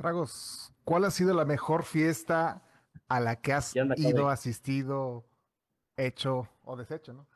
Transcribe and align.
Tragos, 0.00 0.72
¿cuál 0.84 1.04
ha 1.04 1.10
sido 1.10 1.34
la 1.34 1.44
mejor 1.44 1.84
fiesta 1.84 2.62
a 3.06 3.20
la 3.20 3.36
que 3.36 3.52
has 3.52 3.74
¿Qué 3.74 3.82
onda, 3.82 3.94
ido, 3.98 4.30
asistido, 4.30 5.26
hecho 5.94 6.48
o 6.62 6.74
deshecho, 6.74 7.12
¿no? 7.12 7.28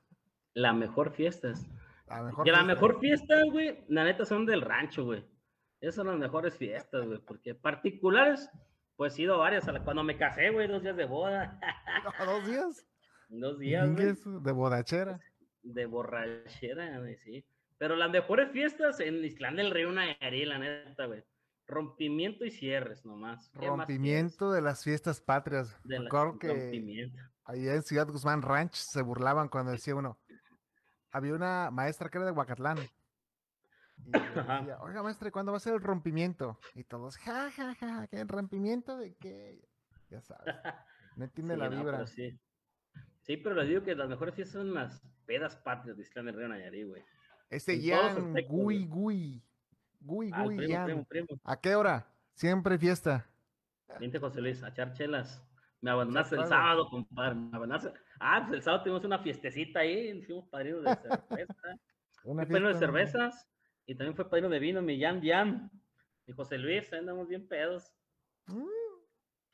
La 0.54 0.72
mejor 0.72 1.12
fiesta 1.12 1.50
es. 1.50 1.66
La 2.06 2.22
mejor 2.22 2.48
Y 2.48 2.50
la 2.50 2.62
mejor 2.62 3.00
fiesta, 3.00 3.34
güey, 3.52 3.84
la 3.88 4.04
neta 4.04 4.24
son 4.24 4.46
del 4.46 4.62
rancho, 4.62 5.04
güey. 5.04 5.22
Esas 5.82 5.96
son 5.96 6.06
las 6.06 6.16
mejores 6.16 6.56
fiestas, 6.56 7.04
güey, 7.04 7.18
porque 7.18 7.54
particulares, 7.54 8.48
pues 8.96 9.18
he 9.18 9.22
ido 9.22 9.34
a 9.34 9.38
varias. 9.38 9.66
Cuando 9.84 10.02
me 10.02 10.16
casé, 10.16 10.48
güey, 10.48 10.66
dos 10.66 10.82
días 10.82 10.96
de 10.96 11.04
boda, 11.04 11.60
No, 12.18 12.24
dos 12.24 12.46
días. 12.46 12.86
dos 13.28 13.58
días, 13.58 13.90
güey, 13.92 14.14
de 14.42 14.52
bodachera. 14.52 15.20
de 15.62 15.84
borrachera, 15.84 16.98
güey, 16.98 17.18
sí. 17.18 17.44
Pero 17.76 17.94
las 17.94 18.10
mejores 18.10 18.50
fiestas 18.52 19.00
en 19.00 19.22
Islán 19.22 19.56
del 19.56 19.70
Río 19.70 19.92
Nayarit, 19.92 20.46
la 20.46 20.58
neta, 20.58 21.04
güey. 21.04 21.22
Rompimiento 21.74 22.44
y 22.44 22.50
cierres 22.50 23.04
nomás. 23.04 23.50
¿Qué 23.50 23.68
más 23.68 23.78
Rompimiento 23.78 24.52
de 24.52 24.62
las 24.62 24.82
fiestas 24.84 25.20
patrias. 25.20 25.76
De 25.84 25.98
la- 26.00 26.08
que 26.40 26.48
rompimiento. 26.48 27.20
allá 27.44 27.74
en 27.74 27.82
Ciudad 27.82 28.06
Guzmán 28.08 28.42
Ranch 28.42 28.74
se 28.74 29.02
burlaban 29.02 29.48
cuando 29.48 29.72
decía 29.72 29.94
uno. 29.94 30.18
Había 31.10 31.34
una 31.34 31.70
maestra 31.70 32.08
que 32.08 32.18
era 32.18 32.26
de 32.26 32.32
Huacatlán. 32.32 32.78
Y 32.78 34.10
decía, 34.72 34.78
oiga 34.80 35.02
maestra, 35.02 35.28
¿y 35.28 35.30
cuándo 35.30 35.52
va 35.52 35.56
a 35.58 35.60
ser 35.60 35.74
el 35.74 35.80
rompimiento? 35.80 36.58
Y 36.74 36.84
todos, 36.84 37.16
ja, 37.18 37.50
ja, 37.52 37.74
ja, 37.76 38.06
¿qué 38.08 38.24
rompimiento 38.24 38.96
de 38.98 39.14
qué? 39.14 39.60
Ya 40.10 40.20
sabes. 40.20 40.44
No 41.16 41.24
entiende 41.26 41.54
Sí, 41.54 41.60
la 41.60 41.68
vibra. 41.68 42.06
sí. 42.08 42.40
Sí, 43.22 43.36
pero 43.36 43.54
les 43.54 43.68
digo 43.68 43.84
que 43.84 43.94
las 43.94 44.08
mejores 44.08 44.34
fiestas 44.34 44.60
son 44.60 44.74
las 44.74 45.00
pedas 45.26 45.54
patrias 45.54 45.96
de 45.96 46.02
Islán 46.02 46.26
del 46.26 46.34
Río 46.34 46.48
Nayarit, 46.48 46.88
güey. 46.88 47.04
Ese 47.48 47.74
en 47.74 47.78
todos 47.78 48.14
Yan, 48.16 48.26
aspectos, 48.26 48.56
gui, 48.56 48.86
gui. 48.86 49.42
Gui, 50.04 50.30
gui, 50.30 50.56
primo, 50.56 50.72
Yan. 50.72 50.84
primo, 50.86 51.04
primo. 51.04 51.26
¿A 51.44 51.60
qué 51.60 51.74
hora? 51.74 52.06
Siempre 52.34 52.78
fiesta. 52.78 53.26
Vente, 53.98 54.18
José 54.18 54.40
Luis, 54.40 54.62
a 54.62 54.68
echar 54.68 54.92
chelas. 54.92 55.42
Me 55.80 55.90
abandonaste 55.90 56.36
el 56.36 56.46
sábado, 56.46 56.88
compadre. 56.88 57.34
Me 57.36 57.56
abandonaste. 57.56 57.92
Ah, 58.20 58.40
pues 58.42 58.54
el 58.58 58.62
sábado 58.62 58.82
tuvimos 58.84 59.04
una 59.04 59.18
fiestecita 59.18 59.80
ahí. 59.80 60.22
Fuimos 60.22 60.48
padrinos 60.48 60.82
de 60.84 60.94
cerveza. 60.96 61.54
Fui 62.22 62.34
padrino 62.36 62.68
de 62.68 62.74
cervezas 62.74 63.48
y 63.86 63.94
también 63.94 64.16
fue 64.16 64.28
padrino 64.28 64.48
de 64.48 64.58
vino, 64.58 64.80
mi 64.82 65.00
Jan 65.00 65.22
Jan. 65.22 65.70
Y 66.26 66.32
José 66.32 66.56
Luis, 66.58 66.90
andamos 66.92 67.28
bien 67.28 67.46
pedos. 67.46 67.92
Mm, 68.46 68.64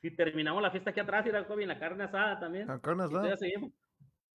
Y 0.02 0.10
terminamos 0.16 0.62
la 0.62 0.70
fiesta 0.70 0.90
aquí 0.90 1.00
atrás 1.00 1.26
y 1.26 1.30
era 1.30 1.42
bien 1.42 1.68
la 1.68 1.78
carne 1.78 2.04
asada 2.04 2.38
también. 2.38 2.66
con 2.66 2.78
carne 2.80 3.04
asada. 3.04 3.36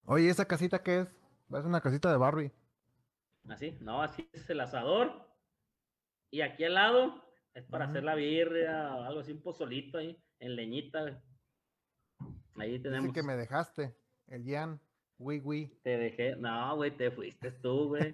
Oye, 0.05 0.29
¿esa 0.29 0.45
casita 0.45 0.83
qué 0.83 0.99
es? 0.99 1.07
Es 1.53 1.65
una 1.65 1.79
casita 1.81 2.11
de 2.11 2.17
Barbie. 2.17 2.51
Así, 3.47 3.77
no, 3.79 4.01
así 4.01 4.29
es 4.33 4.49
el 4.49 4.59
asador. 4.59 5.27
Y 6.31 6.41
aquí 6.41 6.63
al 6.63 6.73
lado 6.73 7.23
es 7.53 7.63
para 7.65 7.85
hacer 7.85 8.03
la 8.03 8.15
birria 8.15 8.95
o 8.95 9.03
algo 9.03 9.19
así, 9.21 9.31
un 9.31 9.41
pozolito 9.41 9.97
ahí, 9.97 10.17
en 10.39 10.55
leñita. 10.55 11.01
güey. 11.01 11.15
Ahí 12.57 12.71
Dice 12.73 12.83
tenemos. 12.83 13.13
que 13.13 13.23
me 13.23 13.35
dejaste. 13.35 13.95
El 14.27 14.43
Yan. 14.45 14.79
Gui, 15.17 15.39
gui. 15.39 15.67
Te 15.83 15.97
dejé. 15.97 16.35
No, 16.35 16.75
güey, 16.75 16.91
te 16.91 17.09
fuiste 17.11 17.51
tú, 17.51 17.87
güey. 17.89 18.13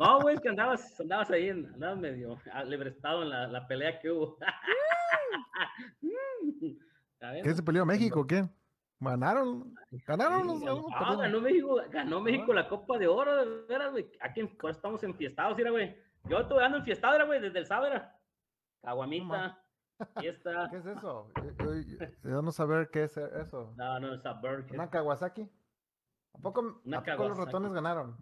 No, 0.00 0.20
güey, 0.20 0.34
es 0.34 0.40
que 0.40 0.48
andabas, 0.48 0.98
andabas 1.00 1.30
ahí, 1.30 1.48
andabas 1.50 1.98
medio 1.98 2.38
alebrestado 2.52 3.22
en 3.22 3.28
la, 3.30 3.46
la 3.46 3.68
pelea 3.68 4.00
que 4.00 4.10
hubo. 4.10 4.36
A 7.22 7.32
ver, 7.32 7.42
¿Qué 7.44 7.54
se 7.54 7.62
peleó 7.62 7.84
México? 7.84 8.26
¿Qué? 8.26 8.48
¿Ganaron? 8.98 9.74
¿Ganaron 10.06 10.46
los 10.46 10.62
ah, 10.92 10.98
perdieron? 10.98 11.18
ganó 11.20 11.40
México, 11.40 11.80
ganó 11.90 12.20
México 12.20 12.52
la 12.52 12.68
Copa 12.68 12.98
de 12.98 13.06
Oro, 13.06 13.36
de 13.44 13.66
veras, 13.66 13.92
güey. 13.92 14.10
Aquí 14.20 14.40
en- 14.40 14.56
estamos 14.70 15.02
enfiestados, 15.02 15.56
mira, 15.56 15.70
güey. 15.70 15.94
Yo 16.28 16.40
estoy 16.40 16.58
dando 16.60 16.78
enfiestado, 16.78 17.14
era, 17.14 17.24
güey, 17.24 17.40
desde 17.40 17.58
el 17.58 17.66
sábado, 17.66 17.88
era. 17.92 18.16
Caguamita, 18.82 19.62
fiesta. 20.18 20.68
¿Qué 20.70 20.76
es 20.78 20.86
eso? 20.86 21.30
Yo, 21.58 21.74
yo- 22.30 22.42
no 22.42 22.52
saber 22.52 22.90
qué 22.90 23.04
es 23.04 23.16
eso. 23.16 23.74
No, 23.76 24.00
no, 24.00 24.08
Burger. 24.40 24.74
¿Una 24.74 24.90
Kawasaki? 24.90 25.50
¿A 26.32 26.38
poco, 26.38 26.80
¿a 26.92 27.02
poco 27.02 27.28
los 27.28 27.38
ratones 27.38 27.72
ganaron? 27.72 28.16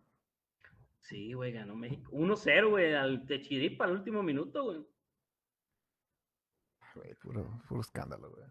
Sí, 1.01 1.33
güey, 1.33 1.53
ganó 1.53 1.75
México. 1.77 2.11
1-0, 2.13 2.71
güey, 2.71 2.95
al 2.95 3.25
Techiripa 3.27 3.85
al 3.85 3.93
último 3.93 4.23
minuto, 4.23 4.65
güey. 4.65 4.87
Güey, 6.95 7.15
puro, 7.15 7.61
puro 7.69 7.81
escándalo, 7.81 8.31
güey. 8.31 8.45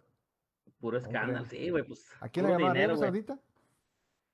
Puro 0.80 0.98
Hombre. 0.98 1.12
escándalo, 1.12 1.46
sí, 1.46 1.70
güey, 1.70 1.84
pues. 1.84 2.10
¿A 2.22 2.30
quién 2.30 2.46
le 2.46 2.54
ganó 2.54 2.68
dinero, 2.68 2.94
Arabia. 2.94 3.08
Saudita? 3.08 3.40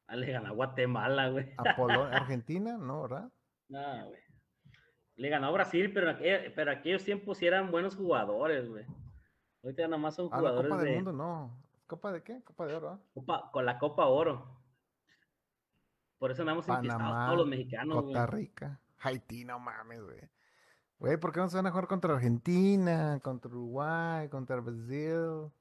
Ah, 0.08 0.16
Le 0.16 0.32
ganó 0.32 0.50
a 0.50 0.52
Guatemala, 0.52 1.30
güey. 1.30 1.54
¿A 1.58 1.76
Polonia? 1.76 2.18
¿Argentina? 2.30 2.78
No, 2.78 3.04
¿verdad? 3.04 3.32
No, 3.70 4.08
güey. 4.08 4.22
Le 5.16 5.30
ganó 5.30 5.48
a 5.48 5.52
Brasil, 5.52 5.92
pero, 5.94 6.18
pero 6.56 6.72
aquellos 6.72 7.04
tiempos 7.04 7.38
sí 7.38 7.46
eran 7.46 7.70
buenos 7.72 7.96
jugadores, 7.96 8.68
güey. 8.68 8.86
Ahorita 9.64 9.84
nada 9.88 9.98
más 9.98 10.16
son 10.16 10.28
Ah, 10.32 10.36
la 10.38 10.50
jugadores 10.50 10.70
Copa 10.72 10.82
del 10.82 10.90
de 10.92 10.96
Mundo, 10.96 11.14
no. 11.14 11.64
¿Copa 11.88 12.12
de 12.12 12.24
qué? 12.24 12.42
Copa 12.44 12.66
de 12.66 12.76
Oro, 12.76 12.90
¿ah? 12.90 13.00
Copa- 13.14 13.50
con 13.52 13.66
la 13.66 13.78
Copa 13.78 14.08
Oro. 14.08 14.60
Por 16.18 16.32
eso 16.32 16.42
andamos 16.42 16.66
Panamá, 16.66 17.26
todos 17.28 17.40
los 17.40 17.48
mexicanos, 17.48 17.96
güey. 17.96 18.06
Costa 18.06 18.26
Rica. 18.28 18.80
Haití, 19.00 19.44
no 19.46 19.60
mames, 19.60 20.02
güey. 20.02 20.30
Güey, 21.00 21.18
¿por 21.18 21.34
qué 21.34 21.42
no 21.42 21.50
se 21.50 21.58
van 21.58 21.68
a 21.68 21.72
jugar 21.72 21.88
contra 21.88 22.14
Argentina, 22.14 23.20
contra 23.22 23.50
Uruguay, 23.52 24.30
contra 24.30 24.60
Brasil? 24.62 25.52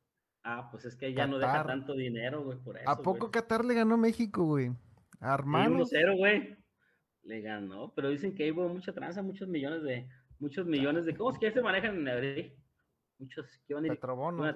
Ah, 0.45 0.69
pues 0.71 0.85
es 0.85 0.97
que 0.97 1.13
ya 1.13 1.27
no 1.27 1.39
deja 1.39 1.65
tanto 1.65 1.95
dinero, 1.95 2.45
güey, 2.45 2.59
por 2.59 2.77
eso. 2.77 2.89
¿A 2.89 2.97
poco 2.97 3.19
güey. 3.19 3.31
Qatar 3.33 3.65
le 3.65 3.75
ganó 3.75 3.95
a 3.95 3.99
México, 3.99 4.45
güey? 4.45 4.73
Hermanos. 5.21 5.93
1-0, 5.93 6.17
güey. 6.17 6.57
Le 7.25 7.41
ganó, 7.41 7.93
pero 7.95 8.09
dicen 8.11 8.35
que 8.35 8.51
hubo 8.51 8.69
mucha 8.69 8.93
tranza, 8.93 9.23
muchos 9.23 9.49
millones 9.49 9.83
de, 9.85 10.09
muchos 10.41 10.67
millones 10.67 11.05
de, 11.07 11.15
¿cómo 11.17 11.31
es 11.31 11.39
que 11.39 11.53
se 11.53 11.63
manejan 11.63 11.95
en 11.97 12.05
Madrid? 12.05 12.53
Muchos 13.19 13.47
que 13.67 13.75
van 13.75 13.85
a 13.85 13.87
ir, 13.89 13.93
Petrobonos. 13.95 14.55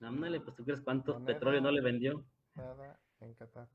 ándale, 0.00 0.40
pues 0.40 0.56
tú 0.56 0.64
crees 0.64 0.80
cuántos 0.80 1.14
Moneda. 1.18 1.34
petróleo 1.34 1.60
no 1.60 1.70
le 1.70 1.82
vendió. 1.82 2.24
Nada 2.54 2.98
en 3.20 3.34
Qatar. 3.34 3.68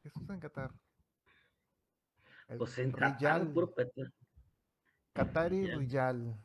¿Qué 0.00 0.08
es 0.08 0.14
en 0.28 0.38
Qatar? 0.40 0.70
El 2.48 2.58
Pues 2.58 2.78
en 2.78 2.92
Qatar, 2.92 3.18
Riyal, 3.18 3.52
puro 3.52 3.72
petróleo. 3.74 4.12
Qatari 5.12 5.66
Riyal. 5.66 5.78
Riyal. 5.78 6.36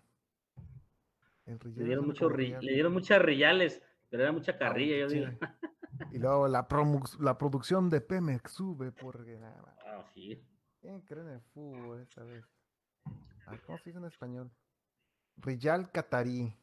El 1.45 1.59
Le 1.75 1.83
dieron, 1.85 2.05
mucho 2.07 2.29
ri- 2.29 2.59
le 2.59 2.73
dieron 2.73 2.91
muchas 2.91 3.21
riyales, 3.21 3.81
pero 4.09 4.23
era 4.23 4.31
mucha 4.31 4.57
carrilla, 4.57 4.97
yo 4.97 5.09
sí. 5.09 5.19
digo. 5.19 5.31
Y 6.11 6.19
luego 6.19 6.47
la, 6.47 6.67
la 7.19 7.37
producción 7.39 7.89
de 7.89 8.01
Pemex 8.01 8.51
sube 8.51 8.91
porque 8.91 9.37
nada. 9.39 9.75
Ah, 9.83 10.05
sí. 10.13 10.39
¿Quién 10.81 11.01
cree 11.01 11.21
en 11.21 11.29
el 11.29 11.41
fútbol 11.41 12.01
esta 12.01 12.23
vez? 12.23 12.45
Ah, 13.45 13.57
¿Cómo 13.65 13.77
se 13.77 13.85
dice 13.85 13.97
en 13.99 14.05
español? 14.05 14.51
Riyal 15.38 15.91
Qatarí. 15.91 16.53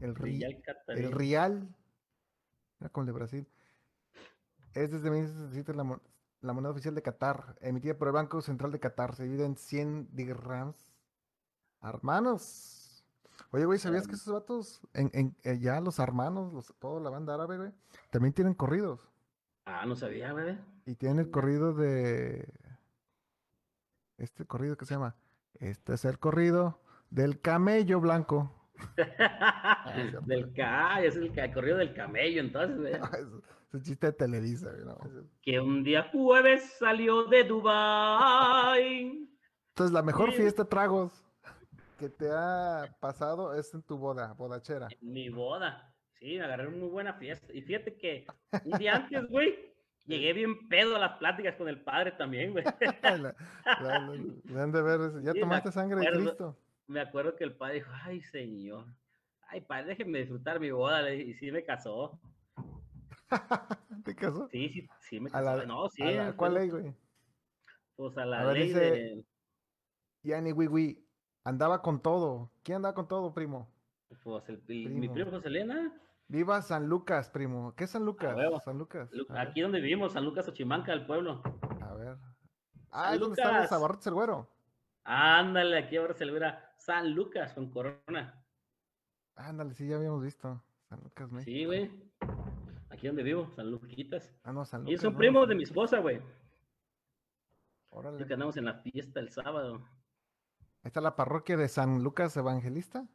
El, 0.00 0.14
Riyal 0.14 0.62
catarí. 0.62 1.04
el 1.04 1.12
Rial. 1.12 1.74
Era 2.80 2.88
como 2.90 3.02
el 3.02 3.06
de 3.06 3.12
Brasil. 3.12 3.46
Es 4.74 4.90
desde 4.90 5.10
1967 5.10 5.74
la, 5.74 6.00
la 6.40 6.52
moneda 6.52 6.72
oficial 6.72 6.94
de 6.94 7.02
Qatar, 7.02 7.56
emitida 7.60 7.96
por 7.96 8.08
el 8.08 8.14
Banco 8.14 8.40
Central 8.42 8.72
de 8.72 8.80
Qatar. 8.80 9.14
Se 9.14 9.24
divide 9.24 9.44
en 9.44 9.56
100 9.56 10.08
dirhams. 10.12 10.92
Hermanos. 11.82 13.04
Oye, 13.50 13.64
güey, 13.66 13.78
¿sabías 13.78 14.06
que 14.08 14.14
esos 14.14 14.32
vatos, 14.32 14.80
en, 14.94 15.10
en- 15.12 15.36
eh, 15.44 15.58
ya 15.58 15.80
los 15.80 15.98
hermanos, 15.98 16.52
los, 16.52 16.74
toda 16.78 17.00
la 17.00 17.10
banda 17.10 17.34
árabe, 17.34 17.56
güey, 17.58 17.72
también 18.10 18.32
tienen 18.32 18.54
corridos? 18.54 19.00
Ah, 19.66 19.84
no 19.86 19.94
sabía, 19.94 20.32
güey. 20.32 20.58
Y 20.86 20.94
tienen 20.96 21.20
el 21.20 21.30
corrido 21.30 21.72
de. 21.74 22.48
Este 24.18 24.44
corrido 24.44 24.76
que 24.76 24.84
se 24.84 24.94
llama. 24.94 25.16
Este 25.54 25.94
es 25.94 26.04
el 26.04 26.18
corrido 26.18 26.80
del 27.10 27.40
camello 27.40 28.00
blanco. 28.00 28.52
del 30.26 30.52
ca, 30.52 31.02
es 31.02 31.16
el 31.16 31.32
corrido 31.52 31.78
del 31.78 31.94
camello, 31.94 32.40
entonces. 32.40 32.98
No, 32.98 33.06
es, 33.18 33.26
un 33.72 33.82
chiste 33.82 34.08
de 34.08 34.12
Televisa, 34.12 34.72
no, 34.84 34.96
Que 35.42 35.60
un 35.60 35.82
día 35.82 36.10
jueves 36.12 36.76
salió 36.78 37.24
de 37.24 37.44
Dubai. 37.44 39.28
Entonces, 39.70 39.92
la 39.92 40.02
mejor 40.02 40.30
Sí. 40.30 40.36
fiesta 40.38 40.64
tragos 40.64 41.24
que 41.98 42.08
te 42.08 42.28
ha 42.30 42.96
pasado 43.00 43.54
es 43.54 43.72
en 43.74 43.82
tu 43.82 43.96
boda, 43.98 44.32
bodachera. 44.34 44.88
En 45.00 45.12
mi 45.12 45.28
boda. 45.28 45.92
Sí, 46.18 46.36
me 46.38 46.44
agarré 46.44 46.68
una 46.68 46.76
muy 46.76 46.88
buena 46.88 47.14
fiesta. 47.14 47.52
Y 47.52 47.62
fíjate 47.62 47.96
que 47.96 48.26
un 48.64 48.78
día 48.78 48.96
antes, 48.96 49.28
güey, 49.28 49.73
llegué 50.06 50.32
bien 50.32 50.68
pedo 50.68 50.96
a 50.96 50.98
las 50.98 51.18
pláticas 51.18 51.56
con 51.56 51.68
el 51.68 51.80
padre 51.82 52.12
también, 52.12 52.52
güey. 52.52 52.64
La- 53.02 53.34
la- 53.80 54.62
han 54.62 54.72
de 54.72 54.82
ver, 54.82 55.22
ya 55.22 55.32
Sí, 55.32 55.40
tomaste 55.40 55.72
sangre 55.72 56.00
de. 56.00 56.10
Cristo. 56.12 56.58
Me 56.86 57.00
acuerdo 57.00 57.34
que 57.36 57.44
el 57.44 57.56
padre 57.56 57.74
dijo, 57.76 57.90
ay, 58.04 58.20
señor. 58.22 58.86
Ay, 59.48 59.60
padre, 59.62 59.86
déjeme 59.88 60.18
disfrutar 60.20 60.60
mi 60.60 60.70
boda. 60.70 61.12
Y 61.14 61.34
sí 61.34 61.50
me 61.50 61.64
casó. 61.64 62.18
¿Te 64.04 64.14
casó? 64.14 64.48
Sí, 64.50 64.68
sí, 64.68 64.88
sí 65.00 65.20
me 65.20 65.30
A 65.30 65.32
casó. 65.32 65.56
la- 65.58 65.66
no, 65.66 65.88
sí. 65.88 66.02
a 66.02 66.34
¿Cuál 66.36 66.54
ley, 66.54 66.68
güey? 66.70 66.94
Pues 67.96 68.16
a 68.18 68.26
la 68.26 68.40
A 68.40 68.44
ver, 68.46 68.56
ley 68.58 68.68
dice- 68.68 68.80
de... 68.80 69.24
Yani 70.22 70.52
Wiwi 70.52 71.06
andaba 71.44 71.82
con 71.82 72.00
todo. 72.00 72.50
¿Quién 72.62 72.76
andaba 72.76 72.94
con 72.94 73.08
todo, 73.08 73.32
primo? 73.34 73.70
Pues 74.22 74.48
el, 74.48 74.62
el- 74.68 74.90
mi 74.90 75.08
Primo. 75.08 75.14
primo 75.14 75.30
José 75.32 75.48
Elena. 75.48 75.92
Viva 76.28 76.62
San 76.62 76.86
Lucas, 76.88 77.28
primo. 77.30 77.74
¿Qué 77.76 77.84
es 77.84 77.90
San 77.90 78.04
Lucas? 78.04 78.36
San 78.64 78.78
Lucas. 78.78 79.10
Lu- 79.12 79.26
Aquí 79.36 79.60
donde 79.60 79.80
vivimos, 79.80 80.12
San 80.14 80.24
Lucas 80.24 80.48
Ochimanca, 80.48 80.92
el 80.92 81.06
pueblo. 81.06 81.42
A 81.82 81.94
ver. 81.94 82.16
Ah, 82.90 83.14
es 83.14 83.20
donde 83.20 83.40
está 83.40 83.64
abarrotes 83.74 84.06
el 84.06 84.14
güero. 84.14 84.48
Ándale, 85.04 85.78
aquí 85.78 85.96
ahora 85.96 86.14
se 86.14 86.24
le 86.24 86.32
verá 86.32 86.74
San 86.78 87.12
Lucas 87.12 87.52
con 87.52 87.70
corona. 87.70 88.42
Ándale, 89.36 89.74
sí, 89.74 89.86
ya 89.86 89.96
habíamos 89.96 90.22
visto. 90.22 90.62
San 90.88 91.00
Lucas, 91.02 91.30
México. 91.30 91.50
Sí, 91.50 91.64
güey. 91.66 91.90
Aquí 92.88 93.06
donde 93.08 93.22
vivo, 93.22 93.50
San 93.54 93.70
Luquitas. 93.70 94.32
Ah, 94.44 94.52
no, 94.52 94.64
San 94.64 94.82
Y 94.86 94.92
Lucas. 94.92 95.02
son 95.02 95.12
no, 95.12 95.18
primos 95.18 95.48
de 95.48 95.54
mi 95.56 95.64
esposa, 95.64 95.98
güey. 95.98 96.22
Órale. 97.90 98.24
Que 98.26 98.32
andamos 98.32 98.56
en 98.56 98.64
la 98.64 98.74
fiesta 98.74 99.20
el 99.20 99.30
sábado. 99.30 99.76
Ahí 100.82 100.88
está 100.88 101.00
la 101.00 101.16
parroquia 101.16 101.56
de 101.56 101.68
San 101.68 102.02
Lucas 102.02 102.36
Evangelista. 102.36 103.06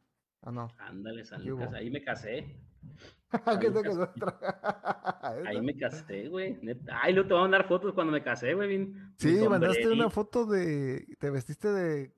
¿O 0.42 0.50
no? 0.50 0.68
Ándale, 0.78 1.24
San. 1.24 1.44
Lucas. 1.44 1.72
Ahí 1.74 1.90
me 1.90 2.02
casé. 2.02 2.56
Ahí 5.46 5.60
me 5.60 5.76
casé, 5.76 6.28
güey. 6.28 6.58
Ay, 6.92 7.12
luego 7.12 7.28
te 7.28 7.34
voy 7.34 7.40
a 7.40 7.44
mandar 7.44 7.68
fotos 7.68 7.92
cuando 7.94 8.12
me 8.12 8.22
casé, 8.22 8.54
güey. 8.54 8.68
bien- 8.68 9.14
Sí, 9.16 9.36
mandaste 9.48 9.88
una 9.88 10.10
foto 10.10 10.46
de. 10.46 11.06
Te 11.18 11.30
vestiste 11.30 11.68
de. 11.72 12.14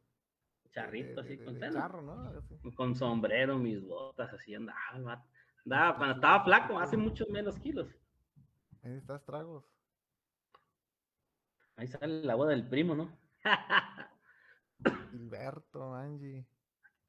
Charrito, 0.70 1.16
de- 1.16 1.20
así, 1.20 1.36
de- 1.36 1.44
con, 1.44 1.54
de 1.54 1.60
con 2.74 2.94
sombrero, 2.94 3.58
mis 3.58 3.82
botas, 3.86 4.32
así. 4.32 4.54
Andaba, 4.54 5.96
cuando 5.96 6.14
estaba 6.14 6.44
flaco, 6.44 6.78
hace 6.78 6.96
muchos 6.96 7.28
menos 7.28 7.58
kilos. 7.58 7.88
Ahí 8.82 8.96
estás, 8.96 9.22
tragos. 9.24 9.64
Ahí 11.76 11.86
sale 11.88 12.22
la 12.24 12.34
boda 12.34 12.50
del 12.50 12.68
primo, 12.68 12.94
¿no? 12.94 13.16
Gilberto, 15.10 15.94
Angie. 15.94 16.46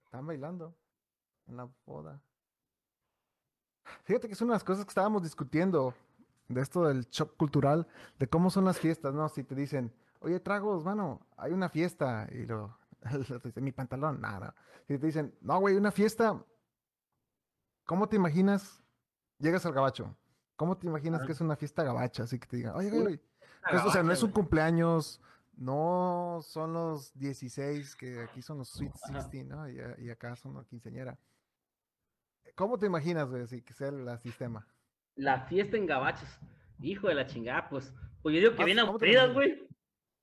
Están 0.06 0.28
bailando 0.28 0.76
en 1.48 1.58
la 1.58 1.70
boda. 1.86 2.22
Fíjate 4.04 4.28
que 4.28 4.34
es 4.34 4.42
una 4.42 4.54
de 4.54 4.56
las 4.56 4.64
cosas 4.64 4.86
que 4.86 4.90
estábamos 4.90 5.24
discutiendo 5.24 5.94
de 6.48 6.62
esto 6.62 6.88
del 6.88 7.06
shock 7.10 7.36
cultural, 7.38 7.88
de 8.20 8.28
cómo 8.28 8.50
son 8.50 8.66
las 8.66 8.80
fiestas, 8.80 9.14
¿no? 9.14 9.28
Si 9.30 9.44
te 9.44 9.56
dicen, 9.56 9.94
oye, 10.20 10.40
tragos, 10.40 10.84
mano, 10.84 11.26
hay 11.38 11.52
una 11.52 11.70
fiesta, 11.70 12.28
y 12.32 12.46
lo, 12.46 12.78
dice, 13.44 13.62
mi 13.62 13.72
pantalón, 13.72 14.22
nada. 14.22 14.56
Si 14.88 14.98
te 14.98 15.06
dicen, 15.06 15.36
no, 15.42 15.60
güey, 15.60 15.76
una 15.76 15.92
fiesta, 15.92 16.44
¿cómo 17.86 18.08
te 18.08 18.16
imaginas? 18.16 18.84
Llegas 19.40 19.66
al 19.66 19.74
gabacho, 19.74 20.16
¿cómo 20.56 20.78
te 20.78 20.88
imaginas 20.88 21.24
que 21.26 21.32
es 21.32 21.42
una 21.42 21.56
fiesta 21.56 21.84
gabacha? 21.84 22.24
Así 22.24 22.40
que 22.40 22.48
te 22.48 22.58
digan, 22.58 22.76
oye, 22.76 22.90
güey, 22.90 23.22
pues, 23.70 23.84
o 23.84 23.92
sea, 23.92 24.04
no 24.04 24.12
es 24.12 24.24
un 24.24 24.32
cumpleaños, 24.32 25.22
no 25.56 26.40
son 26.44 26.74
los 26.74 27.14
16, 27.18 27.96
que 27.96 28.22
aquí 28.22 28.42
son 28.42 28.60
los 28.60 28.70
Sweet 28.70 28.94
Ajá. 29.04 29.14
16, 29.14 29.46
¿no? 29.46 29.70
Y, 29.70 29.80
y 30.00 30.10
acá 30.10 30.36
son 30.36 30.56
la 30.56 30.64
quinceañera. 30.64 31.18
¿Cómo 32.56 32.78
te 32.78 32.86
imaginas, 32.86 33.30
güey, 33.30 33.44
así 33.44 33.62
que 33.62 33.74
sea 33.74 33.90
el 33.90 34.20
sistema? 34.20 34.68
La 35.16 35.42
fiesta 35.42 35.78
en 35.78 35.86
gabachos. 35.86 36.40
Hijo 36.82 37.08
de 37.08 37.16
la 37.16 37.26
chingada, 37.26 37.70
pues. 37.70 37.94
Pues 38.22 38.36
yo 38.36 38.42
digo 38.42 38.52
que 38.52 38.58
Más- 38.58 38.66
bien 38.66 38.78
¿cómo 38.80 38.98
te 38.98 39.06
aburridas, 39.06 39.34
güey. 39.34 39.68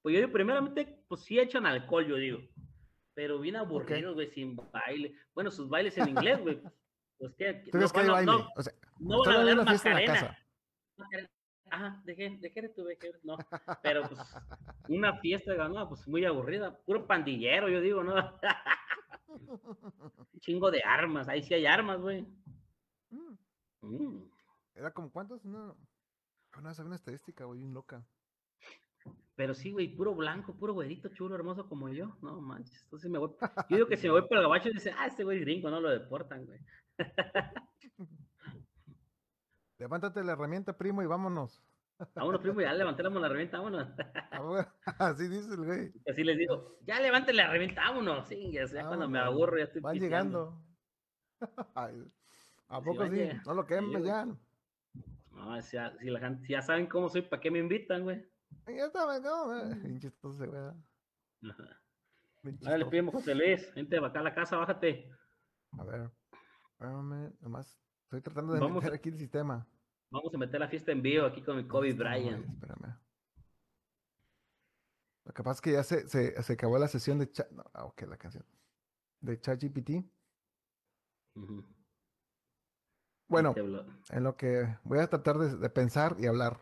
Pues 0.02 0.14
yo 0.14 0.20
digo, 0.20 0.32
primeramente, 0.32 1.04
pues 1.08 1.22
sí 1.22 1.38
echan 1.38 1.66
alcohol, 1.66 2.06
yo 2.06 2.16
digo. 2.16 2.40
Pero 3.14 3.38
bien 3.40 3.56
aburridos, 3.56 4.14
güey, 4.14 4.28
sin 4.30 4.56
baile. 4.72 5.14
Bueno, 5.34 5.50
sus 5.50 5.68
bailes 5.68 5.96
en 5.98 6.08
inglés, 6.08 6.40
güey. 6.40 6.60
Pues 7.18 7.34
que. 7.34 7.52
¿Tú 7.52 7.72
crees 7.72 7.92
que 7.92 8.00
hay 8.00 8.06
no, 8.06 8.12
baile? 8.14 8.32
no, 8.32 8.48
o 8.56 8.62
sea, 8.62 8.72
no 8.98 9.18
van 9.18 9.34
a 9.34 9.36
bailar 9.44 9.66
Macarena. 9.66 10.38
Ajá, 11.70 12.02
¿de 12.04 12.16
qué, 12.16 12.30
de 12.30 12.50
qué 12.50 12.58
eres 12.60 12.74
tú? 12.74 12.82
¿De 12.82 12.96
qué 12.96 13.08
eres? 13.08 13.24
No, 13.24 13.36
pero 13.82 14.02
pues 14.08 14.18
una 14.88 15.18
fiesta, 15.18 15.54
no, 15.68 15.88
pues 15.88 16.08
muy 16.08 16.24
aburrida, 16.24 16.76
puro 16.78 17.06
pandillero, 17.06 17.68
yo 17.68 17.80
digo, 17.80 18.02
¿no? 18.02 18.14
Un 19.30 20.40
chingo 20.40 20.70
de 20.70 20.82
armas, 20.84 21.28
ahí 21.28 21.42
sí 21.42 21.54
hay 21.54 21.66
armas, 21.66 22.00
güey. 22.00 22.26
Mm, 23.10 23.36
Mm. 23.82 24.30
Era 24.74 24.92
como, 24.92 25.10
¿cuántos? 25.10 25.44
No. 25.44 25.76
Una 26.58 26.68
vez 26.68 26.78
había 26.78 26.88
una 26.88 26.96
estadística, 26.96 27.44
güey, 27.44 27.60
bien 27.60 27.72
loca. 27.72 28.06
Pero 29.34 29.54
sí, 29.54 29.70
güey, 29.70 29.88
puro 29.96 30.14
blanco, 30.14 30.54
puro 30.54 30.74
güerito, 30.74 31.08
chulo, 31.08 31.34
hermoso 31.34 31.66
como 31.68 31.88
yo. 31.88 32.16
No 32.20 32.40
manches. 32.42 32.82
Entonces 32.82 33.10
me 33.10 33.18
voy. 33.18 33.30
Yo 33.70 33.76
digo 33.76 33.88
que 33.88 33.96
si 33.96 34.06
me 34.06 34.12
voy 34.12 34.22
para 34.28 34.40
el 34.40 34.46
gabacho, 34.46 34.68
dice, 34.70 34.92
ah, 34.96 35.06
este 35.06 35.24
güey 35.24 35.38
es 35.38 35.44
gringo, 35.44 35.70
no 35.70 35.80
lo 35.80 35.88
deportan, 35.88 36.44
güey. 36.44 36.60
Levántate 39.78 40.22
la 40.22 40.32
herramienta, 40.32 40.76
primo, 40.76 41.02
y 41.02 41.06
vámonos. 41.06 41.62
Vámonos, 42.14 42.40
primo, 42.40 42.60
ya 42.60 42.72
levantamos 42.72 43.20
la 43.20 43.28
reventa, 43.28 43.58
vámonos. 43.58 43.88
Así 44.98 45.28
dice 45.28 45.54
el 45.54 45.64
güey. 45.64 45.92
Así 46.10 46.24
les 46.24 46.38
digo, 46.38 46.78
ya 46.86 46.98
levanten 47.00 47.36
la 47.36 47.50
reventa, 47.50 47.82
vámonos. 47.82 48.26
Sí, 48.28 48.50
ya, 48.52 48.64
ya 48.64 48.86
cuando 48.86 49.08
me 49.08 49.18
aburro, 49.18 49.58
ya 49.58 49.64
estoy 49.64 49.82
Van 49.82 49.92
pisteando. 49.98 50.62
llegando. 51.40 51.70
Ay, 51.74 52.04
¿A 52.68 52.80
poco 52.80 53.06
sí? 53.08 53.28
No 53.46 53.54
lo 53.54 53.66
quemes 53.66 53.90
güey. 53.90 54.04
ya. 54.04 54.26
No, 55.32 55.62
si 55.62 55.76
ya, 55.76 55.96
si 55.98 56.10
la 56.10 56.20
gente, 56.20 56.46
si 56.46 56.52
ya 56.52 56.62
saben 56.62 56.86
cómo 56.86 57.08
soy, 57.08 57.22
¿para 57.22 57.40
qué 57.40 57.50
me 57.50 57.58
invitan, 57.58 58.02
güey? 58.04 58.26
Ya 58.66 58.86
está, 58.86 59.18
no. 59.20 59.70
Chistoso 60.00 60.42
ese 60.42 60.46
güey. 60.50 60.62
Bien 62.42 62.58
Ahora 62.64 62.78
le 62.78 62.86
pedimos 62.86 63.14
José 63.14 63.34
Luis, 63.34 63.70
para 63.90 64.06
acá 64.06 64.20
a 64.20 64.22
la 64.22 64.34
casa, 64.34 64.56
bájate. 64.56 65.10
A 65.78 65.84
ver. 65.84 66.10
Espérame, 66.72 67.32
nomás. 67.40 67.78
Estoy 68.04 68.22
tratando 68.22 68.54
de 68.54 68.60
Vamos 68.60 68.82
meter 68.82 68.96
aquí 68.98 69.10
el 69.10 69.18
sistema. 69.18 69.66
Vamos 70.10 70.34
a 70.34 70.38
meter 70.38 70.60
la 70.60 70.68
fiesta 70.68 70.92
en 70.92 71.02
vivo 71.02 71.24
aquí 71.26 71.42
con 71.42 71.58
el 71.58 71.66
Kobe 71.68 71.92
¿Dónde 71.94 72.04
está, 72.04 72.16
güey? 72.18 72.24
Bryant. 72.34 72.54
Espérame. 72.54 72.96
Lo 75.24 75.32
que 75.34 75.42
pasa 75.44 75.54
es 75.56 75.60
que 75.60 75.72
ya 75.72 75.84
se, 75.84 76.08
se, 76.08 76.42
se 76.42 76.52
acabó 76.54 76.78
la 76.78 76.88
sesión 76.88 77.18
de 77.18 77.30
chat. 77.30 77.50
No, 77.52 77.62
ah, 77.72 77.84
ok, 77.84 78.02
la 78.02 78.16
canción. 78.16 78.44
De 79.20 79.40
ChatGPT. 79.40 79.90
Ujú. 81.36 81.64
Bueno, 83.28 83.54
en 84.08 84.24
lo 84.24 84.36
que 84.36 84.76
voy 84.82 84.98
a 84.98 85.06
tratar 85.08 85.38
de, 85.38 85.56
de 85.56 85.70
pensar 85.70 86.16
y 86.18 86.26
hablar. 86.26 86.58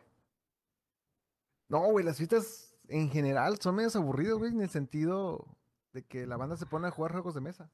No, 1.70 1.80
güey, 1.90 2.04
las 2.04 2.18
fiestas 2.18 2.76
en 2.88 3.08
general 3.10 3.58
son 3.58 3.76
medias 3.76 3.96
aburridas, 3.96 4.34
güey, 4.36 4.52
en 4.52 4.60
el 4.60 4.68
sentido 4.68 5.56
de 5.92 6.04
que 6.04 6.26
la 6.26 6.36
banda 6.36 6.56
se 6.58 6.66
pone 6.66 6.86
a 6.88 6.90
jugar 6.90 7.12
juegos 7.12 7.34
de 7.34 7.40
mesa. 7.40 7.70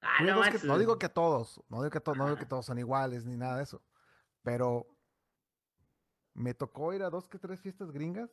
Ah, 0.00 0.22
no, 0.22 0.42
que- 0.42 0.64
no 0.66 0.78
digo 0.78 0.96
que 0.98 1.06
a 1.06 1.12
todos, 1.12 1.60
no 1.68 1.78
digo 1.82 1.90
que, 1.90 2.00
to- 2.00 2.14
no 2.14 2.26
digo 2.26 2.36
que 2.38 2.46
todos 2.46 2.66
son 2.66 2.78
iguales 2.78 3.24
ni 3.24 3.36
nada 3.36 3.56
de 3.56 3.64
eso, 3.64 3.82
pero 4.44 4.86
me 6.34 6.54
tocó 6.54 6.94
ir 6.94 7.02
a 7.02 7.10
dos 7.10 7.26
que 7.26 7.38
tres 7.38 7.60
fiestas 7.60 7.90
gringas. 7.90 8.30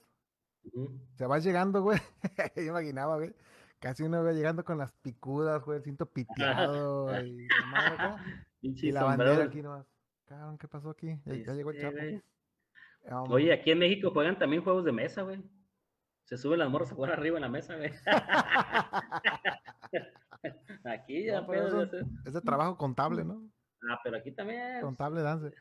Se 1.16 1.26
va 1.26 1.40
llegando, 1.40 1.82
güey. 1.82 1.98
Yo 2.56 2.62
imaginaba, 2.62 3.16
güey. 3.16 3.34
Casi 3.80 4.04
uno 4.04 4.24
va 4.24 4.32
llegando 4.32 4.64
con 4.64 4.78
las 4.78 4.92
picudas, 4.92 5.64
güey, 5.64 5.80
el 5.80 5.84
cinto 5.84 6.06
piteado 6.06 7.10
y 8.62 8.62
y 8.62 8.92
la 8.92 9.04
bandera 9.04 9.46
aquí 9.46 9.64
nomás. 9.64 9.88
Cabrón, 10.26 10.58
¿qué 10.60 10.68
pasó 10.68 10.92
aquí? 10.92 11.20
Ya, 11.26 11.34
ya 11.36 11.54
llegó 11.54 11.72
el 11.72 11.78
Este, 11.78 12.24
chapo. 13.04 13.24
Um, 13.26 13.32
Oye, 13.32 13.52
aquí 13.52 13.72
en 13.72 13.80
México 13.80 14.12
juegan 14.12 14.38
también 14.38 14.64
juegos 14.64 14.86
de 14.86 14.92
mesa, 14.92 15.24
güey. 15.24 15.44
Se 16.26 16.38
suben 16.38 16.60
las 16.60 16.70
morras 16.70 16.92
a 16.92 16.96
jugar 16.96 17.12
arriba 17.12 17.38
en 17.38 17.42
la 17.42 17.50
mesa, 17.50 17.76
güey. 17.76 17.92
aquí 20.86 21.26
ya, 21.26 21.42
No, 21.42 21.48
pero 21.48 21.68
eso- 21.68 21.98
es 22.26 22.34
de 22.34 22.42
trabajo 22.42 22.78
contable, 22.78 23.24
¿no? 23.26 23.44
Ah, 23.90 24.00
pero 24.04 24.18
aquí 24.18 24.32
también. 24.32 24.82
Contable 24.82 25.22
dance. 25.22 25.52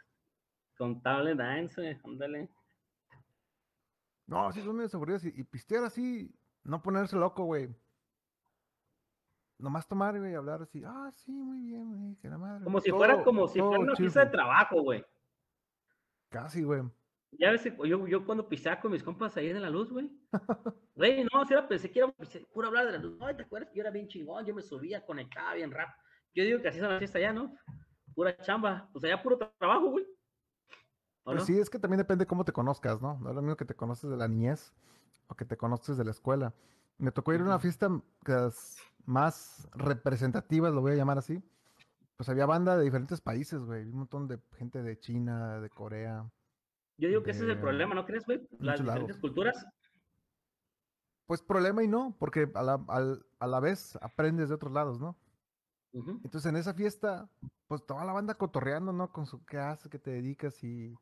Contable 0.80 1.34
dance, 1.34 2.00
ándale. 2.04 2.48
No, 4.26 4.50
sí 4.50 4.62
son 4.62 4.76
medio 4.76 4.88
aburridos. 4.94 5.26
Y, 5.26 5.28
y 5.38 5.44
pistear 5.44 5.84
así, 5.84 6.34
no 6.64 6.80
ponerse 6.80 7.16
loco, 7.16 7.44
güey. 7.44 7.68
Nomás 9.58 9.86
tomar, 9.86 10.18
güey, 10.18 10.32
y 10.32 10.34
hablar 10.36 10.62
así. 10.62 10.82
Ah, 10.86 11.10
sí, 11.14 11.32
muy 11.32 11.60
bien, 11.60 11.94
güey, 12.00 12.16
que 12.16 12.30
la 12.30 12.38
madre. 12.38 12.64
Como 12.64 12.80
si 12.80 12.88
Todo- 12.88 12.98
fuera 12.98 13.22
como 13.22 13.46
si 13.46 13.60
fuera 13.60 13.78
una 13.78 13.94
fiesta 13.94 14.24
de 14.24 14.30
trabajo, 14.30 14.80
güey. 14.80 15.04
Casi, 16.30 16.62
güey. 16.62 16.82
Ya 17.32 17.50
ves, 17.50 17.62
yo, 17.84 18.06
yo 18.08 18.24
cuando 18.24 18.48
pisaba 18.48 18.80
con 18.80 18.92
mis 18.92 19.02
compas 19.02 19.36
ahí 19.36 19.50
en 19.50 19.60
la 19.60 19.68
luz, 19.68 19.92
güey. 19.92 20.10
Güey, 20.94 21.26
no, 21.32 21.44
si 21.46 21.52
era, 21.52 21.68
pensé 21.68 21.90
que 21.90 21.98
era 21.98 22.12
puro 22.54 22.68
hablar 22.68 22.86
de 22.86 22.92
la 22.92 22.98
luz. 22.98 23.18
Ay, 23.20 23.34
¿te 23.36 23.42
acuerdas? 23.42 23.70
Yo 23.74 23.82
era 23.82 23.90
bien 23.90 24.08
chingón, 24.08 24.46
yo 24.46 24.54
me 24.54 24.62
subía, 24.62 25.04
conectaba 25.04 25.52
bien 25.54 25.70
rap. 25.70 25.90
Yo 26.34 26.42
digo 26.44 26.60
que 26.62 26.68
así 26.68 26.78
es 26.78 26.82
la 26.84 26.98
fiesta 26.98 27.18
allá, 27.18 27.32
¿no? 27.34 27.54
Pura 28.14 28.34
chamba. 28.38 28.88
Pues 28.92 29.04
allá 29.04 29.22
puro 29.22 29.38
tra- 29.38 29.52
trabajo, 29.58 29.90
güey. 29.90 30.06
¿O 31.24 31.32
Pues 31.32 31.38
no? 31.38 31.44
sí, 31.44 31.58
es 31.58 31.70
que 31.70 31.78
también 31.78 31.98
depende 31.98 32.26
cómo 32.26 32.44
te 32.44 32.52
conozcas, 32.52 33.00
¿no? 33.00 33.18
No 33.20 33.30
es 33.30 33.34
lo 33.34 33.42
mismo 33.42 33.56
que 33.56 33.64
te 33.64 33.74
conoces 33.74 34.10
de 34.10 34.16
la 34.16 34.28
niñez 34.28 34.72
o 35.28 35.34
que 35.34 35.44
te 35.44 35.56
conoces 35.56 35.96
de 35.96 36.04
la 36.04 36.10
escuela. 36.10 36.54
Me 36.98 37.12
tocó 37.12 37.32
ir 37.32 37.40
a 37.40 37.44
una 37.44 37.58
fiesta 37.58 37.88
que 38.24 38.32
las 38.32 38.78
más 39.06 39.68
representativas, 39.74 40.72
lo 40.72 40.80
voy 40.80 40.92
a 40.92 40.96
llamar 40.96 41.18
así. 41.18 41.42
Pues 42.16 42.28
había 42.28 42.46
banda 42.46 42.76
de 42.76 42.84
diferentes 42.84 43.20
países, 43.20 43.64
güey. 43.64 43.84
Un 43.84 43.98
montón 43.98 44.28
de 44.28 44.38
gente 44.56 44.82
de 44.82 44.98
China, 44.98 45.60
de 45.60 45.70
Corea. 45.70 46.30
Yo 46.98 47.08
digo 47.08 47.22
que 47.22 47.30
ese 47.30 47.44
es 47.44 47.50
el 47.50 47.60
problema, 47.60 47.94
¿no 47.94 48.04
crees, 48.04 48.24
güey? 48.26 48.46
Las 48.58 48.80
diferentes 48.80 49.16
culturas. 49.18 49.66
Pues 51.26 51.40
problema 51.40 51.82
y 51.82 51.88
no, 51.88 52.14
porque 52.18 52.50
a 52.54 52.62
la, 52.62 52.84
a 53.38 53.46
la 53.46 53.60
vez 53.60 53.96
aprendes 54.02 54.48
de 54.48 54.56
otros 54.56 54.72
lados, 54.72 55.00
¿no? 55.00 55.16
Entonces 55.92 56.46
en 56.46 56.56
esa 56.56 56.74
fiesta, 56.74 57.28
pues 57.66 57.84
toda 57.84 58.04
la 58.04 58.12
banda 58.12 58.34
cotorreando, 58.34 58.92
¿no? 58.92 59.12
Con 59.12 59.26
su 59.26 59.44
qué 59.44 59.58
haces, 59.58 59.90
qué 59.90 59.98
te 59.98 60.10
dedicas 60.10 60.62
y. 60.62 60.94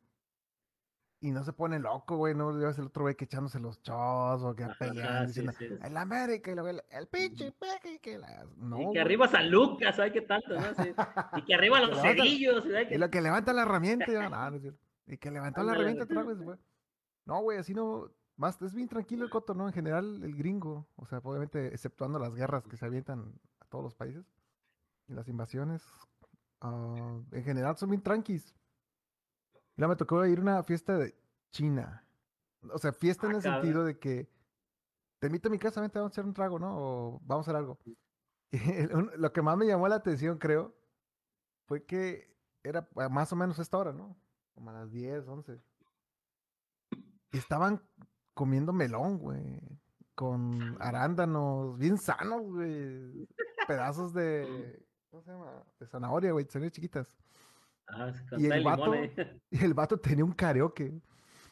Y 1.20 1.32
no 1.32 1.42
se 1.42 1.52
pone 1.52 1.80
loco, 1.80 2.16
güey, 2.16 2.32
no 2.34 2.56
llevas 2.56 2.78
el 2.78 2.86
otro 2.86 3.02
güey 3.02 3.16
que 3.16 3.24
echándose 3.24 3.58
los 3.58 3.82
chos 3.82 4.40
o 4.42 4.54
que 4.54 4.64
peleando, 4.78 5.22
sí, 5.32 5.40
diciendo, 5.40 5.52
sí. 5.58 5.66
el 5.82 5.96
América 5.96 6.52
y 6.52 6.54
luego 6.54 6.68
el, 6.68 6.82
el 6.90 7.08
pinche 7.08 7.50
peje 7.50 7.94
y 7.94 7.98
que 7.98 8.18
la. 8.18 8.46
No, 8.56 8.80
y 8.80 8.92
que 8.92 9.00
arriba 9.00 9.26
San 9.26 9.50
Lucas, 9.50 9.96
¿sabes 9.96 10.12
qué 10.12 10.20
tanto? 10.20 10.54
no? 10.54 10.74
Sí. 10.76 10.92
Y 11.36 11.42
que 11.42 11.54
arriba 11.54 11.80
los 11.80 11.90
levanta- 11.90 12.08
cerillos, 12.22 12.62
¿sabes 12.62 12.92
Y 12.92 12.98
lo 12.98 13.10
que 13.10 13.20
levanta 13.20 13.52
la 13.52 13.62
herramienta, 13.62 14.06
yo, 14.06 14.22
no, 14.30 14.50
no 14.50 14.56
es 14.56 14.62
cierto. 14.62 14.80
Y 15.08 15.16
que 15.16 15.30
levantó 15.32 15.64
la 15.64 15.72
herramienta 15.72 16.04
otra 16.04 16.22
vez, 16.22 16.38
güey. 16.40 16.56
No, 17.24 17.40
güey, 17.42 17.58
así 17.58 17.74
no. 17.74 18.10
Más, 18.36 18.62
es 18.62 18.72
bien 18.72 18.86
tranquilo 18.88 19.24
el 19.24 19.30
coto, 19.30 19.52
¿no? 19.54 19.66
En 19.66 19.72
general, 19.72 20.22
el 20.22 20.36
gringo. 20.36 20.86
O 20.94 21.04
sea, 21.06 21.18
obviamente, 21.24 21.66
exceptuando 21.74 22.20
las 22.20 22.32
guerras 22.36 22.68
que 22.68 22.76
se 22.76 22.86
avientan 22.86 23.32
a 23.58 23.64
todos 23.64 23.82
los 23.82 23.94
países. 23.96 24.24
Y 25.08 25.14
las 25.14 25.26
invasiones. 25.26 25.84
ah, 26.60 27.18
en 27.32 27.42
general 27.42 27.76
son 27.76 27.90
bien 27.90 28.02
tranquis. 28.02 28.54
Mira, 29.78 29.86
me 29.88 29.96
tocó 29.96 30.26
ir 30.26 30.38
a 30.40 30.42
una 30.42 30.62
fiesta 30.64 30.98
de 30.98 31.14
China. 31.52 32.04
O 32.72 32.78
sea, 32.78 32.92
fiesta 32.92 33.26
en 33.28 33.34
Ah, 33.34 33.36
el 33.36 33.42
cabrón. 33.44 33.62
sentido 33.62 33.84
de 33.84 33.98
que 33.98 34.28
te 35.20 35.28
invito 35.28 35.48
a 35.48 35.52
mi 35.52 35.58
casa, 35.58 35.80
vente, 35.80 35.98
vamos 36.00 36.10
a 36.10 36.14
hacer 36.14 36.24
un 36.24 36.34
trago, 36.34 36.58
¿no? 36.58 36.76
O 36.76 37.20
vamos 37.24 37.46
a 37.46 37.50
hacer 37.52 37.56
algo. 37.56 37.78
Y 38.50 38.52
lo 39.16 39.32
que 39.32 39.40
más 39.40 39.56
me 39.56 39.66
llamó 39.66 39.86
la 39.86 39.94
atención, 39.94 40.36
creo, 40.38 40.74
fue 41.66 41.84
que 41.84 42.36
era 42.64 42.88
más 43.08 43.32
o 43.32 43.36
menos 43.36 43.58
esta 43.60 43.78
hora, 43.78 43.92
¿no? 43.92 44.16
Como 44.52 44.70
a 44.70 44.72
las 44.72 44.90
10, 44.90 45.28
11. 45.28 45.62
Y 47.30 47.38
estaban 47.38 47.80
comiendo 48.34 48.72
melón, 48.72 49.18
güey. 49.18 49.60
Con 50.16 50.50
arándanos, 50.82 51.78
bien 51.78 51.98
sanos, 51.98 52.42
güey. 52.42 53.28
Pedazos 53.68 54.12
de. 54.12 54.84
¿Cómo 55.10 55.22
se 55.22 55.30
llama? 55.30 55.62
De 55.78 55.86
zanahoria, 55.86 56.32
güey, 56.32 56.44
zanahorias 56.46 56.72
chiquitas. 56.72 57.16
Ah, 57.90 58.12
Y 58.36 58.46
el 58.46 58.58
limón 58.58 58.78
vato, 58.78 58.92
ahí. 58.92 59.12
y 59.50 59.64
el 59.64 59.74
vato 59.74 59.98
tenía 59.98 60.24
un 60.24 60.32
karaoke. 60.32 61.00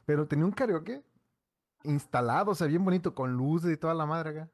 Pero 0.04 0.26
tenía 0.26 0.44
un 0.44 0.52
karaoke 0.52 1.02
instalado, 1.84 2.52
o 2.52 2.54
sea, 2.54 2.66
bien 2.66 2.84
bonito, 2.84 3.14
con 3.14 3.32
luces 3.32 3.72
y 3.72 3.76
toda 3.76 3.94
la 3.94 4.06
madre 4.06 4.30
acá. 4.30 4.50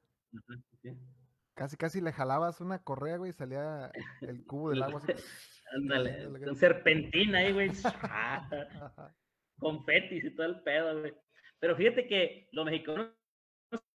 Casi, 1.55 1.77
casi 1.77 2.01
le 2.01 2.12
jalabas 2.12 2.61
una 2.61 2.79
correa, 2.83 3.17
güey, 3.19 3.31
y 3.31 3.35
salía 3.35 3.91
el 4.21 4.45
cubo 4.45 4.71
del 4.71 4.83
agua 4.83 5.01
así. 5.03 5.12
Ándale, 5.77 6.29
con 6.45 6.57
serpentina 6.57 7.39
ahí, 7.39 7.53
güey. 7.53 7.71
Confetis 9.59 10.25
y 10.25 10.35
todo 10.35 10.47
el 10.47 10.62
pedo, 10.62 11.01
güey. 11.01 11.15
Pero 11.59 11.77
fíjate 11.77 12.07
que 12.07 12.49
los 12.53 12.65
mexicanos 12.65 13.11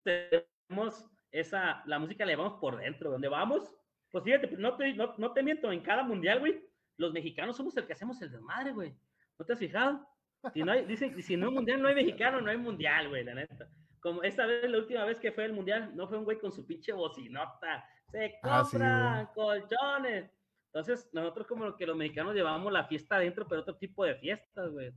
tenemos 0.03 1.09
esa, 1.31 1.83
la 1.85 1.97
música 1.99 2.25
la 2.25 2.33
llevamos 2.33 2.59
por 2.59 2.77
dentro, 2.77 3.09
donde 3.09 3.27
vamos, 3.27 3.73
pues 4.11 4.23
fíjate, 4.23 4.51
no 4.57 4.75
te, 4.77 4.93
no, 4.93 5.15
no 5.17 5.33
te 5.33 5.41
miento, 5.41 5.71
en 5.71 5.81
cada 5.81 6.03
mundial, 6.03 6.39
güey, 6.39 6.61
los 6.97 7.13
mexicanos 7.13 7.57
somos 7.57 7.75
el 7.77 7.85
que 7.85 7.93
hacemos 7.93 8.21
el 8.21 8.31
desmadre, 8.31 8.71
güey. 8.73 8.95
¿No 9.37 9.45
te 9.45 9.53
has 9.53 9.59
fijado? 9.59 10.07
Si 10.53 10.61
no 10.61 10.71
hay, 10.73 10.85
dicen, 10.85 11.21
si 11.21 11.37
no 11.37 11.47
hay 11.47 11.53
mundial, 11.53 11.81
no 11.81 11.87
hay 11.87 11.95
mexicano, 11.95 12.41
no 12.41 12.51
hay 12.51 12.57
mundial, 12.57 13.09
güey, 13.09 13.23
la 13.23 13.33
neta. 13.35 13.69
Como 14.01 14.21
esta 14.23 14.45
vez, 14.45 14.69
la 14.69 14.77
última 14.77 15.05
vez 15.05 15.19
que 15.19 15.31
fue 15.31 15.45
el 15.45 15.53
mundial, 15.53 15.95
no 15.95 16.07
fue 16.07 16.17
un 16.17 16.25
güey 16.25 16.37
con 16.37 16.51
su 16.51 16.65
pinche 16.65 16.91
bocinota. 16.91 17.85
Se 18.11 18.35
Ah, 18.43 18.63
sí, 18.65 18.71
compran 18.71 19.27
colchones. 19.33 20.31
Entonces, 20.67 21.09
nosotros 21.13 21.47
como 21.47 21.75
que 21.77 21.85
los 21.85 21.95
mexicanos 21.95 22.35
llevamos 22.35 22.71
la 22.73 22.85
fiesta 22.85 23.15
adentro, 23.15 23.47
pero 23.47 23.61
otro 23.61 23.77
tipo 23.77 24.03
de 24.03 24.15
fiestas, 24.15 24.71
güey. 24.71 24.91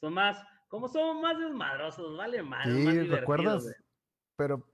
Son 0.00 0.12
más, 0.12 0.44
como 0.68 0.88
somos 0.88 1.22
más 1.22 1.38
desmadrosos, 1.38 2.16
vale 2.18 2.42
más. 2.42 2.66
Sí, 2.66 3.00
¿recuerdas? 3.04 3.74
Pero, 4.36 4.68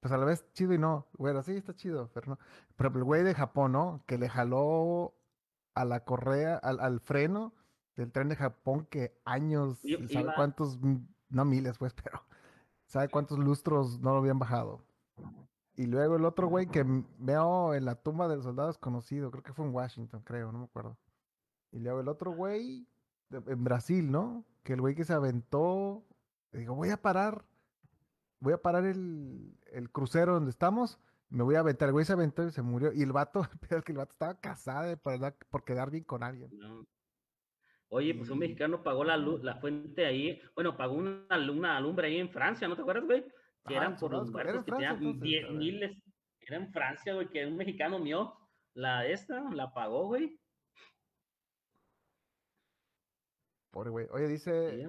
pues 0.00 0.12
a 0.12 0.16
la 0.16 0.24
vez 0.24 0.50
chido 0.54 0.74
y 0.74 0.78
no. 0.78 1.08
Bueno, 1.12 1.42
sí, 1.42 1.52
está 1.52 1.74
chido, 1.76 2.10
pero 2.12 2.30
no. 2.30 2.38
Pero 2.76 2.90
el 2.96 3.04
güey 3.04 3.22
de 3.22 3.34
Japón, 3.34 3.72
¿no? 3.72 4.02
Que 4.08 4.18
le 4.18 4.28
jaló 4.28 5.14
a 5.74 5.84
la 5.84 6.04
correa, 6.04 6.56
al, 6.56 6.80
al 6.80 7.00
freno 7.00 7.54
del 7.96 8.10
tren 8.12 8.28
de 8.28 8.36
Japón 8.36 8.86
que 8.90 9.18
años, 9.24 9.82
sabe 10.08 10.24
iba- 10.24 10.34
cuántos, 10.34 10.76
m- 10.82 11.06
no 11.28 11.44
miles, 11.44 11.78
pues, 11.78 11.92
pero 12.04 12.22
sabe 12.86 13.08
cuántos 13.08 13.38
lustros 13.38 14.00
no 14.00 14.12
lo 14.12 14.18
habían 14.18 14.38
bajado. 14.38 14.82
Y 15.74 15.86
luego 15.86 16.16
el 16.16 16.24
otro 16.26 16.48
güey 16.48 16.66
que 16.66 16.84
veo 17.18 17.72
en 17.74 17.86
la 17.86 17.94
tumba 17.94 18.28
del 18.28 18.42
soldado 18.42 18.68
desconocido, 18.68 19.30
creo 19.30 19.42
que 19.42 19.54
fue 19.54 19.64
en 19.64 19.74
Washington, 19.74 20.20
creo, 20.22 20.52
no 20.52 20.58
me 20.58 20.64
acuerdo. 20.66 20.98
Y 21.70 21.78
luego 21.78 22.00
el 22.00 22.08
otro 22.08 22.32
güey 22.32 22.86
en 23.30 23.64
Brasil, 23.64 24.10
¿no? 24.10 24.44
Que 24.62 24.74
el 24.74 24.82
güey 24.82 24.94
que 24.94 25.04
se 25.04 25.14
aventó, 25.14 26.04
digo, 26.52 26.74
voy 26.74 26.90
a 26.90 27.00
parar, 27.00 27.46
voy 28.40 28.52
a 28.52 28.60
parar 28.60 28.84
el, 28.84 29.58
el 29.72 29.90
crucero 29.90 30.34
donde 30.34 30.50
estamos, 30.50 30.98
me 31.32 31.42
voy 31.42 31.54
a 31.54 31.60
aventar. 31.60 31.88
El 31.88 31.92
güey 31.92 32.04
se 32.04 32.12
aventó 32.12 32.46
y 32.46 32.50
se 32.50 32.62
murió. 32.62 32.92
Y 32.92 33.02
el 33.02 33.12
vato, 33.12 33.40
es 33.70 33.82
que 33.84 33.92
el 33.92 33.98
vato 33.98 34.12
estaba 34.12 34.38
casado 34.38 34.96
por, 34.98 35.14
por 35.50 35.64
quedar 35.64 35.90
bien 35.90 36.04
con 36.04 36.22
alguien. 36.22 36.50
No. 36.58 36.84
Oye, 37.88 38.14
pues 38.14 38.30
un 38.30 38.38
mexicano 38.38 38.82
pagó 38.82 39.04
la, 39.04 39.16
lu- 39.18 39.38
la 39.42 39.56
fuente 39.56 40.06
ahí, 40.06 40.40
bueno, 40.54 40.74
pagó 40.78 40.94
una, 40.94 41.26
una 41.50 41.76
alumbre 41.76 42.06
ahí 42.08 42.18
en 42.18 42.30
Francia, 42.30 42.66
¿no 42.66 42.74
te 42.74 42.80
acuerdas, 42.80 43.04
güey? 43.04 43.22
Que 43.66 43.74
Ah, 43.74 43.78
eran 43.82 43.96
por 43.98 44.12
los 44.12 44.30
muertos 44.30 44.64
que 44.64 44.70
Francia, 44.72 44.96
tenían 44.96 44.96
entonces, 44.96 45.22
10 45.22 45.44
a 45.44 45.48
ver. 45.48 45.56
miles. 45.56 46.02
Era 46.40 46.56
en 46.56 46.72
Francia, 46.72 47.14
güey, 47.14 47.28
que 47.28 47.46
un 47.46 47.56
mexicano 47.56 47.98
mío, 47.98 48.34
la 48.74 49.06
esta, 49.06 49.42
la 49.52 49.72
pagó, 49.74 50.06
güey. 50.06 50.40
Pobre 53.70 53.90
güey. 53.90 54.06
Oye, 54.10 54.26
dice 54.28 54.86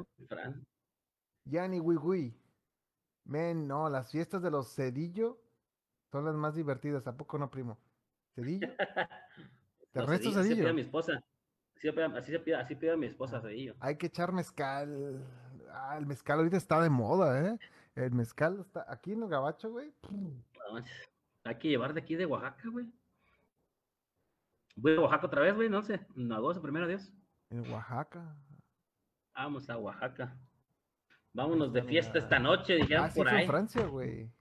Yanni 1.45 1.79
Wigui. 1.81 2.39
Men, 3.25 3.67
no, 3.67 3.89
las 3.89 4.12
fiestas 4.12 4.41
de 4.41 4.51
los 4.51 4.73
Cedillo 4.75 5.42
son 6.13 6.25
las 6.25 6.36
más 6.36 6.53
divertidas. 6.55 7.08
¿A 7.08 7.17
poco 7.17 7.38
no, 7.39 7.50
primo? 7.50 7.77
¿Cedillo? 8.36 8.67
¿De 9.93 10.00
no, 10.00 10.03
Ernesto 10.03 10.32
Cedillo, 10.32 10.39
así 10.39 10.50
se 10.50 10.55
pide 10.55 10.55
Cedillo? 10.55 10.70
a 10.70 10.74
mi 10.74 10.82
esposa. 10.82 11.13
Así 11.75 11.82
se 12.32 12.39
pide, 12.39 12.55
así 12.55 12.74
así 12.75 12.89
a 12.89 12.96
mi 12.96 13.05
esposa, 13.08 13.38
Ah. 13.38 13.41
Cedillo. 13.41 13.75
Hay 13.79 13.98
que 13.98 14.05
echar 14.08 14.32
mezcal. 14.32 15.25
Ah, 15.72 15.98
el 15.98 16.05
mezcal 16.05 16.38
ahorita 16.38 16.55
está 16.58 16.79
de 16.82 16.89
moda, 16.91 17.48
¿eh? 17.50 17.58
El 17.96 18.12
mezcal 18.12 18.60
está 18.62 18.86
aquí 18.88 19.12
en 19.13 19.24
el 19.24 19.29
gabacho, 19.29 19.72
güey. 19.72 19.91
Hay 21.43 21.55
que 21.58 21.67
llevar 21.70 21.93
de 21.93 22.01
aquí 22.01 22.15
de 22.15 22.25
Oaxaca, 22.27 22.70
güey. 22.70 22.86
Voy 24.75 24.96
a 24.96 25.01
Oaxaca 25.01 25.25
otra 25.27 25.41
vez, 25.41 25.55
güey, 25.55 25.70
no 25.70 25.82
sé. 25.82 26.00
En 26.15 26.32
agosto, 26.32 26.62
primero 26.62 26.88
Dios. 26.88 27.12
En 27.50 27.70
Oaxaca. 27.72 28.36
Vamos 29.36 29.67
a 29.70 29.77
Oaxaca. 29.77 30.38
Vámonos 31.34 31.74
de 31.74 31.82
fiesta 31.84 32.20
esta 32.20 32.38
noche, 32.39 32.75
dijeron 32.75 33.05
Ah, 33.05 33.12
por 33.15 33.27
ahí. 33.27 33.41
en 33.43 33.50
Francia, 33.50 33.86
güey. 33.88 34.32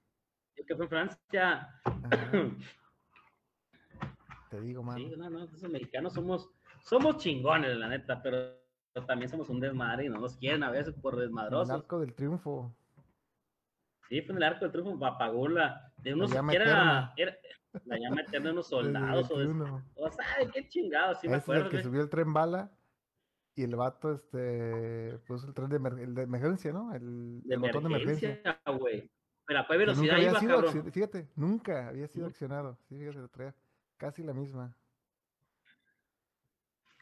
Yo 0.56 0.64
que 0.66 0.76
fue 0.76 0.84
en 0.84 0.90
Francia. 0.90 1.80
Ajá, 1.84 2.32
te 4.50 4.60
digo, 4.60 4.82
mano. 4.82 4.98
Sí, 4.98 5.14
no, 5.16 5.30
no, 5.30 5.44
esos 5.44 5.62
mexicanos 5.70 6.12
somos, 6.12 6.50
somos 6.84 7.16
chingones, 7.18 7.76
la 7.76 7.88
neta, 7.88 8.22
pero 8.22 8.54
también 9.06 9.30
somos 9.30 9.48
un 9.48 9.60
desmadre 9.60 10.04
y 10.04 10.08
no 10.08 10.18
nos 10.18 10.36
quieren 10.36 10.62
a 10.62 10.70
veces 10.70 10.94
por 10.94 11.14
El 11.14 11.20
desmadrosos. 11.20 11.70
arco 11.70 12.00
del 12.00 12.14
triunfo. 12.14 12.74
Sí, 14.08 14.20
fue 14.20 14.32
en 14.32 14.36
el 14.38 14.42
arco 14.42 14.66
del 14.66 14.72
triunfo, 14.72 15.06
apagó 15.06 15.48
la, 15.48 15.90
de 15.96 16.12
unos, 16.12 16.30
que 16.30 16.56
era, 16.56 17.14
la 17.86 17.98
llama 17.98 18.20
eterna 18.20 18.48
de 18.48 18.52
unos 18.52 18.66
el 18.66 18.70
soldados, 18.70 19.30
o, 19.30 19.38
de- 19.38 19.46
21. 19.46 19.84
o 19.94 20.10
sea, 20.10 20.26
de 20.40 20.50
qué 20.50 20.68
chingados, 20.68 21.18
sí 21.20 21.28
me 21.28 21.36
acuerdo, 21.36 21.64
el 21.64 21.70
que 21.70 21.82
subió 21.82 22.02
el 22.02 22.10
tren 22.10 22.32
bala 22.34 22.70
y 23.54 23.62
el 23.64 23.74
vato 23.76 24.12
este 24.12 25.18
puso 25.26 25.46
el 25.46 25.54
tren 25.54 25.70
de, 25.70 25.80
emer- 25.80 25.98
el 26.00 26.14
de 26.14 26.22
emergencia, 26.22 26.72
¿no? 26.74 26.92
El, 26.94 27.42
de 27.42 27.54
el 27.54 27.60
botón 27.60 27.84
de 27.84 27.88
emergencia. 27.88 28.60
güey. 28.78 29.10
Pero 29.52 29.74
a 29.74 29.78
velocidad 29.78 30.18
iba, 30.18 30.40
cabrón. 30.40 30.92
fíjate, 30.92 31.28
nunca 31.36 31.88
había 31.88 32.08
sido 32.08 32.26
accionado. 32.26 32.78
Sí, 32.88 32.98
fíjate, 32.98 33.54
casi 33.96 34.22
la 34.22 34.32
misma. 34.32 34.74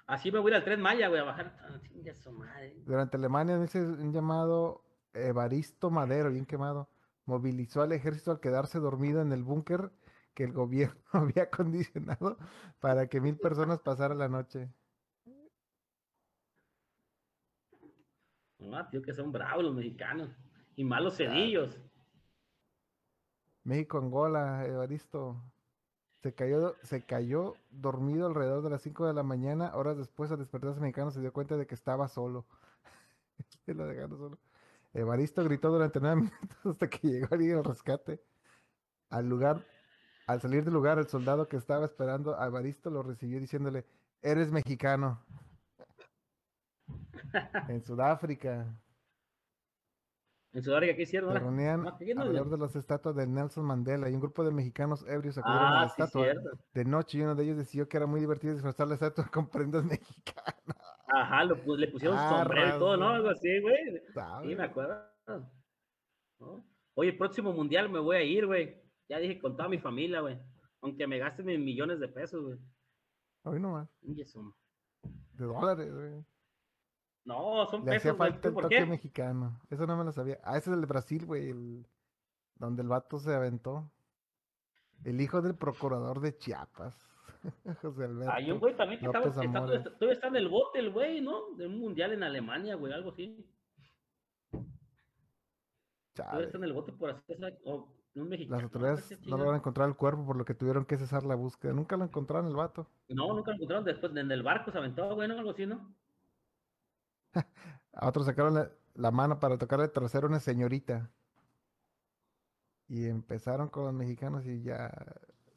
Así 0.06 0.32
me 0.32 0.40
voy 0.40 0.50
a 0.50 0.54
ir 0.54 0.56
al 0.56 0.64
tren 0.64 0.80
Maya, 0.80 1.08
güey, 1.08 1.20
a 1.20 1.24
bajar. 1.24 1.56
Ah, 1.60 1.80
chinga 1.82 2.14
su 2.14 2.32
madre. 2.32 2.74
Durante 2.84 3.16
Alemania, 3.16 3.58
dice 3.58 3.80
un 3.80 4.12
llamado 4.12 4.84
Evaristo 5.14 5.90
Madero, 5.90 6.32
bien 6.32 6.46
quemado, 6.46 6.90
movilizó 7.26 7.82
al 7.82 7.92
ejército 7.92 8.32
al 8.32 8.40
quedarse 8.40 8.80
dormido 8.80 9.22
en 9.22 9.32
el 9.32 9.44
búnker 9.44 9.92
que 10.34 10.44
el 10.44 10.52
gobierno 10.52 11.00
había 11.12 11.44
acondicionado 11.44 12.38
para 12.80 13.06
que 13.06 13.20
mil 13.20 13.38
personas 13.38 13.78
pasaran 13.80 14.18
la 14.18 14.28
noche. 14.28 14.68
No, 18.58 18.88
tío, 18.88 19.02
que 19.02 19.14
son 19.14 19.32
bravos 19.32 19.64
los 19.64 19.74
mexicanos. 19.74 20.30
Y 20.76 20.84
malos 20.84 21.16
cedillos. 21.16 21.78
México, 23.64 23.98
Angola, 23.98 24.66
Evaristo. 24.66 25.42
Se 26.22 26.34
cayó, 26.34 26.74
se 26.82 27.04
cayó 27.04 27.54
dormido 27.70 28.26
alrededor 28.26 28.62
de 28.62 28.70
las 28.70 28.82
5 28.82 29.06
de 29.06 29.14
la 29.14 29.22
mañana. 29.22 29.74
Horas 29.74 29.96
después, 29.96 30.30
al 30.30 30.38
despertarse 30.38 30.80
mexicano, 30.80 31.10
se 31.10 31.20
dio 31.20 31.32
cuenta 31.32 31.56
de 31.56 31.66
que 31.66 31.74
estaba 31.74 32.08
solo. 32.08 32.46
Lo 33.66 33.86
dejaron 33.86 34.18
solo. 34.18 34.38
Evaristo 34.92 35.44
gritó 35.44 35.70
durante 35.70 36.00
nueve 36.00 36.16
minutos 36.22 36.66
hasta 36.66 36.88
que 36.88 37.08
llegó 37.08 37.28
alguien 37.30 37.58
al 37.58 37.64
rescate. 37.64 38.20
Al 39.08 39.28
lugar, 39.28 39.64
al 40.26 40.40
salir 40.40 40.64
del 40.64 40.74
lugar, 40.74 40.98
el 40.98 41.08
soldado 41.08 41.48
que 41.48 41.56
estaba 41.56 41.84
esperando 41.84 42.38
a 42.38 42.46
Evaristo 42.46 42.90
lo 42.90 43.02
recibió 43.02 43.40
diciéndole: 43.40 43.86
Eres 44.22 44.50
mexicano. 44.52 45.24
En 47.68 47.84
Sudáfrica. 47.84 48.66
En 50.52 50.62
Sudáfrica, 50.64 50.96
¿qué 50.96 51.02
hicieron? 51.02 51.32
Se 51.32 51.38
reunían 51.38 51.82
No, 51.84 51.96
¿qué 51.96 52.12
alrededor 52.12 52.50
de 52.50 52.58
las 52.58 52.74
estatuas 52.74 53.14
de 53.14 53.26
Nelson 53.26 53.64
Mandela 53.64 54.10
y 54.10 54.14
un 54.14 54.20
grupo 54.20 54.42
de 54.44 54.50
mexicanos 54.50 55.04
ebrios 55.06 55.38
acudieron 55.38 55.66
a 55.66 55.70
la 55.70 55.82
Ah, 55.82 55.88
sí, 55.88 56.02
estatua 56.02 56.24
cierto. 56.24 56.50
de 56.74 56.84
noche 56.84 57.18
y 57.18 57.22
uno 57.22 57.34
de 57.36 57.44
ellos 57.44 57.56
decidió 57.56 57.88
que 57.88 57.96
era 57.96 58.06
muy 58.06 58.18
divertido 58.20 58.52
disfrazar 58.54 58.88
la 58.88 58.94
estatua 58.94 59.28
con 59.32 59.48
prendas 59.48 59.84
mexicanas. 60.34 60.56
Ajá, 61.06 61.44
lo 61.44 61.54
le 61.76 61.88
pusieron 61.88 62.16
Ah, 62.18 62.28
sombrero 62.42 62.76
y 62.76 62.78
todo, 62.78 62.96
¿no? 62.96 63.08
Algo 63.10 63.28
así, 63.30 63.60
güey. 63.60 63.76
Sí, 64.42 64.54
me 64.56 64.64
acuerdo. 64.64 64.96
¿No? 66.40 66.64
Oye, 66.94 67.10
el 67.10 67.16
próximo 67.18 67.52
mundial 67.52 67.88
me 67.88 68.00
voy 68.00 68.16
a 68.16 68.22
ir, 68.22 68.46
güey. 68.46 68.80
Ya 69.08 69.18
dije 69.18 69.40
con 69.40 69.56
toda 69.56 69.68
mi 69.68 69.78
familia, 69.78 70.20
güey. 70.20 70.38
Aunque 70.82 71.06
me 71.06 71.18
gasten 71.18 71.46
mis 71.46 71.58
millones 71.60 72.00
de 72.00 72.08
pesos, 72.08 72.42
güey. 72.42 72.58
Hoy 73.44 73.60
nomás, 73.60 73.88
Chingue 74.00 74.24
su- 74.26 74.54
de 75.34 75.44
dólares, 75.44 75.92
güey. 75.94 76.24
No, 77.24 77.66
son 77.66 77.84
Le 77.84 77.92
hacía 77.92 78.12
pesos, 78.12 78.16
güey. 78.16 78.32
falta 78.32 78.48
el 78.48 78.54
¿Por 78.54 78.64
toque 78.64 78.76
qué? 78.76 78.86
mexicano. 78.86 79.60
Eso 79.70 79.86
no 79.86 79.96
me 79.96 80.04
lo 80.04 80.12
sabía. 80.12 80.38
Ah, 80.42 80.56
ese 80.58 80.70
es 80.70 80.74
el 80.74 80.80
de 80.80 80.86
Brasil, 80.86 81.26
güey, 81.26 81.50
el... 81.50 81.86
donde 82.56 82.82
el 82.82 82.88
vato 82.88 83.18
se 83.18 83.34
aventó. 83.34 83.90
El 85.04 85.20
hijo 85.20 85.40
del 85.42 85.56
procurador 85.56 86.20
de 86.20 86.36
Chiapas. 86.36 87.08
José 87.82 88.04
Alberto. 88.04 88.32
Hay 88.32 88.50
un 88.50 88.58
güey 88.58 88.76
también 88.76 89.00
que 89.00 89.06
estaba, 89.06 89.26
está, 89.26 90.10
está 90.12 90.28
en 90.28 90.36
el 90.36 90.48
bote, 90.48 90.78
el 90.78 90.90
güey, 90.90 91.20
¿no? 91.22 91.54
De 91.56 91.66
un 91.66 91.78
mundial 91.78 92.12
en 92.12 92.22
Alemania, 92.22 92.74
güey, 92.74 92.92
algo 92.92 93.10
así. 93.10 93.46
Todavía 96.14 96.46
está 96.46 96.58
en 96.58 96.64
el 96.64 96.72
bote 96.72 96.92
por 96.92 97.10
hacer 97.10 97.36
esa. 97.36 97.48
O 97.64 97.96
un 98.14 98.28
mexicano. 98.28 98.56
Las 98.56 98.62
no, 98.62 98.66
autoridades 98.66 99.04
qué 99.08 99.14
no 99.16 99.20
chingada. 99.22 99.38
lograron 99.38 99.56
encontrar 99.56 99.88
el 99.88 99.96
cuerpo 99.96 100.26
por 100.26 100.36
lo 100.36 100.44
que 100.44 100.54
tuvieron 100.54 100.84
que 100.84 100.98
cesar 100.98 101.24
la 101.24 101.34
búsqueda. 101.36 101.72
Nunca 101.72 101.96
lo 101.96 102.04
encontraron 102.04 102.48
el 102.48 102.56
vato. 102.56 102.90
No, 103.08 103.32
nunca 103.34 103.50
lo 103.52 103.56
encontraron. 103.56 103.84
Después 103.84 104.14
en 104.16 104.30
el 104.30 104.42
barco 104.42 104.70
se 104.72 104.78
aventó, 104.78 105.14
güey, 105.14 105.28
¿no? 105.28 105.38
Algo 105.38 105.50
así, 105.50 105.66
¿no? 105.66 105.94
A 107.92 108.08
otros 108.08 108.26
sacaron 108.26 108.54
la, 108.54 108.70
la 108.94 109.10
mano 109.10 109.40
para 109.40 109.58
tocarle 109.58 109.86
el 109.86 109.92
trasero 109.92 110.26
a 110.26 110.30
una 110.30 110.40
señorita. 110.40 111.10
Y 112.88 113.06
empezaron 113.06 113.68
con 113.68 113.84
los 113.84 113.92
mexicanos 113.94 114.46
y 114.46 114.62
ya. 114.62 114.90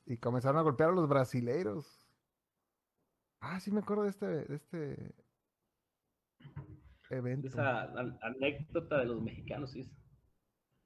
Y 0.06 0.18
comenzaron 0.18 0.58
a 0.58 0.64
golpear 0.64 0.90
a 0.90 0.94
los 0.94 1.08
brasileiros. 1.08 2.08
Ah, 3.40 3.60
sí 3.60 3.72
me 3.72 3.80
acuerdo 3.80 4.04
de 4.04 4.10
este, 4.10 4.26
de 4.26 4.56
este 4.56 5.16
evento. 7.10 7.48
Esa 7.48 7.84
an- 7.84 8.18
anécdota 8.22 8.98
de 9.00 9.06
los 9.06 9.22
mexicanos, 9.22 9.72
sí. 9.72 9.92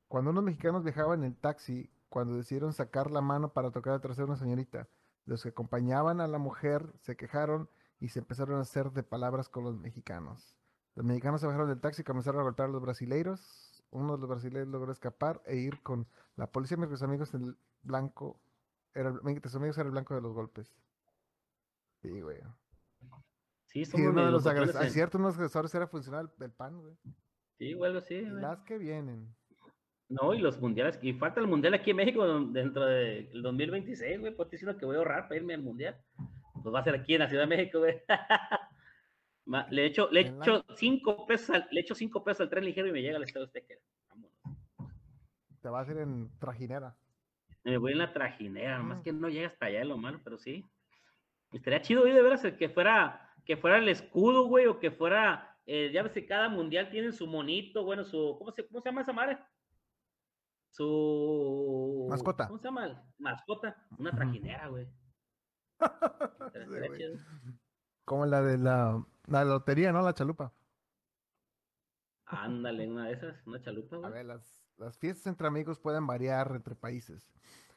Cuando 0.08 0.32
unos 0.32 0.44
mexicanos 0.44 0.84
viajaban 0.84 1.24
en 1.24 1.36
taxi, 1.36 1.92
cuando 2.10 2.36
decidieron 2.36 2.74
sacar 2.74 3.12
la 3.12 3.22
mano 3.22 3.52
para 3.54 3.72
tocar 3.72 3.96
el 3.96 4.02
trasero 4.02 4.28
a 4.28 4.30
una 4.32 4.38
señorita, 4.38 4.88
los 5.26 5.44
que 5.44 5.50
acompañaban 5.50 6.22
a 6.22 6.28
la 6.28 6.38
mujer 6.38 6.94
se 7.02 7.18
quejaron 7.18 7.70
y 8.00 8.10
se 8.10 8.20
empezaron 8.20 8.58
a 8.58 8.62
hacer 8.62 8.92
de 8.92 9.04
palabras 9.04 9.50
con 9.50 9.64
los 9.66 9.78
mexicanos. 9.78 10.56
Los 10.98 11.06
mexicanos 11.06 11.40
se 11.42 11.46
bajaron 11.46 11.70
del 11.70 11.80
taxi 11.80 12.02
y 12.02 12.06
comenzaron 12.06 12.42
a 12.42 12.44
golpear 12.44 12.70
a 12.70 12.72
los 12.72 12.82
brasileiros. 12.82 13.84
Uno 13.92 14.16
de 14.16 14.20
los 14.22 14.28
brasileiros 14.30 14.68
logró 14.68 14.92
escapar 14.92 15.44
e 15.46 15.56
ir 15.56 15.80
con 15.84 16.08
la 16.36 16.48
policía, 16.52 16.76
mientras 16.76 17.00
sus 17.00 17.08
amigos 17.08 17.32
el 17.36 17.56
blanco, 17.84 18.42
era, 18.96 19.14
sus 19.44 19.56
amigos 19.56 19.78
era 19.78 19.86
el 19.86 19.92
blanco 19.92 20.16
de 20.16 20.22
los 20.22 20.34
golpes. 20.34 20.76
Sí, 22.02 22.20
güey. 22.20 22.40
Sí, 23.68 23.86
somos 23.86 24.08
uno 24.08 24.26
de 24.26 24.32
los 24.32 24.48
agresores, 24.48 24.88
en- 24.88 24.92
cierto, 24.92 25.20
unos 25.20 25.36
agresores 25.36 25.74
era 25.76 25.86
funcional 25.88 26.32
del 26.38 26.52
PAN, 26.52 26.80
güey. 26.80 26.96
Sí, 27.60 27.74
así, 27.98 28.16
Y 28.16 28.30
güey. 28.30 28.42
las 28.42 28.64
que 28.64 28.80
vienen. 28.80 29.36
No, 30.10 30.34
y 30.34 30.40
los 30.40 30.60
mundiales, 30.60 30.98
y 31.04 31.14
falta 31.14 31.40
el 31.42 31.48
mundial 31.48 31.76
aquí 31.76 31.92
en 31.92 31.98
México 31.98 32.26
dentro 32.52 32.86
del 32.86 33.42
2026, 33.44 34.20
güey. 34.20 34.36
Pues 34.36 34.48
estoy 34.48 34.58
diciendo 34.58 34.80
que 34.80 34.86
voy 34.88 34.96
a 34.96 35.00
ahorrar 35.00 35.28
para 35.28 35.36
irme 35.36 35.54
al 35.54 35.62
mundial. 35.62 35.96
Pues 36.64 36.74
va 36.74 36.80
a 36.80 36.84
ser 36.84 36.96
aquí 36.96 37.14
en 37.14 37.20
la 37.20 37.30
Ciudad 37.30 37.44
de 37.44 37.56
México, 37.56 37.80
güey. 37.80 38.02
Le 39.70 39.86
echo, 39.86 40.10
le 40.12 40.22
echo 40.22 40.66
cinco 40.76 41.26
pesos 41.26 41.52
al, 41.52 41.68
le 41.72 41.82
echo 41.82 41.96
cinco 41.96 42.24
pesos 42.24 42.42
al 42.42 42.50
tren 42.50 42.66
ligero 42.66 42.88
y 42.88 42.92
me 42.92 43.02
llega 43.02 43.18
al 43.18 43.24
Estadio 43.24 43.46
Azteca. 43.46 43.76
Vámonos. 44.10 44.32
Te 45.62 45.70
va 45.70 45.80
a 45.80 45.82
hacer 45.84 45.98
en 45.98 46.30
trajinera. 46.40 46.96
Me 47.64 47.78
voy 47.78 47.94
en 47.94 47.98
la 48.00 48.14
trajinera, 48.14 48.82
más 48.84 49.00
Mm. 49.00 49.04
que 49.04 49.14
no 49.14 49.30
llega 49.30 49.48
hasta 49.48 49.66
allá 49.68 49.84
lo 49.86 49.98
malo, 49.98 50.20
pero 50.24 50.38
sí. 50.38 50.66
Estaría 51.52 51.82
chido, 51.82 52.02
güey, 52.02 52.14
de 52.14 52.22
veras, 52.22 52.42
que 52.58 52.70
fuera, 52.70 53.34
que 53.46 53.56
fuera 53.58 53.78
el 53.78 53.88
escudo, 53.88 54.48
güey, 54.48 54.68
o 54.68 54.80
que 54.80 54.92
fuera, 54.92 55.58
eh, 55.66 55.92
ya 55.94 56.04
ves 56.04 56.12
que 56.12 56.26
cada 56.26 56.50
mundial 56.50 56.90
tiene 56.90 57.12
su 57.14 57.26
monito, 57.28 57.84
bueno, 57.84 58.04
su, 58.04 58.36
¿cómo 58.38 58.52
se, 58.52 58.68
cómo 58.68 58.82
se 58.82 58.90
llama 58.90 59.02
esa 59.02 59.14
madre? 59.14 59.38
Su 60.72 62.06
Mascota. 62.10 62.48
¿Cómo 62.48 62.60
se 62.60 62.66
llama? 62.66 63.04
Mascota, 63.18 63.88
una 63.98 64.12
trajinera, 64.12 64.68
güey. 64.68 64.88
Sí, 66.54 66.98
chido. 66.98 67.18
Como 68.08 68.26
la 68.26 68.42
de 68.42 68.58
la, 68.58 69.06
la 69.28 69.44
lotería, 69.46 69.92
¿no? 69.92 70.02
La 70.02 70.14
chalupa. 70.14 70.54
Ándale, 72.26 72.88
una 72.90 73.08
de 73.08 73.14
esas, 73.14 73.46
una 73.48 73.62
chalupa, 73.62 73.98
A 74.02 74.10
güey. 74.10 74.12
ver, 74.12 74.26
las, 74.26 74.64
las 74.78 74.98
fiestas 74.98 75.28
entre 75.28 75.48
amigos 75.48 75.80
pueden 75.80 76.08
variar 76.08 76.52
entre 76.56 76.76
países. 76.76 77.30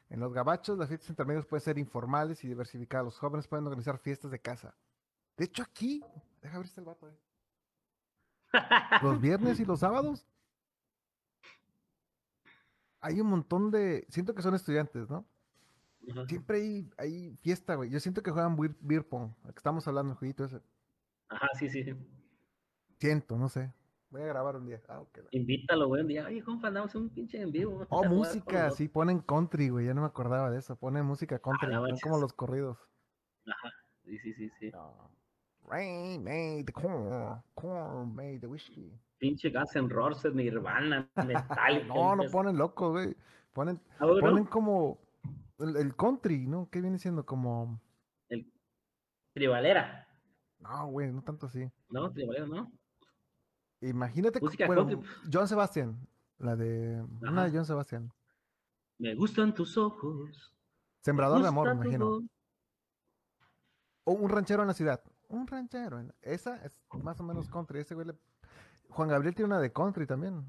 En 0.09 0.19
los 0.19 0.33
gabachos, 0.33 0.77
las 0.77 0.89
fiestas 0.89 1.09
entre 1.09 1.23
amigos 1.23 1.45
pueden 1.45 1.63
ser 1.63 1.77
informales 1.77 2.43
y 2.43 2.47
diversificadas. 2.47 3.05
Los 3.05 3.17
jóvenes 3.19 3.47
pueden 3.47 3.65
organizar 3.67 3.97
fiestas 3.97 4.31
de 4.31 4.39
casa. 4.39 4.75
De 5.37 5.45
hecho, 5.45 5.63
aquí, 5.63 6.03
deja 6.41 6.59
está 6.61 6.81
el 6.81 6.87
vato. 6.87 7.09
eh. 7.09 7.17
Los 9.01 9.19
viernes 9.21 9.59
y 9.59 9.65
los 9.65 9.79
sábados. 9.79 10.25
Hay 13.01 13.19
un 13.21 13.27
montón 13.27 13.71
de. 13.71 14.05
Siento 14.09 14.35
que 14.35 14.41
son 14.41 14.53
estudiantes, 14.55 15.09
¿no? 15.09 15.25
Ajá. 16.09 16.25
Siempre 16.25 16.57
hay, 16.57 16.89
hay 16.97 17.37
fiesta, 17.41 17.75
güey. 17.75 17.89
Yo 17.89 17.99
siento 17.99 18.23
que 18.23 18.31
juegan 18.31 18.55
beer, 18.55 18.75
beer 18.81 19.07
pong. 19.07 19.31
el 19.45 19.53
que 19.53 19.57
estamos 19.59 19.87
hablando, 19.87 20.13
el 20.13 20.17
jueguito 20.17 20.45
ese. 20.45 20.61
Ajá, 21.29 21.47
sí, 21.59 21.69
sí. 21.69 21.83
sí. 21.83 21.95
Siento, 22.99 23.37
no 23.37 23.49
sé. 23.49 23.73
Voy 24.09 24.23
a 24.23 24.25
grabar 24.25 24.57
un 24.57 24.65
día. 24.65 24.81
Ah. 24.89 25.01
Invítalo, 25.31 25.87
güey, 25.87 26.01
un 26.01 26.07
día. 26.09 26.25
Oye, 26.25 26.43
compa, 26.43 26.67
andamos 26.67 26.93
un 26.95 27.09
pinche 27.09 27.39
en 27.41 27.51
vivo. 27.51 27.85
Oh, 27.89 28.03
música, 28.09 28.53
nosotros". 28.53 28.75
sí, 28.77 28.87
ponen 28.89 29.19
country, 29.19 29.69
güey, 29.69 29.85
ya 29.85 29.93
no 29.93 30.01
me 30.01 30.07
acordaba 30.07 30.51
de 30.51 30.59
eso. 30.59 30.75
Ponen 30.75 31.05
música 31.05 31.39
country, 31.39 31.69
no 31.69 31.87
son 31.87 31.99
como 31.99 32.19
los 32.19 32.33
corridos. 32.33 32.77
Sí, 34.03 34.17
sí, 34.19 34.33
sí, 34.33 34.49
sí. 34.59 34.71
Rain 35.65 36.23
made 36.23 36.65
the 36.65 36.73
corn, 36.73 37.41
corn 37.53 38.13
made 38.13 38.39
the 38.39 38.47
whiskey. 38.47 38.91
Pinche 39.19 39.49
Guns 39.49 39.75
N' 39.75 39.87
Roses, 39.87 40.33
Nirvana, 40.33 41.09
Metallica. 41.25 41.85
No, 41.87 42.15
no 42.15 42.23
ponen 42.29 42.57
locos, 42.57 42.91
güey. 42.91 43.15
Ponen, 43.53 43.79
Ah, 43.99 44.07
ponen 44.19 44.45
como 44.45 44.99
el, 45.61 45.75
el 45.77 45.95
country, 45.95 46.45
¿no? 46.47 46.69
¿Qué 46.69 46.81
viene 46.81 46.97
siendo? 46.99 47.25
Como, 47.25 47.81
Tribalera. 49.33 50.07
no, 50.59 50.87
güey, 50.87 51.11
no 51.11 51.21
tanto 51.21 51.45
así. 51.45 51.69
No, 51.89 52.11
Tribalera, 52.11 52.45
no. 52.45 52.71
Imagínate, 53.81 54.39
Música 54.41 54.67
bueno, 54.67 54.85
country. 54.87 55.09
John 55.31 55.47
Sebastian, 55.47 56.07
la 56.37 56.55
de, 56.55 57.01
una 57.21 57.45
de 57.45 57.51
John 57.51 57.65
Sebastian. 57.65 58.11
Me 58.99 59.15
gustan 59.15 59.53
tus 59.53 59.77
ojos. 59.77 60.55
Sembrador 61.01 61.41
de 61.41 61.47
amor, 61.47 61.73
me 61.75 61.85
imagino. 61.85 62.19
O 64.03 64.13
un 64.13 64.29
ranchero 64.29 64.61
en 64.63 64.67
la 64.67 64.73
ciudad. 64.73 65.01
Un 65.29 65.47
ranchero. 65.47 65.99
en 65.99 66.13
Esa 66.21 66.63
es 66.63 66.77
más 67.01 67.19
o 67.19 67.23
menos 67.23 67.49
country. 67.49 67.79
Ese 67.79 67.95
güey 67.95 68.07
le- 68.07 68.19
Juan 68.89 69.07
Gabriel 69.09 69.33
tiene 69.33 69.47
una 69.47 69.59
de 69.61 69.71
country 69.71 70.05
también. 70.05 70.45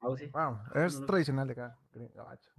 Ah, 0.00 0.08
sí. 0.16 0.26
Wow, 0.32 0.58
es 0.74 0.94
no 0.94 1.00
lo- 1.00 1.06
tradicional 1.06 1.48
de 1.48 1.52
acá, 1.54 1.76
gabacho. 2.14 2.50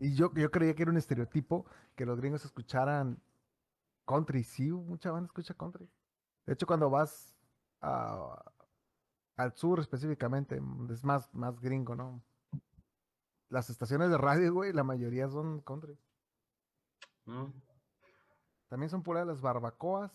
Y 0.00 0.14
yo, 0.14 0.32
yo 0.34 0.50
creía 0.50 0.74
que 0.74 0.82
era 0.82 0.90
un 0.90 0.96
estereotipo 0.98 1.66
que 1.94 2.04
los 2.06 2.18
gringos 2.20 2.44
escucharan 2.44 3.22
country. 4.06 4.42
Sí, 4.44 4.70
mucha 4.70 5.10
banda 5.12 5.26
escucha 5.26 5.54
country. 5.54 5.88
De 6.46 6.52
hecho, 6.54 6.66
cuando 6.66 6.90
vas 6.90 7.34
a- 7.80 8.52
al 9.36 9.52
sur 9.54 9.80
específicamente, 9.80 10.60
mm, 10.60 10.90
es 10.92 11.04
más, 11.04 11.32
más 11.34 11.60
gringo, 11.60 11.94
¿no? 11.94 12.22
Las 13.48 13.70
estaciones 13.70 14.10
de 14.10 14.18
radio, 14.18 14.52
güey, 14.52 14.72
la 14.72 14.84
mayoría 14.84 15.28
son 15.28 15.60
country. 15.60 15.96
No. 17.26 17.52
También 18.68 18.90
son 18.90 19.02
puras 19.02 19.26
las 19.26 19.40
barbacoas, 19.40 20.12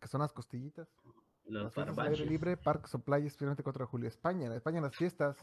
que 0.00 0.08
son 0.08 0.20
las 0.20 0.32
costillitas. 0.32 0.88
Los 1.44 1.64
Las 1.64 1.74
fiestas 1.74 1.98
al 1.98 2.04
aire 2.06 2.10
barbaches. 2.16 2.30
libre, 2.30 2.56
parques 2.56 2.94
o 2.94 2.98
playas, 3.00 3.28
especialmente 3.28 3.62
4 3.62 3.84
de 3.84 3.90
julio. 3.90 4.08
España, 4.08 4.46
en 4.46 4.52
España 4.52 4.80
las 4.80 4.94
fiestas 4.96 5.36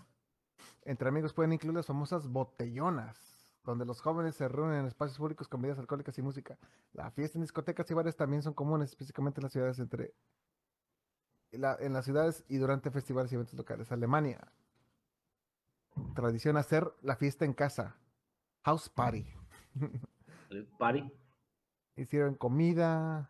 entre 0.84 1.10
amigos 1.10 1.34
pueden 1.34 1.54
incluir 1.54 1.76
las 1.76 1.86
famosas 1.86 2.28
botellonas, 2.28 3.56
donde 3.63 3.86
los 3.86 4.02
jóvenes 4.02 4.36
se 4.36 4.47
reúnen 4.47 4.80
en 4.82 4.86
espacios 4.86 5.17
públicos 5.17 5.47
con 5.47 5.62
bebidas 5.62 5.80
alcohólicas 5.80 6.17
y 6.17 6.21
música. 6.21 6.58
La 6.91 7.12
fiesta 7.12 7.38
en 7.38 7.43
discotecas 7.43 7.89
y 7.89 7.93
bares 7.93 8.15
también 8.15 8.43
son 8.43 8.54
comunes, 8.54 8.89
específicamente 8.89 9.39
en 9.39 9.43
las 9.43 9.52
ciudades 9.54 9.80
entre 9.80 10.13
la- 11.52 11.78
en 11.80 11.93
las 11.93 12.06
ciudades 12.06 12.43
y 12.47 12.58
durante 12.58 12.91
festivales 12.91 13.32
y 13.32 13.36
eventos 13.36 13.54
locales. 13.56 13.91
Alemania. 13.91 14.52
Tradición 16.15 16.58
hacer 16.58 16.91
la 17.02 17.15
fiesta 17.15 17.45
en 17.45 17.54
casa. 17.54 17.95
House 18.63 18.89
party. 18.89 19.26
Party. 20.80 21.12
Hicieron 21.95 22.36
comida, 22.36 23.30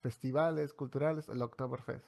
festivales 0.00 0.72
culturales, 0.72 1.28
el 1.28 1.42
Oktoberfest. 1.42 2.06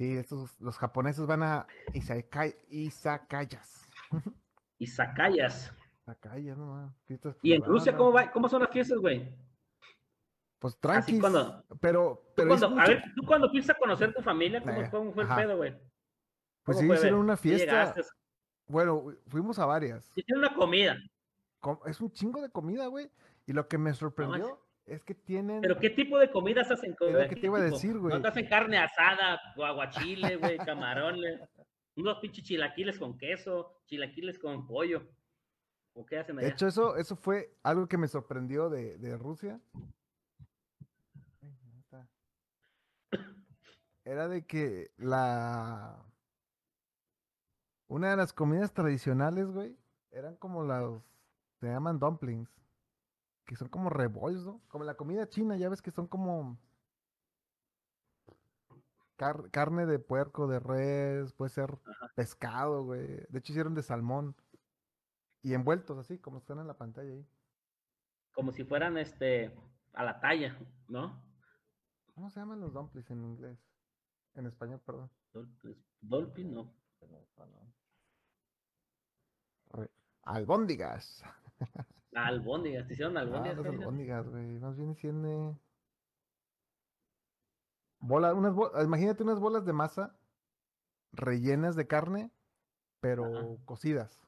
Sí, 0.00 0.16
estos, 0.16 0.58
los 0.62 0.78
japoneses 0.78 1.26
van 1.26 1.42
a 1.42 1.66
Izakayas. 1.92 2.56
Y 4.78 4.86
Zacayas. 4.86 5.74
Izakayas, 6.06 6.56
no 6.56 6.94
fiestas 7.04 7.36
¿Y 7.42 7.52
en 7.52 7.62
Rusia 7.62 7.94
cómo, 7.94 8.10
va, 8.10 8.30
cómo 8.32 8.48
son 8.48 8.62
las 8.62 8.70
fiestas, 8.70 8.96
güey? 8.96 9.30
Pues 10.58 10.74
cuando- 11.20 11.62
pero, 11.82 12.32
pero 12.34 12.48
cuando, 12.48 12.80
a 12.80 12.86
ver, 12.86 13.02
tú 13.14 13.26
cuando 13.26 13.50
fuiste 13.50 13.72
a 13.72 13.74
conocer 13.74 14.14
tu 14.14 14.22
familia, 14.22 14.62
¿cómo, 14.62 14.80
Eh, 14.80 14.88
cómo 14.90 15.12
fue 15.12 15.24
el 15.24 15.28
pedo, 15.34 15.58
güey? 15.58 15.72
pues 16.62 16.78
¿Cómo 16.78 16.92
sí 16.94 16.96
hicieron 16.98 17.20
una 17.20 17.36
fiesta, 17.36 17.94
bueno, 18.68 19.04
fuimos 19.26 19.58
a 19.58 19.66
varias. 19.66 20.10
Hicieron 20.16 20.42
una 20.46 20.54
comida. 20.54 20.96
Com- 21.58 21.80
Es 21.84 22.00
un 22.00 22.10
chingo 22.10 22.40
de 22.40 22.48
comida, 22.48 22.86
güey, 22.86 23.10
y 23.44 23.52
lo 23.52 23.68
que 23.68 23.76
me 23.76 23.92
sorprendió 23.92 24.66
es 24.90 25.04
que 25.04 25.14
tienen... 25.14 25.60
¿Pero 25.60 25.78
qué 25.78 25.90
tipo 25.90 26.18
de 26.18 26.30
comidas 26.30 26.68
hacen? 26.70 26.90
Es 26.92 27.00
lo 27.00 27.12
güey? 27.12 27.28
que 27.28 27.36
¿Qué 27.36 27.40
te 27.40 27.46
iba 27.46 27.58
a 27.58 27.62
decir, 27.62 27.96
güey. 27.96 28.12
¿No 28.12 28.20
te 28.20 28.28
hacen 28.28 28.48
carne 28.48 28.76
asada, 28.76 29.40
aguachile, 29.56 30.36
güey, 30.36 30.58
camarones? 30.58 31.40
Unos 31.96 32.18
pinches 32.18 32.44
chilaquiles 32.44 32.98
con 32.98 33.16
queso, 33.16 33.82
chilaquiles 33.86 34.38
con 34.40 34.66
pollo. 34.66 35.08
¿O 35.92 36.04
qué 36.04 36.18
hacen 36.18 36.36
De 36.36 36.44
allá? 36.46 36.52
hecho, 36.52 36.66
eso, 36.66 36.96
eso 36.96 37.14
fue 37.14 37.54
algo 37.62 37.86
que 37.86 37.98
me 37.98 38.08
sorprendió 38.08 38.68
de, 38.68 38.98
de 38.98 39.16
Rusia. 39.16 39.60
Era 44.04 44.26
de 44.26 44.44
que 44.44 44.90
la... 44.96 46.04
Una 47.86 48.10
de 48.10 48.16
las 48.16 48.32
comidas 48.32 48.72
tradicionales, 48.72 49.46
güey, 49.52 49.76
Eran 50.10 50.34
como 50.36 50.64
las, 50.64 50.84
se 51.60 51.66
llaman 51.68 52.00
dumplings, 52.00 52.50
que 53.50 53.56
son 53.56 53.68
como 53.68 53.90
rebollos, 53.90 54.46
¿no? 54.46 54.62
Como 54.68 54.84
la 54.84 54.94
comida 54.94 55.28
china, 55.28 55.56
ya 55.56 55.68
ves 55.68 55.82
que 55.82 55.90
son 55.90 56.06
como 56.06 56.56
car- 59.16 59.50
carne 59.50 59.86
de 59.86 59.98
puerco, 59.98 60.46
de 60.46 60.60
res, 60.60 61.32
puede 61.32 61.48
ser 61.48 61.76
pescado, 62.14 62.84
güey. 62.84 63.08
De 63.28 63.40
hecho 63.40 63.52
hicieron 63.52 63.74
de 63.74 63.82
salmón. 63.82 64.36
Y 65.42 65.54
envueltos 65.54 65.98
así, 65.98 66.16
como 66.16 66.38
están 66.38 66.60
en 66.60 66.68
la 66.68 66.78
pantalla 66.78 67.10
ahí. 67.12 67.26
Como 68.32 68.52
si 68.52 68.62
fueran 68.62 68.96
este 68.98 69.52
a 69.94 70.04
la 70.04 70.20
talla, 70.20 70.56
¿no? 70.86 71.20
¿Cómo 72.14 72.30
se 72.30 72.38
llaman 72.38 72.60
los 72.60 72.72
dumplings 72.72 73.10
en 73.10 73.24
inglés? 73.24 73.58
En 74.34 74.46
español, 74.46 74.80
perdón. 74.86 75.10
Dolphin, 76.00 76.54
no. 76.54 76.72
Albóndigas. 80.22 81.24
Albóndigas, 82.14 82.86
te 82.86 82.92
hicieron 82.94 83.16
Ah, 83.16 83.20
albóndigas. 83.20 83.56
las 83.58 83.66
Jairo? 83.66 83.80
albóndigas, 83.82 84.28
güey. 84.28 84.58
Más 84.58 84.76
bien 84.76 84.94
siendo 84.96 85.58
bola, 87.98 88.34
unas 88.34 88.54
bo- 88.54 88.72
imagínate 88.82 89.22
unas 89.22 89.38
bolas 89.40 89.64
de 89.64 89.72
masa 89.72 90.16
rellenas 91.12 91.76
de 91.76 91.86
carne, 91.86 92.30
pero 93.00 93.58
cocidas. 93.64 94.20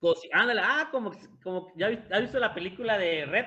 Coci- 0.00 0.28
ándale, 0.32 0.60
ah, 0.64 0.88
como, 0.90 1.12
como 1.42 1.72
ya 1.76 1.88
has 2.10 2.20
visto 2.20 2.38
la 2.38 2.54
película 2.54 2.98
de 2.98 3.24
Red. 3.26 3.46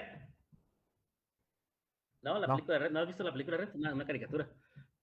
No, 2.22 2.40
la 2.40 2.48
No. 2.48 2.56
película 2.56 2.74
de 2.76 2.80
Red, 2.86 2.92
¿no 2.92 3.00
has 3.00 3.08
visto 3.08 3.24
la 3.24 3.32
película 3.34 3.58
de 3.58 3.66
Red? 3.66 3.76
Una, 3.76 3.94
una 3.94 4.06
caricatura. 4.06 4.48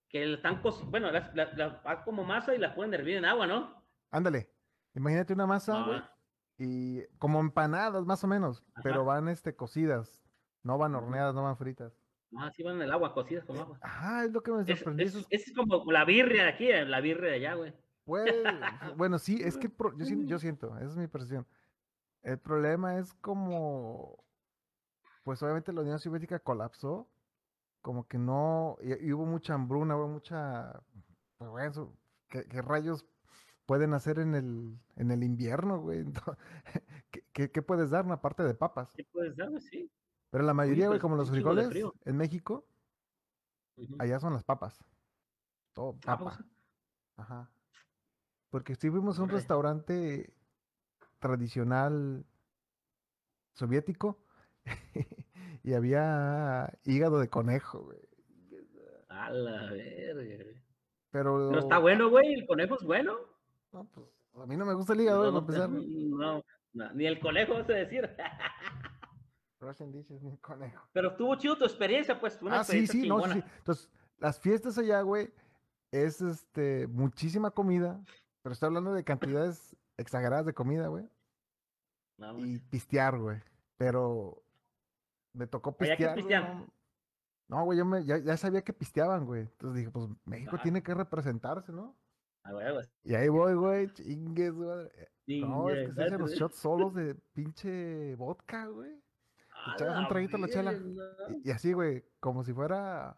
Que 0.08 0.32
están 0.34 0.62
coci- 0.62 0.90
bueno, 0.90 1.10
las, 1.10 1.34
la, 1.34 1.52
la- 1.54 2.04
como 2.04 2.24
masa 2.24 2.54
y 2.54 2.58
la 2.58 2.74
pueden 2.74 2.94
hervir 2.94 3.16
en 3.16 3.24
agua, 3.26 3.46
¿no? 3.46 3.82
Ándale. 4.10 4.50
Imagínate 4.94 5.32
una 5.32 5.46
masa, 5.46 5.82
güey, 5.84 5.98
Ah, 5.98 6.14
y 6.58 7.02
como 7.18 7.40
empanadas 7.40 8.04
más 8.04 8.22
o 8.24 8.26
menos, 8.28 8.62
pero 8.82 9.04
van 9.04 9.28
este 9.28 9.54
cocidas, 9.56 10.22
no 10.62 10.78
van 10.78 10.94
horneadas, 10.94 11.34
no 11.34 11.42
van 11.42 11.56
fritas. 11.56 11.92
ah, 12.36 12.50
sí 12.54 12.62
van 12.62 12.76
en 12.76 12.82
el 12.82 12.92
agua, 12.92 13.12
cocidas 13.14 13.44
con 13.44 13.56
agua. 13.58 13.78
Ajá, 13.82 14.24
es 14.24 14.32
lo 14.32 14.42
que 14.42 14.52
me 14.52 14.64
sorprendió. 14.64 15.06
es, 15.06 15.26
es 15.30 15.52
como 15.54 15.90
la 15.90 16.04
birria 16.04 16.44
de 16.44 16.48
aquí, 16.50 16.70
eh, 16.70 16.84
la 16.84 17.00
birria 17.00 17.30
de 17.30 17.36
allá, 17.36 17.54
güey. 17.54 17.74
Puede- 18.04 18.42
bueno, 18.96 19.18
sí, 19.18 19.40
es 19.42 19.56
que 19.56 19.68
pro- 19.68 19.96
yo, 19.96 20.04
yo 20.26 20.38
siento, 20.38 20.76
esa 20.76 20.86
es 20.86 20.96
mi 20.96 21.06
percepción. 21.08 21.46
El 22.22 22.38
problema 22.38 22.98
es 22.98 23.12
como, 23.14 24.24
pues 25.24 25.42
obviamente 25.42 25.72
la 25.72 25.80
Unión 25.80 25.98
Soviética 25.98 26.38
colapsó, 26.38 27.08
como 27.80 28.06
que 28.06 28.18
no, 28.18 28.76
y, 28.80 29.06
y 29.08 29.12
hubo 29.12 29.24
mucha 29.26 29.54
hambruna, 29.54 29.96
hubo 29.96 30.06
mucha, 30.08 30.80
pues 31.38 31.50
bueno, 31.50 31.96
¿qué, 32.28 32.44
qué 32.44 32.62
rayos 32.62 33.04
pueden 33.72 33.94
hacer 33.94 34.18
en 34.18 34.34
el, 34.34 34.78
en 34.96 35.10
el 35.10 35.22
invierno, 35.24 35.80
güey? 35.80 36.04
¿Qué, 37.10 37.24
qué- 37.32 37.50
qué 37.50 37.62
puedes 37.62 37.88
dar? 37.88 38.04
Una 38.04 38.20
parte 38.20 38.42
de 38.42 38.52
papas. 38.54 38.92
¿Qué 38.94 39.04
puedes 39.10 39.34
dar? 39.34 39.48
Sí. 39.62 39.90
Pero 40.28 40.44
la 40.44 40.52
mayoría, 40.52 40.88
güey, 40.88 40.98
pues, 40.98 41.00
como 41.02 41.16
los 41.16 41.30
un 41.30 41.36
frijoles 41.36 41.70
en 42.04 42.16
México, 42.18 42.66
allá 43.98 44.20
son 44.20 44.34
las 44.34 44.44
papas. 44.44 44.84
Todo 45.72 45.96
Ah, 46.06 46.18
pues, 46.18 46.34
papa. 46.36 46.44
Ajá. 47.16 47.50
Porque 48.50 48.74
estuvimos 48.74 49.16
en 49.16 49.22
un 49.22 49.28
Órale. 49.30 49.38
restaurante 49.38 50.34
tradicional 51.18 52.26
soviético 53.54 54.22
y 55.64 55.72
había 55.72 56.78
hígado 56.84 57.20
de 57.20 57.30
conejo, 57.30 57.84
güey. 57.84 58.00
A 59.08 59.30
la 59.30 59.70
verga, 59.70 60.14
güey. 60.44 60.62
Pero, 61.10 61.48
Pero 61.48 61.58
está 61.60 61.78
bueno, 61.78 62.10
güey. 62.10 62.34
El 62.34 62.46
conejo 62.46 62.74
es 62.74 62.82
bueno. 62.84 63.16
No, 63.72 63.84
pues, 63.92 64.06
a 64.34 64.46
mí 64.46 64.56
no 64.56 64.64
me 64.66 64.74
gusta 64.74 64.92
el 64.92 65.00
hígado, 65.00 65.30
No, 65.30 65.40
güey, 65.42 65.46
para 65.56 65.68
no, 65.68 65.76
empezar. 65.76 65.98
no, 66.10 66.44
no, 66.74 66.92
ni 66.94 67.06
el 67.06 67.20
conejo 67.20 67.54
vas 67.54 67.68
a 67.68 67.72
decir. 67.74 68.08
Russian 69.60 69.92
dishes, 69.92 70.20
ni 70.22 70.36
conejo. 70.38 70.82
Pero 70.92 71.10
estuvo 71.10 71.34
chido 71.36 71.56
tu 71.56 71.64
experiencia, 71.64 72.18
pues. 72.18 72.40
Una 72.42 72.60
Ah, 72.60 72.64
sí, 72.64 72.78
experiencia 72.78 73.00
sí, 73.02 73.08
no, 73.08 73.16
sí, 73.18 73.22
chingona. 73.24 73.34
sí. 73.46 73.52
Entonces, 73.58 73.90
las 74.18 74.40
fiestas 74.40 74.76
allá, 74.78 75.00
güey, 75.02 75.32
es 75.92 76.20
este 76.20 76.86
muchísima 76.88 77.50
comida, 77.52 78.00
pero 78.42 78.54
estoy 78.54 78.68
hablando 78.68 78.92
de 78.92 79.04
cantidades 79.04 79.76
exageradas 79.96 80.46
de 80.46 80.54
comida, 80.54 80.88
güey. 80.88 81.08
No, 82.18 82.38
y 82.44 82.58
pistear, 82.58 83.18
güey. 83.18 83.38
Pero 83.76 84.42
me 85.32 85.46
tocó 85.46 85.76
Allá, 85.78 85.96
¿qué 85.96 86.06
pistear. 86.08 86.12
güey, 86.14 86.22
pistean? 86.24 86.66
No, 87.48 87.56
No, 87.58 87.64
güey, 87.64 87.78
yo 87.78 87.84
me, 87.84 88.04
ya, 88.04 88.18
ya 88.18 88.36
sabía 88.36 88.62
que 88.62 88.72
pisteaban, 88.72 89.26
güey. 89.26 89.42
Entonces 89.42 89.76
dije, 89.78 89.90
pues 89.90 90.08
México 90.24 90.56
Ajá. 90.56 90.62
tiene 90.62 90.82
que 90.82 90.94
representarse, 90.94 91.70
¿no? 91.72 91.94
Ah. 92.44 92.82
Y 93.04 93.14
ahí 93.14 93.28
voy, 93.28 93.54
güey, 93.54 93.88
chingues, 93.92 94.52
güey. 94.52 94.88
No, 95.26 95.70
es 95.70 95.88
que 95.88 95.94
se 95.94 96.02
hacen 96.02 96.18
los 96.18 96.32
shots 96.32 96.56
solos 96.56 96.94
de 96.94 97.14
pinche 97.32 98.14
vodka, 98.16 98.66
güey. 98.66 99.00
A 99.64 99.74
echabas 99.74 99.98
un 100.00 100.08
traguito 100.08 100.36
a 100.36 100.40
la 100.40 100.48
chela. 100.48 100.72
Y, 100.72 101.48
y 101.48 101.50
así, 101.52 101.72
güey, 101.72 102.04
como 102.18 102.42
si 102.42 102.52
fuera, 102.52 103.16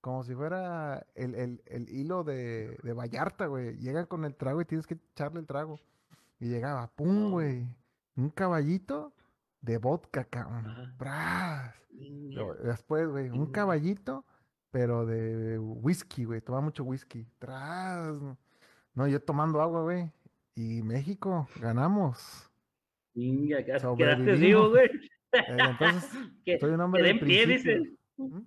como 0.00 0.22
si 0.22 0.34
fuera 0.34 1.04
el, 1.14 1.34
el, 1.34 1.62
el 1.66 1.88
hilo 1.88 2.22
de, 2.22 2.78
de 2.82 2.92
Vallarta, 2.92 3.46
güey. 3.46 3.76
Llegan 3.78 4.06
con 4.06 4.24
el 4.24 4.36
trago 4.36 4.60
y 4.60 4.64
tienes 4.64 4.86
que 4.86 4.94
echarle 4.94 5.40
el 5.40 5.46
trago. 5.46 5.80
Y 6.38 6.48
llegaba, 6.48 6.86
pum, 6.94 7.32
güey. 7.32 7.66
Un 8.16 8.30
caballito 8.30 9.12
de 9.60 9.78
vodka, 9.78 10.24
cabrón. 10.24 10.66
Ajá. 10.66 10.94
¡Bras! 10.96 11.74
Después, 12.62 13.08
güey, 13.08 13.30
un 13.30 13.50
caballito, 13.50 14.24
pero 14.70 15.06
de 15.06 15.58
whisky, 15.58 16.24
güey. 16.24 16.40
Toma 16.40 16.60
mucho 16.60 16.84
whisky. 16.84 17.26
Tras. 17.38 18.16
No, 18.94 19.06
yo 19.08 19.20
tomando 19.20 19.60
agua, 19.60 19.82
güey. 19.82 20.10
Y 20.54 20.82
México, 20.82 21.48
ganamos. 21.60 22.50
Chingue, 23.14 23.64
quedaste- 23.64 24.36
vivo, 24.38 24.70
güey. 24.70 24.88
Eh, 25.34 25.56
entonces, 25.58 26.10
Que, 26.44 26.58
soy 26.60 26.70
un 26.70 26.80
hombre 26.80 27.02
quedé 27.02 27.12
de 27.14 27.18
en 27.18 27.26
pie, 27.26 27.44
principios. 27.44 27.82
dice. 27.82 27.98
¿Mm? 28.18 28.40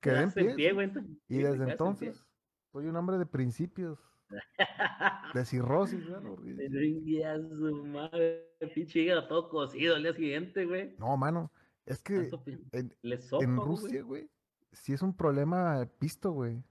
Quedé 0.00 0.22
en 0.22 0.56
pie. 0.56 0.72
güey. 0.72 0.90
Y 1.28 1.38
desde 1.38 1.70
entonces, 1.70 2.24
soy 2.72 2.86
un 2.86 2.96
hombre 2.96 3.18
de 3.18 3.26
principios. 3.26 3.98
De 5.34 5.44
cirrosis, 5.44 6.08
güey. 6.08 6.22
porque- 6.22 6.68
Chingue 6.70 7.24
a 7.26 7.36
su 7.36 7.84
madre, 7.84 8.46
pinche 8.74 9.00
hígado 9.00 9.28
todo 9.28 9.50
cocido 9.50 9.94
al 9.96 10.02
día 10.04 10.14
siguiente, 10.14 10.64
güey. 10.64 10.94
No, 10.98 11.16
mano. 11.18 11.52
Es 11.84 12.00
que 12.02 12.30
en, 12.72 12.94
Le 13.02 13.16
en 13.16 13.20
sopa, 13.20 13.44
Rusia, 13.46 13.88
güey. 14.02 14.22
güey, 14.22 14.30
sí 14.72 14.92
es 14.94 15.02
un 15.02 15.14
problema 15.14 15.86
pisto, 15.98 16.30
güey. 16.32 16.62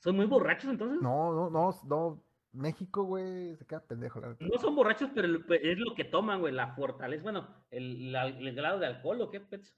¿Son 0.00 0.16
muy 0.16 0.26
borrachos 0.26 0.70
entonces? 0.70 1.00
No, 1.00 1.32
no, 1.32 1.50
no, 1.50 1.70
no. 1.84 2.24
México, 2.52 3.04
güey, 3.04 3.54
se 3.56 3.64
queda 3.64 3.80
pendejo, 3.80 4.18
la. 4.20 4.36
No 4.40 4.58
son 4.58 4.74
borrachos, 4.74 5.10
pero 5.14 5.28
es 5.54 5.78
lo 5.78 5.94
que 5.94 6.04
toman, 6.04 6.40
güey, 6.40 6.52
la 6.52 6.74
fortaleza. 6.74 7.22
Bueno, 7.22 7.46
el, 7.70 8.10
la- 8.10 8.26
el 8.26 8.54
grado 8.54 8.80
de 8.80 8.86
alcohol, 8.86 9.20
¿o 9.20 9.30
qué, 9.30 9.40
Pets? 9.40 9.72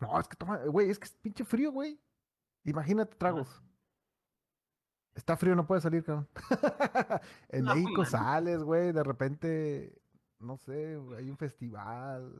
No, 0.00 0.18
es 0.18 0.28
que 0.28 0.36
toma, 0.36 0.58
güey, 0.64 0.88
es 0.88 0.98
que 0.98 1.04
es 1.06 1.12
pinche 1.16 1.44
frío, 1.44 1.70
güey. 1.72 2.00
Imagínate 2.64 3.16
tragos. 3.16 3.62
Está 5.14 5.36
frío, 5.36 5.54
no 5.56 5.66
puedes 5.66 5.82
salir, 5.82 6.04
cabrón. 6.04 6.28
en 7.48 7.64
No, 7.64 7.74
México 7.74 8.04
sales, 8.04 8.62
güey, 8.62 8.92
de 8.92 9.02
repente, 9.02 10.00
no 10.38 10.56
sé, 10.56 10.96
hay 11.16 11.28
un 11.28 11.36
festival. 11.36 12.32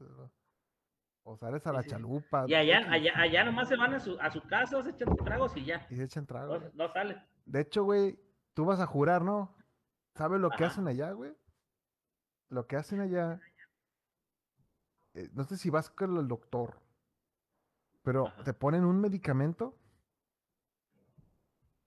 O 1.24 1.36
sales 1.36 1.66
a 1.66 1.72
la 1.72 1.82
sí. 1.82 1.90
chalupa. 1.90 2.44
Y 2.48 2.54
allá, 2.54 2.90
allá, 2.90 3.12
allá 3.16 3.44
nomás 3.44 3.68
se 3.68 3.76
van 3.76 3.94
a 3.94 4.00
su, 4.00 4.18
a 4.20 4.30
su 4.30 4.40
casa, 4.42 4.82
se 4.82 4.90
echan 4.90 5.14
tragos 5.16 5.56
y 5.56 5.64
ya. 5.64 5.86
Y 5.90 5.96
se 5.96 6.04
echan 6.04 6.22
No, 6.22 6.26
tragos. 6.26 6.74
no 6.74 6.92
sale. 6.92 7.22
De 7.44 7.60
hecho, 7.60 7.84
güey, 7.84 8.18
tú 8.54 8.64
vas 8.64 8.80
a 8.80 8.86
jurar, 8.86 9.22
¿no? 9.22 9.54
¿Sabes 10.14 10.40
lo 10.40 10.50
que 10.50 10.64
hacen 10.64 10.88
allá, 10.88 11.12
güey? 11.12 11.36
Lo 12.48 12.66
que 12.66 12.76
hacen 12.76 13.00
allá. 13.00 13.40
eh, 15.14 15.28
no 15.32 15.44
sé 15.44 15.56
si 15.56 15.68
vas 15.70 15.90
con 15.90 16.16
el 16.16 16.28
doctor, 16.28 16.80
pero 18.02 18.26
Ajá. 18.28 18.44
te 18.44 18.54
ponen 18.54 18.84
un 18.84 19.00
medicamento 19.00 19.76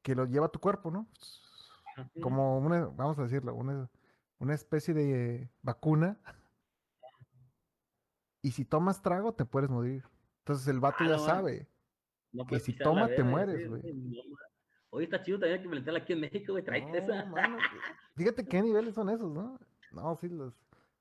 que 0.02 0.16
lo 0.16 0.26
lleva 0.26 0.50
tu 0.50 0.60
cuerpo, 0.60 0.92
¿no? 0.92 1.08
Como 2.22 2.58
una, 2.60 2.86
vamos 2.88 3.18
a 3.20 3.24
decirlo, 3.24 3.54
una, 3.56 3.90
una 4.40 4.54
especie 4.54 4.94
de 4.94 5.50
vacuna. 5.62 6.20
Y 8.42 8.52
si 8.52 8.66
tomas 8.66 9.02
trago, 9.02 9.34
te 9.34 9.46
puedes 9.46 9.70
morir. 9.70 10.04
Entonces 10.40 10.68
el 10.68 10.80
vato 10.80 10.98
Ah, 11.02 11.06
ya 11.06 11.12
no 11.18 11.20
sabe. 11.20 11.68
No 12.32 12.44
que 12.44 12.50
puedes 12.50 12.64
si 12.64 12.74
toma, 12.74 13.08
te 13.08 13.24
mueres, 13.24 13.70
güey. 13.70 13.82
Oye, 14.90 15.06
está 15.06 15.22
chido 15.22 15.40
también 15.40 15.62
que 15.62 15.68
me 15.68 15.98
aquí 15.98 16.14
en 16.14 16.20
México, 16.22 16.54
güey. 16.54 16.64
No, 16.64 16.96
esa. 16.98 17.26
mano, 17.26 17.58
fíjate 18.16 18.46
qué 18.46 18.62
niveles 18.62 18.96
son 18.96 19.10
esos, 19.10 19.32
¿no? 19.32 19.60
No, 19.92 20.16
sí, 20.16 20.30
los. 20.30 20.54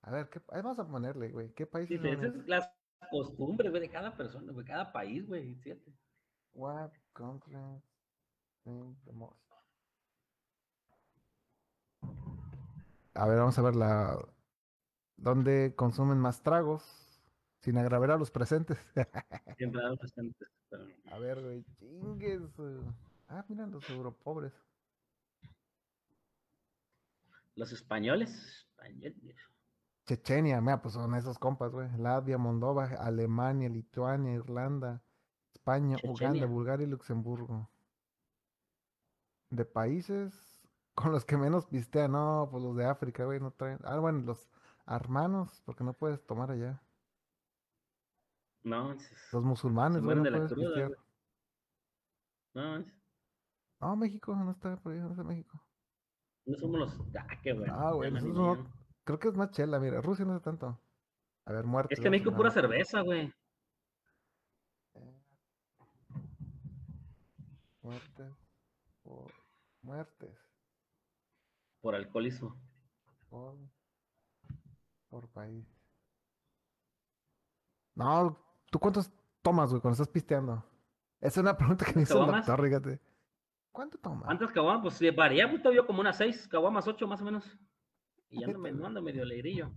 A 0.03 0.11
ver, 0.11 0.29
¿qué... 0.29 0.41
ahí 0.51 0.63
vamos 0.63 0.79
a 0.79 0.87
ponerle, 0.87 1.31
güey. 1.31 1.53
¿Qué 1.55 1.67
Diferentes 1.67 2.35
esos? 2.35 2.49
las 2.49 2.71
costumbres, 3.11 3.71
güey, 3.71 3.83
de 3.83 3.91
cada 3.91 4.17
persona, 4.17 4.53
güey, 4.53 4.67
cada 4.67 4.93
país, 4.93 5.27
güey. 5.27 5.55
fíjate. 5.57 5.93
What 6.53 6.91
country 7.13 7.57
the 8.65 9.13
most? 9.13 9.41
A 13.15 13.27
ver, 13.27 13.39
vamos 13.39 13.59
a 13.59 13.63
ver 13.63 13.77
la. 13.77 14.19
¿Dónde 15.17 15.75
consumen 15.77 16.19
más 16.19 16.43
tragos? 16.43 17.10
Sin 17.61 17.77
agravar 17.77 18.11
a 18.13 18.17
los 18.17 18.31
presentes. 18.31 18.79
Siempre 19.59 19.83
dan 19.83 19.97
presentes, 19.97 20.49
pero- 20.69 20.87
a 21.11 21.19
ver, 21.19 21.43
güey, 21.43 21.65
chingues. 21.79 22.41
Ah, 23.29 23.45
mira 23.49 23.67
los 23.67 23.89
europobres. 23.91 24.53
Los 27.55 27.73
españoles. 27.73 28.67
españoles. 28.71 29.37
Chechenia, 30.07 30.61
mira, 30.61 30.81
pues 30.81 30.95
son 30.95 31.15
esos 31.15 31.39
compas, 31.39 31.71
güey. 31.73 31.89
Latvia, 31.99 32.39
Moldova, 32.39 32.87
Alemania, 32.99 33.69
Lituania, 33.69 34.33
Irlanda, 34.33 35.03
España, 35.53 35.97
Uganda. 36.03 36.47
Bulgaria 36.47 36.87
y 36.87 36.91
Luxemburgo. 36.91 37.69
De 39.51 39.65
países 39.65 40.61
con 40.95 41.13
los 41.13 41.25
que 41.25 41.37
menos 41.37 41.67
pistean, 41.67 42.13
no, 42.13 42.49
pues 42.51 42.63
los 42.63 42.77
de 42.77 42.87
África, 42.87 43.25
güey, 43.25 43.39
no 43.39 43.51
traen. 43.51 43.79
Ah, 43.85 43.99
bueno, 43.99 44.21
los 44.21 44.49
armanos, 44.87 45.63
porque 45.65 45.85
no 45.85 45.93
puedes 45.93 46.25
tomar 46.27 46.51
allá. 46.51 46.81
No, 48.63 48.93
es- 48.93 49.33
Los 49.33 49.43
musulmanes, 49.45 50.03
güey, 50.03 50.17
mueren 50.17 50.23
no 50.23 50.25
de 50.25 50.31
la 50.31 50.37
puedes 50.39 50.53
cruda, 50.53 50.87
güey. 50.89 50.99
no, 52.55 52.77
es- 52.77 52.95
No, 53.81 53.97
México, 53.97 54.37
no 54.37 54.51
está 54.51 54.77
por 54.77 54.93
ahí, 54.93 55.01
no 55.01 55.11
está 55.11 55.23
México. 55.25 55.63
no 56.47 56.57
somos 56.57 56.81
los. 56.81 57.01
Ah, 57.19 57.27
qué 57.43 57.53
bueno. 57.53 57.75
Ah, 57.75 57.93
güey, 57.93 58.11
no-. 58.11 58.71
Creo 59.05 59.19
que 59.19 59.29
es 59.29 59.35
más 59.35 59.51
chela, 59.51 59.79
mira, 59.81 60.01
Rusia 60.01 60.25
no 60.25 60.37
es 60.37 60.43
tanto. 60.43 60.79
A 61.47 61.53
ver, 61.53 61.65
muertes. 61.65 61.99
Es 61.99 62.03
que 62.03 62.11
México 62.11 62.31
a 62.31 62.37
pura 62.37 62.51
cerveza, 62.51 63.01
güey. 63.01 63.33
Muertes. 67.83 68.33
Por... 69.03 69.33
Muertes. 69.83 70.39
Por 71.81 71.95
alcoholismo. 71.95 72.57
Por... 73.31 73.57
por 75.09 75.29
país. 75.31 75.67
No, 77.95 78.37
¿tú 78.71 78.79
cuántos 78.79 79.11
tomas, 79.43 79.71
güey, 79.71 79.81
cuando 79.81 79.95
estás 79.95 80.09
pisteando? 80.09 80.65
Esa 81.21 81.41
es 81.41 81.45
una 81.45 81.57
pregunta 81.59 81.85
que 81.85 81.93
me 81.95 82.03
hizo 82.03 82.21
el 82.25 82.33
doctor, 82.33 82.65
fíjate. 82.65 83.01
¿Cuánto 83.73 83.99
tomas? 83.99 84.25
¿Cuántas 84.25 84.53
caguamas? 84.53 84.83
Pues 84.83 85.03
eh, 85.03 85.11
varía, 85.11 85.49
pues 85.49 85.63
yo 85.75 85.87
como 85.87 86.01
unas 86.01 86.17
seis, 86.17 86.49
caguamas 86.49 86.87
ocho 86.89 87.07
más 87.07 87.21
o 87.21 87.25
menos. 87.25 87.57
Y 88.29 88.41
me- 88.47 88.55
Neta, 88.55 88.71
no 88.73 88.87
ando 88.87 89.03
medio 89.03 89.23
alegrillo. 89.23 89.71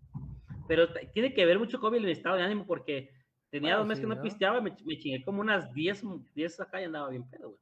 Pero 0.67 0.87
tiene 1.13 1.33
que 1.33 1.45
ver 1.45 1.59
mucho 1.59 1.79
con 1.79 1.93
el 1.93 2.07
estado 2.09 2.37
de 2.37 2.43
ánimo 2.43 2.65
porque 2.65 3.09
tenía 3.49 3.71
Bueno, 3.75 3.79
dos 3.79 3.87
meses 3.87 3.99
sí, 3.99 4.03
que 4.03 4.09
no 4.09 4.15
¿no? 4.15 4.21
pisteaba, 4.21 4.61
me, 4.61 4.71
ch- 4.75 4.83
me 4.85 4.97
chingué 4.97 5.23
como 5.23 5.41
unas 5.41 5.71
10, 5.73 6.03
10 6.33 6.59
acá 6.59 6.81
y 6.81 6.85
andaba 6.85 7.09
bien 7.09 7.29
pedo, 7.29 7.49
güey. 7.49 7.59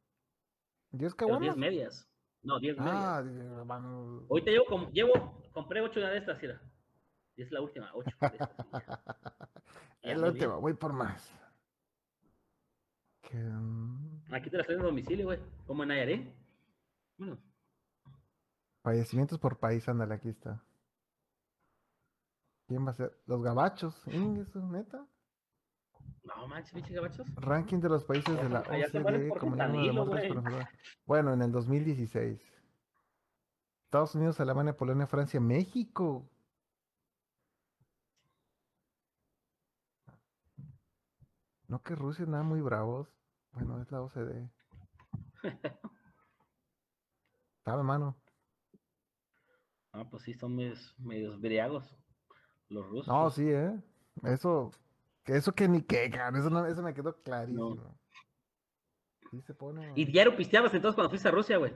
¿Diez 0.91 1.15
Pero 1.15 1.39
10 1.39 1.53
caguamas? 1.53 1.57
medias. 1.57 2.07
No, 2.43 2.59
10 2.59 2.77
Ah, 2.79 2.83
medias. 3.23 3.25
dije, 3.35 3.47
vamos. 3.65 4.23
Ahorita 4.29 4.51
llevo, 4.51 4.65
como, 4.65 4.89
llevo, 4.91 5.41
compré 5.51 5.81
8 5.81 5.99
de 5.99 6.17
estas, 6.17 6.41
mira. 6.41 6.61
Y 7.41 7.43
es 7.43 7.51
la 7.51 7.61
última, 7.61 7.89
8 7.91 8.17
de 8.21 8.27
estas. 8.27 8.49
y 8.59 8.77
ya. 8.77 9.01
Y 10.03 10.11
Es 10.11 10.21
la 10.21 10.27
última, 10.27 10.55
voy 10.57 10.75
por 10.75 10.93
más. 10.93 11.33
Que, 13.23 13.37
mm, 13.37 14.31
Aquí 14.31 14.51
te 14.51 14.57
las 14.57 14.67
traen 14.67 14.81
a 14.81 14.83
domicilio, 14.83 15.25
güey. 15.25 15.39
Como 15.65 15.81
en 15.81 15.89
Nayarit. 15.89 16.31
Bueno, 17.17 17.39
Fallecimientos 18.83 19.39
por 19.39 19.57
país, 19.57 19.89
ándale, 19.89 20.13
aquí 20.13 20.29
está. 20.29 20.63
¿Quién 22.67 22.85
va 22.85 22.91
a 22.91 22.93
ser? 22.93 23.19
Los 23.25 23.41
gabachos, 23.41 23.99
Ingesu, 24.05 24.59
neta. 24.67 25.03
no 26.23 26.47
manches, 26.47 26.73
pinche 26.73 26.93
gabachos. 26.93 27.27
Ranking 27.37 27.79
de 27.79 27.89
los 27.89 28.05
países 28.05 28.35
de 28.39 28.49
la 28.49 28.59
OCDE 28.59 29.29
como 29.29 29.55
de. 29.55 30.67
Bueno, 31.07 31.33
en 31.33 31.41
el 31.41 31.51
2016. 31.51 32.39
Estados 33.85 34.13
Unidos, 34.13 34.39
Alemania, 34.39 34.77
Polonia, 34.77 35.07
Francia, 35.07 35.39
México. 35.39 36.30
No 41.71 41.81
que 41.81 41.95
Rusia 41.95 42.25
nada 42.25 42.43
muy 42.43 42.59
bravos. 42.59 43.07
Bueno, 43.53 43.81
es 43.81 43.89
la 43.93 44.01
OCDE. 44.01 44.51
Sabe, 47.63 47.83
mano. 47.83 48.17
Ah, 49.93 50.05
pues 50.09 50.23
sí, 50.23 50.33
son 50.35 50.55
medios, 50.55 50.95
medios 50.99 51.41
briagos. 51.41 51.97
Los 52.69 52.87
rusos. 52.87 53.07
No, 53.09 53.29
sí, 53.29 53.49
¿eh? 53.49 53.77
Eso, 54.23 54.71
eso 55.25 55.53
que 55.53 55.67
ni 55.67 55.81
que, 55.81 56.05
eso, 56.05 56.49
no- 56.49 56.65
eso 56.65 56.81
me 56.81 56.93
quedó 56.93 57.21
clarísimo. 57.21 57.99
Sí 59.31 59.41
se 59.41 59.53
pone... 59.53 59.91
Y 59.97 60.05
diario 60.05 60.37
pisteabas 60.37 60.73
entonces 60.73 60.95
cuando 60.95 61.09
fuiste 61.09 61.27
a 61.27 61.31
Rusia, 61.31 61.57
güey. 61.57 61.73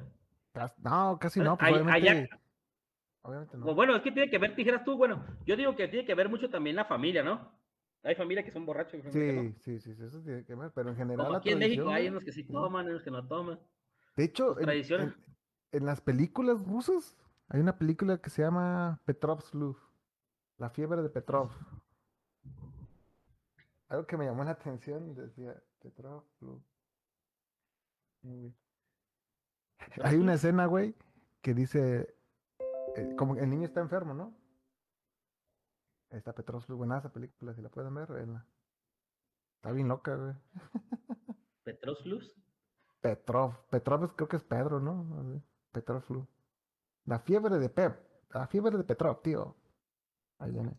No, 0.78 1.20
casi 1.20 1.42
no, 1.42 1.58
pues 1.58 1.68
ay- 1.68 1.74
obviamente... 1.74 2.10
allá- 2.10 2.42
Obviamente 3.24 3.58
no. 3.58 3.66
Pues 3.66 3.76
bueno, 3.76 3.96
es 3.98 4.02
que 4.02 4.14
tiene 4.14 4.32
que 4.32 4.38
ver, 4.38 4.56
dijeras 4.56 4.86
tú, 4.86 4.96
bueno, 4.96 5.26
yo 5.46 5.58
digo 5.58 5.76
que 5.76 5.90
tiene 5.90 6.06
que 6.06 6.16
ver 6.16 6.30
mucho 6.30 6.50
también 6.50 6.78
la 6.78 6.86
familia, 6.86 7.22
¿no? 7.22 7.55
Hay 8.06 8.16
familias 8.16 8.46
que 8.46 8.52
son 8.52 8.66
borrachos. 8.66 9.02
que 9.02 9.08
no. 9.08 9.12
Sí, 9.60 9.80
sí, 9.80 9.94
sí, 9.96 10.04
eso 10.04 10.22
tiene 10.22 10.46
que 10.46 10.54
ver, 10.56 10.72
pero 10.74 10.90
en 10.92 10.96
general 10.96 11.18
Como 11.26 11.32
la 11.32 11.38
aquí 11.40 11.50
en 11.50 11.60
México 11.60 11.90
hay 11.90 12.08
unos 12.08 12.24
que 12.24 12.32
sí 12.32 12.44
toman, 12.44 12.88
unos 12.88 13.02
que 13.04 13.12
no 13.12 13.28
toman. 13.28 13.60
De 14.16 14.24
hecho, 14.24 14.60
en, 14.60 14.70
en- 15.02 15.16
en 15.72 15.86
las 15.86 16.00
películas 16.02 16.64
rusas 16.66 17.18
hay 17.50 17.60
una 17.60 17.78
película 17.78 18.18
que 18.20 18.30
se 18.30 18.42
llama 18.44 19.02
Petrov 19.06 19.42
Flu, 19.42 19.76
La 20.58 20.70
fiebre 20.70 21.02
de 21.02 21.10
Petrov. 21.10 21.50
Algo 23.90 24.06
que 24.08 24.18
me 24.18 24.26
llamó 24.26 24.44
la 24.44 24.52
atención 24.52 25.14
decía 25.16 25.56
Petrov. 25.82 26.24
Hay 30.02 30.16
una 30.18 30.34
escena, 30.36 30.66
güey, 30.66 30.96
que 31.42 31.54
dice, 31.54 32.16
eh, 32.96 33.16
como 33.18 33.36
el 33.36 33.50
niño 33.50 33.66
está 33.66 33.82
enfermo, 33.82 34.14
¿no? 34.14 34.34
Está 36.10 36.34
Petrov 36.34 36.62
Flu, 36.62 36.78
buena 36.78 36.98
esa 36.98 37.12
película, 37.12 37.54
si 37.54 37.62
la 37.62 37.70
pueden 37.70 37.94
ver, 37.94 38.12
véanla. 38.12 38.46
Está 39.58 39.72
bien 39.72 39.88
loca, 39.88 40.16
güey. 40.16 40.36
Petros 41.64 42.06
Luz. 42.06 42.32
Petrov. 43.02 43.54
Petrov 43.70 44.16
creo 44.16 44.28
que 44.28 44.38
es 44.38 44.44
Pedro, 44.44 44.80
¿no? 44.80 45.20
Así, 45.20 45.42
Petrov 45.72 46.02
Flu. 46.04 46.28
La 47.06 47.20
fiebre 47.20 47.58
de 47.58 47.70
Pep. 47.70 48.00
La 48.32 48.48
fiebre 48.48 48.78
de 48.78 48.84
Petrov, 48.84 49.22
tío. 49.22 49.56
Ahí 50.40 50.52
viene. 50.52 50.78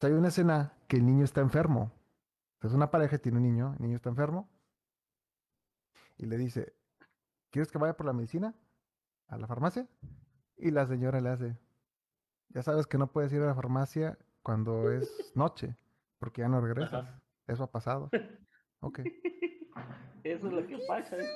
Hay 0.00 0.12
una 0.12 0.28
escena 0.28 0.76
que 0.86 0.96
el 0.96 1.06
niño 1.06 1.24
está 1.24 1.40
enfermo. 1.40 1.90
Es 2.60 2.72
una 2.72 2.90
pareja, 2.90 3.18
tiene 3.18 3.38
un 3.38 3.44
niño, 3.44 3.74
el 3.78 3.82
niño 3.82 3.96
está 3.96 4.10
enfermo. 4.10 4.48
Y 6.16 6.26
le 6.26 6.36
dice, 6.36 6.74
¿quieres 7.50 7.70
que 7.70 7.78
vaya 7.78 7.96
por 7.96 8.06
la 8.06 8.12
medicina? 8.12 8.54
¿A 9.28 9.38
la 9.38 9.46
farmacia? 9.46 9.88
Y 10.56 10.70
la 10.70 10.86
señora 10.86 11.20
le 11.20 11.30
hace, 11.30 11.58
ya 12.50 12.62
sabes 12.62 12.86
que 12.86 12.98
no 12.98 13.10
puedes 13.10 13.32
ir 13.32 13.42
a 13.42 13.46
la 13.46 13.54
farmacia 13.54 14.18
cuando 14.42 14.90
es 14.90 15.32
noche, 15.34 15.76
porque 16.18 16.42
ya 16.42 16.48
no 16.48 16.60
regresas. 16.60 17.06
Ajá. 17.06 17.22
Eso 17.46 17.64
ha 17.64 17.70
pasado. 17.70 18.10
Ok. 18.80 19.00
Eso 20.24 20.46
es 20.46 20.52
lo 20.52 20.66
que 20.66 20.78
pasa. 20.88 21.16
¿eh? 21.18 21.28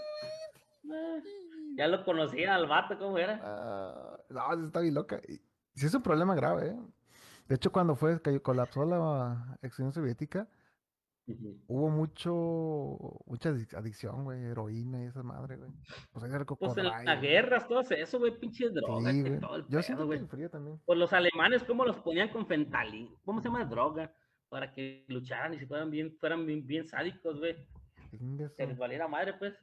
Ah, 0.91 1.19
Ya 1.77 1.87
lo 1.87 2.05
conocía 2.05 2.57
al 2.57 2.67
vato, 2.67 2.99
¿cómo 2.99 3.19
era? 3.19 3.41
Ah, 3.41 4.19
no, 4.31 4.67
está 4.67 4.81
bien 4.81 4.95
loca. 4.95 5.21
Y 5.29 5.41
sí 5.75 5.87
es 5.87 5.95
un 5.95 6.03
problema 6.03 6.35
grave, 6.35 6.71
¿eh? 6.71 6.79
De 7.47 7.55
hecho, 7.55 7.71
cuando 7.71 7.95
fue, 7.95 8.21
que 8.21 8.43
colapsó 8.43 8.85
la 8.85 9.59
ex 9.63 9.79
Unión 9.79 9.93
Soviética, 9.93 10.49
Hubo 11.67 11.91
mucho, 11.91 12.33
mucha 13.27 13.51
adic- 13.51 13.75
adicción, 13.77 14.25
güey, 14.25 14.43
heroína 14.45 15.05
y 15.05 15.07
esa 15.09 15.23
madre, 15.23 15.57
güey. 15.57 15.71
Pues 16.13 16.25
era 16.25 16.39
el 16.39 16.47
Pues 16.47 16.77
en 16.79 16.85
las 17.05 17.21
guerras, 17.21 17.69
todo 17.69 17.81
eso, 17.81 18.19
güey, 18.19 18.39
pinches 18.39 18.73
drogas, 18.73 19.15
Sí, 19.15 19.25
todo 19.41 19.57
el 19.57 19.67
Yo 19.69 19.81
pedo, 19.87 20.07
güey. 20.07 20.27
frío 20.27 20.49
también. 20.51 20.81
Pues 20.87 20.99
los 20.99 21.13
alemanes, 21.13 21.63
¿cómo 21.65 21.85
los 21.85 21.97
ponían 22.01 22.31
con 22.31 22.47
fentanil? 22.47 23.15
¿Cómo 23.25 23.41
se 23.41 23.49
llama? 23.49 23.65
Droga. 23.65 24.13
Para 24.49 24.73
que 24.73 25.05
lucharan 25.09 25.53
y 25.53 25.59
se 25.59 25.67
fueran 25.67 25.91
bien, 25.91 26.17
fueran 26.19 26.47
bien, 26.47 26.67
bien 26.67 26.87
sádicos, 26.89 27.39
güey. 27.39 27.55
Que 28.57 28.67
les 28.67 28.79
valiera 28.79 29.07
madre, 29.07 29.35
pues, 29.35 29.55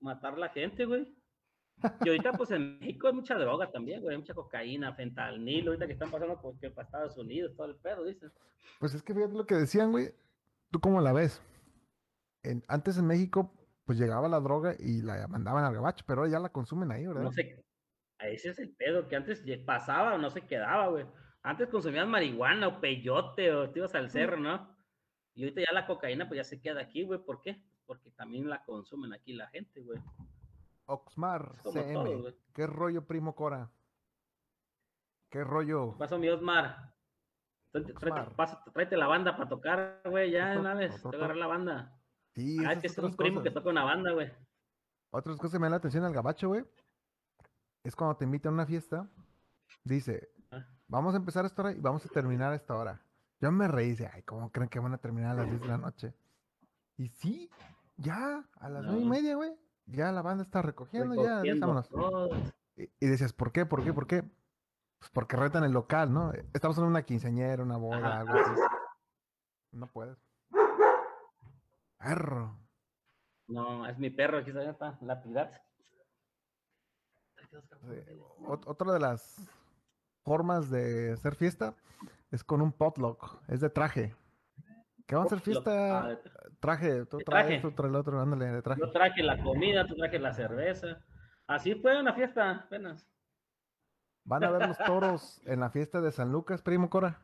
matar 0.00 0.32
a 0.32 0.38
la 0.38 0.48
gente, 0.48 0.86
güey. 0.86 1.06
Y 2.02 2.08
ahorita, 2.08 2.32
pues, 2.32 2.50
en 2.52 2.78
México 2.78 3.08
hay 3.08 3.12
mucha 3.12 3.34
droga 3.36 3.70
también, 3.70 4.00
güey. 4.00 4.16
Mucha 4.16 4.32
cocaína, 4.32 4.94
fentanil, 4.94 5.66
ahorita 5.66 5.86
que 5.86 5.92
están 5.92 6.10
pasando 6.10 6.40
por, 6.40 6.58
que 6.58 6.70
para 6.70 6.86
Estados 6.86 7.18
Unidos, 7.18 7.54
todo 7.54 7.66
el 7.66 7.76
pedo, 7.76 8.04
dicen. 8.04 8.32
Pues 8.80 8.94
es 8.94 9.02
que 9.02 9.12
fíjate 9.12 9.34
lo 9.34 9.44
que 9.44 9.56
decían, 9.56 9.90
güey. 9.92 10.08
¿Tú 10.74 10.80
cómo 10.80 11.00
la 11.00 11.12
ves? 11.12 11.40
En- 12.42 12.64
antes 12.66 12.98
en 12.98 13.06
México, 13.06 13.48
pues 13.84 13.96
llegaba 13.96 14.26
la 14.26 14.40
droga 14.40 14.74
y 14.76 15.02
la 15.02 15.28
mandaban 15.28 15.62
al 15.62 15.72
gabacho, 15.72 16.04
pero 16.04 16.22
ahora 16.22 16.32
ya 16.32 16.40
la 16.40 16.48
consumen 16.48 16.90
ahí, 16.90 17.06
¿verdad? 17.06 17.22
No 17.22 17.30
sé, 17.30 17.64
ese 18.18 18.48
es 18.48 18.58
el 18.58 18.74
pedo, 18.74 19.06
que 19.06 19.14
antes 19.14 19.44
pasaba 19.64 20.16
o 20.16 20.18
no 20.18 20.30
se 20.30 20.40
quedaba, 20.40 20.88
güey. 20.88 21.06
Antes 21.44 21.68
consumías 21.68 22.08
marihuana 22.08 22.66
o 22.66 22.80
peyote 22.80 23.52
o 23.52 23.70
te 23.70 23.78
ibas 23.78 23.94
al 23.94 24.10
cerro, 24.10 24.36
¿no? 24.36 24.76
Y 25.34 25.44
ahorita 25.44 25.60
ya 25.60 25.72
la 25.72 25.86
cocaína, 25.86 26.26
pues 26.26 26.38
ya 26.38 26.44
se 26.44 26.60
queda 26.60 26.80
aquí, 26.80 27.04
güey. 27.04 27.20
¿Por 27.24 27.40
qué? 27.40 27.62
Porque 27.86 28.10
también 28.10 28.50
la 28.50 28.64
consumen 28.64 29.12
aquí 29.12 29.32
la 29.32 29.46
gente, 29.50 29.80
güey. 29.80 30.00
Oxmar, 30.86 31.52
CM. 31.72 32.34
¿Qué 32.52 32.66
rollo, 32.66 33.06
primo 33.06 33.36
Cora? 33.36 33.70
¿Qué 35.30 35.44
rollo? 35.44 35.92
¿Qué 35.92 35.98
pasó, 36.00 36.18
mi 36.18 36.28
Osmar? 36.28 36.93
Tráete, 37.74 37.92
tráete- 37.94 38.20
Osmar. 38.20 38.36
pasa- 38.36 38.62
tráete 38.72 38.96
la 38.96 39.06
banda 39.08 39.36
para 39.36 39.48
tocar, 39.48 40.00
güey, 40.04 40.30
ya 40.30 40.54
ojo, 40.56 41.10
Te 41.10 41.16
agarrar 41.16 41.36
la 41.36 41.46
banda. 41.48 41.92
Sí, 42.34 42.56
Ah, 42.64 42.72
es 42.72 42.80
que 42.80 42.86
es 42.86 42.98
un 42.98 43.14
primo 43.16 43.42
que 43.42 43.50
toca 43.50 43.68
una 43.70 43.82
banda, 43.84 44.12
güey. 44.12 44.30
Otras 45.10 45.36
cosas 45.36 45.52
que 45.52 45.58
me 45.58 45.64
dan 45.64 45.72
la 45.72 45.76
atención 45.78 46.04
al 46.04 46.12
gabacho, 46.12 46.48
güey. 46.48 46.64
Es 47.82 47.94
cuando 47.96 48.16
te 48.16 48.24
invitan 48.24 48.52
a 48.52 48.54
una 48.54 48.66
fiesta. 48.66 49.08
Dice, 49.82 50.30
Ah. 50.52 50.64
vamos 50.88 51.14
a 51.14 51.16
empezar 51.16 51.44
a 51.44 51.48
esta 51.48 51.62
hora 51.62 51.72
y 51.72 51.80
vamos 51.80 52.04
a 52.06 52.08
terminar 52.08 52.52
a 52.52 52.56
esta 52.56 52.74
hora. 52.76 53.00
Yo 53.40 53.50
me 53.52 53.66
reí, 53.68 53.90
dice, 53.90 54.08
ay, 54.12 54.22
¿cómo 54.22 54.50
creen 54.50 54.68
que 54.68 54.78
van 54.78 54.94
a 54.94 54.98
terminar 54.98 55.32
a 55.32 55.42
las 55.42 55.50
10 55.50 55.60
de 55.60 55.68
la 55.68 55.78
noche? 55.78 56.14
Y 56.96 57.08
sí, 57.08 57.50
ya, 57.96 58.44
a 58.60 58.68
las 58.68 58.84
nueve 58.84 59.00
y 59.02 59.04
media, 59.08 59.34
güey. 59.34 59.52
Ya 59.86 60.10
la 60.12 60.22
banda 60.22 60.44
está 60.44 60.62
recogiendo, 60.62 61.14
ya, 61.16 61.22
ya, 61.22 61.28
Recogiendo 61.54 61.66
vámonos. 61.90 62.54
Y, 62.76 62.84
y 63.00 63.06
decías, 63.06 63.32
¿por 63.32 63.52
qué? 63.52 63.66
¿Por 63.66 63.84
qué? 63.84 63.92
¿Por 63.92 64.06
qué? 64.06 64.22
Pues 65.04 65.10
porque 65.12 65.36
retan 65.36 65.64
el 65.64 65.72
local, 65.72 66.10
¿no? 66.14 66.32
Estamos 66.54 66.78
en 66.78 66.84
una 66.84 67.02
quinceañera, 67.02 67.62
una 67.62 67.76
boda, 67.76 68.20
algo 68.20 68.32
así. 68.38 68.50
sí, 68.54 69.76
No 69.76 69.86
puedes. 69.86 70.16
Perro. 71.98 72.56
No, 73.48 73.86
es 73.86 73.98
mi 73.98 74.08
perro, 74.08 74.38
aquí 74.38 74.50
está, 74.50 74.96
la 75.02 75.22
piedad. 75.22 75.52
Sí, 77.50 78.02
ot- 78.46 78.62
Otra 78.66 78.92
de 78.94 79.00
las 79.00 79.36
formas 80.24 80.70
de 80.70 81.12
hacer 81.12 81.34
fiesta 81.34 81.74
es 82.30 82.42
con 82.42 82.62
un 82.62 82.72
potluck, 82.72 83.42
es 83.48 83.60
de 83.60 83.68
traje. 83.68 84.16
¿Qué 85.06 85.14
van 85.16 85.24
a 85.24 85.26
hacer 85.26 85.40
fiesta? 85.40 85.98
Ah, 86.00 86.18
Traje, 86.60 87.04
tú 87.04 87.18
traes, 87.18 87.46
traje. 87.46 87.60
tú 87.60 87.72
traes 87.72 87.90
el 87.90 87.96
otro, 87.96 88.18
ándale, 88.22 88.46
de 88.46 88.62
traje. 88.62 88.80
Yo 88.80 88.90
traje 88.90 89.22
la 89.22 89.42
comida, 89.42 89.86
tú 89.86 89.94
traje 89.96 90.18
la 90.18 90.32
cerveza. 90.32 91.04
Así 91.46 91.74
fue 91.74 92.00
una 92.00 92.14
fiesta, 92.14 92.50
apenas. 92.52 93.06
Van 94.24 94.42
a 94.44 94.50
ver 94.50 94.68
los 94.68 94.78
toros 94.78 95.40
en 95.44 95.60
la 95.60 95.70
fiesta 95.70 96.00
de 96.00 96.10
San 96.12 96.32
Lucas, 96.32 96.62
primo 96.62 96.88
Cora. 96.88 97.20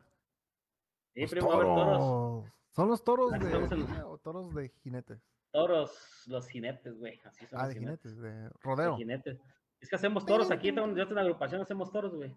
Sí, 1.13 1.21
Los 1.21 1.31
primo, 1.31 1.47
va 1.49 1.53
a 1.53 1.57
haber 1.57 1.67
toros. 1.67 1.97
toros. 1.97 2.45
¿Son 2.73 2.87
los 2.87 3.03
toros 3.03 3.31
de 3.31 4.03
o 4.03 4.17
toros 4.19 4.53
de 4.53 4.69
jinetes? 4.83 5.19
Toros, 5.51 6.23
los 6.27 6.47
jinetes, 6.47 6.97
güey. 6.97 7.19
Así 7.25 7.45
son 7.47 7.59
Ah, 7.59 7.65
los 7.65 7.73
de 7.73 7.79
jinetes. 7.79 8.11
jinetes, 8.13 8.21
de 8.21 8.43
de 8.43 8.49
rodeo. 8.61 8.95
jinetes. 8.97 9.39
Es 9.81 9.89
que 9.89 9.95
hacemos 9.95 10.25
toros 10.25 10.51
aquí, 10.51 10.67
yo 10.69 10.75
tengo 10.75 11.11
una 11.11 11.21
agrupación, 11.21 11.61
hacemos 11.61 11.91
toros, 11.91 12.13
güey. 12.15 12.29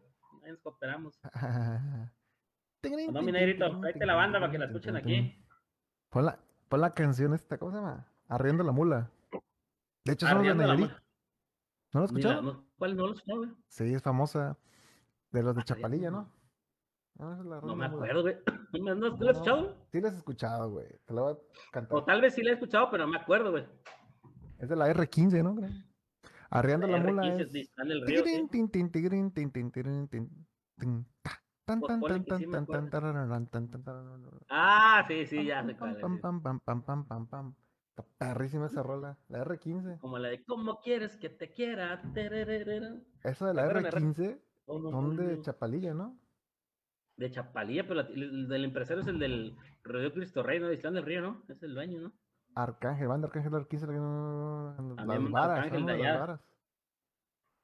Ahí 0.45 0.51
nos 0.51 0.61
cooperamos. 0.61 1.21
No, 3.11 3.23
mi 3.23 3.33
negrito, 3.33 3.81
tráete 3.81 4.05
la 4.05 4.15
banda 4.15 4.39
para 4.39 4.53
que 4.53 4.59
la 4.59 4.67
escuchen 4.67 4.95
aquí. 4.95 5.43
Pon 6.11 6.27
la, 6.27 6.39
pon 6.69 6.83
la 6.83 6.93
canción 6.93 7.33
esta, 7.33 7.57
¿cómo 7.57 7.71
se 7.73 7.79
llama? 7.79 8.07
Arriendo 8.29 8.63
la 8.63 8.73
mula. 8.73 9.11
De 10.05 10.13
hecho, 10.13 10.27
son 10.27 10.47
los 10.47 10.49
de 10.49 10.55
Nayarit. 10.67 10.91
¿No 11.95 12.01
lo 12.03 12.43
no, 12.43 12.64
¿Cuál 12.77 12.97
no 12.97 13.07
lo 13.09 13.15
güey? 13.37 13.51
Sí, 13.69 13.95
es 13.95 14.03
famosa. 14.03 14.59
De 15.31 15.43
los 15.43 15.55
de 15.55 15.63
Arriendo 15.63 15.75
Chapalilla, 15.75 16.11
la 16.11 16.17
¿no? 16.19 16.33
No, 17.17 17.33
esa 17.33 17.43
es 17.43 17.47
la 17.47 17.61
No 17.61 17.77
me 17.77 17.89
la 17.89 17.95
acuerdo, 17.95 18.23
güey. 18.23 18.37
¿No, 18.83 18.95
no, 18.95 19.17
¿tú 19.17 19.25
lo 19.25 19.31
has 19.31 19.37
escuchado? 19.37 19.77
Sí, 19.91 20.01
la 20.01 20.09
has 20.09 20.15
escuchado, 20.15 20.71
güey. 20.71 20.89
Te 21.05 21.15
la 21.15 21.23
voy 21.23 21.33
a 21.33 21.37
cantar. 21.71 21.99
O 21.99 22.05
tal 22.05 22.21
vez 22.21 22.35
sí 22.35 22.43
la 22.43 22.51
he 22.51 22.55
escuchado, 22.55 22.91
pero 22.91 23.05
no 23.05 23.13
me 23.13 23.19
acuerdo, 23.19 23.53
güey. 23.53 23.67
Es 24.59 24.69
de 24.69 24.77
la 24.77 24.89
R15, 24.93 25.43
¿no? 25.43 25.55
Creo. 25.55 25.71
Arriando 26.51 26.87
la 26.87 26.99
mula 26.99 27.23
R15 27.23 27.41
es. 27.41 27.53
de 27.53 27.69
del 27.85 28.07
Río, 28.07 28.25
sí. 28.25 28.49
tin, 28.51 28.69
tin, 28.69 28.91
tigirín, 28.91 29.33
tin, 29.33 29.51
tin, 29.51 29.71
tin, 29.73 31.07
ta, 31.23 31.43
tan, 31.65 31.81
tan, 31.81 32.01
tan, 32.01 32.25
tan, 32.25 32.51
tan, 32.51 32.67
tan, 32.67 32.91
tan, 32.91 32.91
tan. 32.91 34.45
Ah. 34.51 35.07
Está 37.97 38.05
perrísima 38.19 38.67
esa 38.67 38.83
rola. 38.83 39.19
La 39.29 39.45
R15. 39.45 40.01
Como 40.01 40.19
la 40.19 40.29
de 40.29 40.45
¿Cómo 40.45 40.81
quieres 40.81 41.17
que 41.17 41.29
te 41.29 41.53
quiera? 41.53 42.03
Esa 43.23 43.47
de 43.47 43.55
la 43.55 43.63
Espérame, 43.67 43.85
re- 43.85 43.91
R15 44.01 44.41
Oh, 44.67 44.79
no, 44.81 44.91
son 44.91 45.15
no, 45.17 45.23
de 45.23 45.37
no. 45.37 45.43
Chapalilla, 45.43 45.95
¿no? 45.95 46.19
De 47.17 47.31
Chapalilla, 47.31 47.83
pero 47.85 47.97
la- 48.03 48.09
el, 48.09 48.23
el 48.23 48.49
del 48.49 48.65
empresario 48.65 49.03
es 49.03 49.07
el 49.09 49.19
del 49.19 49.57
Rodeo 49.85 50.13
Cristo 50.13 50.43
Rey, 50.43 50.59
¿no? 50.59 50.67
De 50.69 50.75
Islán 50.75 50.95
del 50.95 51.05
Río, 51.05 51.21
¿no? 51.21 51.43
Es 51.49 51.63
el 51.63 51.75
dueño, 51.75 52.01
¿no? 52.01 52.13
Arcángel, 52.57 53.07
banda 53.09 53.29
Arcángel 53.29 53.53
R15. 53.53 53.87
la- 53.87 54.97
También 54.97 55.23
Las 55.25 55.33
varas, 55.33 55.59
Arcángel 55.59 55.79
son 55.81 55.87
de 55.87 55.99
las 55.99 56.21
varas. 56.21 56.41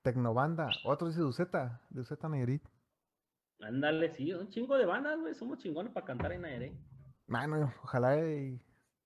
Tecnobanda. 0.02 0.68
Otro 0.84 1.08
dice 1.08 1.20
Duceta. 1.20 1.80
Duceta 1.90 2.28
Nayarit. 2.28 2.62
Ándale, 3.60 4.10
sí, 4.10 4.32
un 4.32 4.48
chingo 4.48 4.76
de 4.78 4.86
bandas, 4.86 5.18
güey. 5.20 5.34
Somos 5.34 5.58
chingones 5.58 5.92
para 5.92 6.06
cantar 6.06 6.32
en 6.32 6.44
aire. 6.44 6.72
Mano, 7.26 7.72
ojalá 7.82 8.16
y 8.18 8.60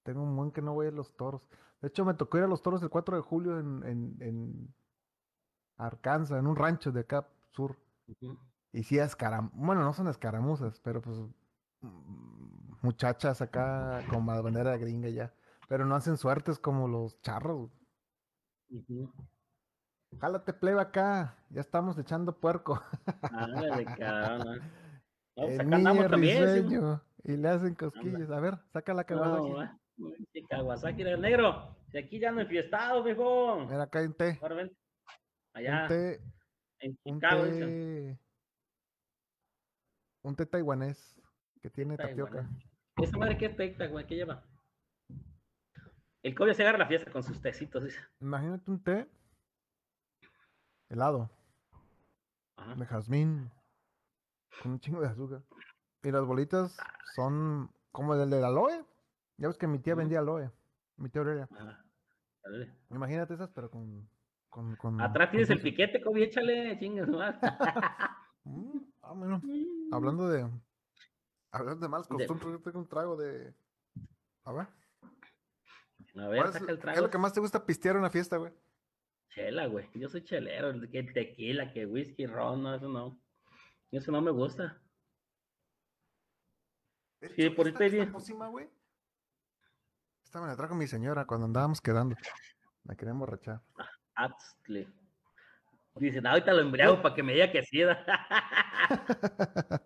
tengo 0.05 0.23
un 0.23 0.37
buen 0.37 0.53
que 0.53 0.63
no 0.63 0.75
voy 0.75 0.87
a 0.87 0.91
los 0.91 1.17
toros. 1.17 1.43
De 1.81 1.89
hecho, 1.89 2.05
me 2.05 2.15
tocó 2.15 2.39
ir 2.39 2.45
a 2.45 2.49
los 2.49 2.63
toros 2.63 2.83
el 2.83 2.91
4 2.91 3.17
de 3.17 3.23
julio 3.23 3.59
en, 3.59 3.83
en, 3.85 4.17
en 4.21 4.75
Arkansas, 5.77 6.39
en 6.39 6.47
un 6.47 6.57
rancho 6.57 6.93
de 6.93 7.01
acá 7.01 7.29
sur. 7.51 7.77
Y 8.73 8.83
sí, 8.85 8.99
escaram 8.99 9.51
bueno, 9.55 9.83
no 9.83 9.93
son 9.93 10.09
escaramuzas, 10.09 10.81
pero 10.81 11.01
pues 11.01 11.17
mm, 11.81 12.75
muchachas 12.83 13.41
acá 13.41 14.03
con 14.09 14.27
la 14.27 14.41
bandera 14.41 14.77
gringa 14.77 15.09
ya. 15.09 15.35
Pero 15.69 15.87
no 15.87 15.95
hacen 15.95 16.17
suertes 16.17 16.59
como 16.59 16.87
los 16.87 17.21
charros. 17.23 17.71
Ujú. 18.71 19.11
Jálate 20.21 20.53
plebe 20.53 20.81
acá, 20.81 21.37
ya 21.51 21.61
estamos 21.61 21.99
echando 21.99 22.39
puerco. 22.39 22.81
Ándale, 23.23 23.85
cabrón. 23.85 24.61
El 25.37 25.69
niño 25.69 26.09
también. 26.09 26.69
sí. 26.71 26.77
Y 27.25 27.37
le 27.37 27.49
hacen 27.49 27.75
cosquillas. 27.75 28.31
A 28.31 28.39
ver, 28.39 28.59
saca 28.73 28.95
la 28.95 29.05
No, 29.09 29.79
Sí, 30.33 30.45
Kawasaki 30.49 31.03
era 31.03 31.13
el 31.13 31.21
negro. 31.21 31.77
Si 31.91 31.99
aquí 31.99 32.19
ya 32.19 32.33
no 32.33 32.41
enfiestado, 32.41 33.03
viejo. 33.03 33.61
Mira 33.67 33.85
acá 33.85 34.01
un 34.03 34.15
té. 34.15 34.39
Ahora 34.43 34.55
ven. 34.57 34.67
Un 34.69 34.75
Allá, 35.55 35.87
té, 35.89 36.21
en 36.81 36.99
un 37.05 37.15
Chicago, 37.21 37.45
dicen. 37.45 37.69
té, 37.69 38.19
un 40.23 40.37
té 40.37 40.47
taiwanés 40.47 41.15
que 41.63 41.71
tiene 41.71 41.97
tapioca. 41.97 42.49
¿Esa 42.97 43.17
madre 43.17 43.39
qué 43.39 43.49
tecta, 43.51 43.87
güey? 43.87 44.07
¿Qué 44.07 44.17
lleva? 44.17 44.45
El 46.23 46.35
Kobe 46.35 46.55
se 46.55 46.63
agarra 46.63 46.79
la 46.79 46.87
fiesta 46.89 47.13
con 47.13 47.23
sus 47.23 47.41
tecitos, 47.41 47.85
dice. 47.85 48.01
Imagínate 48.21 48.71
un 48.71 48.83
té 48.83 49.09
helado 50.89 51.31
Ajá. 52.57 52.75
de 52.75 52.87
jazmín 52.87 53.51
con 54.63 54.73
un 54.73 54.81
chingo 54.81 55.01
de 55.01 55.09
azúcar. 55.09 55.43
Y 56.03 56.11
las 56.11 56.25
bolitas 56.25 56.77
son 57.15 57.71
como 57.93 58.15
el 58.15 58.29
del 58.31 58.45
aloe. 58.45 58.85
Ya 59.37 59.49
ves 59.49 59.59
que 59.59 59.67
mi 59.67 59.79
tía 59.79 59.95
vendía 59.95 60.21
aloe. 60.21 60.51
Mi 60.97 61.09
tía 61.09 61.21
Aurelia. 61.23 61.49
Órale. 62.45 62.73
Imagínate 62.91 63.35
esas, 63.35 63.51
pero 63.51 63.71
con. 63.71 64.09
con, 64.49 64.77
con 64.77 65.01
Atrás 65.01 65.29
con 65.29 65.33
tienes 65.33 65.51
el 65.51 65.61
piquete, 65.61 66.01
Kobe, 66.03 66.25
échale, 66.25 66.79
chingas, 66.79 67.09
más. 67.09 67.37
Mm, 68.47 68.79
ah, 69.01 69.13
bueno. 69.15 69.41
Hablando 69.91 70.29
de. 70.29 70.47
Hablando 71.51 71.81
de 71.81 71.89
malas 71.89 72.07
costumbres, 72.07 72.51
yo 72.53 72.61
tengo 72.61 72.79
un 72.79 72.87
trago 72.87 73.17
de. 73.17 73.55
A 74.45 74.53
ver. 74.53 74.67
A 76.17 76.29
ver, 76.29 76.37
¿cuál 76.43 76.49
es, 76.49 76.53
saca 76.53 76.59
el 76.59 76.67
qué 76.67 76.73
es 76.75 76.81
trago. 76.81 77.01
lo 77.01 77.11
que 77.11 77.17
más 77.17 77.33
te 77.33 77.41
gusta 77.41 77.65
pistear 77.65 77.95
en 77.95 78.01
una 78.01 78.11
fiesta, 78.11 78.37
güey? 78.37 78.53
Chela, 79.31 79.67
güey. 79.67 79.89
Yo 79.95 80.11
soy 80.11 80.23
chelero. 80.25 80.79
Que 80.91 81.05
tequila, 81.05 81.73
que 81.73 81.87
whisky, 81.87 82.27
ron, 82.27 82.63
no, 82.65 82.75
eso 82.75 82.87
no. 82.91 83.19
Eso 83.91 84.13
no 84.13 84.21
me 84.21 84.31
gusta. 84.31 84.79
Sí, 87.35 87.49
por 87.49 87.67
di- 87.79 88.07
pócima, 88.07 88.49
güey. 88.49 88.69
Esta 90.35 90.43
me 90.43 90.49
la 90.51 90.57
trajo 90.57 90.75
mi 90.75 90.89
señora 90.89 91.27
cuando 91.27 91.47
andábamos 91.47 91.81
quedando. 91.81 92.17
La 92.83 92.97
quería 92.97 93.13
emborrachar. 93.13 93.63
Atzle. 94.17 94.89
Dicen, 95.95 96.27
ahorita 96.27 96.53
lo 96.53 96.63
embriago 96.63 97.01
para 97.01 97.15
que 97.15 97.23
me 97.23 97.35
diga 97.35 97.53
que 97.53 97.63
sí. 97.63 97.83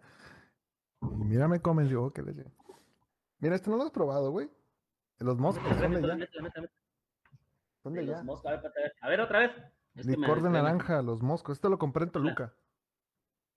y 1.02 1.24
mira, 1.26 1.48
me 1.48 1.60
convenció 1.60 2.10
que 2.14 2.22
le 2.22 2.46
Mira, 3.40 3.56
este 3.56 3.68
no 3.68 3.76
lo 3.76 3.82
has 3.82 3.90
probado, 3.90 4.30
güey. 4.30 4.50
Los 5.18 5.36
moscos, 5.36 5.68
son 5.68 5.80
de 5.80 5.88
Métele, 5.88 6.06
allá. 6.14 6.16
métele, 6.16 6.42
métele, 6.42 6.62
métele. 6.62 6.70
Son 7.82 7.92
de 7.92 8.00
Sí, 8.00 8.06
los 8.06 8.14
allá. 8.16 8.24
moscos, 8.24 8.50
a 9.02 9.08
ver, 9.10 9.20
otra 9.20 9.40
vez. 9.40 9.50
Es 9.96 10.06
que 10.06 10.12
me 10.16 10.16
Licor 10.16 10.40
de 10.40 10.48
naranja, 10.48 11.02
los 11.02 11.20
moscos. 11.20 11.58
Este 11.58 11.68
lo 11.68 11.78
compré 11.78 12.04
en 12.04 12.10
Toluca. 12.10 12.54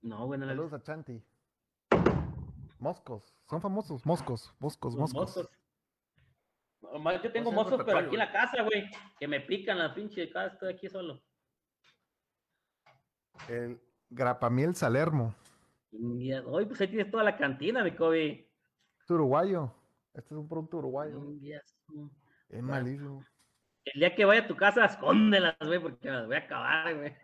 No, 0.01 0.25
güey, 0.25 0.37
no 0.37 0.45
la 0.45 0.51
he 0.51 0.55
Saludos 0.57 0.73
a 0.73 0.83
Chanti. 0.83 1.23
Moscos. 2.79 3.33
Son 3.49 3.61
famosos. 3.61 4.05
Moscos. 4.05 4.53
Moscos, 4.59 4.93
Los 4.95 5.13
moscos. 5.13 5.49
No, 6.99 7.23
yo 7.23 7.31
tengo 7.31 7.49
sé, 7.49 7.55
moscos, 7.55 7.83
pero 7.83 7.99
repertorio, 7.99 8.07
aquí 8.07 8.15
en 8.15 8.19
la 8.19 8.31
casa, 8.31 8.63
güey. 8.63 8.89
Que 9.19 9.27
me 9.27 9.41
pican 9.41 9.77
la 9.77 9.93
pinche 9.93 10.29
casa, 10.29 10.53
estoy 10.53 10.73
aquí 10.73 10.89
solo. 10.89 11.21
El 13.47 13.79
grapamiel 14.09 14.75
Salermo. 14.75 15.35
Hoy, 16.45 16.65
pues 16.65 16.81
ahí 16.81 16.87
tienes 16.87 17.11
toda 17.11 17.23
la 17.23 17.37
cantina, 17.37 17.83
mi 17.83 17.91
Kobe. 17.91 18.49
Es 18.99 19.09
uruguayo. 19.09 19.73
Este 20.13 20.33
es 20.33 20.39
un 20.39 20.47
producto 20.47 20.77
uruguayo. 20.77 21.33
Yes, 21.39 21.77
mm. 21.87 22.07
Es 22.49 22.61
malísimo. 22.61 23.25
El 23.85 23.99
día 23.99 24.15
que 24.15 24.25
vaya 24.25 24.43
a 24.43 24.47
tu 24.47 24.55
casa, 24.55 24.85
escóndelas, 24.85 25.55
güey, 25.59 25.79
porque 25.79 26.09
me 26.09 26.17
las 26.17 26.27
voy 26.27 26.35
a 26.35 26.39
acabar, 26.39 26.95
güey. 26.95 27.15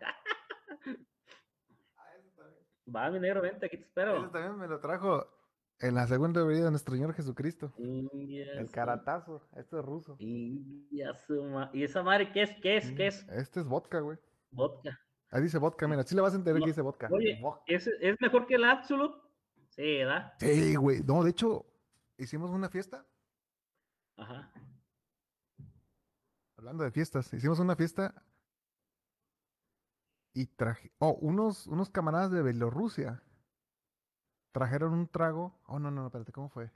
Va, 2.94 3.10
mi 3.10 3.20
negro, 3.20 3.42
vente, 3.42 3.66
aquí 3.66 3.76
te 3.76 3.82
Ese 3.82 3.88
espero. 3.90 4.30
también 4.30 4.56
me 4.56 4.66
lo 4.66 4.80
trajo 4.80 5.37
en 5.80 5.94
la 5.94 6.06
segunda 6.06 6.42
venida 6.42 6.66
de 6.66 6.70
nuestro 6.70 6.94
Señor 6.94 7.14
Jesucristo. 7.14 7.72
India 7.78 8.52
El 8.54 8.70
caratazo. 8.70 9.42
Este 9.56 9.78
es 9.78 9.84
ruso. 9.84 10.16
India 10.18 11.12
¿Y 11.72 11.84
esa 11.84 12.02
madre 12.02 12.32
qué 12.32 12.42
es? 12.42 12.50
¿Qué 12.60 12.76
es? 12.76 12.90
¿Qué 12.92 13.06
es? 13.06 13.26
Este 13.28 13.60
es 13.60 13.66
vodka, 13.66 14.00
güey. 14.00 14.18
Vodka. 14.50 14.98
Ahí 15.30 15.42
dice 15.42 15.58
vodka, 15.58 15.86
mira. 15.86 16.02
Sí 16.02 16.14
le 16.14 16.22
vas 16.22 16.32
a 16.32 16.36
entender 16.36 16.60
No, 16.60 16.64
que 16.64 16.70
dice 16.70 16.80
vodka. 16.80 17.08
Oye. 17.12 17.40
¿es, 17.66 17.86
¿es 17.86 18.16
mejor 18.20 18.46
que 18.46 18.54
el 18.54 18.64
Absolute? 18.64 19.14
Sí, 19.70 19.98
¿verdad? 19.98 20.32
Sí, 20.38 20.74
güey. 20.74 21.02
No, 21.02 21.22
de 21.22 21.30
hecho, 21.30 21.66
hicimos 22.16 22.50
una 22.50 22.68
fiesta. 22.68 23.06
Ajá. 24.16 24.50
Hablando 26.56 26.82
de 26.82 26.90
fiestas, 26.90 27.32
hicimos 27.32 27.60
una 27.60 27.76
fiesta 27.76 28.14
y 30.34 30.46
traje, 30.46 30.92
oh, 30.98 31.12
unos, 31.20 31.66
unos 31.68 31.88
camaradas 31.88 32.32
de 32.32 32.42
Bielorrusia 32.42 33.22
trajeron 34.58 34.92
un 34.92 35.08
trago. 35.08 35.54
Oh, 35.66 35.78
no, 35.78 35.90
no, 35.90 36.02
no, 36.02 36.06
espérate, 36.06 36.32
¿cómo 36.32 36.48
fue? 36.48 36.70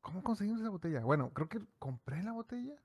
¿Cómo 0.00 0.22
conseguimos 0.22 0.60
esa 0.60 0.70
botella? 0.70 1.00
Bueno, 1.00 1.30
creo 1.32 1.48
que 1.48 1.60
compré 1.78 2.22
la 2.22 2.32
botella. 2.32 2.80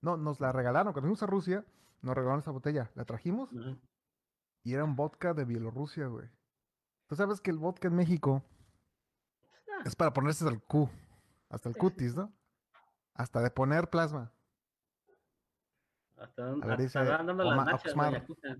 No, 0.00 0.16
nos 0.16 0.40
la 0.40 0.52
regalaron. 0.52 0.92
Cuando 0.92 1.06
fuimos 1.06 1.22
a 1.22 1.26
Rusia, 1.26 1.64
nos 2.02 2.14
regalaron 2.14 2.40
esa 2.40 2.50
botella. 2.50 2.90
La 2.94 3.04
trajimos. 3.04 3.50
Y 4.62 4.74
era 4.74 4.84
un 4.84 4.96
vodka 4.96 5.34
de 5.34 5.44
Bielorrusia, 5.44 6.06
güey. 6.06 6.28
Tú 7.06 7.16
sabes 7.16 7.40
que 7.40 7.50
el 7.50 7.58
vodka 7.58 7.88
en 7.88 7.94
México 7.94 8.42
Ah, 9.74 9.82
es 9.84 9.96
para 9.96 10.12
ponerse 10.12 10.46
al 10.46 10.62
Q, 10.62 10.88
hasta 11.48 11.68
el 11.68 11.76
cutis, 11.76 12.14
¿no? 12.14 12.32
Hasta 13.14 13.40
de 13.40 13.50
poner 13.50 13.88
plasma. 13.90 14.32
hasta, 16.16 16.44
ver, 16.44 16.62
hasta 16.62 16.76
dice 16.76 17.04
las 17.04 17.24
nachas. 17.66 17.94
Yakuza. 17.94 18.56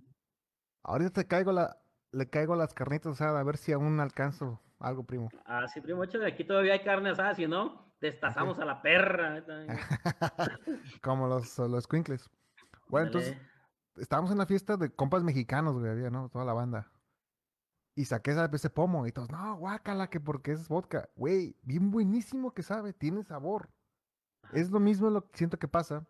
Ahorita 0.83 1.11
te 1.11 1.27
caigo 1.27 1.53
la, 1.53 1.81
le 2.15 2.29
caigo 2.29 2.57
las 2.57 2.73
carnitas 2.75 3.15
asadas 3.15 3.41
a 3.41 3.43
ver 3.43 3.57
si 3.57 3.73
aún 3.73 4.01
alcanzo 4.01 4.61
algo, 4.79 5.05
primo. 5.05 5.31
Ah, 5.45 5.67
sí, 5.69 5.81
primo, 5.81 6.05
échale, 6.05 6.27
aquí 6.27 6.45
todavía 6.45 6.75
hay 6.75 6.83
carne 6.83 7.11
asada, 7.11 7.35
si 7.35 7.47
no, 7.47 7.93
destazamos 8.01 8.59
a 8.59 8.65
la 8.65 8.83
perra. 8.83 9.45
Como 11.03 11.27
los, 11.27 11.59
los. 11.59 11.89
Bueno, 12.89 13.07
entonces, 13.07 13.37
estábamos 13.97 14.31
en 14.31 14.39
la 14.39 14.47
fiesta 14.47 14.77
de 14.77 14.91
compas 14.91 15.23
mexicanos, 15.23 15.79
güey, 15.79 15.91
había, 15.91 16.11
¿no? 16.11 16.29
Toda 16.29 16.45
la 16.45 16.53
banda. 16.53 16.91
Y 17.97 18.07
saqué 18.07 18.35
ese 18.53 18.71
pomo 18.71 19.07
y 19.07 19.13
todos, 19.13 19.31
no, 19.31 19.57
guácala, 19.57 20.09
que 20.11 20.21
porque 20.21 20.53
es 20.53 20.69
vodka. 20.69 21.09
Güey, 21.17 21.57
bien 21.63 21.91
buenísimo 21.91 22.53
que 22.53 22.63
sabe, 22.63 22.93
tiene 22.93 23.23
sabor. 23.23 23.71
Ajá. 24.43 24.57
Es 24.57 24.71
lo 24.71 24.81
mismo 24.81 25.11
lo 25.11 25.31
que 25.31 25.39
siento 25.39 25.59
que 25.59 25.69
pasa 25.69 26.07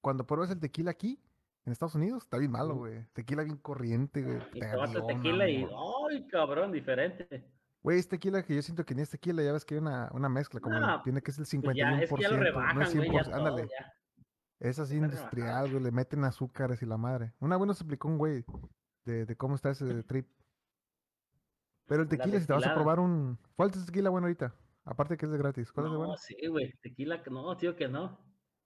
cuando 0.00 0.26
pruebas 0.26 0.50
el 0.50 0.60
tequila 0.60 0.90
aquí, 0.90 1.18
en 1.66 1.72
Estados 1.72 1.94
Unidos, 1.94 2.24
está 2.24 2.38
bien 2.38 2.50
malo, 2.50 2.74
güey. 2.76 3.06
Tequila 3.12 3.42
bien 3.42 3.56
corriente, 3.56 4.22
güey. 4.22 4.38
Y 4.52 4.62
aviona, 4.62 5.06
tequila 5.06 5.48
y. 5.48 5.64
¡ay, 6.10 6.26
cabrón! 6.28 6.72
Diferente. 6.72 7.50
Güey, 7.82 7.98
es 7.98 8.08
tequila 8.08 8.42
que 8.42 8.54
yo 8.54 8.62
siento 8.62 8.84
que 8.84 8.94
ni 8.94 9.02
es 9.02 9.10
tequila, 9.10 9.42
ya 9.42 9.52
ves 9.52 9.64
que 9.64 9.74
hay 9.74 9.80
una, 9.80 10.10
una 10.12 10.28
mezcla, 10.28 10.60
como 10.60 10.78
No, 10.78 11.02
tiene 11.02 11.20
que 11.22 11.32
ser 11.32 11.44
el 11.50 11.60
Pues 11.62 11.76
ya, 11.76 11.90
51%, 11.90 12.02
es 12.02 12.12
que 12.12 12.22
ya 12.22 12.30
lo 12.30 12.36
rebajan, 12.38 12.76
no 12.78 12.82
es 12.82 12.94
güey, 12.94 13.10
ya 13.12 13.20
100%, 13.20 13.24
todo, 13.24 13.34
ándale. 13.34 13.68
ya. 13.68 13.92
Es 14.60 14.78
así 14.78 14.94
Está 14.94 15.06
industrial, 15.06 15.70
güey, 15.70 15.82
le 15.82 15.90
meten 15.92 16.24
azúcares 16.24 16.80
y 16.82 16.86
la 16.86 16.96
madre. 16.96 17.34
Una 17.40 17.56
buena 17.56 17.74
se 17.74 17.82
explicó 17.82 18.08
un 18.08 18.16
güey 18.18 18.44
de, 19.04 19.26
de 19.26 19.36
cómo 19.36 19.54
está 19.54 19.70
ese 19.70 19.84
trip. 20.04 20.26
Pero 21.86 22.02
el 22.02 22.08
La 22.08 22.16
tequila, 22.16 22.40
si 22.40 22.46
te 22.46 22.52
vas 22.54 22.66
a 22.66 22.74
probar 22.74 22.98
un... 23.00 23.38
¿Cuál 23.56 23.70
es 23.70 23.76
el 23.76 23.86
tequila 23.86 24.08
bueno 24.08 24.26
ahorita? 24.26 24.54
Aparte 24.84 25.16
que 25.18 25.26
es 25.26 25.32
de 25.32 25.38
gratis. 25.38 25.70
¿Cuál 25.72 25.86
es 25.86 25.92
el 25.92 25.98
No, 25.98 26.04
bueno? 26.06 26.16
sí, 26.16 26.46
güey, 26.46 26.72
tequila, 26.80 27.22
que 27.22 27.30
no, 27.30 27.54
tío, 27.58 27.76
que 27.76 27.88
no. 27.88 28.18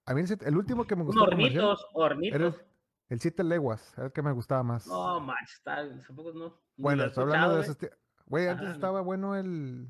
A 0.07 0.14
mí 0.14 0.20
el, 0.20 0.38
el 0.46 0.57
último 0.57 0.86
que 0.86 0.94
me 0.94 1.03
Un 1.03 1.07
gustó 1.09 1.24
comercial 1.24 1.64
hornitos, 1.64 1.86
hornitos. 1.94 2.64
El, 3.09 3.20
Siete 3.20 3.44
Leguas, 3.44 3.92
era 3.96 4.06
el 4.06 4.12
que 4.12 4.22
me 4.22 4.32
gustaba 4.32 4.62
más. 4.62 4.86
No, 4.86 5.20
macho, 5.20 5.54
está, 5.54 5.76
tampoco 6.06 6.32
no. 6.32 6.61
bueno, 6.76 7.04
estoy 7.04 7.22
hablando 7.24 7.56
de 7.56 7.62
ese... 7.62 7.72
esti- 7.72 7.90
Güey, 8.26 8.46
antes 8.46 8.66
Ajá. 8.66 8.74
estaba 8.74 9.00
bueno 9.00 9.36
el... 9.36 9.88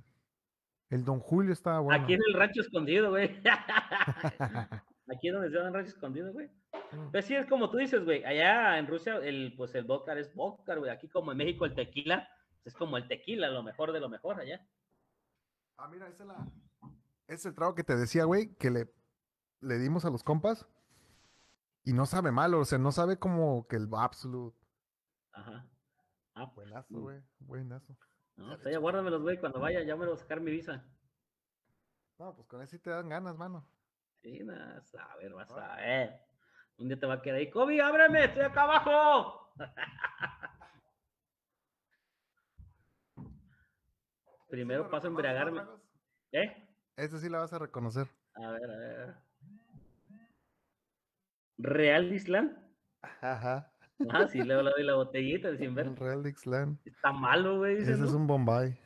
El 0.90 1.04
Don 1.04 1.18
Julio 1.20 1.52
estaba 1.52 1.80
bueno. 1.80 2.02
Aquí 2.02 2.14
en 2.14 2.20
el 2.28 2.34
rancho 2.34 2.62
escondido, 2.62 3.10
güey. 3.10 3.42
Aquí 5.10 5.28
donde 5.28 5.50
se 5.50 5.56
llama 5.56 5.70
rancho 5.70 5.90
escondido, 5.90 6.32
güey. 6.32 6.48
Pues 7.12 7.24
sí, 7.26 7.34
es 7.34 7.46
como 7.46 7.68
tú 7.70 7.76
dices, 7.78 8.04
güey. 8.04 8.24
Allá 8.24 8.78
en 8.78 8.86
Rusia, 8.86 9.16
el, 9.16 9.54
pues 9.56 9.74
el 9.74 9.84
vodka 9.84 10.18
es 10.18 10.34
vodka, 10.34 10.76
güey. 10.76 10.90
Aquí 10.90 11.08
como 11.08 11.32
en 11.32 11.38
México 11.38 11.64
el 11.66 11.74
tequila, 11.74 12.28
pues, 12.62 12.74
es 12.74 12.74
como 12.74 12.96
el 12.96 13.06
tequila, 13.08 13.48
lo 13.50 13.62
mejor 13.62 13.92
de 13.92 14.00
lo 14.00 14.08
mejor 14.08 14.40
allá. 14.40 14.66
Ah, 15.76 15.88
mira, 15.88 16.08
ese 16.08 16.22
es 16.22 16.28
la... 16.28 16.46
Es 17.26 17.44
el 17.44 17.54
trago 17.54 17.74
que 17.74 17.84
te 17.84 17.96
decía, 17.96 18.24
güey, 18.24 18.54
que 18.54 18.70
le, 18.70 18.90
le 19.60 19.78
dimos 19.78 20.04
a 20.06 20.10
los 20.10 20.22
compas. 20.22 20.66
Y 21.88 21.94
no 21.94 22.04
sabe 22.04 22.30
malo, 22.30 22.60
o 22.60 22.64
sea, 22.66 22.76
no 22.76 22.92
sabe 22.92 23.18
como 23.18 23.66
que 23.66 23.76
el 23.76 23.88
Absolute. 23.90 24.54
Ajá. 25.32 25.66
Ah, 26.34 26.52
pues, 26.54 26.68
Buenazo, 26.68 26.94
mm, 26.94 27.00
güey, 27.00 27.22
buenazo. 27.38 27.96
No, 28.36 28.58
pues 28.58 28.74
ya 28.74 28.78
guárdamelos, 28.78 29.22
güey. 29.22 29.40
Cuando 29.40 29.58
vaya, 29.58 29.82
ya 29.82 29.96
me 29.96 30.04
voy 30.04 30.14
a 30.14 30.18
sacar 30.18 30.42
mi 30.42 30.50
visa. 30.50 30.84
No, 32.18 32.36
pues 32.36 32.46
con 32.46 32.60
eso 32.60 32.72
sí 32.72 32.78
te 32.78 32.90
dan 32.90 33.08
ganas, 33.08 33.38
mano. 33.38 33.66
Sí, 34.20 34.38
nada, 34.44 34.84
a 34.98 35.16
ver, 35.16 35.32
vas 35.32 35.50
a 35.50 35.76
ver. 35.76 36.20
Un 36.76 36.88
día 36.88 37.00
te 37.00 37.06
va 37.06 37.14
a 37.14 37.22
quedar 37.22 37.38
ahí, 37.38 37.48
Kobe, 37.48 37.80
ábreme, 37.80 38.24
estoy 38.24 38.42
acá 38.42 38.64
abajo. 38.64 39.50
Primero 44.50 44.90
paso 44.90 45.06
a 45.06 45.08
embriagarme. 45.08 45.62
¿Eh? 46.32 46.68
Ese 46.96 47.18
sí 47.18 47.30
la 47.30 47.38
vas 47.38 47.54
a 47.54 47.58
reconocer. 47.58 48.10
A 48.34 48.50
ver, 48.50 48.70
a 48.70 48.76
ver. 48.76 49.27
Real 51.58 52.12
Island. 52.12 52.56
Ajá. 53.20 53.72
Ah, 54.10 54.28
sí, 54.28 54.40
le 54.42 54.54
doy 54.54 54.84
la 54.84 54.94
botellita 54.94 55.50
de 55.50 55.58
sin 55.58 55.74
ver. 55.74 55.92
Real 55.98 56.24
Ixtlan. 56.26 56.78
Está 56.84 57.12
malo, 57.12 57.58
güey. 57.58 57.78
Ese 57.78 57.92
es 57.92 58.00
un 58.12 58.26
Bombay. 58.26 58.78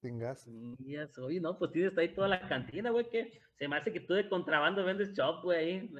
Sin 0.00 0.18
gas. 0.18 0.40
Sí, 0.42 0.76
Ya 0.80 1.06
soy, 1.06 1.40
no, 1.40 1.58
pues 1.58 1.72
tienes 1.72 1.96
ahí 1.98 2.12
toda 2.14 2.26
la 2.26 2.48
cantina, 2.48 2.90
güey, 2.90 3.08
que 3.08 3.40
se 3.56 3.68
me 3.68 3.76
hace 3.76 3.92
que 3.92 4.00
tú 4.00 4.14
de 4.14 4.28
contrabando 4.28 4.84
vendes 4.84 5.12
shop, 5.12 5.42
güey. 5.44 5.90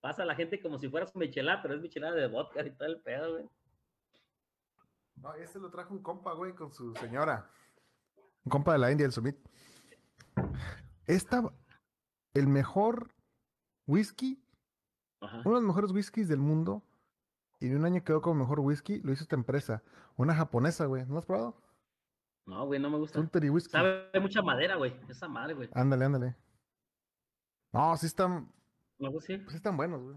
Pasa 0.00 0.22
a 0.22 0.26
la 0.26 0.34
gente 0.34 0.60
como 0.60 0.78
si 0.78 0.88
fueras 0.88 1.14
michelada, 1.14 1.62
pero 1.62 1.74
es 1.74 1.80
michelada 1.80 2.16
de 2.16 2.26
vodka 2.26 2.66
y 2.66 2.70
todo 2.70 2.88
el 2.88 3.00
pedo, 3.02 3.32
güey. 3.34 3.48
No, 5.16 5.34
este 5.34 5.60
lo 5.60 5.70
trajo 5.70 5.94
un 5.94 6.02
compa, 6.02 6.32
güey, 6.32 6.54
con 6.54 6.72
su 6.72 6.94
señora. 6.94 7.48
Un 8.44 8.50
compa 8.50 8.72
de 8.72 8.78
la 8.78 8.90
India, 8.90 9.06
el 9.06 9.12
Sumit. 9.12 9.36
Esta, 11.06 11.42
el 12.34 12.48
mejor 12.48 13.14
whisky, 13.86 14.42
Ajá. 15.22 15.38
uno 15.44 15.54
de 15.56 15.60
los 15.60 15.62
mejores 15.62 15.90
whiskies 15.92 16.28
del 16.28 16.40
mundo. 16.40 16.82
Y 17.60 17.68
de 17.68 17.76
un 17.76 17.84
año 17.84 18.02
quedó 18.02 18.20
como 18.20 18.40
mejor 18.40 18.58
whisky, 18.60 19.00
lo 19.02 19.12
hizo 19.12 19.22
esta 19.22 19.36
empresa. 19.36 19.82
Una 20.16 20.34
japonesa, 20.34 20.86
güey. 20.86 21.06
¿No 21.06 21.12
lo 21.12 21.18
has 21.20 21.26
probado? 21.26 21.56
No, 22.44 22.66
güey, 22.66 22.80
no 22.80 22.90
me 22.90 22.98
gusta. 22.98 23.20
Suntory 23.20 23.50
Whisky. 23.50 23.70
Sabe 23.70 24.08
mucha 24.20 24.42
madera, 24.42 24.74
güey. 24.74 24.92
Esa 25.08 25.28
madre, 25.28 25.54
güey. 25.54 25.68
Ándale, 25.72 26.04
ándale. 26.04 26.36
No, 27.72 27.96
sí 27.96 28.06
están, 28.06 28.52
No, 28.98 29.12
pues 29.12 29.24
sí. 29.24 29.38
sí 29.48 29.56
están 29.56 29.76
buenos, 29.76 30.02
güey. 30.02 30.16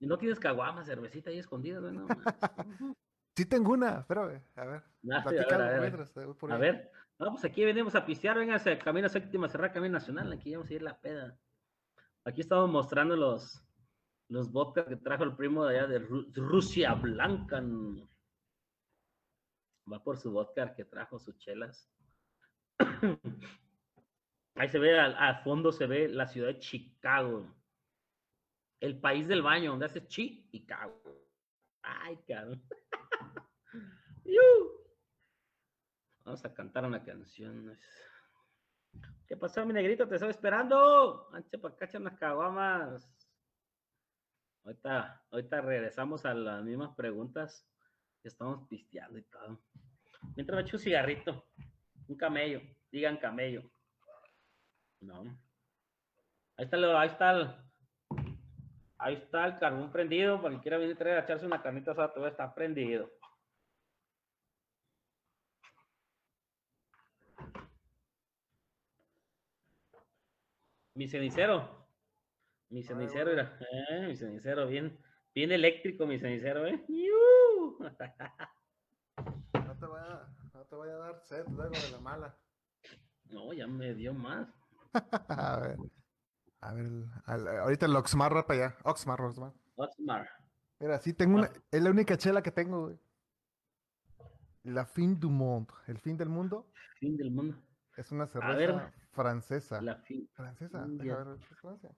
Y 0.00 0.06
no 0.06 0.18
tienes 0.18 0.40
caguama, 0.40 0.84
cervecita 0.84 1.30
ahí 1.30 1.38
escondida, 1.38 1.78
güey. 1.78 1.92
No. 1.92 2.06
Sí 3.34 3.46
tengo 3.46 3.72
una, 3.72 4.00
espérame, 4.00 4.42
a 4.56 4.64
ver. 4.64 4.82
Ah, 5.10 5.24
sí, 5.26 5.36
a 5.38 5.46
ver, 5.46 5.54
a 5.54 5.68
ver. 5.70 5.80
mientras, 5.80 6.16
eh, 6.18 6.26
A 6.50 6.56
ver, 6.58 6.92
no, 7.18 7.30
pues 7.30 7.44
aquí 7.46 7.64
venimos 7.64 7.94
a 7.94 8.04
pistear, 8.04 8.36
vénganse, 8.36 8.76
Camino 8.78 9.08
Séptima 9.08 9.48
Cerrada, 9.48 9.72
Camino 9.72 9.94
Nacional, 9.94 10.30
aquí 10.32 10.54
vamos 10.54 10.68
a 10.68 10.74
ir 10.74 10.82
la 10.82 10.98
peda. 10.98 11.38
Aquí 12.24 12.42
estamos 12.42 12.70
mostrando 12.70 13.16
los, 13.16 13.64
los 14.32 14.50
vodka 14.50 14.86
que 14.86 14.96
trajo 14.96 15.24
el 15.24 15.36
primo 15.36 15.66
de 15.66 15.78
allá 15.78 15.86
de 15.86 16.00
Ru- 16.00 16.32
Rusia 16.34 16.94
Blanca. 16.94 17.62
Va 19.92 20.02
por 20.02 20.16
su 20.16 20.32
vodka 20.32 20.74
que 20.74 20.86
trajo 20.86 21.18
sus 21.18 21.36
chelas. 21.36 21.92
Ahí 24.54 24.68
se 24.70 24.78
ve, 24.78 24.98
al, 24.98 25.42
fondo 25.42 25.70
se 25.70 25.86
ve 25.86 26.08
la 26.08 26.26
ciudad 26.26 26.48
de 26.48 26.58
Chicago. 26.60 27.54
El 28.80 28.98
país 29.00 29.28
del 29.28 29.42
baño, 29.42 29.72
donde 29.72 29.86
hace 29.86 30.06
chi 30.06 30.48
y 30.50 30.64
cago. 30.64 31.02
Ay, 31.82 32.18
cabrón. 32.26 32.62
Vamos 36.24 36.44
a 36.44 36.54
cantar 36.54 36.86
una 36.86 37.02
canción. 37.04 37.78
¿Qué 39.26 39.36
pasó, 39.36 39.66
mi 39.66 39.74
negrito? 39.74 40.08
Te 40.08 40.14
estaba 40.14 40.30
esperando. 40.30 41.28
Anche 41.32 41.58
para 41.58 41.74
acá, 41.74 41.98
unas 41.98 42.18
caguamas. 42.18 43.21
Ahorita, 44.64 45.22
ahorita 45.30 45.60
regresamos 45.60 46.24
a 46.24 46.34
las 46.34 46.62
mismas 46.64 46.94
preguntas. 46.94 47.66
Estamos 48.22 48.68
pisteando 48.68 49.18
y 49.18 49.22
todo. 49.24 49.60
Mientras 50.36 50.56
me 50.56 50.62
echo 50.62 50.76
un 50.76 50.82
cigarrito. 50.82 51.46
Un 52.08 52.16
camello. 52.16 52.60
Digan 52.90 53.16
camello. 53.16 53.62
No. 55.00 55.22
Ahí 56.56 56.64
está, 56.64 56.76
lo- 56.76 56.96
ahí 56.98 57.08
está 57.08 57.30
el, 57.32 57.56
ahí 58.98 59.14
está 59.14 59.46
el 59.46 59.58
carbón 59.58 59.90
prendido. 59.90 60.36
Para 60.40 60.50
quien 60.50 60.62
quiera 60.62 60.78
venir 60.78 60.94
a 60.94 60.98
traer 60.98 61.18
a 61.18 61.22
echarse 61.22 61.46
una 61.46 61.62
carnita 61.62 61.90
asada, 61.92 62.12
todo 62.14 62.26
está 62.28 62.54
prendido. 62.54 63.10
Mi 70.94 71.08
cenicero. 71.08 71.81
Mi 72.72 72.82
cenicero 72.82 73.26
bueno. 73.32 73.42
era. 73.42 73.58
eh, 73.90 74.06
mi 74.08 74.16
cenicero, 74.16 74.66
bien, 74.66 74.98
bien 75.34 75.52
eléctrico, 75.52 76.06
mi 76.06 76.18
cenicero, 76.18 76.66
¿eh? 76.66 76.84
¡Yu! 76.88 77.78
No 79.54 79.76
te 79.78 79.86
vaya, 79.86 80.26
no 80.54 80.64
te 80.64 80.74
vaya 80.76 80.94
a 80.94 80.98
dar 80.98 81.20
sed 81.24 81.44
luego 81.48 81.70
de 81.70 81.90
la 81.90 81.98
mala. 82.00 82.38
No, 83.30 83.52
ya 83.52 83.66
me 83.66 83.94
dio 83.94 84.14
más. 84.14 84.48
a 85.28 85.58
ver. 85.60 85.76
A 86.60 86.72
ver, 86.74 86.90
al- 87.26 87.48
ahorita 87.58 87.86
el 87.86 87.96
Oxmar 87.96 88.46
para 88.46 88.66
allá. 88.66 88.76
Oxmar, 88.84 89.20
Oxmar. 89.20 89.52
Oxmar. 89.76 90.28
Mira, 90.78 90.98
sí 91.00 91.12
tengo 91.12 91.38
una. 91.38 91.50
Es 91.70 91.82
la 91.82 91.90
única 91.90 92.16
chela 92.16 92.42
que 92.42 92.52
tengo, 92.52 92.82
güey. 92.86 92.98
La 94.64 94.86
Fin 94.86 95.18
du 95.18 95.28
Monde. 95.30 95.72
El 95.88 95.98
fin 95.98 96.16
del 96.16 96.28
mundo 96.28 96.70
Fin 97.00 97.16
del 97.16 97.32
mundo. 97.32 97.56
es 97.96 98.12
una 98.12 98.24
ver, 98.26 98.32
cerveza 98.32 98.92
francesa. 99.10 99.82
La 99.82 99.96
fin. 99.96 100.28
Francesa. 100.32 100.84
Ver, 100.86 101.26
¿es 101.50 101.58
Francia? 101.60 101.90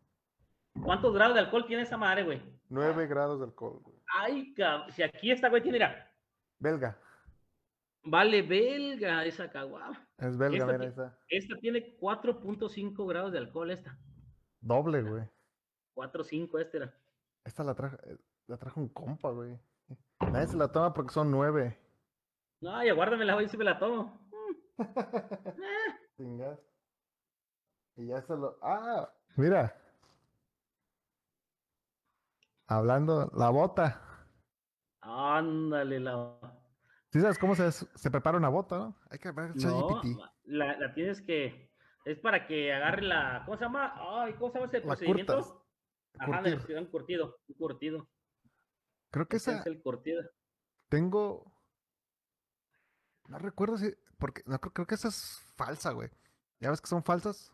¿Cuántos 0.82 1.14
grados 1.14 1.34
de 1.34 1.40
alcohol 1.40 1.66
tiene 1.66 1.82
esa 1.82 1.96
madre, 1.96 2.24
güey? 2.24 2.42
9 2.68 3.06
grados 3.06 3.38
de 3.38 3.46
alcohol, 3.46 3.80
güey. 3.82 3.96
Ay, 4.06 4.54
cabrón. 4.54 4.90
Si 4.92 5.02
aquí 5.02 5.30
esta, 5.30 5.48
güey, 5.48 5.62
tiene, 5.62 5.78
mira. 5.78 6.10
Belga. 6.58 6.98
Vale, 8.02 8.42
belga 8.42 9.24
esa 9.24 9.50
caguama. 9.50 10.06
Es 10.18 10.36
belga, 10.36 10.58
Esta 10.58 10.72
mira, 10.72 10.84
esa. 10.84 11.18
Esta 11.28 11.56
tiene 11.58 11.96
4.5 11.98 13.08
grados 13.08 13.32
de 13.32 13.38
alcohol, 13.38 13.70
esta. 13.70 13.96
Doble, 14.60 15.02
güey. 15.02 15.22
4.5 15.94 16.60
esta 16.60 16.76
era. 16.76 16.94
Esta 17.44 17.62
la 17.62 17.74
trajo, 17.74 17.96
eh, 18.04 18.16
la 18.46 18.56
trajo 18.56 18.80
un 18.80 18.88
compa, 18.88 19.30
güey. 19.30 19.58
Nadie 20.20 20.48
se 20.48 20.56
la 20.56 20.72
toma 20.72 20.92
porque 20.92 21.12
son 21.12 21.30
nueve. 21.30 21.78
No, 22.60 22.82
ya 22.82 22.94
guárdamela, 22.94 23.34
güey, 23.34 23.48
si 23.48 23.56
me 23.56 23.64
la 23.64 23.78
tomo. 23.78 24.18
Chingas. 26.16 26.58
Y 27.96 28.06
ya 28.06 28.22
se 28.22 28.34
lo. 28.34 28.58
¡Ah! 28.62 29.12
Mira. 29.36 29.76
Hablando, 32.66 33.30
la 33.34 33.50
bota. 33.50 34.00
Ándale, 35.00 36.00
la. 36.00 36.38
¿Sí 37.10 37.20
sabes 37.20 37.38
cómo 37.38 37.54
se, 37.54 37.70
se 37.70 38.10
prepara 38.10 38.38
una 38.38 38.48
bota, 38.48 38.78
no? 38.78 38.96
Hay 39.10 39.18
que 39.18 39.30
ver 39.30 39.54
No, 39.56 40.00
la, 40.44 40.76
la 40.78 40.94
tienes 40.94 41.20
que. 41.22 41.70
Es 42.04 42.18
para 42.18 42.46
que 42.46 42.72
agarre 42.72 43.02
la. 43.02 43.42
¿Cómo 43.44 43.56
se 43.56 43.64
llama? 43.64 43.94
Ay, 43.96 44.34
¿cómo 44.34 44.50
se 44.50 44.58
llama 44.58 44.66
ese 44.68 44.80
La 44.80 44.86
procedimiento? 44.86 45.36
curtas. 45.36 45.54
Ajá, 46.18 46.42
de 46.42 46.78
un 46.78 46.86
curtido. 46.86 47.38
Un 47.48 47.54
curtido. 47.54 48.08
Creo 49.10 49.26
que 49.28 49.36
esa 49.36 49.58
es 49.60 49.66
el 49.66 49.80
curtido. 49.82 50.22
tengo. 50.88 51.52
No 53.28 53.38
recuerdo 53.38 53.76
si. 53.76 53.94
Porque 54.18 54.42
no, 54.46 54.58
creo, 54.58 54.72
creo 54.72 54.86
que 54.86 54.94
esa 54.94 55.08
es 55.08 55.44
falsa, 55.56 55.92
güey. 55.92 56.10
¿Ya 56.60 56.70
ves 56.70 56.80
que 56.80 56.86
son 56.86 57.02
falsas? 57.04 57.52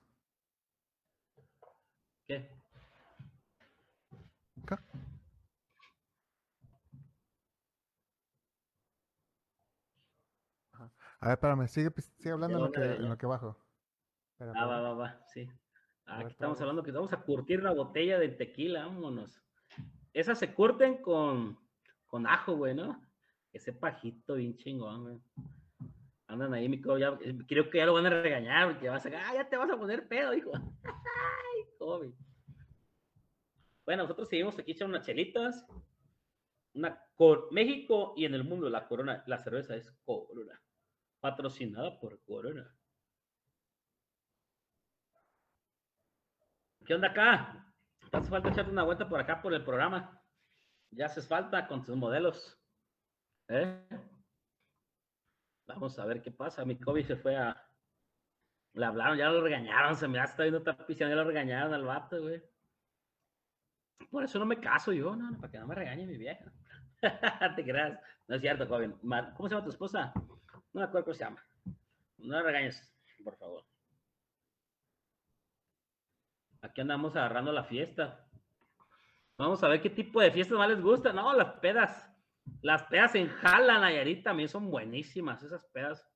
¿Qué? 2.26 2.59
Ajá. 10.72 10.90
A 11.20 11.28
ver, 11.28 11.34
espérame, 11.34 11.68
sigue, 11.68 11.90
pis- 11.90 12.12
sigue 12.18 12.30
hablando 12.32 12.56
en 12.56 12.62
lo, 12.62 12.66
onda, 12.66 12.80
que, 12.80 12.86
ya, 12.88 12.94
en 12.94 13.02
ya. 13.02 13.08
lo 13.08 13.18
que 13.18 13.26
bajo. 13.26 13.56
Espera, 14.32 14.52
Ah, 14.56 14.66
va, 14.66 14.80
va, 14.80 14.94
va, 14.94 15.24
sí. 15.32 15.48
Aquí 16.06 16.22
ver, 16.24 16.32
estamos 16.32 16.60
hablando 16.60 16.82
que 16.82 16.90
vamos 16.92 17.12
a 17.12 17.20
curtir 17.22 17.60
una 17.60 17.72
botella 17.72 18.18
de 18.18 18.28
tequila, 18.30 18.86
vámonos. 18.86 19.40
Esas 20.12 20.38
se 20.38 20.54
curten 20.54 21.00
con, 21.02 21.58
con 22.06 22.26
ajo, 22.26 22.56
güey, 22.56 22.74
¿no? 22.74 23.06
Ese 23.52 23.72
pajito 23.72 24.34
bien 24.34 24.56
chingón, 24.56 25.02
güey. 25.02 25.20
Andan 26.26 26.54
ahí, 26.54 26.68
mi 26.68 26.80
co, 26.80 26.96
ya, 26.96 27.18
eh, 27.22 27.36
creo 27.46 27.68
que 27.70 27.78
ya 27.78 27.86
lo 27.86 27.92
van 27.92 28.06
a 28.06 28.10
regañar, 28.22 28.70
porque 28.72 28.88
vas 28.88 29.04
a, 29.06 29.08
ah, 29.08 29.34
ya 29.34 29.48
te 29.48 29.56
vas 29.56 29.70
a 29.70 29.76
poner 29.76 30.08
pedo, 30.08 30.32
hijo. 30.32 30.50
Ay. 30.84 32.14
Bueno, 33.90 34.04
nosotros 34.04 34.28
seguimos 34.28 34.56
aquí 34.56 34.70
echando 34.70 34.94
unas 34.94 35.04
chelitas. 35.04 35.66
Una 36.74 36.96
México 37.50 38.14
y 38.16 38.24
en 38.24 38.34
el 38.34 38.44
mundo 38.44 38.70
la 38.70 38.86
corona, 38.86 39.24
la 39.26 39.36
cerveza 39.36 39.74
es 39.74 39.90
Corona. 40.04 40.62
Patrocinada 41.18 41.98
por 41.98 42.22
Corona. 42.22 42.72
¿Qué 46.86 46.94
onda 46.94 47.08
acá? 47.08 47.74
¿Te 48.08 48.16
hace 48.16 48.30
falta 48.30 48.50
echarte 48.50 48.70
una 48.70 48.84
vuelta 48.84 49.08
por 49.08 49.18
acá 49.18 49.42
por 49.42 49.54
el 49.54 49.64
programa? 49.64 50.22
Ya 50.92 51.06
haces 51.06 51.26
falta 51.26 51.66
con 51.66 51.84
tus 51.84 51.96
modelos. 51.96 52.56
¿Eh? 53.48 53.88
Vamos 55.66 55.98
a 55.98 56.04
ver 56.04 56.22
qué 56.22 56.30
pasa. 56.30 56.64
Mi 56.64 56.78
Kobe 56.78 57.02
se 57.02 57.16
fue 57.16 57.36
a. 57.36 57.60
Le 58.74 58.86
hablaron, 58.86 59.18
ya 59.18 59.30
lo 59.30 59.42
regañaron. 59.42 59.96
Se 59.96 60.06
me 60.06 60.22
está 60.22 60.44
viendo 60.44 60.62
piscina, 60.86 61.10
ya 61.10 61.16
lo 61.16 61.24
regañaron 61.24 61.74
al 61.74 61.82
vato, 61.82 62.22
güey. 62.22 62.49
Por 64.10 64.24
eso 64.24 64.38
no 64.38 64.46
me 64.46 64.60
caso 64.60 64.92
yo, 64.92 65.14
no, 65.14 65.30
no, 65.30 65.38
para 65.38 65.50
que 65.50 65.58
no 65.58 65.66
me 65.66 65.74
regañe 65.74 66.06
mi 66.06 66.16
vieja. 66.16 66.52
Te 67.56 67.64
creas. 67.64 67.98
No 68.26 68.36
es 68.36 68.40
cierto, 68.40 68.66
joven. 68.66 68.92
¿Cómo 69.36 69.48
se 69.48 69.54
llama 69.54 69.64
tu 69.64 69.70
esposa? 69.70 70.12
No 70.72 70.80
me 70.80 70.82
acuerdo 70.84 71.06
cómo 71.06 71.14
se 71.14 71.24
llama. 71.24 71.44
No 72.18 72.34
la 72.34 72.42
regañes, 72.42 72.92
por 73.24 73.36
favor. 73.36 73.64
Aquí 76.62 76.80
andamos 76.80 77.16
agarrando 77.16 77.52
la 77.52 77.64
fiesta. 77.64 78.26
Vamos 79.38 79.62
a 79.62 79.68
ver 79.68 79.80
qué 79.80 79.90
tipo 79.90 80.20
de 80.20 80.30
fiestas 80.30 80.58
más 80.58 80.68
les 80.68 80.80
gusta. 80.80 81.12
No, 81.12 81.32
las 81.32 81.54
pedas. 81.60 82.06
Las 82.62 82.82
pedas 82.84 83.14
en 83.14 83.28
Jala, 83.28 83.78
Nayarit, 83.78 84.22
también 84.22 84.48
son 84.48 84.70
buenísimas 84.70 85.42
esas 85.42 85.64
pedas. 85.72 86.06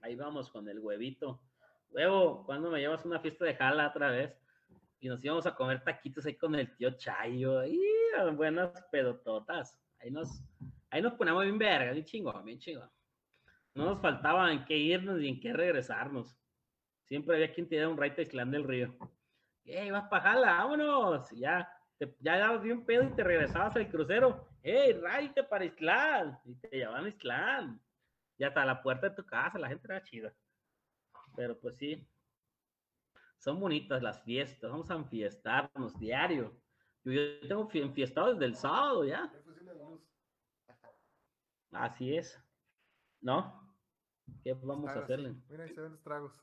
Ahí 0.00 0.16
vamos 0.16 0.50
con 0.50 0.68
el 0.68 0.80
huevito. 0.80 1.40
Huevo, 1.90 2.44
¿cuándo 2.44 2.70
me 2.70 2.80
llevas 2.80 3.04
una 3.04 3.20
fiesta 3.20 3.44
de 3.44 3.54
Jala 3.54 3.88
otra 3.88 4.10
vez? 4.10 4.36
Y 5.04 5.08
nos 5.08 5.22
íbamos 5.22 5.44
a 5.44 5.54
comer 5.54 5.84
taquitos 5.84 6.24
ahí 6.24 6.34
con 6.34 6.54
el 6.54 6.74
tío 6.76 6.90
Chayo. 6.92 7.58
Ahí, 7.58 7.78
buenas 8.32 8.70
pedototas. 8.90 9.78
Ahí 10.00 10.10
nos, 10.10 10.42
ahí 10.88 11.02
nos 11.02 11.12
ponemos 11.12 11.42
bien 11.42 11.58
verga, 11.58 11.92
bien 11.92 12.06
chingón, 12.06 12.42
bien 12.42 12.58
chingón. 12.58 12.90
No 13.74 13.84
nos 13.84 14.00
faltaba 14.00 14.50
en 14.50 14.64
qué 14.64 14.78
irnos 14.78 15.18
ni 15.18 15.28
en 15.28 15.40
qué 15.40 15.52
regresarnos. 15.52 16.34
Siempre 17.02 17.36
había 17.36 17.52
quien 17.52 17.68
tirara 17.68 17.90
un 17.90 17.98
raite 17.98 18.22
a 18.22 18.24
Islán 18.24 18.50
del 18.50 18.64
Río. 18.64 18.96
¡Ey, 19.66 19.90
vas 19.90 20.08
para 20.08 20.22
Jala! 20.22 20.56
¡Vámonos! 20.56 21.30
Y 21.32 21.40
ya, 21.40 21.68
te, 21.98 22.16
ya 22.20 22.38
dabas 22.38 22.62
bien 22.62 22.86
pedo 22.86 23.02
y 23.02 23.14
te 23.14 23.24
regresabas 23.24 23.76
al 23.76 23.90
crucero. 23.90 24.48
¡Ey, 24.62 24.94
raite 24.94 25.44
para 25.44 25.66
Islán! 25.66 26.40
Y 26.46 26.54
te 26.54 26.78
llevaban 26.78 27.04
a 27.04 27.08
Islán. 27.10 27.78
Y 28.38 28.44
hasta 28.44 28.64
la 28.64 28.82
puerta 28.82 29.10
de 29.10 29.16
tu 29.16 29.26
casa, 29.26 29.58
la 29.58 29.68
gente 29.68 29.86
era 29.86 30.02
chida. 30.02 30.32
Pero 31.36 31.60
pues 31.60 31.76
sí, 31.76 32.02
son 33.44 33.60
bonitas 33.60 34.02
las 34.02 34.22
fiestas. 34.22 34.70
Vamos 34.70 34.90
a 34.90 34.94
enfiestarnos 34.94 35.98
diario. 35.98 36.56
Yo, 37.04 37.12
yo 37.12 37.46
tengo 37.46 37.68
fie- 37.68 37.82
enfiestado 37.82 38.32
desde 38.32 38.46
el 38.46 38.56
sábado 38.56 39.04
ya. 39.04 39.30
Así 41.72 42.16
es. 42.16 42.40
¿No? 43.20 43.60
¿Qué 44.42 44.54
vamos 44.54 44.90
a 44.96 45.00
hacerle? 45.00 45.34
Mira, 45.50 45.64
ahí 45.64 45.70
se 45.74 45.80
ven 45.82 45.92
los 45.92 46.02
tragos. 46.02 46.42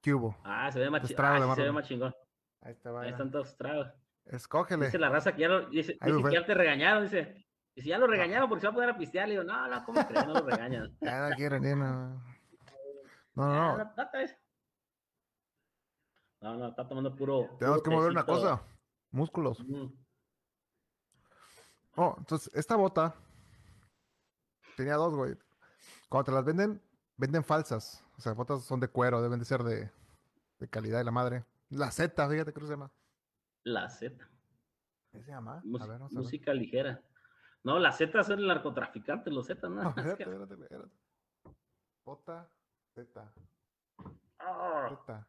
¿Qué 0.00 0.14
hubo? 0.14 0.36
Ah, 0.44 0.70
se 0.70 0.78
ve 0.78 0.88
más, 0.88 1.02
Los 1.02 1.10
chi- 1.10 1.16
tragos 1.16 1.48
ah, 1.50 1.54
se 1.56 1.62
ve 1.62 1.72
más 1.72 1.88
chingón. 1.88 2.14
Ahí 2.60 2.72
está. 2.72 3.00
Ahí 3.00 3.10
están 3.10 3.32
todos 3.32 3.46
los 3.46 3.56
tragos. 3.56 3.88
Escógele. 4.26 4.86
Dice 4.86 4.98
la 5.00 5.08
raza 5.08 5.34
que 5.34 5.40
ya 5.42 5.48
lo, 5.48 5.68
dice, 5.68 5.96
Ahí 6.00 6.12
dice 6.12 6.28
que 6.28 6.34
ya 6.34 6.46
te 6.46 6.54
regañaron, 6.54 7.02
dice. 7.02 7.44
Dice, 7.74 7.88
ya 7.88 7.98
lo 7.98 8.06
regañaron 8.06 8.48
porque 8.48 8.60
se 8.60 8.66
va 8.68 8.70
a 8.70 8.74
poder 8.74 8.90
a 8.90 8.96
pistear. 8.98 9.26
Le 9.26 9.32
digo, 9.34 9.44
no, 9.44 9.66
no, 9.66 9.84
¿cómo 9.84 10.06
crees? 10.06 10.26
No 10.26 10.34
lo 10.34 10.42
regañan. 10.46 10.96
Ya 11.00 11.28
no 11.28 11.34
quieren 11.34 11.64
ir, 11.64 11.76
no. 11.76 12.22
No, 13.34 13.46
no, 13.46 13.78
no, 13.78 13.94
no. 16.42 16.56
no, 16.56 16.68
está 16.68 16.86
tomando 16.86 17.14
puro. 17.14 17.48
Tenemos 17.58 17.78
puro 17.78 17.82
que 17.82 17.90
mover 17.90 18.10
una 18.10 18.26
cosa. 18.26 18.62
Músculos. 19.10 19.60
Mm, 19.60 19.86
Oh, 21.94 22.14
entonces, 22.18 22.50
esta 22.54 22.74
bota 22.76 23.14
tenía 24.76 24.94
dos, 24.94 25.14
güey. 25.14 25.36
Cuando 26.08 26.24
te 26.24 26.32
las 26.32 26.44
venden, 26.44 26.80
venden 27.18 27.44
falsas. 27.44 28.02
O 28.16 28.20
sea, 28.20 28.32
botas 28.32 28.64
son 28.64 28.80
de 28.80 28.88
cuero, 28.88 29.20
deben 29.20 29.38
de 29.38 29.44
ser 29.44 29.62
de, 29.62 29.90
de 30.58 30.68
calidad 30.68 30.98
de 30.98 31.04
la 31.04 31.10
madre. 31.10 31.44
La 31.68 31.90
Z, 31.90 32.28
fíjate, 32.28 32.52
que 32.52 32.60
se 32.60 32.66
llama. 32.68 32.90
La 33.64 33.90
Z. 33.90 34.26
¿Qué 35.10 35.22
se 35.22 35.30
llama? 35.30 35.58
A 35.58 35.86
ver, 35.86 35.98
vamos 35.98 36.12
a 36.12 36.14
ver. 36.14 36.24
música 36.24 36.54
ligera. 36.54 37.02
No, 37.62 37.78
las 37.78 37.98
Z 37.98 38.24
son 38.24 38.38
el 38.38 38.48
narcotraficante, 38.48 39.30
los 39.30 39.46
Z, 39.46 39.68
¿no? 39.68 39.90
Espérate, 39.96 40.54
espérate. 40.54 40.90
Bota 42.04 42.50
Z. 42.94 43.32
Ah, 44.38 44.88
Z. 44.88 45.28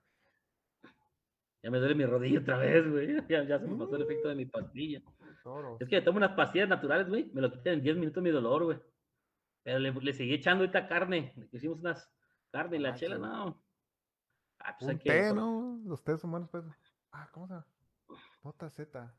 ya 1.63 1.71
me 1.71 1.79
duele 1.79 1.95
mi 1.95 2.05
rodilla 2.05 2.39
otra 2.39 2.57
vez, 2.57 2.87
güey. 2.89 3.07
Ya, 3.29 3.43
ya 3.43 3.57
se 3.59 3.65
me 3.67 3.77
pasó 3.77 3.95
el 3.95 4.03
efecto 4.03 4.29
de 4.29 4.35
mi 4.35 4.45
pastilla. 4.45 5.01
Toro. 5.43 5.77
Es 5.79 5.87
que 5.89 6.01
tomo 6.01 6.17
unas 6.17 6.33
pastillas 6.35 6.69
naturales, 6.69 7.07
güey. 7.09 7.29
Me 7.33 7.41
lo 7.41 7.51
quitan 7.51 7.73
en 7.73 7.81
10 7.83 7.97
minutos 7.97 8.21
mi 8.23 8.29
dolor, 8.29 8.63
güey. 8.65 8.79
Pero 9.63 9.79
le, 9.79 9.91
le 9.91 10.13
seguí 10.13 10.33
echando 10.33 10.63
ahorita 10.63 10.87
carne. 10.87 11.33
Le 11.35 11.47
hicimos 11.51 11.79
unas 11.79 12.09
carne 12.51 12.77
y 12.77 12.79
la 12.79 12.89
Ah, 12.89 12.95
chela, 12.95 13.17
no. 13.17 13.61
Ah, 14.59 14.75
pues 14.79 14.91
Un 14.91 14.99
té, 14.99 15.33
¿no? 15.33 15.81
Los 15.85 16.03
tés 16.03 16.21
buenos, 16.23 16.49
pues. 16.49 16.63
Ah, 17.11 17.27
¿cómo 17.33 17.47
se 17.47 17.53
llama? 17.53 17.65
Bota 18.43 18.69
Z. 18.69 19.13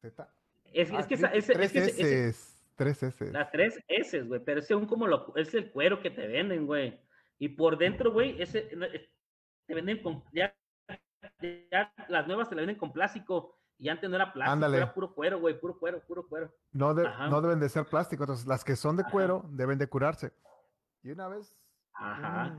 Z. 0.00 0.34
Es, 0.72 0.90
Ah, 0.92 1.00
es 1.00 1.06
que, 1.06 1.14
esa- 1.14 1.26
ese- 1.28 1.52
es 1.52 1.58
tres 1.58 1.72
que 1.72 1.78
ese- 1.80 1.90
ese- 2.02 2.28
S. 2.28 2.60
Tres 2.76 3.02
S. 3.02 3.30
las 3.32 3.50
tres 3.50 3.78
S, 3.88 4.22
güey, 4.22 4.40
pero 4.42 4.60
ese 4.60 4.72
es 4.72 4.80
un 4.80 4.86
como 4.86 5.06
lo, 5.06 5.34
es 5.36 5.52
el 5.54 5.70
cuero 5.70 6.00
que 6.00 6.10
te 6.10 6.26
venden, 6.26 6.66
güey. 6.66 6.98
Y 7.38 7.50
por 7.50 7.76
dentro, 7.76 8.10
güey, 8.12 8.40
ese 8.40 8.68
es- 8.70 9.10
te 9.66 9.74
venden 9.74 10.02
con 10.02 10.22
ya, 10.32 10.54
ya 11.70 11.92
las 12.08 12.26
nuevas 12.26 12.48
te 12.48 12.54
la 12.54 12.60
venden 12.62 12.76
con 12.78 12.92
plástico 12.92 13.58
y 13.78 13.88
antes 13.88 14.08
no 14.10 14.16
era 14.16 14.32
plástico, 14.32 14.52
Ándale. 14.52 14.76
era 14.76 14.92
puro 14.92 15.14
cuero, 15.14 15.40
güey, 15.40 15.58
puro 15.58 15.78
cuero, 15.78 16.00
puro 16.06 16.26
cuero. 16.28 16.52
No, 16.72 16.92
de- 16.94 17.06
Ajá. 17.06 17.28
no 17.28 17.40
deben 17.40 17.60
de 17.60 17.68
ser 17.68 17.86
plástico. 17.86 18.24
Entonces, 18.24 18.46
las 18.46 18.62
que 18.64 18.76
son 18.76 18.96
de 18.96 19.02
Ajá. 19.02 19.10
cuero 19.10 19.44
deben 19.50 19.78
de 19.78 19.88
curarse. 19.88 20.32
Y 21.02 21.10
una 21.12 21.28
vez. 21.28 21.54
Ajá. 21.94 22.44
ah. 22.44 22.56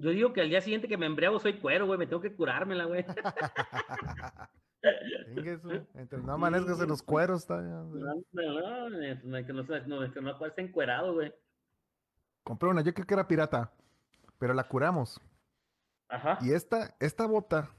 Yo 0.00 0.10
digo 0.10 0.32
que 0.32 0.40
al 0.40 0.48
día 0.48 0.60
siguiente 0.60 0.86
que 0.88 0.96
me 0.96 1.06
embriago 1.06 1.40
soy 1.40 1.58
cuero, 1.58 1.86
güey, 1.86 1.98
me 1.98 2.06
tengo 2.06 2.22
que 2.22 2.34
curármela, 2.34 2.84
güey. 2.84 3.04
Entre 5.94 6.18
no 6.18 6.32
amanezcas 6.32 6.80
en 6.80 6.88
los 6.88 7.02
cueros. 7.02 7.40
Está, 7.42 7.56
ya, 7.56 7.68
No, 7.68 8.14
no, 8.32 8.88
no, 8.90 8.90
no, 9.24 9.46
que 9.46 9.52
no, 9.52 9.64
se- 9.64 9.80
no, 9.88 10.12
que 10.12 10.20
no 10.20 10.36
encuerado, 10.56 11.14
güey. 11.14 11.34
Compré 12.44 12.68
una, 12.68 12.82
yo 12.82 12.94
creo 12.94 13.06
que 13.06 13.14
era 13.14 13.26
pirata. 13.26 13.72
Pero 14.38 14.54
la 14.54 14.68
curamos. 14.68 15.20
Ajá. 16.08 16.38
Y 16.40 16.52
esta, 16.52 16.96
esta 17.00 17.26
bota 17.26 17.70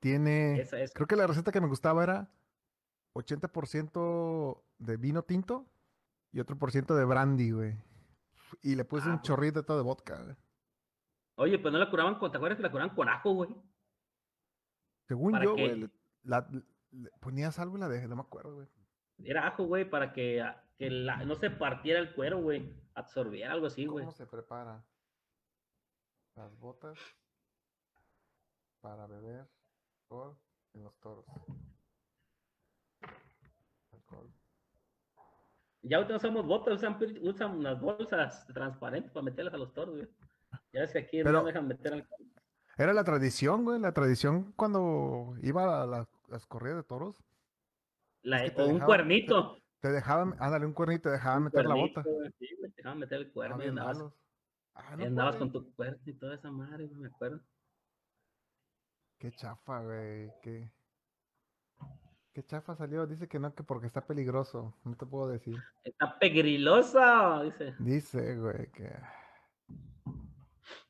tiene. 0.00 0.60
Esa, 0.60 0.80
esa. 0.80 0.92
Creo 0.94 1.06
que 1.06 1.16
la 1.16 1.26
receta 1.26 1.52
que 1.52 1.60
me 1.60 1.68
gustaba 1.68 2.02
era 2.02 2.30
80% 3.14 4.62
de 4.78 4.96
vino 4.96 5.22
tinto 5.22 5.66
y 6.32 6.40
otro 6.40 6.58
por 6.58 6.72
ciento 6.72 6.96
de 6.96 7.04
brandy, 7.04 7.50
güey. 7.52 7.76
Y 8.62 8.74
le 8.74 8.84
puse 8.84 9.06
Ah, 9.08 9.12
un 9.12 9.18
pues. 9.18 9.26
chorrito 9.28 9.76
de 9.76 9.82
vodka, 9.82 10.22
güey. 10.22 10.36
Oye, 11.36 11.58
pues 11.58 11.72
no 11.72 11.78
la 11.78 11.90
curaban 11.90 12.18
con, 12.18 12.30
¿te 12.30 12.36
acuerdas 12.36 12.56
que 12.56 12.62
la 12.62 12.70
curaban 12.70 12.94
con 12.94 13.08
ajo, 13.08 13.32
güey? 13.34 13.56
Según 15.08 15.32
¿Para 15.32 15.44
yo, 15.44 15.54
qué? 15.56 15.68
güey, 15.68 15.90
la- 16.22 16.48
le- 16.92 17.10
ponías 17.20 17.58
algo 17.58 17.76
y 17.76 17.80
la 17.80 17.88
dejé, 17.88 18.06
no 18.08 18.14
me 18.16 18.22
acuerdo, 18.22 18.54
güey. 18.54 18.68
Era 19.18 19.46
ajo, 19.48 19.64
güey, 19.64 19.88
para 19.88 20.12
que, 20.12 20.40
ah, 20.40 20.64
que 20.78 20.90
la- 20.90 21.24
no 21.24 21.34
se 21.34 21.50
partiera 21.50 21.98
el 22.00 22.14
cuero, 22.14 22.40
güey. 22.40 22.72
Absorbiera 22.94 23.52
algo 23.52 23.66
así, 23.66 23.86
güey. 23.86 24.04
¿Cómo 24.04 24.16
se 24.16 24.26
prepara? 24.26 24.84
Las 26.36 26.58
botas 26.58 26.98
para 28.80 29.06
beber 29.06 29.46
alcohol 30.02 30.36
en 30.74 30.82
los 30.84 30.94
toros. 31.00 31.24
Alcohol. 33.92 34.30
Ya 35.82 35.96
ahorita 35.98 36.12
no 36.14 36.16
usamos 36.18 36.46
botas, 36.46 36.74
usan, 36.74 36.98
usan 37.22 37.50
unas 37.58 37.80
bolsas 37.80 38.46
transparentes 38.48 39.12
para 39.12 39.24
meterlas 39.24 39.54
a 39.54 39.58
los 39.58 39.72
toros, 39.72 39.94
güey. 39.96 40.08
Ya 40.72 40.80
ves 40.80 40.92
que 40.92 40.98
aquí 40.98 41.22
Pero- 41.22 41.32
no 41.40 41.44
dejan 41.44 41.68
meter 41.68 41.92
alcohol. 41.92 42.26
Era 42.76 42.92
la 42.92 43.04
tradición, 43.04 43.64
güey, 43.64 43.78
la 43.78 43.92
tradición 43.92 44.52
cuando 44.56 45.34
iba 45.42 45.82
a 45.82 45.86
la- 45.86 46.08
las 46.28 46.46
corridas 46.46 46.78
de 46.78 46.82
toros. 46.82 47.22
La- 48.22 48.42
que 48.50 48.60
o 48.60 48.66
un 48.66 48.74
dejaban- 48.74 48.86
cuernito. 48.86 49.58
Te 49.80 49.88
dejaban, 49.92 50.34
ándale, 50.40 50.66
un 50.66 50.72
cuernito, 50.72 51.02
te 51.02 51.10
dejaban 51.10 51.38
un 51.38 51.44
meter 51.44 51.66
la 51.66 51.74
bota. 51.74 52.02
Sí, 52.38 52.48
te 52.60 52.68
dejaban 52.76 52.98
meter 52.98 53.20
el 53.20 53.32
cuerno 53.32 53.62
y 53.62 53.70
Ah, 54.74 54.96
y 54.98 55.04
andabas 55.04 55.36
puede. 55.36 55.52
con 55.52 55.62
tu 55.62 55.74
cuerno 55.74 56.00
y 56.04 56.12
toda 56.14 56.34
esa 56.34 56.50
madre, 56.50 56.88
me 56.88 57.08
acuerdo. 57.08 57.40
Qué 59.18 59.32
chafa, 59.32 59.82
güey. 59.82 60.30
Qué... 60.42 60.70
Qué 62.34 62.44
chafa 62.44 62.74
salió. 62.74 63.06
Dice 63.06 63.28
que 63.28 63.38
no, 63.38 63.54
que 63.54 63.62
porque 63.62 63.86
está 63.86 64.04
peligroso. 64.04 64.74
No 64.84 64.96
te 64.96 65.06
puedo 65.06 65.28
decir. 65.28 65.56
Está 65.84 66.18
pegrilosa, 66.18 67.42
dice. 67.44 67.74
Dice, 67.78 68.36
güey, 68.36 68.72
que. 68.72 68.92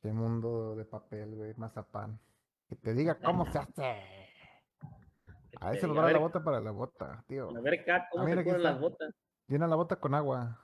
Qué 0.01 0.11
mundo 0.11 0.75
de 0.75 0.87
papel, 0.87 1.35
güey. 1.35 1.55
Mazapán. 1.57 2.19
Que 2.67 2.77
te 2.77 2.95
diga 2.95 3.19
cómo 3.19 3.45
se 3.53 3.59
hace. 3.59 4.31
A 5.61 5.73
ese 5.73 5.85
a 5.85 5.89
la 5.91 6.19
bota 6.19 6.43
para 6.43 6.61
la 6.61 6.71
bota, 6.71 7.23
tío. 7.29 7.55
A 7.55 7.61
ver 7.61 7.81
acá, 7.81 8.09
cómo 8.11 8.27
se 8.27 8.43
ponen 8.43 8.63
las 8.63 8.81
botas. 8.81 9.15
Llena 9.47 9.67
la 9.67 9.77
bota 9.77 9.97
con 9.97 10.15
agua. 10.15 10.59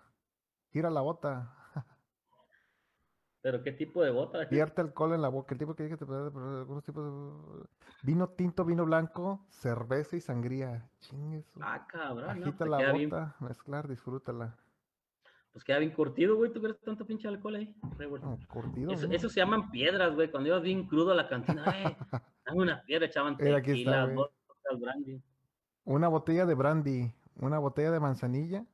Gira 0.73 0.89
la 0.89 1.03
bota. 1.03 1.60
Pero 3.43 3.63
qué 3.63 3.73
tipo 3.73 4.03
de 4.03 4.11
bota. 4.11 4.45
Vierte 4.45 4.83
alcohol 4.83 5.15
en 5.15 5.23
la 5.23 5.29
boca. 5.29 5.55
El 5.55 5.59
tipo 5.59 5.75
que 5.75 5.85
dije 5.85 5.97
te 5.97 6.05
puede 6.05 6.31
poner 6.31 6.59
algunos 6.59 6.85
tipos 6.85 7.05
de. 7.05 7.67
Vino 8.03 8.29
tinto, 8.29 8.65
vino 8.65 8.85
blanco, 8.85 9.47
cerveza 9.49 10.17
y 10.17 10.21
sangría. 10.21 10.91
Chingue 11.01 11.43
su- 11.43 11.59
Ah, 11.63 11.87
cabrón, 11.89 12.29
Agita 12.29 12.53
pues 12.59 12.71
la 12.71 12.93
bien, 12.93 13.09
bota, 13.11 13.37
mezclar, 13.41 13.89
disfrútala. 13.89 14.59
pues 15.53 15.65
queda 15.65 15.79
bien 15.79 15.93
curtido, 15.93 16.37
güey, 16.37 16.53
tú 16.53 16.61
crees 16.61 16.79
tanto 16.81 17.07
pinche 17.07 17.29
alcohol 17.29 17.55
ahí. 17.57 17.75
No, 18.23 18.39
curtido. 18.49 18.93
Eso, 18.93 19.29
se 19.31 19.41
llaman 19.41 19.71
piedras, 19.71 20.15
güey. 20.15 20.31
Cuando 20.31 20.49
ibas 20.51 20.63
bien 20.63 20.87
crudo 20.87 21.13
a 21.13 21.15
la 21.15 21.27
cantina, 21.29 21.65
eh, 21.83 21.97
dame 22.45 22.61
una 22.63 22.83
piedra, 22.83 23.07
echaban 23.07 23.37
tequila, 23.39 24.07
vodka, 24.07 24.35
brandy. 24.79 25.23
Una 25.85 26.09
botella 26.09 26.45
de 26.45 26.55
brandy, 26.55 27.15
una 27.37 27.59
botella 27.59 27.91
de 27.91 28.01
manzanilla 28.01 28.67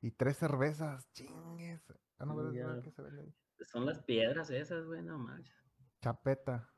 y 0.00 0.12
tres 0.12 0.36
cervezas. 0.38 1.10
Chingues. 1.12 1.82
Ah, 2.18 2.24
no, 2.26 2.36
¿verdad? 2.36 2.52
Ya. 2.52 2.82
¿Qué 2.82 2.90
se 2.90 3.02
vende 3.02 3.22
ahí? 3.22 3.34
Son 3.66 3.86
las 3.86 4.00
piedras 4.02 4.50
esas, 4.50 4.86
güey, 4.86 5.02
no 5.02 5.18
manches. 5.18 5.54
Chapeta. 6.02 6.68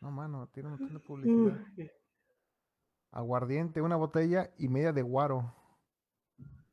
No, 0.00 0.10
mano, 0.10 0.48
tiene 0.52 0.68
un 0.70 0.76
montón 0.78 0.94
de 0.94 1.00
publicidad. 1.00 1.66
Aguardiente, 3.12 3.82
una 3.82 3.96
botella 3.96 4.50
y 4.58 4.68
media 4.68 4.92
de 4.92 5.02
guaro. 5.02 5.54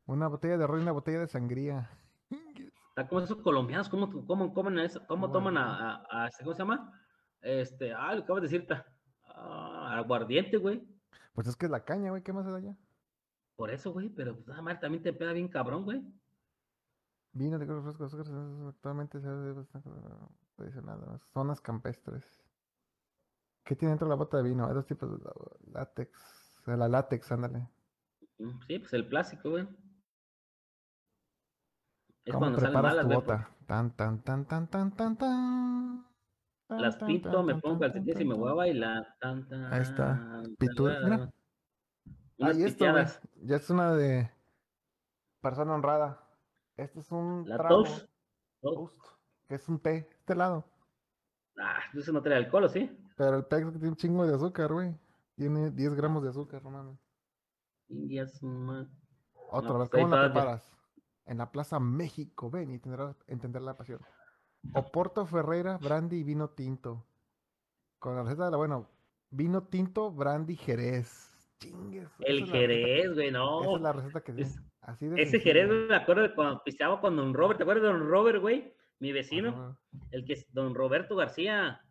Una 0.05 0.27
botella 0.27 0.57
de 0.57 0.67
ron 0.67 0.79
y 0.79 0.83
una 0.83 0.91
botella 0.93 1.19
de 1.19 1.27
sangría. 1.27 1.89
Está 2.89 3.07
como 3.07 3.21
esos 3.21 3.41
colombianos, 3.41 3.89
¿cómo, 3.89 4.25
cómo 4.25 4.53
comen 4.53 4.79
eso? 4.79 5.05
¿Cómo 5.07 5.29
toman 5.31 5.57
a, 5.57 5.97
a- 5.97 6.25
a- 6.25 6.29
¿cómo 6.39 6.53
se 6.53 6.59
llama? 6.59 6.93
Este, 7.41 7.93
ah, 7.93 8.15
lo 8.15 8.23
acabas 8.23 8.43
de 8.43 8.47
decirte. 8.49 8.75
Ah, 9.25 9.97
aguardiente, 9.97 10.57
güey. 10.57 10.87
Pues 11.33 11.47
es 11.47 11.55
que 11.55 11.65
es 11.65 11.71
la 11.71 11.83
caña, 11.83 12.09
güey. 12.11 12.23
¿Qué 12.23 12.33
más 12.33 12.47
es 12.47 12.53
allá? 12.53 12.75
Por 13.55 13.69
eso, 13.71 13.91
güey, 13.91 14.09
pero 14.09 14.35
pues, 14.35 14.47
nada 14.47 14.61
más 14.61 14.79
también 14.79 15.03
te 15.03 15.13
pega 15.13 15.33
bien 15.33 15.47
cabrón, 15.47 15.83
güey. 15.83 16.01
Vino, 17.37 17.57
refresco, 17.59 18.05
azúcar, 18.05 18.25
cerveza, 18.25 18.69
actualmente 18.69 19.21
se 19.21 19.27
hace 19.27 19.51
bastante 19.51 19.89
tradicional. 20.55 21.21
Zonas 21.33 21.61
campestres. 21.61 22.25
¿Qué 23.63 23.75
tiene 23.75 23.91
dentro 23.91 24.07
de 24.07 24.09
la 24.09 24.15
bota 24.15 24.37
de 24.37 24.43
vino? 24.43 24.65
Hay 24.65 24.73
dos 24.73 24.87
tipos 24.87 25.11
de 25.11 25.29
látex. 25.71 26.63
De 26.65 26.77
la 26.77 26.87
látex, 26.87 27.31
ándale. 27.31 27.67
Mm, 28.39 28.59
Sí, 28.67 28.79
pues 28.79 28.93
el 28.93 29.07
plástico, 29.07 29.51
güey. 29.51 29.67
Es 32.25 32.33
¿Cómo 32.33 32.39
cuando 32.39 32.59
salen 32.59 32.73
preparas 32.73 32.91
malas, 32.97 33.07
tu 33.07 33.13
bota? 33.13 33.49
Tan, 33.67 33.95
tan, 33.95 34.21
tan, 34.23 34.45
tan, 34.45 34.67
tan, 34.67 34.91
tan, 34.95 35.17
tan. 35.17 36.05
Tan, 36.67 36.81
Las 36.81 36.95
pinto, 36.97 37.29
tan, 37.29 37.45
me 37.45 37.53
tan, 37.53 37.61
pongo 37.61 37.79
calcetines 37.79 38.19
y 38.19 38.25
me 38.25 38.33
voy 38.33 38.49
a 38.49 38.55
bailar. 38.55 39.15
Tan, 39.19 39.47
tan, 39.47 39.73
Ahí 39.73 39.81
está. 39.81 40.43
mira. 40.59 41.31
Unas 42.39 42.57
Ahí 42.57 42.65
piteadas. 42.65 43.21
Ya 43.43 43.55
es 43.57 43.69
una 43.69 43.93
de 43.93 44.31
persona 45.41 45.75
honrada. 45.75 46.26
Este 46.77 46.99
es 46.99 47.11
un 47.11 47.47
La 47.47 47.57
trago. 47.57 47.83
Tos. 47.83 48.09
Toast, 48.61 48.99
que 49.47 49.55
es 49.55 49.67
un 49.69 49.79
té, 49.79 50.07
este 50.19 50.35
lado. 50.35 50.65
Ah, 51.59 51.79
eso 51.93 52.11
no 52.11 52.21
trae 52.21 52.37
alcohol, 52.37 52.65
¿o 52.65 52.69
sí? 52.69 52.89
Pero 53.15 53.37
el 53.37 53.45
té 53.47 53.57
tiene 53.71 53.87
un 53.89 53.95
chingo 53.95 54.25
de 54.25 54.35
azúcar, 54.35 54.71
güey. 54.73 54.95
Tiene 55.35 55.71
10 55.71 55.93
gramos 55.95 56.23
de 56.23 56.29
azúcar, 56.29 56.63
no 56.63 56.71
mames. 56.71 56.99
Otra 59.49 59.73
No, 59.73 59.79
vez, 59.79 59.89
pues, 59.89 60.03
¿cómo 60.03 60.15
la 60.15 60.31
preparas? 60.31 60.75
En 61.25 61.37
la 61.39 61.51
Plaza 61.51 61.79
México, 61.79 62.49
ven 62.49 62.71
y 62.71 62.79
tendrás 62.79 63.15
entender 63.27 63.61
la 63.61 63.75
pasión. 63.75 63.99
Oporto 64.73 65.25
Ferreira, 65.25 65.77
brandy 65.77 66.17
y 66.17 66.23
vino 66.23 66.49
tinto. 66.49 67.05
Con 67.99 68.15
la 68.15 68.23
receta 68.23 68.45
de 68.45 68.51
la, 68.51 68.57
bueno, 68.57 68.89
vino 69.29 69.63
tinto, 69.63 70.11
brandy, 70.11 70.55
jerez. 70.55 71.31
Chingues. 71.59 72.09
esa 72.19 72.23
El 72.27 72.45
Jerez, 72.45 73.13
güey, 73.13 73.27
Esa 73.29 73.37
no. 73.37 73.75
es 73.75 73.81
la 73.81 73.93
receta 73.93 74.21
que 74.21 74.31
Es-. 74.33 74.61
Así 74.87 75.05
de 75.07 75.21
Ese 75.21 75.39
Jerez, 75.39 75.67
me 75.69 75.95
acuerdo 75.95 76.23
de 76.23 76.33
cuando 76.33 76.63
pisteaba 76.63 76.99
con 76.99 77.15
Don 77.15 77.33
Robert. 77.33 77.57
¿Te 77.57 77.63
acuerdas 77.63 77.83
de 77.83 77.89
Don 77.89 78.07
Robert, 78.09 78.39
güey? 78.41 78.73
Mi 78.99 79.11
vecino, 79.11 79.49
Ajá. 79.49 79.79
el 80.11 80.25
que 80.25 80.33
es 80.33 80.51
Don 80.53 80.73
Roberto 80.73 81.15
García. 81.15 81.81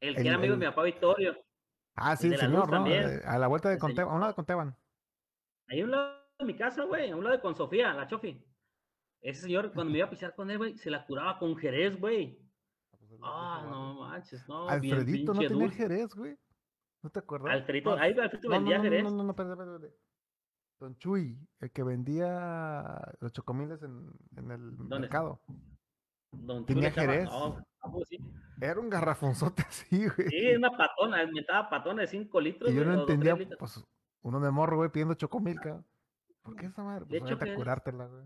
El 0.00 0.14
que 0.14 0.20
El- 0.22 0.26
era 0.26 0.36
amigo 0.36 0.54
el- 0.54 0.60
de 0.60 0.66
mi 0.66 0.70
papá 0.70 0.82
Vittorio. 0.82 1.36
Ah, 1.94 2.14
sí, 2.16 2.26
el 2.28 2.36
señor, 2.36 2.70
¿no? 2.70 2.86
Eh, 2.86 3.20
A 3.24 3.38
la 3.38 3.46
vuelta 3.46 3.70
de 3.70 3.78
Conteban, 3.78 4.12
a 4.12 4.14
un 4.14 4.20
lado 4.20 4.32
de 4.32 4.36
Conteban. 4.36 4.76
Ahí 5.68 5.80
a 5.80 5.84
un 5.84 5.90
lado 5.90 6.12
de 6.38 6.44
mi 6.44 6.54
casa, 6.54 6.84
güey, 6.84 7.10
a 7.10 7.16
un 7.16 7.24
lado 7.24 7.36
de 7.36 7.42
con 7.42 7.54
Sofía, 7.56 7.92
la 7.94 8.06
chofi. 8.06 8.44
Ese 9.20 9.42
señor, 9.42 9.72
cuando 9.72 9.90
me 9.92 9.98
iba 9.98 10.06
a 10.06 10.10
pisar 10.10 10.34
con 10.34 10.50
él, 10.50 10.58
güey, 10.58 10.76
se 10.76 10.90
la 10.90 11.04
curaba 11.06 11.38
con 11.38 11.56
Jerez, 11.56 11.98
güey. 11.98 12.38
Ah, 13.22 13.64
no 13.68 13.94
manches, 14.00 14.46
no. 14.48 14.66
bien 14.80 14.94
Alfredito 14.96 15.34
no 15.34 15.40
tenía 15.40 15.56
dulce. 15.56 15.76
jerez, 15.76 16.14
güey. 16.14 16.36
¿No 17.02 17.10
te 17.10 17.18
acuerdas? 17.20 17.52
Alfredito, 17.52 17.96
No, 17.96 18.02
ahí 18.02 18.12
Alfredito 18.12 18.48
no, 18.48 18.54
no, 18.54 18.58
vendía 18.60 18.76
no, 18.78 18.82
Jerez. 18.84 19.02
No, 19.04 19.10
no, 19.10 19.22
no, 19.24 19.30
espérate, 19.30 19.52
espérate. 19.62 19.96
Don 20.78 20.96
Chuy, 20.96 21.36
el 21.60 21.70
que 21.72 21.82
vendía 21.82 23.00
los 23.20 23.32
chocomiles 23.32 23.82
en, 23.82 24.10
en 24.36 24.50
el 24.50 24.76
¿Dónde? 24.76 25.00
mercado. 25.00 25.40
Don 26.32 26.64
tenía 26.66 26.90
Jerez. 26.92 27.24
No, 27.24 27.56
¿a 27.80 27.90
poco 27.90 28.04
sí? 28.04 28.18
Era 28.60 28.78
un 28.78 28.88
garrafonzote 28.90 29.62
así, 29.68 30.06
güey. 30.08 30.28
Sí, 30.28 30.54
una 30.56 30.70
patona, 30.70 31.26
metaba 31.32 31.68
patona 31.70 32.02
de 32.02 32.08
5 32.08 32.40
litros. 32.40 32.70
y 32.70 32.74
yo 32.74 32.84
no 32.84 32.92
de 32.94 33.00
entendía, 33.00 33.36
pues, 33.58 33.84
uno 34.22 34.40
de 34.40 34.50
morro, 34.50 34.76
güey, 34.76 34.90
pidiendo 34.90 35.14
chocomil, 35.14 35.58
cabrón. 35.60 35.86
¿Por 36.42 36.54
qué 36.56 36.66
esa 36.66 36.82
madre? 36.84 37.04
De 37.06 37.18
Pues 37.18 37.30
hecho, 37.30 37.38
vete 37.38 37.52
a 37.52 37.56
curártela, 37.56 38.06
güey. 38.06 38.24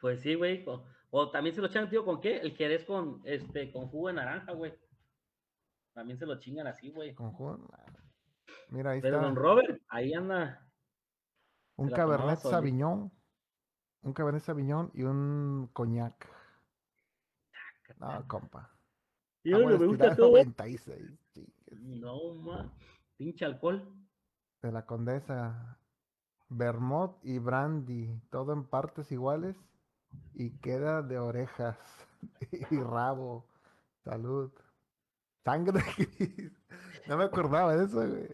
Pues 0.00 0.20
sí, 0.20 0.34
güey. 0.34 0.64
O, 0.66 0.84
o 1.10 1.30
también 1.30 1.54
se 1.54 1.60
lo 1.60 1.68
echan, 1.68 1.88
tío, 1.88 2.04
¿con 2.04 2.20
qué? 2.20 2.38
El 2.38 2.56
Jerez 2.56 2.84
con, 2.84 3.20
este, 3.24 3.70
con 3.72 3.88
jugo 3.88 4.08
de 4.08 4.14
naranja, 4.14 4.52
güey. 4.52 4.74
También 5.94 6.18
se 6.18 6.26
lo 6.26 6.38
chingan 6.38 6.66
así, 6.66 6.90
güey. 6.90 7.14
Con 7.14 7.32
jugo- 7.32 7.68
Mira, 8.68 8.90
ahí 8.90 9.00
Pero 9.00 9.16
está. 9.16 9.26
don 9.28 9.36
Robert, 9.36 9.80
ahí 9.88 10.12
anda. 10.12 10.65
Un 11.76 11.90
Cabernet. 11.90 12.38
Sauvignon. 12.38 13.10
Un 14.02 14.12
Cabernet 14.12 14.42
Sauvignon 14.42 14.90
y 14.94 15.02
un 15.02 15.68
coñac. 15.72 16.28
No, 17.98 18.26
compa. 18.28 18.70
Yo 19.44 19.58
no 19.58 19.78
me 19.78 19.86
gusta 19.86 20.14
todo. 20.16 20.32
96. 20.32 21.18
chingues. 21.32 21.80
No, 21.80 22.34
ma. 22.34 22.72
Pinche 23.16 23.44
alcohol. 23.44 23.82
de 24.62 24.72
la 24.72 24.84
condesa. 24.84 25.78
Vermont 26.48 27.16
y 27.24 27.38
brandy, 27.40 28.20
todo 28.30 28.52
en 28.52 28.64
partes 28.64 29.10
iguales 29.10 29.56
y 30.34 30.50
queda 30.58 31.02
de 31.02 31.18
orejas 31.18 31.76
y 32.70 32.80
rabo. 32.80 33.48
Salud. 34.04 34.52
Sangre 35.44 35.80
de 35.80 35.84
Cristo. 35.94 36.56
No 37.08 37.16
me 37.16 37.24
acordaba 37.24 37.76
de 37.76 37.84
eso, 37.84 38.04
güey. 38.08 38.28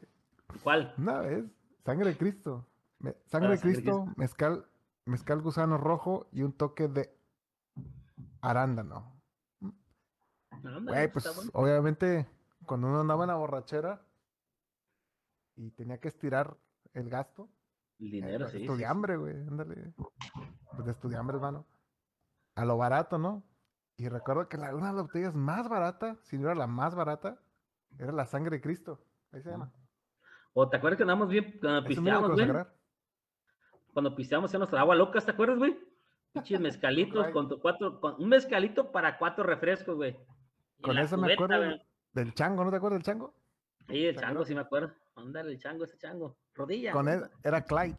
¿Cuál? 0.63 0.95
Una 0.97 1.21
vez, 1.21 1.45
sangre 1.85 2.11
de 2.11 2.17
Cristo. 2.17 2.67
Me- 3.03 3.15
sangre 3.27 3.51
de 3.51 3.57
de 3.57 3.61
Cristo, 3.61 4.07
mezcal, 4.17 4.67
mezcal 5.05 5.43
gusano 5.43 5.77
rojo 5.77 6.29
y 6.33 6.43
un 6.43 6.53
toque 6.53 6.89
de 6.89 7.15
arándano. 8.41 9.21
No, 9.61 10.81
no, 10.81 10.93
Güey, 10.93 11.13
pues 11.13 11.35
bueno. 11.35 11.51
obviamente 11.55 12.29
cuando 12.67 12.87
uno 12.89 13.01
andaba 13.01 13.25
en 13.25 13.29
la 13.29 13.35
borrachera 13.35 14.07
y 15.57 15.71
tenía 15.73 15.99
que 15.99 16.09
estirar 16.09 16.57
el 16.95 17.11
gasto, 17.11 17.49
El 17.99 18.07
eh, 18.07 18.11
dinero, 18.11 18.39
pues, 18.45 18.53
sí. 18.53 18.59
sí, 18.59 18.65
estudiambre, 18.65 19.17
güey, 19.17 19.37
ándale. 19.37 19.93
Pues 20.73 20.85
de 20.87 20.93
estudiambre, 20.93 21.37
hermano. 21.37 21.67
A 22.55 22.65
lo 22.65 22.77
barato, 22.77 23.19
¿no? 23.19 23.43
Y 23.97 24.09
recuerdo 24.09 24.49
que 24.49 24.57
la, 24.57 24.75
una 24.75 24.89
de 24.89 24.95
las 24.95 25.03
botellas 25.07 25.35
más 25.35 25.69
barata, 25.69 26.17
si 26.23 26.39
no 26.39 26.47
era 26.47 26.55
la 26.55 26.67
más 26.67 26.95
barata, 26.95 27.41
era 27.99 28.13
la 28.13 28.27
sangre 28.27 28.57
de 28.57 28.63
Cristo. 28.63 29.05
Ahí 29.33 29.43
se 29.43 29.51
llama. 29.51 29.73
O 30.55 30.69
te 30.69 30.77
acuerdas 30.77 30.97
que 30.99 31.03
andamos 31.03 31.29
bien 31.29 31.59
a 31.67 31.83
pisteamos, 31.85 32.31
güey. 32.33 32.49
Cuando 33.93 34.15
pisteamos 34.15 34.53
en 34.55 34.61
nuestra 34.61 34.81
agua 34.81 34.95
locas, 34.95 35.25
¿te 35.25 35.33
acuerdas, 35.33 35.59
güey? 35.59 35.79
Pinches 36.33 36.61
mezcalitos 36.61 37.29
con 37.29 37.49
tu 37.49 37.61
cuatro, 37.61 38.01
con 38.01 38.15
un 38.21 38.29
mezcalito 38.29 38.91
para 38.91 39.19
cuatro 39.19 39.45
refrescos, 39.45 39.97
güey. 39.97 40.17
Con 40.81 40.99
eso 40.99 41.17
me 41.17 41.33
acuerdo 41.33 41.59
güey. 41.59 41.83
del 42.13 42.35
chango, 42.35 42.65
¿no 42.65 42.71
te 42.71 42.77
acuerdas 42.77 42.99
del 42.99 43.05
chango? 43.05 43.35
Sí, 43.89 44.07
el 44.07 44.15
¿te 44.15 44.21
chango, 44.21 44.45
sí 44.45 44.55
me 44.55 44.63
acuerdo. 44.63 44.95
Ándale, 45.15 45.53
el 45.53 45.59
chango, 45.59 45.85
ese 45.85 45.99
chango. 45.99 46.37
Rodilla. 46.55 46.93
Con 46.93 47.09
él 47.09 47.23
era 47.45 47.63
Clyde. 47.63 47.99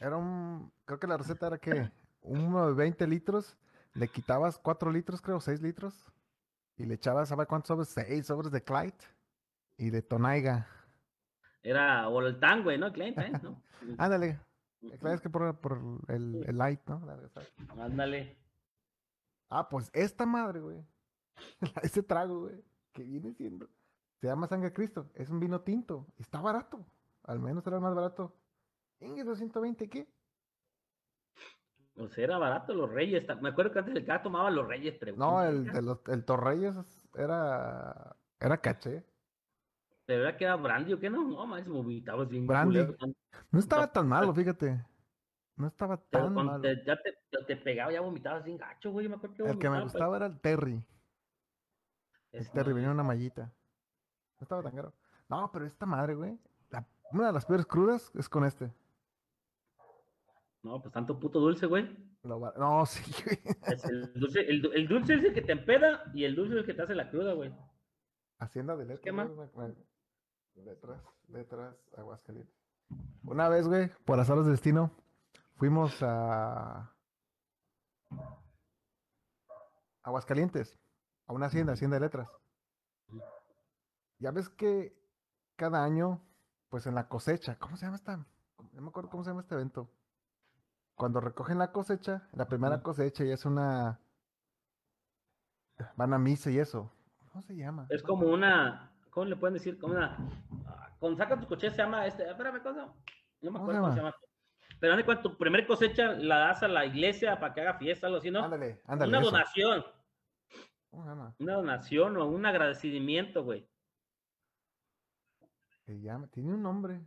Era 0.00 0.16
un, 0.16 0.72
creo 0.84 0.98
que 0.98 1.06
la 1.06 1.16
receta 1.16 1.48
era 1.48 1.58
que 1.58 1.90
uno 2.20 2.68
de 2.68 2.74
20 2.74 3.06
litros, 3.06 3.56
le 3.94 4.08
quitabas 4.08 4.58
4 4.58 4.90
litros, 4.92 5.20
creo, 5.20 5.40
6 5.40 5.62
litros, 5.62 6.12
y 6.76 6.84
le 6.84 6.94
echabas, 6.94 7.30
¿sabes 7.30 7.46
cuántos 7.46 7.68
sobres? 7.68 7.88
6 7.88 8.26
sobres 8.26 8.52
de 8.52 8.62
Clyde 8.62 8.94
y 9.78 9.90
de 9.90 10.02
Tonaiga. 10.02 10.68
Era, 11.62 12.08
o 12.08 12.20
el 12.20 12.38
tan, 12.38 12.62
güey, 12.62 12.78
¿no? 12.78 12.92
Client, 12.92 13.18
¿eh? 13.18 13.32
¿no? 13.42 13.60
Ándale, 13.98 14.26
Clyde 14.28 14.46
es 14.92 15.20
que 15.20 15.30
por, 15.30 15.56
por 15.58 15.80
el, 16.08 16.44
el 16.46 16.58
light, 16.58 16.80
¿no? 16.86 17.02
Ándale. 17.80 18.36
Ah, 19.48 19.68
pues 19.68 19.90
esta 19.92 20.26
madre, 20.26 20.60
güey. 20.60 20.84
Ese 21.82 22.02
trago, 22.02 22.40
güey, 22.40 22.64
que 22.92 23.02
viene 23.02 23.32
siendo. 23.34 23.68
Se 24.20 24.26
llama 24.26 24.46
Sangre 24.46 24.72
Cristo. 24.72 25.10
Es 25.14 25.30
un 25.30 25.40
vino 25.40 25.60
tinto. 25.60 26.06
Está 26.18 26.40
barato. 26.40 26.84
Al 27.24 27.38
menos 27.38 27.66
era 27.66 27.76
el 27.76 27.82
más 27.82 27.94
barato. 27.94 28.34
¿En 29.00 29.14
220 29.14 29.90
qué? 29.90 30.08
O 31.98 32.08
sea, 32.08 32.24
era 32.24 32.38
barato 32.38 32.74
los 32.74 32.90
reyes. 32.90 33.24
Me 33.40 33.50
acuerdo 33.50 33.72
que 33.72 33.78
antes 33.78 33.94
el 33.94 34.04
cara 34.04 34.22
tomaba 34.22 34.50
los 34.50 34.66
reyes, 34.66 34.96
pero. 34.98 35.16
No, 35.16 35.42
el 35.42 35.66
de 35.66 35.82
los, 35.82 36.00
el 36.08 36.24
Torreyes 36.24 36.76
era. 37.14 38.16
Era 38.40 38.58
caché. 38.58 39.04
¿De 40.06 40.16
verdad 40.16 40.36
que 40.36 40.44
era 40.44 40.56
brandy 40.56 40.92
o 40.92 41.00
qué 41.00 41.10
no? 41.10 41.24
No, 41.24 41.46
más 41.46 41.66
vomitabas 41.66 42.28
bien. 42.28 42.46
Brandy. 42.46 42.78
culero. 42.84 42.96
No 43.50 43.58
estaba 43.58 43.92
tan 43.92 44.06
malo, 44.08 44.32
fíjate. 44.32 44.84
No 45.56 45.66
estaba 45.66 45.96
tan 45.96 46.32
malo. 46.34 46.60
te, 46.60 46.84
ya 46.84 46.96
te, 47.00 47.18
te- 47.46 47.56
pegaba, 47.56 47.90
ya 47.92 48.00
vomitabas 48.02 48.44
bien 48.44 48.58
gacho, 48.58 48.90
güey. 48.92 49.08
Me 49.08 49.16
acuerdo 49.16 49.34
que 49.36 49.42
El 49.50 49.58
que 49.58 49.68
me 49.70 49.76
pues, 49.80 49.92
gustaba 49.92 50.16
era 50.18 50.26
el 50.26 50.38
Terry. 50.40 50.82
El 52.32 52.40
es- 52.42 52.52
Terry 52.52 52.68
no, 52.70 52.74
venía 52.74 52.88
en 52.88 52.94
una 52.94 53.02
mallita. 53.02 53.42
No 54.38 54.42
estaba 54.42 54.62
tan 54.62 54.76
caro. 54.76 54.92
No, 55.28 55.50
pero 55.50 55.64
esta 55.66 55.86
madre, 55.86 56.14
güey. 56.14 56.38
la- 56.70 56.86
una 57.12 57.26
de 57.28 57.32
las 57.32 57.46
peores 57.46 57.66
crudas 57.66 58.12
es 58.14 58.28
con 58.28 58.44
este. 58.44 58.70
No, 60.62 60.80
pues 60.82 60.92
tanto 60.92 61.18
puto 61.18 61.40
dulce, 61.40 61.66
güey. 61.66 61.88
No, 62.22 62.86
sí, 62.86 63.02
güey. 63.24 63.38
Es 63.66 63.84
el, 63.86 64.12
dulce, 64.14 64.40
el, 64.40 64.60
du- 64.62 64.72
el 64.72 64.86
dulce 64.88 65.14
es 65.14 65.24
el 65.24 65.32
que 65.34 65.42
te 65.42 65.52
empeda 65.52 66.04
y 66.14 66.24
el 66.24 66.34
dulce 66.34 66.54
es 66.54 66.60
el 66.60 66.66
que 66.66 66.74
te 66.74 66.82
hace 66.82 66.94
la 66.94 67.08
cruda, 67.10 67.32
güey. 67.34 67.52
Hacienda 68.38 68.76
de 68.76 68.84
letras. 68.84 69.00
¿Qué 69.02 69.12
más? 69.12 69.28
güey, 69.30 69.48
me- 69.56 69.68
me- 69.68 69.74
Letras, 70.56 71.02
letras, 71.28 71.76
Aguascalientes. 71.96 72.54
Una 73.24 73.48
vez, 73.48 73.66
güey, 73.66 73.90
por 74.04 74.18
azares 74.18 74.44
del 74.44 74.54
destino, 74.54 74.90
fuimos 75.56 76.02
a 76.02 76.92
Aguascalientes, 80.02 80.78
a 81.26 81.32
una 81.32 81.46
hacienda, 81.46 81.72
hacienda 81.72 81.96
de 81.96 82.00
letras. 82.00 82.28
Ya 84.18 84.30
ves 84.30 84.48
que 84.48 84.96
cada 85.56 85.84
año, 85.84 86.22
pues 86.68 86.86
en 86.86 86.94
la 86.94 87.08
cosecha, 87.08 87.58
¿cómo 87.58 87.76
se 87.76 87.84
llama 87.84 87.96
esta? 87.96 88.16
No 88.72 88.82
me 88.82 88.88
acuerdo 88.88 89.10
cómo 89.10 89.24
se 89.24 89.30
llama 89.30 89.42
este 89.42 89.54
evento. 89.54 89.90
Cuando 90.94 91.20
recogen 91.20 91.58
la 91.58 91.72
cosecha, 91.72 92.28
la 92.32 92.46
primera 92.46 92.82
cosecha 92.82 93.24
y 93.24 93.30
es 93.30 93.44
una... 93.44 94.00
Van 95.96 96.14
a 96.14 96.18
misa 96.18 96.50
y 96.50 96.58
eso. 96.58 96.90
¿Cómo 97.30 97.42
se 97.42 97.54
llama? 97.54 97.86
Es 97.90 98.02
como 98.02 98.28
una. 98.28 98.95
¿Cómo 99.16 99.30
le 99.30 99.36
pueden 99.36 99.54
decir? 99.54 99.78
Como 99.78 99.94
una. 99.94 100.14
ah, 100.66 100.94
Cuando 100.98 101.16
sacas 101.16 101.40
tu 101.40 101.46
cosecha 101.46 101.74
se 101.74 101.78
llama 101.82 102.06
este. 102.06 102.28
Espérame, 102.28 102.62
cosa. 102.62 102.84
No 103.40 103.50
me 103.50 103.58
¿Cómo 103.58 103.58
se 103.58 103.62
acuerdo 103.62 103.80
cómo 103.80 103.92
se 103.94 103.98
llama. 104.00 104.14
Pero 104.78 104.94
de 104.94 105.04
cuenta, 105.06 105.22
tu 105.22 105.38
primer 105.38 105.66
cosecha 105.66 106.12
la 106.12 106.38
das 106.40 106.62
a 106.62 106.68
la 106.68 106.84
iglesia 106.84 107.40
para 107.40 107.54
que 107.54 107.62
haga 107.62 107.78
fiesta, 107.78 108.08
algo 108.08 108.18
así, 108.18 108.30
¿no? 108.30 108.44
Ándale, 108.44 108.82
ándale. 108.84 109.08
una 109.08 109.20
eso. 109.20 109.30
donación. 109.30 109.84
Una 111.38 111.54
donación 111.54 112.16
o 112.18 112.26
un 112.26 112.44
agradecimiento, 112.44 113.42
güey. 113.42 113.66
Se 115.86 115.98
llama, 115.98 116.26
tiene 116.26 116.52
un 116.52 116.62
nombre. 116.62 117.00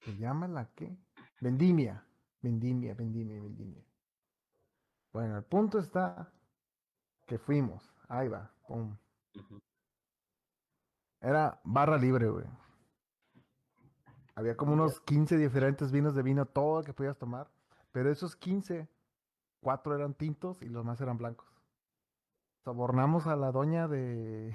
¿Se 0.00 0.16
llama 0.16 0.48
la 0.48 0.70
qué? 0.74 0.96
Vendimia. 1.38 2.02
Vendimia, 2.40 2.94
vendimia, 2.94 3.42
vendimia. 3.42 3.84
Bueno, 5.12 5.36
el 5.36 5.44
punto 5.44 5.78
está 5.78 6.32
que 7.26 7.38
fuimos. 7.38 7.92
Ahí 8.08 8.28
va. 8.28 8.50
Pum. 8.66 8.96
Era 11.20 11.60
barra 11.64 11.96
libre, 11.98 12.28
güey. 12.28 12.46
Había 14.34 14.56
como 14.56 14.74
unos 14.74 15.00
15 15.00 15.36
diferentes 15.36 15.90
vinos 15.92 16.14
de 16.14 16.22
vino, 16.22 16.46
todo 16.46 16.82
que 16.82 16.92
podías 16.92 17.16
tomar. 17.18 17.48
Pero 17.92 18.10
esos 18.10 18.36
15, 18.36 18.88
cuatro 19.60 19.94
eran 19.94 20.14
tintos 20.14 20.60
y 20.62 20.68
los 20.68 20.84
más 20.84 21.00
eran 21.00 21.16
blancos. 21.16 21.48
Sobornamos 22.64 23.26
a 23.26 23.36
la 23.36 23.50
doña 23.52 23.88
de, 23.88 24.54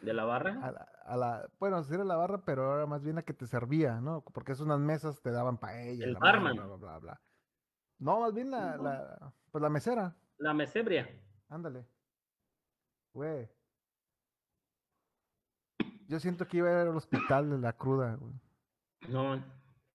De 0.00 0.14
la 0.14 0.24
barra. 0.24 0.52
a 0.64 0.70
la, 0.72 0.88
a 1.04 1.16
la- 1.16 1.50
bueno, 1.58 1.82
sí 1.84 1.92
era 1.94 2.04
la 2.04 2.16
barra, 2.16 2.38
pero 2.44 2.74
era 2.76 2.86
más 2.86 3.02
bien 3.02 3.16
la 3.16 3.22
que 3.22 3.34
te 3.34 3.46
servía, 3.46 4.00
¿no? 4.00 4.22
Porque 4.22 4.52
es 4.52 4.60
unas 4.60 4.78
mesas 4.80 5.20
te 5.20 5.30
daban 5.30 5.58
paella, 5.58 6.04
El 6.06 6.16
barman. 6.16 6.54
bla, 6.56 6.66
bla, 6.66 6.76
bla, 6.76 6.98
bla. 6.98 7.20
No, 7.98 8.20
más 8.20 8.32
bien 8.32 8.50
la, 8.50 8.76
la, 8.78 9.32
pues 9.52 9.60
la 9.62 9.68
mesera, 9.70 10.16
La 10.38 10.54
mesebria. 10.54 11.08
Ándale. 11.54 11.86
Güey. 13.12 13.48
Yo 16.08 16.20
siento 16.20 16.46
que 16.46 16.58
iba 16.58 16.68
a 16.68 16.72
ir 16.82 16.88
al 16.88 16.96
hospital 16.96 17.50
de 17.50 17.58
la 17.58 17.72
cruda, 17.72 18.14
güey. 18.16 18.34
No, 19.08 19.36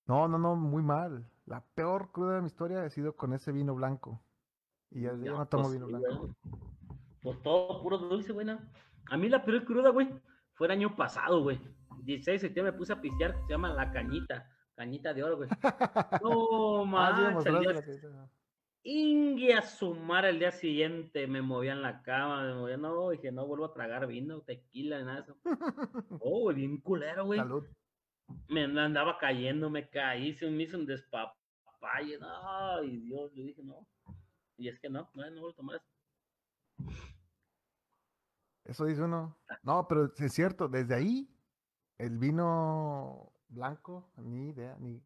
No, 0.08 0.28
no, 0.28 0.38
no, 0.38 0.56
muy 0.56 0.82
mal. 0.82 1.30
La 1.46 1.62
peor 1.76 2.12
cruda 2.12 2.36
de 2.36 2.42
mi 2.42 2.48
historia 2.48 2.84
ha 2.84 2.90
sido 2.90 3.16
con 3.16 3.34
ese 3.34 3.52
vino 3.52 3.76
blanco. 3.76 4.24
Y 4.92 5.02
ya, 5.02 5.14
ya 5.16 5.32
no 5.32 5.46
tomo 5.48 5.64
pues 5.64 5.74
vino 5.74 5.88
blanco. 5.88 6.18
güey. 6.20 6.34
Pues 7.22 7.42
todo 7.44 7.82
puro 7.82 7.98
dulce, 7.98 8.32
güey. 8.34 8.46
no. 8.46 8.60
A 9.12 9.18
mí 9.18 9.30
la 9.30 9.44
peor 9.44 9.66
cruda, 9.66 9.90
güey, 9.90 10.10
fue 10.54 10.68
el 10.68 10.72
año 10.72 10.96
pasado, 10.96 11.42
güey. 11.42 11.60
16 12.04 12.42
de 12.42 12.48
septiembre 12.48 12.72
me 12.72 12.78
puse 12.78 12.94
a 12.94 13.02
pistear, 13.02 13.36
se 13.46 13.50
llama 13.54 13.74
La 13.74 13.92
Cañita. 13.92 14.50
Cañita 14.76 15.14
de 15.14 15.24
oro, 15.24 15.38
güey. 15.38 15.50
No, 16.24 16.98
Ah, 16.98 17.40
sí, 17.44 17.50
me 18.84 18.92
manches, 18.92 19.04
el 19.04 19.20
mostraste 19.32 19.46
día- 19.46 19.46
la 19.46 19.46
que- 19.46 19.46
Ingue 19.46 19.54
a 19.54 19.62
sumar 19.62 20.26
el 20.26 20.40
día 20.40 20.52
siguiente, 20.52 21.28
me 21.28 21.42
movía 21.42 21.74
en 21.74 21.82
la 21.82 22.02
cama, 22.02 22.44
me 22.44 22.54
movía, 22.56 22.78
no, 22.78 23.10
dije, 23.10 23.32
no 23.32 23.46
vuelvo 23.46 23.66
a 23.66 23.74
tragar 23.74 24.08
vino, 24.08 24.42
tequila, 24.42 25.04
nada 25.04 25.22
de 25.22 25.32
eso. 25.32 25.38
Oh, 26.22 26.54
bien 26.54 26.80
culero, 26.82 27.26
güey. 27.26 27.40
Salud. 27.40 27.66
Me 28.48 28.64
andaba 28.64 29.18
cayendo, 29.18 29.70
me 29.70 29.90
caí, 29.90 30.34
se 30.34 30.50
me 30.50 30.64
hizo 30.64 30.78
un 30.78 30.86
despapalle, 30.86 32.20
no, 32.20 32.28
ay 32.78 32.98
Dios, 32.98 33.32
yo 33.34 33.44
dije, 33.44 33.64
no. 33.64 33.88
Y 34.58 34.68
es 34.68 34.80
que 34.80 34.90
no, 34.90 35.10
no, 35.14 35.24
no 35.30 35.42
vuelvo 35.42 35.50
a 35.50 35.56
tomar 35.56 35.76
eso. 35.78 35.86
Eso 38.66 38.86
dice 38.86 39.02
uno. 39.02 39.36
No, 39.64 39.88
pero 39.88 40.14
es 40.16 40.34
cierto, 40.34 40.68
desde 40.68 40.94
ahí, 40.96 41.28
el 41.98 42.18
vino 42.20 43.32
blanco, 43.48 44.12
ni 44.18 44.50
idea, 44.50 44.78
ni. 44.80 45.02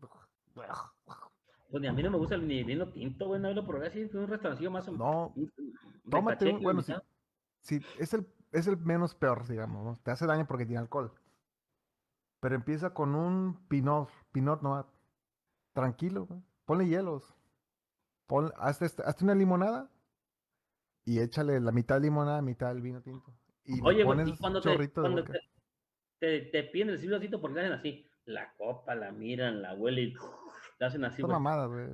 Pues 1.74 1.82
ni 1.82 1.88
a 1.88 1.92
mí 1.94 2.04
no 2.04 2.12
me 2.12 2.18
gusta 2.18 2.36
el- 2.36 2.48
ni 2.48 2.60
el 2.60 2.66
vino 2.66 2.88
tinto, 2.90 3.26
güey, 3.26 3.42
no 3.42 3.52
lo 3.52 3.66
probé 3.66 3.88
así, 3.88 4.08
fue 4.08 4.22
un 4.22 4.28
restaurancillo 4.28 4.70
más 4.70 4.88
o 4.88 4.92
No, 4.92 5.34
un- 5.36 5.52
de 5.56 6.12
tómate 6.12 6.54
un- 6.54 6.62
bueno, 6.62 6.84
sí. 6.84 6.92
limitado. 6.92 7.12
sí, 7.62 7.82
es 7.98 8.14
el, 8.14 8.28
es 8.52 8.68
el 8.68 8.78
menos 8.78 9.16
peor, 9.16 9.48
digamos, 9.48 9.84
¿no? 9.84 10.00
Te 10.04 10.12
hace 10.12 10.28
daño 10.28 10.46
porque 10.46 10.68
tiene 10.68 10.82
alcohol. 10.82 11.12
Pero 12.42 12.54
empieza 12.54 12.94
con 12.94 13.16
un 13.16 13.58
pinot, 13.70 14.08
pinot 14.32 14.62
noir. 14.62 14.86
Tranquilo, 15.74 16.28
güey. 16.28 16.44
Ponle 16.66 16.88
hielos. 16.88 17.36
Pon, 18.28 18.52
hazte, 18.58 18.86
este- 18.86 19.02
hazte 19.02 19.24
una 19.24 19.34
limonada 19.34 19.90
y 21.06 21.22
échale 21.22 21.60
la 21.60 21.72
mitad 21.72 21.96
de 21.96 22.02
limonada, 22.02 22.44
mitad 22.44 22.68
del 22.72 22.84
vino 22.84 23.02
tinto. 23.02 23.34
Y 23.64 23.82
Oye, 23.82 24.04
güey, 24.04 24.18
pones 24.20 24.28
y 24.30 24.38
cuando 24.38 24.62
te, 24.62 24.90
cuando 24.92 25.24
te, 25.24 25.40
te, 26.20 26.42
te 26.52 26.64
piden 26.66 26.90
el 26.92 27.00
silbacito 27.00 27.42
porque 27.42 27.62
hacen 27.62 27.74
así, 27.74 28.06
la 28.26 28.54
copa, 28.58 28.94
la 28.94 29.12
miran, 29.12 29.64
la 29.64 29.74
huelen 29.74 30.10
y 30.10 30.14
te 30.78 30.86
hacen 30.86 31.06
así, 31.06 31.22
güey. 31.22 31.32
mamadas, 31.32 31.70
güey. 31.70 31.88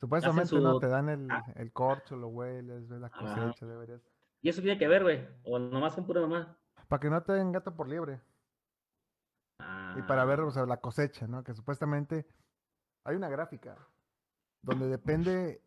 Supuestamente 0.00 0.54
no 0.56 0.78
te 0.78 0.88
dan 0.88 1.08
el, 1.08 1.30
ah. 1.30 1.44
el 1.56 1.72
corcho, 1.72 2.16
lo 2.16 2.28
hueles, 2.28 2.88
ves 2.88 3.00
la 3.00 3.10
cosecha, 3.10 3.64
deberías. 3.66 4.02
Y 4.42 4.50
eso 4.50 4.60
tiene 4.60 4.78
que 4.78 4.86
ver, 4.88 5.02
güey, 5.02 5.26
o 5.44 5.58
nomás 5.58 5.94
son 5.94 6.04
pura 6.06 6.20
mamá. 6.20 6.58
Para 6.88 7.00
que 7.00 7.08
no 7.08 7.22
te 7.22 7.32
den 7.32 7.52
gato 7.52 7.74
por 7.74 7.88
liebre. 7.88 8.20
Y 9.96 10.02
para 10.02 10.24
ver, 10.24 10.40
o 10.40 10.48
Ah, 10.48 10.50
sea, 10.50 10.66
la 10.66 10.76
cosecha, 10.80 11.26
¿no? 11.26 11.42
Que 11.42 11.54
supuestamente 11.54 12.26
hay 13.04 13.16
una 13.16 13.28
gráfica 13.30 13.76
donde 14.62 14.88
depende. 14.88 15.62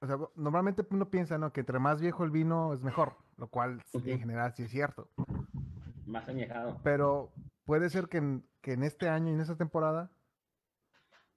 O 0.00 0.06
sea, 0.06 0.18
normalmente 0.36 0.86
uno 0.90 1.10
piensa, 1.10 1.38
¿no? 1.38 1.52
Que 1.52 1.60
entre 1.60 1.78
más 1.78 2.00
viejo 2.00 2.22
el 2.24 2.30
vino 2.30 2.74
es 2.74 2.82
mejor, 2.82 3.16
lo 3.38 3.48
cual 3.48 3.82
en 3.94 4.18
general 4.20 4.52
sí 4.54 4.64
es 4.64 4.70
cierto. 4.70 5.08
más 6.06 6.28
añejado. 6.28 6.78
Pero 6.84 7.32
puede 7.64 7.90
ser 7.90 8.08
que 8.08 8.18
en, 8.18 8.46
que 8.60 8.72
en 8.72 8.82
este 8.82 9.08
año 9.08 9.30
y 9.30 9.34
en 9.34 9.40
esta 9.40 9.56
temporada, 9.56 10.10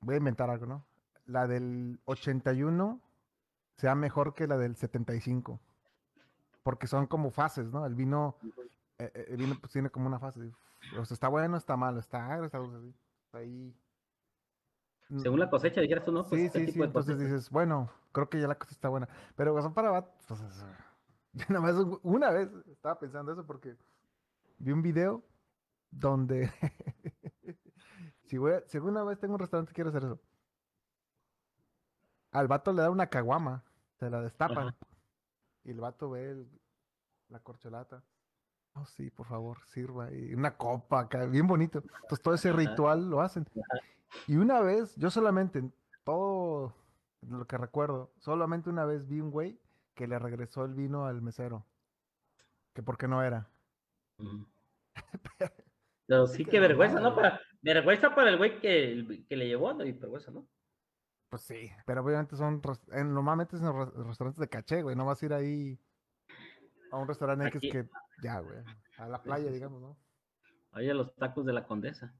voy 0.01 0.15
a 0.15 0.17
inventar 0.19 0.49
algo, 0.49 0.65
¿no? 0.65 0.85
La 1.25 1.47
del 1.47 1.99
81 2.05 3.01
sea 3.77 3.95
mejor 3.95 4.33
que 4.33 4.47
la 4.47 4.57
del 4.57 4.75
75. 4.75 5.59
porque 6.63 6.87
son 6.87 7.07
como 7.07 7.31
fases, 7.31 7.71
¿no? 7.71 7.85
El 7.85 7.95
vino, 7.95 8.35
eh, 8.99 9.09
eh, 9.13 9.25
el 9.29 9.37
vino 9.37 9.55
pues 9.59 9.71
tiene 9.71 9.89
como 9.89 10.07
una 10.07 10.19
fase. 10.19 10.51
O 10.99 11.05
sea, 11.05 11.13
está 11.15 11.29
bueno, 11.29 11.55
está 11.57 11.77
malo, 11.77 11.99
está 11.99 12.25
agrio, 12.27 12.45
está 12.45 12.57
dulce, 12.57 12.77
así. 12.77 12.93
Ahí. 13.31 13.73
Mm, 15.09 15.19
Según 15.19 15.39
la 15.39 15.49
cosecha, 15.49 15.79
dijeras 15.81 16.03
tú, 16.03 16.11
¿no? 16.11 16.25
Pues 16.25 16.41
Sí, 16.41 16.45
este 16.47 16.59
sí, 16.59 16.65
sí. 16.67 16.71
tipo 16.73 16.83
Entonces 16.83 17.15
cosecha. 17.15 17.33
dices, 17.33 17.49
bueno, 17.49 17.89
creo 18.11 18.29
que 18.29 18.41
ya 18.41 18.47
la 18.47 18.55
cosa 18.57 18.71
está 18.71 18.89
buena. 18.89 19.07
Pero 19.35 19.53
Guasón 19.53 19.73
para 19.73 20.01
pues, 20.27 20.41
nada 21.49 21.61
más 21.61 21.75
una 22.03 22.31
vez 22.31 22.49
estaba 22.69 22.99
pensando 22.99 23.31
eso 23.31 23.45
porque 23.45 23.77
vi 24.57 24.71
un 24.71 24.81
video 24.81 25.23
donde 25.91 26.51
si, 28.23 28.37
voy 28.37 28.53
a- 28.53 28.63
si 28.67 28.77
alguna 28.77 29.03
vez 29.03 29.19
tengo 29.19 29.33
un 29.35 29.39
restaurante 29.39 29.73
quiero 29.73 29.89
hacer 29.89 30.03
eso. 30.03 30.19
Al 32.31 32.47
vato 32.47 32.73
le 32.73 32.81
da 32.81 32.89
una 32.91 33.07
caguama, 33.07 33.63
se 33.99 34.09
la 34.09 34.21
destapan 34.21 34.69
Ajá. 34.69 34.77
y 35.63 35.71
el 35.71 35.79
vato 35.79 36.09
ve 36.09 36.31
el- 36.31 36.61
la 37.29 37.39
corcholata. 37.39 38.03
Oh, 38.73 38.85
sí, 38.85 39.09
por 39.09 39.25
favor, 39.27 39.65
sirva. 39.65 40.11
Y 40.13 40.33
una 40.35 40.55
copa 40.55 40.99
acá, 41.01 41.25
bien 41.25 41.47
bonito. 41.47 41.79
Entonces 41.79 42.21
todo 42.21 42.35
ese 42.35 42.51
ritual 42.51 43.09
lo 43.09 43.21
hacen. 43.21 43.45
Y 44.27 44.35
una 44.37 44.59
vez, 44.61 44.95
yo 44.97 45.09
solamente, 45.09 45.59
en 45.59 45.73
todo 46.03 46.75
lo 47.21 47.47
que 47.47 47.57
recuerdo, 47.57 48.13
solamente 48.19 48.69
una 48.69 48.85
vez 48.85 49.07
vi 49.07 49.19
un 49.19 49.31
güey 49.31 49.59
que 49.95 50.05
le 50.07 50.19
regresó 50.19 50.63
el 50.63 50.75
vino 50.75 51.07
al 51.07 51.21
mesero. 51.23 51.65
Que 52.73 52.83
porque 52.83 53.07
no 53.07 53.23
era. 53.23 53.49
Pero 56.07 56.25
sí 56.27 56.45
que 56.45 56.59
vergüenza, 56.59 56.99
¿no? 56.99 57.13
Para, 57.15 57.39
vergüenza 57.61 58.15
para 58.15 58.29
el 58.29 58.37
güey 58.37 58.59
que, 58.59 59.25
que 59.27 59.35
le 59.35 59.47
llevó, 59.47 59.73
¿no? 59.73 59.85
Y 59.85 59.91
vergüenza, 59.91 60.31
¿no? 60.31 60.47
Pues 61.29 61.41
sí, 61.41 61.69
pero 61.85 62.01
obviamente 62.03 62.37
son, 62.37 62.61
en- 62.93 63.13
normalmente 63.13 63.57
res- 63.57 63.93
restaurantes 63.93 64.39
de 64.39 64.47
caché, 64.47 64.81
güey. 64.81 64.95
No 64.95 65.05
vas 65.05 65.21
a 65.21 65.25
ir 65.25 65.33
ahí 65.33 65.77
a 66.91 66.97
un 66.97 67.07
restaurante 67.07 67.47
X 67.49 67.61
que, 67.69 67.89
ya, 68.23 68.39
güey, 68.39 68.59
a 68.97 69.07
la 69.09 69.21
playa, 69.21 69.51
digamos, 69.51 69.81
¿no? 69.81 69.97
Ahí 70.71 70.89
a 70.89 70.93
los 70.93 71.13
tacos 71.15 71.45
de 71.45 71.51
la 71.53 71.65
condesa. 71.65 72.13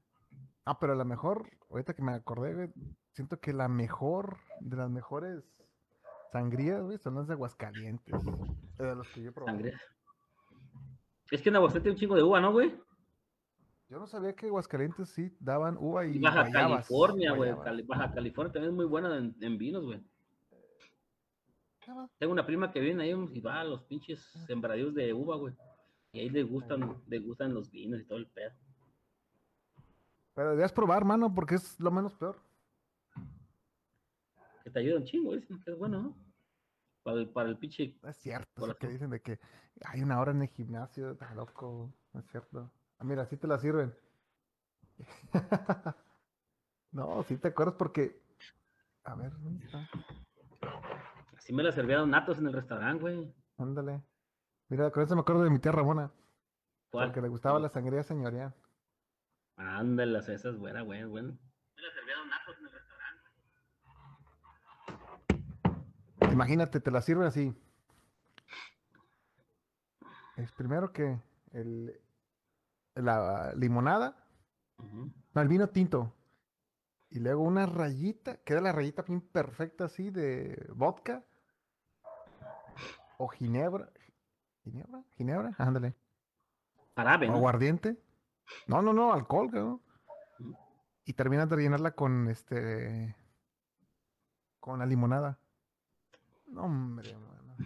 Ah, 0.66 0.78
pero 0.78 0.94
la 0.94 1.04
mejor, 1.04 1.48
ahorita 1.70 1.94
que 1.94 2.02
me 2.02 2.12
acordé, 2.12 2.54
güey, 2.54 2.68
siento 3.12 3.40
que 3.40 3.54
la 3.54 3.68
mejor, 3.68 4.36
de 4.60 4.76
las 4.76 4.90
mejores 4.90 5.42
sangrías, 6.30 6.82
güey, 6.82 6.98
son 6.98 7.14
las 7.14 7.26
de 7.28 7.32
Aguascalientes. 7.32 8.14
De 8.76 8.94
los 8.94 9.08
que 9.08 9.22
yo 9.22 9.30
he 9.30 9.32
probado. 9.32 9.56
Sangre. 9.56 9.74
Es 11.30 11.40
que 11.40 11.48
en 11.48 11.56
Aguascalientes 11.56 11.82
tiene 11.82 11.94
un 11.94 11.98
chingo 12.00 12.16
de 12.16 12.22
uva, 12.22 12.40
¿no, 12.42 12.52
güey? 12.52 12.78
Yo 13.88 13.98
no 13.98 14.06
sabía 14.06 14.34
que 14.34 14.46
Aguascalientes 14.46 15.08
sí 15.08 15.34
daban 15.40 15.76
uva 15.78 16.06
y 16.06 16.16
Y 16.16 16.18
Baja 16.18 16.42
guayabas, 16.42 16.86
California, 16.86 17.32
güey. 17.32 17.54
Cali- 17.64 17.82
Baja 17.82 18.12
California 18.12 18.52
también 18.52 18.72
es 18.72 18.76
muy 18.76 18.84
buena 18.84 19.16
en, 19.16 19.34
en 19.40 19.56
vinos, 19.58 19.84
güey. 19.84 20.02
Tengo 22.18 22.32
una 22.34 22.44
prima 22.44 22.70
que 22.70 22.80
viene 22.80 23.04
ahí 23.04 23.28
y 23.32 23.40
va 23.40 23.60
a 23.60 23.64
los 23.64 23.82
pinches 23.84 24.20
sembradíos 24.46 24.94
de 24.94 25.14
uva, 25.14 25.36
güey. 25.36 25.54
Y 26.12 26.20
ahí 26.20 26.28
le 26.28 26.42
gustan, 26.42 27.02
le 27.06 27.18
gustan 27.18 27.54
los 27.54 27.70
vinos 27.70 28.00
y 28.00 28.04
todo 28.04 28.18
el 28.18 28.26
pedo. 28.26 28.52
Pero 30.34 30.50
debías 30.50 30.72
probar, 30.72 31.06
mano, 31.06 31.34
porque 31.34 31.54
es 31.54 31.80
lo 31.80 31.90
menos 31.90 32.14
peor. 32.14 32.36
Que 34.64 34.70
te 34.70 34.78
ayuda 34.80 34.98
un 34.98 35.04
chingo, 35.04 35.34
dicen 35.34 35.62
que 35.62 35.70
es 35.70 35.78
bueno, 35.78 36.02
¿no? 36.02 36.16
Para 37.02 37.20
el, 37.20 37.30
para 37.30 37.48
el 37.48 37.56
pinche. 37.56 37.98
No 38.02 38.10
es 38.10 38.16
cierto, 38.18 38.60
Corazón. 38.60 38.76
que 38.80 38.88
dicen 38.88 39.08
de 39.10 39.22
que 39.22 39.40
hay 39.86 40.02
una 40.02 40.20
hora 40.20 40.32
en 40.32 40.42
el 40.42 40.48
gimnasio, 40.48 41.12
está 41.12 41.34
loco, 41.34 41.94
no 42.12 42.20
es 42.20 42.26
cierto. 42.26 42.70
Ah, 42.98 43.04
mira, 43.04 43.24
sí 43.26 43.36
te 43.36 43.46
la 43.46 43.58
sirven. 43.58 43.94
no, 46.92 47.22
sí 47.22 47.36
te 47.36 47.48
acuerdas 47.48 47.76
porque, 47.78 48.20
a 49.04 49.14
ver, 49.14 49.30
¿dónde 49.38 49.64
está? 49.64 49.88
Así 51.36 51.52
me 51.52 51.62
la 51.62 51.70
servían 51.70 52.10
natos 52.10 52.38
en 52.38 52.48
el 52.48 52.52
restaurante, 52.52 53.00
güey. 53.00 53.32
Ándale. 53.58 54.02
Mira, 54.68 54.90
con 54.90 55.02
eso 55.02 55.14
me 55.14 55.20
acuerdo 55.20 55.44
de 55.44 55.50
mi 55.50 55.60
tía 55.60 55.72
Ramona, 55.72 56.10
¿Cuál? 56.90 57.06
porque 57.06 57.22
le 57.22 57.28
gustaba 57.28 57.60
la 57.60 57.68
sangría 57.68 58.02
señorial. 58.02 58.52
Ándale, 59.56 60.18
esas, 60.18 60.58
buena, 60.58 60.82
buena, 60.82 61.06
buena. 61.06 61.28
Me 61.76 61.82
la 61.82 61.92
servían 61.92 62.28
natos 62.28 62.58
en 62.58 62.66
el 62.66 62.72
restaurante. 62.72 63.28
Imagínate, 66.32 66.80
te 66.80 66.90
la 66.90 67.00
sirven 67.00 67.28
así. 67.28 67.54
Es 70.36 70.52
primero 70.52 70.92
que 70.92 71.18
el, 71.52 72.00
la 73.02 73.52
limonada, 73.54 74.16
no, 74.78 75.42
el 75.42 75.48
vino 75.48 75.68
tinto. 75.68 76.14
Y 77.10 77.20
luego 77.20 77.42
una 77.42 77.66
rayita, 77.66 78.36
queda 78.44 78.60
la 78.60 78.72
rayita 78.72 79.02
bien 79.02 79.20
perfecta 79.20 79.84
así 79.84 80.10
de 80.10 80.66
vodka. 80.74 81.24
O 83.18 83.28
ginebra. 83.28 83.90
¿Ginebra? 84.62 85.02
¿Ginebra? 85.16 85.54
Ándale. 85.58 85.94
Árabe, 86.94 87.28
O 87.28 87.32
¿no? 87.32 87.36
aguardiente. 87.38 87.96
No, 88.66 88.82
no, 88.82 88.92
no, 88.92 89.12
alcohol, 89.12 89.50
cabrón. 89.50 89.82
Y 91.04 91.14
terminas 91.14 91.48
de 91.48 91.56
rellenarla 91.56 91.92
con 91.92 92.28
este. 92.28 93.16
Con 94.60 94.78
la 94.78 94.86
limonada. 94.86 95.38
No, 96.46 96.64
hombre, 96.64 97.16
mano. 97.16 97.56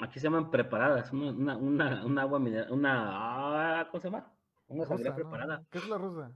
Aquí 0.00 0.18
se 0.18 0.24
llaman 0.24 0.50
preparadas, 0.50 1.10
una, 1.12 1.30
una, 1.30 1.56
una, 1.56 2.04
una 2.04 2.22
agua 2.22 2.38
mineral, 2.38 2.70
una, 2.70 3.80
ah, 3.80 3.88
¿cómo 3.90 4.00
se 4.00 4.10
llama? 4.10 4.35
Una 4.68 4.84
sangría 4.86 5.10
Rusa, 5.10 5.22
¿no? 5.24 5.30
preparada. 5.30 5.66
¿Qué 5.70 5.78
es 5.78 5.88
la 5.88 5.98
rusa? 5.98 6.32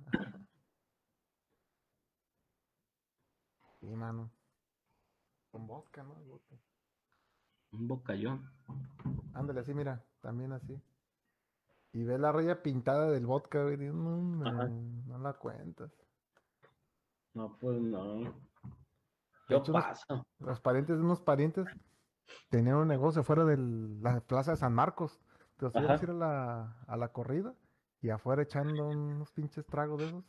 sí, 3.81 3.87
mano. 3.87 4.31
Con 5.51 5.67
vodka, 5.67 6.03
¿no? 6.03 6.15
Vodka. 6.15 6.57
Un 7.73 7.89
bocallón. 7.89 8.51
Ándale, 9.35 9.61
así, 9.61 9.75
mira, 9.75 10.05
también 10.21 10.53
así. 10.53 10.81
Y 11.93 12.05
ves 12.05 12.21
la 12.21 12.31
raya 12.31 12.63
pintada 12.63 13.11
del 13.11 13.27
vodka, 13.27 13.63
güey. 13.65 13.77
No, 13.79 14.45
Ajá. 14.47 14.69
no 14.69 15.19
la 15.19 15.33
cuentas. 15.35 15.91
No, 17.35 17.57
pues 17.59 17.81
no. 17.81 18.35
Yo 19.49 19.57
hecho, 19.59 19.73
paso. 19.73 20.25
Los 20.39 20.61
parientes 20.61 20.97
de 20.97 21.03
unos 21.03 21.21
parientes 21.21 21.67
tenían 22.49 22.77
un 22.77 22.89
negocio 22.89 23.25
fuera 23.25 23.45
de 23.45 23.57
la 23.57 24.21
plaza 24.21 24.53
de 24.53 24.57
San 24.57 24.73
Marcos. 24.75 25.21
Entonces 25.53 25.81
ibas 25.83 25.91
a 25.91 25.95
Ajá. 25.95 26.05
ir 26.05 26.11
a 26.11 26.15
la, 26.15 26.83
a 26.87 26.97
la 26.97 27.09
corrida 27.13 27.55
y 28.03 28.11
afuera 28.11 28.43
echando 28.43 28.89
unos 28.89 29.31
pinches 29.33 29.67
tragos 29.67 29.99
de 30.01 30.07
esos. 30.07 30.25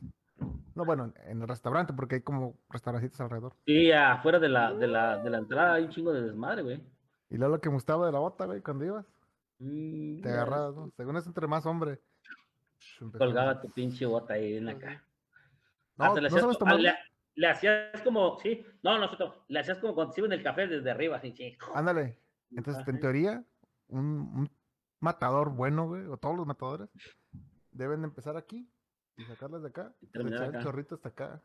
No, 0.75 0.85
bueno, 0.85 1.13
en- 1.25 1.41
el 1.41 1.47
restaurante, 1.47 1.93
porque 1.93 2.15
hay 2.15 2.21
como 2.21 2.55
restaurancitos 2.69 3.19
alrededor. 3.21 3.53
Sí, 3.65 3.91
afuera 3.91 4.39
de 4.39 4.49
la, 4.49 4.73
de 4.73 4.87
la, 4.87 5.17
de 5.17 5.29
la 5.29 5.37
entrada 5.37 5.73
hay 5.75 5.83
un 5.85 5.89
chingo 5.89 6.13
de 6.13 6.23
desmadre, 6.23 6.61
güey. 6.63 6.81
Y 7.29 7.37
luego 7.37 7.55
lo 7.55 7.61
que 7.61 7.69
me 7.69 7.75
gustaba 7.75 8.05
de 8.05 8.11
la 8.11 8.19
bota, 8.19 8.45
güey, 8.45 8.61
cuando 8.61 8.85
ibas, 8.85 9.05
Mm, 9.59 10.23
te 10.23 10.29
agarrabas, 10.29 10.75
¿no? 10.75 10.91
Según 10.97 11.17
es 11.17 11.27
entre 11.27 11.45
más 11.45 11.65
hombre. 11.67 11.99
Colgaba 13.15 13.61
tu 13.61 13.69
pinche 13.69 14.07
bota 14.07 14.33
ahí 14.33 14.57
en 14.57 14.65
la 14.65 14.71
Ujú. 14.71 14.81
cara. 14.81 15.03
No, 15.97 16.15
le 16.15 16.21
¿no 16.21 16.27
hacías 16.27 16.41
sabes 16.41 16.57
ah, 16.65 16.73
le, 16.73 16.93
le 17.35 17.47
hacías 17.47 18.01
como, 18.01 18.39
sí, 18.39 18.65
no, 18.81 18.97
no, 18.97 19.05
no, 19.05 19.35
le 19.47 19.59
hacías 19.59 19.77
como 19.77 19.93
cuando 19.93 20.11
te 20.11 20.15
sirven 20.15 20.33
el 20.33 20.41
café 20.43 20.65
desde 20.67 20.89
arriba, 20.89 21.17
así, 21.17 21.31
sí. 21.31 21.55
Ándale. 21.75 22.17
Entonces, 22.49 22.87
en 22.87 22.99
teoría, 22.99 23.43
un, 23.89 24.01
un 24.01 24.51
matador 24.99 25.51
bueno, 25.51 25.87
güey, 25.87 26.05
o 26.07 26.17
todos 26.17 26.35
los 26.35 26.47
matadores, 26.47 26.89
deben 27.71 28.01
de 28.01 28.07
empezar 28.07 28.37
aquí 28.37 28.69
y 29.17 29.25
sacarlas 29.25 29.61
de 29.61 29.69
acá. 29.69 29.93
Y 30.01 30.07
terminar 30.07 30.43
echar 30.43 30.55
el 30.55 30.63
chorrito 30.63 30.95
hasta 30.95 31.09
acá. 31.09 31.41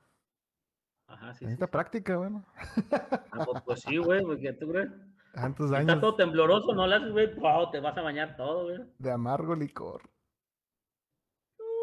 Ajá, 1.09 1.33
sí, 1.35 1.41
sí, 1.41 1.45
Necesita 1.45 1.66
sí. 1.66 1.72
práctica, 1.72 2.16
bueno. 2.16 2.45
Ah, 3.31 3.45
pues, 3.45 3.62
pues 3.64 3.81
sí, 3.83 3.97
güey, 3.99 4.22
porque 4.22 4.53
tú 4.55 4.68
crees. 4.70 4.91
Tantos 5.35 5.66
Está 5.66 5.79
años 5.79 6.01
todo 6.01 6.16
tembloroso, 6.16 6.74
no 6.74 6.85
haces, 6.85 7.12
güey, 7.12 7.35
wow, 7.35 7.70
te 7.70 7.79
vas 7.81 7.97
a 7.97 8.01
bañar 8.03 8.37
todo, 8.37 8.64
güey. 8.64 8.79
de 8.99 9.12
amargo 9.12 9.55
licor. 9.55 10.03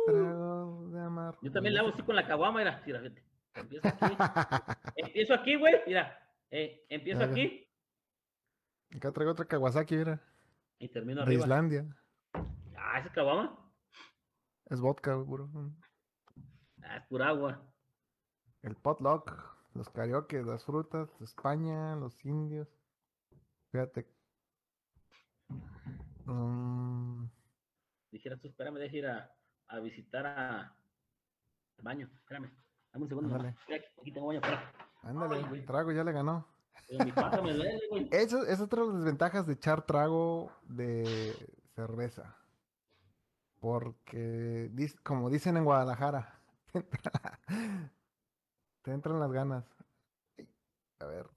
Trago 0.05 0.89
de 0.89 0.99
amargo. 0.99 1.39
Yo 1.41 1.51
también 1.51 1.73
le 1.75 1.79
hago 1.79 1.89
así 1.89 2.01
con 2.01 2.15
la 2.15 2.27
caguama, 2.27 2.59
mira, 2.59 2.81
mira, 2.85 2.99
fíjate. 3.01 3.23
Empiezo 3.55 3.87
aquí, 3.87 4.15
empiezo 4.95 5.33
aquí, 5.35 5.55
güey, 5.55 5.75
mira, 5.85 6.17
eh, 6.49 6.85
empiezo 6.89 7.19
Mira. 7.19 7.31
aquí 7.31 7.67
Acá 8.95 9.11
traigo 9.11 9.31
otra 9.31 9.45
Kawasaki, 9.45 9.95
mira. 9.97 10.19
y 10.79 10.89
termino 10.89 11.21
De 11.21 11.27
arriba. 11.27 11.43
Islandia. 11.43 11.85
Ah, 12.75 12.99
esa 12.99 13.11
caguama, 13.11 13.55
Es 14.73 14.81
vodka, 14.81 15.23
puro. 15.23 15.47
ah, 16.81 16.97
es 16.97 17.03
pura 17.07 17.27
agua. 17.29 17.61
El 18.63 18.75
potluck, 18.75 19.31
los 19.75 19.87
karaoke, 19.89 20.41
las 20.41 20.65
frutas, 20.65 21.09
España, 21.21 21.95
los 21.95 22.25
indios. 22.25 22.67
Fíjate. 23.71 24.07
Mm, 26.25 27.25
Dijeras 28.11 28.39
tú, 28.41 28.47
espérame, 28.47 28.79
deja 28.79 28.95
ir 28.97 29.05
a, 29.07 29.31
a 29.67 29.79
visitar 29.79 30.25
a, 30.25 30.59
al 30.61 31.83
baño, 31.83 32.09
espérame, 32.15 32.51
dame 32.93 33.03
un 33.03 33.09
segundo. 33.09 33.35
Ándale. 33.35 33.49
Aquí, 33.65 33.73
aquí 34.01 34.11
tengo 34.11 34.25
baño, 34.27 34.39
espera. 34.41 34.73
ándale, 35.03 35.45
Ay, 35.51 35.65
trago 35.67 35.91
ya 35.91 36.03
le 36.03 36.13
ganó. 36.13 36.47
Mi 36.89 37.11
pata 37.11 37.43
me 37.43 37.53
duele, 37.53 37.79
güey. 37.91 38.09
Esa 38.11 38.41
es 38.51 38.59
otra 38.59 38.81
de 38.81 38.87
las 38.87 38.97
desventajas 38.97 39.45
de 39.45 39.53
echar 39.53 39.85
trago 39.85 40.51
de 40.63 41.31
cerveza. 41.75 42.35
Porque, 43.63 44.69
como 45.03 45.29
dicen 45.29 45.55
en 45.55 45.63
Guadalajara, 45.63 46.41
te 46.73 46.79
entra- 46.79 47.39
te 48.83 48.91
entran 48.91 49.19
las 49.19 49.31
ganas. 49.31 49.65
A 50.99 51.05
ver. 51.05 51.29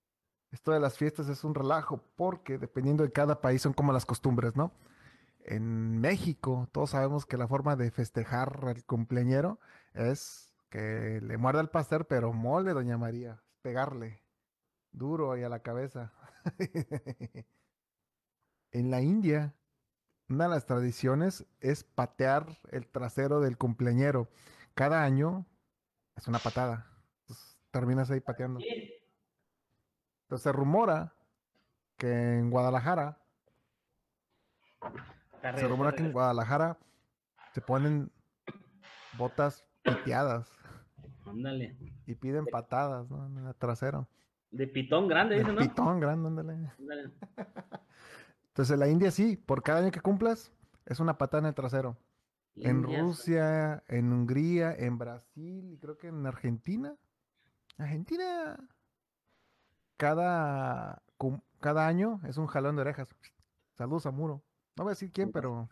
Es- 0.00 0.20
esto 0.50 0.72
de 0.72 0.80
las 0.80 0.98
fiestas 0.98 1.28
es 1.28 1.44
un 1.44 1.54
relajo 1.54 2.02
porque 2.16 2.58
dependiendo 2.58 3.04
de 3.04 3.12
cada 3.12 3.40
país 3.40 3.62
son 3.62 3.72
como 3.72 3.92
las 3.92 4.06
costumbres, 4.06 4.56
¿no? 4.56 4.72
En 5.44 6.00
México, 6.00 6.68
todos 6.72 6.90
sabemos 6.90 7.26
que 7.26 7.36
la 7.38 7.48
forma 7.48 7.76
de 7.76 7.90
festejar 7.92 8.60
al 8.66 8.84
cumpleañero 8.84 9.60
es 9.94 10.54
que 10.70 11.20
le 11.22 11.38
muerda 11.38 11.60
el 11.62 11.70
pastel, 11.70 12.04
pero 12.06 12.32
mole, 12.32 12.72
doña 12.74 12.98
María, 12.98 13.42
pegarle 13.62 14.22
duro 14.92 15.32
ahí 15.32 15.44
a 15.44 15.50
la 15.50 15.60
cabeza. 15.62 16.12
en 18.72 18.90
la 18.90 19.00
India, 19.00 19.54
una 20.32 20.44
de 20.44 20.50
las 20.50 20.64
tradiciones 20.66 21.46
es 21.60 21.84
patear 21.84 22.46
el 22.70 22.86
trasero 22.86 23.40
del 23.40 23.58
cumpleañero. 23.58 24.28
Cada 24.74 25.02
año 25.02 25.44
es 26.16 26.26
una 26.26 26.38
patada. 26.38 26.86
Entonces, 27.20 27.58
terminas 27.70 28.10
ahí 28.10 28.20
pateando. 28.20 28.60
Entonces 30.22 30.42
se 30.42 30.52
rumora 30.52 31.12
que 31.98 32.38
en 32.38 32.50
Guadalajara, 32.50 33.18
se 35.54 35.68
rumora 35.68 35.92
que 35.92 36.02
en 36.02 36.12
Guadalajara 36.12 36.78
se 37.52 37.60
ponen 37.60 38.10
botas 39.18 39.64
piteadas. 39.82 40.50
Ándale. 41.26 41.76
Y 42.06 42.14
piden 42.14 42.46
patadas, 42.46 43.10
¿no? 43.10 43.26
En 43.26 43.46
el 43.46 43.54
trasero. 43.54 44.08
De 44.50 44.66
pitón 44.66 45.08
grande, 45.08 45.38
dice, 45.38 45.52
¿no? 45.52 45.60
Pitón 45.60 46.00
grande, 46.00 46.28
ándale. 46.28 46.70
Entonces, 48.52 48.74
en 48.74 48.80
la 48.80 48.88
India 48.88 49.10
sí, 49.10 49.38
por 49.38 49.62
cada 49.62 49.80
año 49.80 49.90
que 49.90 50.02
cumplas, 50.02 50.52
es 50.84 51.00
una 51.00 51.16
patada 51.16 51.40
en 51.40 51.46
el 51.46 51.54
trasero. 51.54 51.96
En 52.54 52.82
Rusia, 52.82 53.82
en 53.88 54.12
Hungría, 54.12 54.74
en 54.74 54.98
Brasil 54.98 55.72
y 55.72 55.78
creo 55.78 55.96
que 55.96 56.08
en 56.08 56.26
Argentina. 56.26 56.94
Argentina. 57.78 58.58
Cada, 59.96 61.02
cada 61.60 61.86
año 61.86 62.20
es 62.28 62.36
un 62.36 62.46
jalón 62.46 62.76
de 62.76 62.82
orejas. 62.82 63.08
Saludos 63.72 64.04
a 64.04 64.10
Muro. 64.10 64.42
No 64.76 64.84
voy 64.84 64.90
a 64.90 64.96
decir 64.96 65.10
quién, 65.10 65.32
pero. 65.32 65.70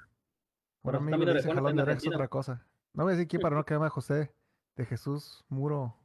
Un 0.80 0.94
amigo 0.94 1.34
dice 1.34 1.52
jalón 1.52 1.76
de 1.76 1.82
orejas 1.82 2.06
otra 2.06 2.28
cosa. 2.28 2.66
No 2.94 3.04
voy 3.04 3.12
a 3.12 3.16
decir 3.16 3.28
quién 3.28 3.42
para 3.42 3.56
no 3.56 3.64
que 3.66 3.74
llame 3.74 3.90
José 3.90 4.32
de 4.76 4.86
Jesús 4.86 5.44
Muro. 5.50 5.98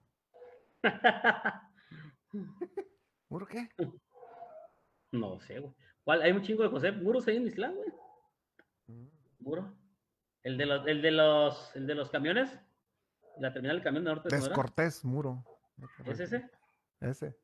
¿Muro 3.29 3.45
qué? 3.45 3.69
No 5.13 5.39
sé, 5.39 5.59
güey. 5.59 5.73
¿Cuál? 6.05 6.21
Hay 6.21 6.31
un 6.31 6.43
chingo 6.43 6.63
de 6.63 6.69
José 6.69 6.91
Muros 6.91 7.27
ahí 7.27 7.35
en 7.35 7.47
Islam, 7.47 7.73
güey. 7.75 7.89
Mm. 8.87 9.07
Muro. 9.39 9.73
El 10.43 10.57
de 10.57 10.65
los, 10.67 10.87
el 10.87 11.01
de 11.01 11.11
los, 11.11 11.75
el 11.75 11.87
de 11.87 11.95
los 11.95 12.09
camiones. 12.09 12.57
La 13.39 13.51
terminal 13.51 13.77
del 13.77 13.83
camión 13.83 14.05
de 14.05 14.11
norte. 14.11 14.33
Descortés, 14.33 15.03
Muro. 15.03 15.43
¿Es 16.05 16.19
ese? 16.19 16.49
Ese. 17.01 17.37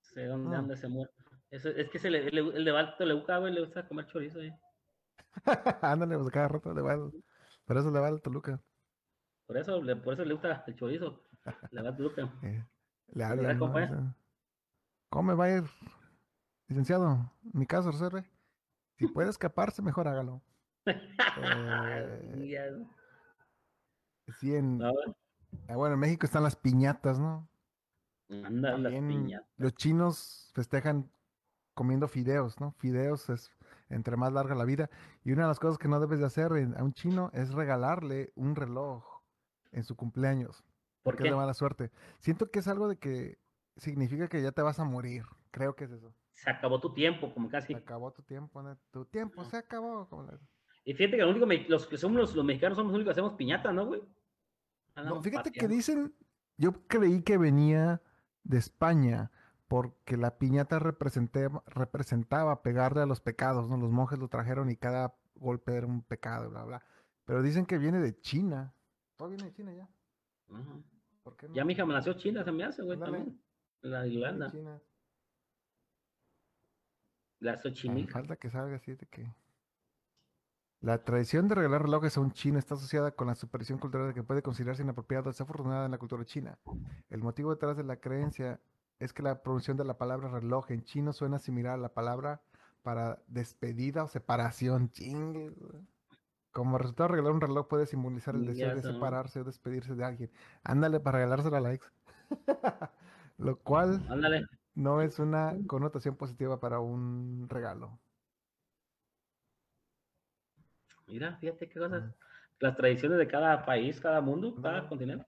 Sé 0.00 0.24
dónde 0.24 0.56
anda 0.56 0.74
ese 0.74 0.88
muro. 0.88 1.10
es 1.50 1.62
que 1.62 2.08
el, 2.08 2.14
el, 2.14 2.38
el 2.38 2.64
de 2.64 2.70
Balto 2.70 3.04
le 3.04 3.12
gusta, 3.12 3.36
güey, 3.36 3.52
le 3.52 3.60
gusta 3.60 3.86
comer 3.86 4.06
chorizo 4.06 4.40
ahí. 4.40 4.54
Ándale, 5.82 6.16
pues 6.16 6.30
cada 6.30 6.48
rato 6.48 6.72
le 6.72 6.80
va. 6.80 6.96
Por 7.66 7.76
eso 7.76 7.90
le 7.90 8.00
va 8.00 8.08
al 8.08 8.22
Toluca. 8.22 8.62
Por 9.46 9.58
eso, 9.58 9.82
le, 9.82 9.96
por 9.96 10.14
eso 10.14 10.24
le 10.24 10.32
gusta 10.32 10.64
el 10.66 10.76
chorizo. 10.76 11.22
Le 11.70 11.82
va 11.82 11.88
al 11.88 11.96
Toluca. 11.96 12.32
Eh, 12.42 12.64
le 13.14 13.24
habla. 13.24 13.54
¿no? 13.54 14.14
¿Cómo 15.10 15.36
va 15.36 15.44
a 15.44 15.56
ir, 15.56 15.64
licenciado? 16.68 17.32
mi 17.52 17.66
caso, 17.66 17.90
reserve. 17.90 18.24
Si 18.96 19.06
puede 19.06 19.30
escaparse, 19.30 19.82
mejor 19.82 20.08
hágalo. 20.08 20.42
eh, 20.86 22.84
sí, 24.38 24.54
en, 24.54 24.82
ah, 24.82 25.76
bueno, 25.76 25.94
en 25.94 26.00
México 26.00 26.26
están 26.26 26.42
las 26.42 26.56
piñatas, 26.56 27.18
¿no? 27.18 27.48
Anda, 28.30 28.76
las 28.76 28.92
piñatas. 28.92 29.48
Los 29.56 29.74
chinos 29.74 30.50
festejan 30.54 31.10
comiendo 31.74 32.08
fideos, 32.08 32.60
¿no? 32.60 32.72
Fideos 32.72 33.30
es 33.30 33.52
entre 33.88 34.16
más 34.16 34.32
larga 34.32 34.54
la 34.54 34.64
vida. 34.64 34.90
Y 35.24 35.32
una 35.32 35.42
de 35.42 35.48
las 35.48 35.60
cosas 35.60 35.78
que 35.78 35.88
no 35.88 36.00
debes 36.00 36.18
de 36.18 36.26
hacer 36.26 36.52
a 36.52 36.82
un 36.82 36.92
chino 36.92 37.30
es 37.32 37.52
regalarle 37.52 38.32
un 38.34 38.56
reloj 38.56 39.04
en 39.72 39.84
su 39.84 39.96
cumpleaños. 39.96 40.64
porque 41.02 41.24
es 41.24 41.30
de 41.30 41.36
mala 41.36 41.54
suerte. 41.54 41.90
Siento 42.18 42.50
que 42.50 42.58
es 42.58 42.68
algo 42.68 42.88
de 42.88 42.98
que 42.98 43.38
significa 43.76 44.28
que 44.28 44.42
ya 44.42 44.52
te 44.52 44.60
vas 44.60 44.78
a 44.78 44.84
morir. 44.84 45.24
Creo 45.50 45.74
que 45.74 45.84
es 45.84 45.92
eso. 45.92 46.12
Se 46.44 46.50
acabó 46.50 46.78
tu 46.80 46.92
tiempo, 46.94 47.34
como 47.34 47.48
casi. 47.48 47.72
Se 47.72 47.76
acabó 47.76 48.12
tu 48.12 48.22
tiempo, 48.22 48.62
Tu 48.92 49.04
tiempo 49.06 49.44
se 49.44 49.56
acabó. 49.56 50.08
Como 50.08 50.28
Y 50.84 50.94
fíjate 50.94 51.16
que 51.16 51.22
lo 51.22 51.30
único, 51.30 51.46
los 51.68 51.86
que 51.86 51.98
somos 51.98 52.16
los, 52.16 52.44
mexicanos 52.44 52.76
somos 52.76 52.92
los 52.92 52.96
únicos 52.96 53.12
que 53.12 53.20
hacemos 53.20 53.36
piñata, 53.36 53.72
¿no, 53.72 53.86
güey? 53.86 54.02
no, 54.94 55.20
fíjate 55.20 55.50
que 55.50 55.66
dicen, 55.66 56.14
yo 56.56 56.86
creí 56.86 57.22
que 57.22 57.38
venía 57.38 58.00
de 58.44 58.58
España, 58.58 59.32
porque 59.66 60.16
la 60.16 60.38
piñata 60.38 60.78
representaba 60.78 62.62
pegarle 62.62 63.02
a 63.02 63.06
los 63.06 63.20
pecados, 63.20 63.68
¿no? 63.68 63.76
Los 63.76 63.90
monjes 63.90 64.20
lo 64.20 64.28
trajeron 64.28 64.70
y 64.70 64.76
cada 64.76 65.16
golpe 65.34 65.74
era 65.74 65.86
un 65.88 66.02
pecado, 66.02 66.50
bla, 66.50 66.64
bla. 66.64 66.82
Pero 67.24 67.42
dicen 67.42 67.66
que 67.66 67.78
viene 67.78 68.00
de 68.00 68.20
China. 68.20 68.74
Todo 69.16 69.28
viene 69.28 69.46
de 69.46 69.52
China 69.52 69.72
ya. 69.74 69.88
Ya 71.52 71.64
mi 71.64 71.72
hija 71.72 71.84
me 71.84 71.94
nació 71.94 72.12
China, 72.14 72.44
se 72.44 72.52
me 72.52 72.62
hace, 72.62 72.82
güey, 72.82 72.98
también. 72.98 73.40
La 73.80 74.06
Irlanda. 74.06 74.52
La 77.40 77.56
Xochimilco. 77.56 78.12
Falta 78.12 78.36
que 78.36 78.50
salga 78.50 78.76
así 78.76 78.94
de 78.94 79.06
que... 79.06 79.26
La 80.80 81.02
tradición 81.02 81.48
de 81.48 81.56
regalar 81.56 81.82
relojes 81.82 82.16
a 82.16 82.20
un 82.20 82.30
chino 82.30 82.58
está 82.58 82.74
asociada 82.74 83.10
con 83.10 83.26
la 83.26 83.34
superstición 83.34 83.80
cultural 83.80 84.08
de 84.08 84.14
que 84.14 84.22
puede 84.22 84.42
considerarse 84.42 84.82
inapropiada 84.82 85.24
o 85.24 85.32
desafortunada 85.32 85.86
en 85.86 85.90
la 85.90 85.98
cultura 85.98 86.24
china. 86.24 86.56
El 87.10 87.20
motivo 87.20 87.50
detrás 87.50 87.76
de 87.76 87.82
la 87.82 87.96
creencia 87.96 88.60
es 89.00 89.12
que 89.12 89.24
la 89.24 89.42
pronunciación 89.42 89.76
de 89.76 89.84
la 89.84 89.98
palabra 89.98 90.28
reloj 90.28 90.70
en 90.70 90.84
chino 90.84 91.12
suena 91.12 91.40
similar 91.40 91.74
a 91.74 91.78
la 91.78 91.94
palabra 91.94 92.42
para 92.82 93.20
despedida 93.26 94.04
o 94.04 94.08
separación. 94.08 94.90
Chingue. 94.90 95.52
Como 96.52 96.78
resultado, 96.78 97.08
regalar 97.08 97.32
un 97.32 97.40
reloj 97.40 97.66
puede 97.68 97.86
simbolizar 97.86 98.36
el 98.36 98.46
deseo 98.46 98.74
de 98.74 98.82
separarse 98.82 99.40
o 99.40 99.44
despedirse 99.44 99.94
de 99.94 100.04
alguien. 100.04 100.30
Ándale 100.62 101.00
para 101.00 101.18
regalárselo 101.18 101.56
a 101.56 101.60
la 101.60 101.74
ex. 101.74 101.92
Lo 103.38 103.58
cual 103.58 104.00
no 104.78 105.02
es 105.02 105.18
una 105.18 105.56
connotación 105.66 106.16
positiva 106.16 106.60
para 106.60 106.78
un 106.78 107.48
regalo. 107.48 107.98
Mira, 111.08 111.36
fíjate 111.38 111.68
qué 111.68 111.80
cosas. 111.80 112.14
Las 112.60 112.76
tradiciones 112.76 113.18
de 113.18 113.26
cada 113.26 113.66
país, 113.66 114.00
cada 114.00 114.20
mundo, 114.20 114.54
cada 114.62 114.88
continente. 114.88 115.26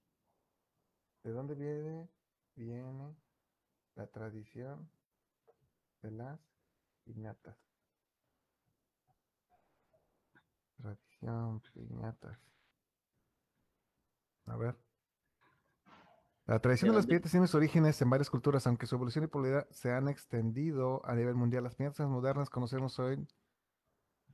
¿De 1.24 1.32
dónde 1.32 1.56
viene? 1.56 2.08
Viene 2.54 3.16
la 3.96 4.06
tradición 4.06 4.88
de 6.02 6.12
las 6.12 6.40
piñatas. 7.04 7.56
Tradición, 10.76 11.60
piñatas. 11.74 12.38
A 14.46 14.56
ver. 14.56 14.89
La 16.50 16.58
tradición 16.58 16.90
de 16.90 16.96
las 16.96 17.06
piñatas 17.06 17.30
tiene 17.30 17.46
sus 17.46 17.54
orígenes 17.54 18.02
en 18.02 18.10
varias 18.10 18.28
culturas, 18.28 18.66
aunque 18.66 18.84
su 18.84 18.96
evolución 18.96 19.22
y 19.22 19.28
popularidad 19.28 19.68
se 19.70 19.92
han 19.92 20.08
extendido 20.08 21.00
a 21.04 21.14
nivel 21.14 21.36
mundial. 21.36 21.62
Las 21.62 21.76
piñatas 21.76 22.08
modernas 22.08 22.50
conocemos 22.50 22.98
hoy 22.98 23.24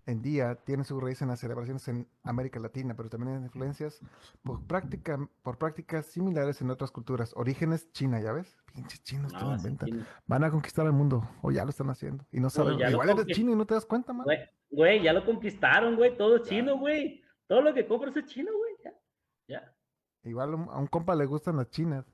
en 0.07 0.23
día 0.23 0.55
tiene 0.65 0.85
su 0.85 0.99
raíz 0.99 1.21
en 1.21 1.29
las 1.29 1.41
celebraciones 1.41 1.87
en 1.89 2.09
América 2.23 2.59
Latina, 2.59 2.95
pero 2.97 3.11
también 3.11 3.37
en 3.37 3.43
influencias 3.43 4.01
por, 4.43 4.67
práctica, 4.67 5.19
por 5.43 5.59
prácticas 5.59 6.07
similares 6.07 6.63
en 6.63 6.71
otras 6.71 6.91
culturas. 6.91 7.35
Orígenes 7.37 7.93
China, 7.93 8.19
¿ya 8.19 8.33
ves? 8.33 8.57
Pinches 8.75 9.03
chinos, 9.03 9.31
todo 9.35 9.55
inventan. 9.55 10.07
Van 10.25 10.43
a 10.43 10.51
conquistar 10.51 10.87
el 10.87 10.93
mundo, 10.93 11.29
o 11.43 11.51
ya 11.51 11.65
lo 11.65 11.71
están 11.71 11.91
haciendo. 11.91 12.25
Y 12.33 12.41
no 12.41 12.49
saben, 12.49 12.81
igual 12.81 13.11
eres 13.11 13.27
chino 13.27 13.53
y 13.53 13.57
no 13.57 13.67
te 13.67 13.75
das 13.75 13.85
cuenta, 13.85 14.15
man. 14.15 14.27
Güey, 14.71 15.03
ya 15.03 15.13
lo 15.13 15.23
conquistaron, 15.23 15.97
güey, 15.97 16.17
todo 16.17 16.39
chino, 16.39 16.79
güey. 16.79 17.23
Todo 17.47 17.61
lo 17.61 17.75
que 17.75 17.87
compras 17.87 18.17
es 18.17 18.25
chino, 18.25 18.51
güey, 18.57 18.75
ya. 18.83 18.95
Ya. 19.49 19.76
Igual 20.27 20.55
a 20.55 20.79
un 20.79 20.87
compa 20.89 21.15
le 21.15 21.25
gustan 21.25 21.57
las 21.57 21.71
chinas. 21.71 22.05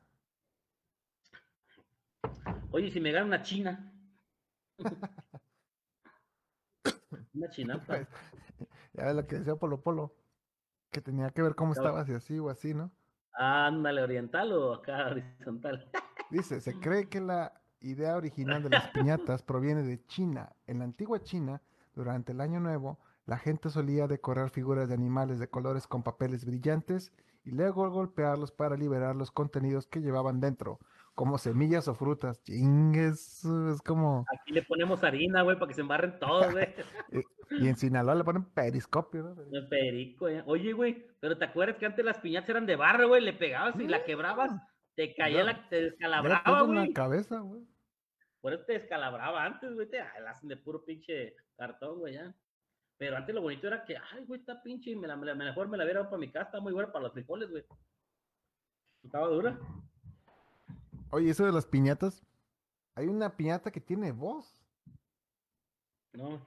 Oye, 2.70 2.90
si 2.90 3.00
me 3.00 3.10
gana 3.10 3.26
una 3.26 3.42
china. 3.42 3.90
Una 7.34 7.48
chinapa. 7.48 7.86
Pues, 7.86 8.08
ya 8.92 9.06
ves 9.06 9.14
lo 9.16 9.26
que 9.26 9.38
decía 9.38 9.56
Polo 9.56 9.80
Polo, 9.80 10.14
que 10.90 11.00
tenía 11.00 11.30
que 11.30 11.40
ver 11.40 11.54
cómo 11.54 11.72
estabas 11.72 12.08
así 12.10 12.38
o 12.38 12.50
así, 12.50 12.74
¿no? 12.74 12.90
Ándale, 13.32 14.02
oriental 14.02 14.52
o 14.52 14.74
acá 14.74 15.06
horizontal. 15.10 15.90
Dice, 16.30 16.60
se 16.60 16.78
cree 16.78 17.08
que 17.08 17.20
la 17.20 17.60
idea 17.80 18.16
original 18.16 18.62
de 18.62 18.70
las 18.70 18.88
piñatas 18.88 19.42
proviene 19.44 19.82
de 19.82 20.04
China. 20.06 20.54
En 20.66 20.78
la 20.78 20.84
antigua 20.84 21.22
China, 21.22 21.62
durante 21.94 22.32
el 22.32 22.40
Año 22.42 22.60
Nuevo, 22.60 22.98
la 23.24 23.38
gente 23.38 23.70
solía 23.70 24.06
decorar 24.06 24.50
figuras 24.50 24.88
de 24.88 24.94
animales 24.94 25.38
de 25.38 25.48
colores 25.48 25.86
con 25.86 26.02
papeles 26.02 26.44
brillantes 26.44 27.12
y 27.44 27.50
luego 27.50 27.90
golpearlos 27.90 28.52
para 28.52 28.76
liberar 28.76 29.16
los 29.16 29.30
contenidos 29.30 29.86
que 29.86 30.00
llevaban 30.00 30.40
dentro 30.40 30.78
como 31.14 31.38
semillas 31.38 31.88
o 31.88 31.94
frutas. 31.94 32.42
Chingues, 32.42 33.44
es 33.44 33.82
como. 33.82 34.24
Aquí 34.32 34.52
le 34.52 34.62
ponemos 34.62 35.04
harina, 35.04 35.42
güey, 35.42 35.58
para 35.58 35.68
que 35.68 35.74
se 35.74 35.82
embarren 35.82 36.18
todos, 36.18 36.50
güey. 36.52 36.68
y 37.50 37.68
en 37.68 37.76
Sinaloa 37.76 38.14
le 38.14 38.24
ponen 38.24 38.44
periscopio, 38.44 39.22
¿no? 39.22 39.68
Perico, 39.68 40.28
eh. 40.28 40.42
Oye, 40.46 40.72
güey, 40.72 41.06
pero 41.20 41.36
¿te 41.36 41.44
acuerdas 41.44 41.76
que 41.76 41.86
antes 41.86 42.04
las 42.04 42.18
piñatas 42.18 42.50
eran 42.50 42.66
de 42.66 42.76
barro, 42.76 43.08
güey? 43.08 43.22
Le 43.22 43.32
pegabas 43.32 43.78
y 43.78 43.86
la 43.86 44.04
quebrabas, 44.04 44.50
te 44.94 45.14
caía 45.14 45.44
la, 45.44 45.68
te 45.68 45.82
descalabraba, 45.82 46.62
güey. 46.62 46.88
la 46.88 46.94
cabeza, 46.94 47.40
güey. 47.40 47.62
Por 48.40 48.52
eso 48.52 48.64
te 48.64 48.72
descalabraba 48.72 49.44
antes, 49.44 49.72
güey. 49.74 49.88
Te 49.88 50.00
ah, 50.00 50.12
la 50.20 50.30
hacen 50.30 50.48
de 50.48 50.56
puro 50.56 50.84
pinche 50.84 51.36
cartón, 51.56 52.00
güey, 52.00 52.14
ya. 52.14 52.34
Pero 53.02 53.16
antes 53.16 53.34
lo 53.34 53.42
bonito 53.42 53.66
era 53.66 53.84
que, 53.84 53.96
ay, 53.96 54.24
güey, 54.26 54.38
está 54.38 54.62
pinche, 54.62 54.94
me 54.94 55.08
la, 55.08 55.16
me 55.16 55.26
la- 55.26 55.34
mejor 55.34 55.66
me 55.66 55.76
la 55.76 55.82
hubiera 55.82 55.98
dado 55.98 56.10
para 56.10 56.20
mi 56.20 56.30
casa, 56.30 56.44
está 56.46 56.60
muy 56.60 56.72
buena 56.72 56.92
para 56.92 57.02
los 57.02 57.12
frijoles, 57.12 57.50
güey. 57.50 57.64
Estaba 59.02 59.26
dura. 59.26 59.58
Oye, 61.10 61.30
eso 61.30 61.44
de 61.44 61.50
las 61.50 61.66
piñatas. 61.66 62.24
Hay 62.94 63.08
una 63.08 63.36
piñata 63.36 63.72
que 63.72 63.80
tiene 63.80 64.12
voz. 64.12 64.56
No. 66.12 66.46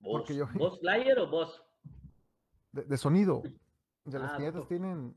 Porque 0.00 0.38
¿Vos, 0.38 0.52
yo- 0.52 0.58
¿Vos 0.60 0.78
Slayer 0.78 1.18
o 1.18 1.26
vos? 1.28 1.60
De, 2.70 2.84
de 2.84 2.96
sonido. 2.98 3.42
O 4.04 4.10
sea, 4.12 4.20
las 4.20 4.34
Ah, 4.34 4.36
piñatas 4.36 4.60
no. 4.62 4.68
tienen. 4.68 5.14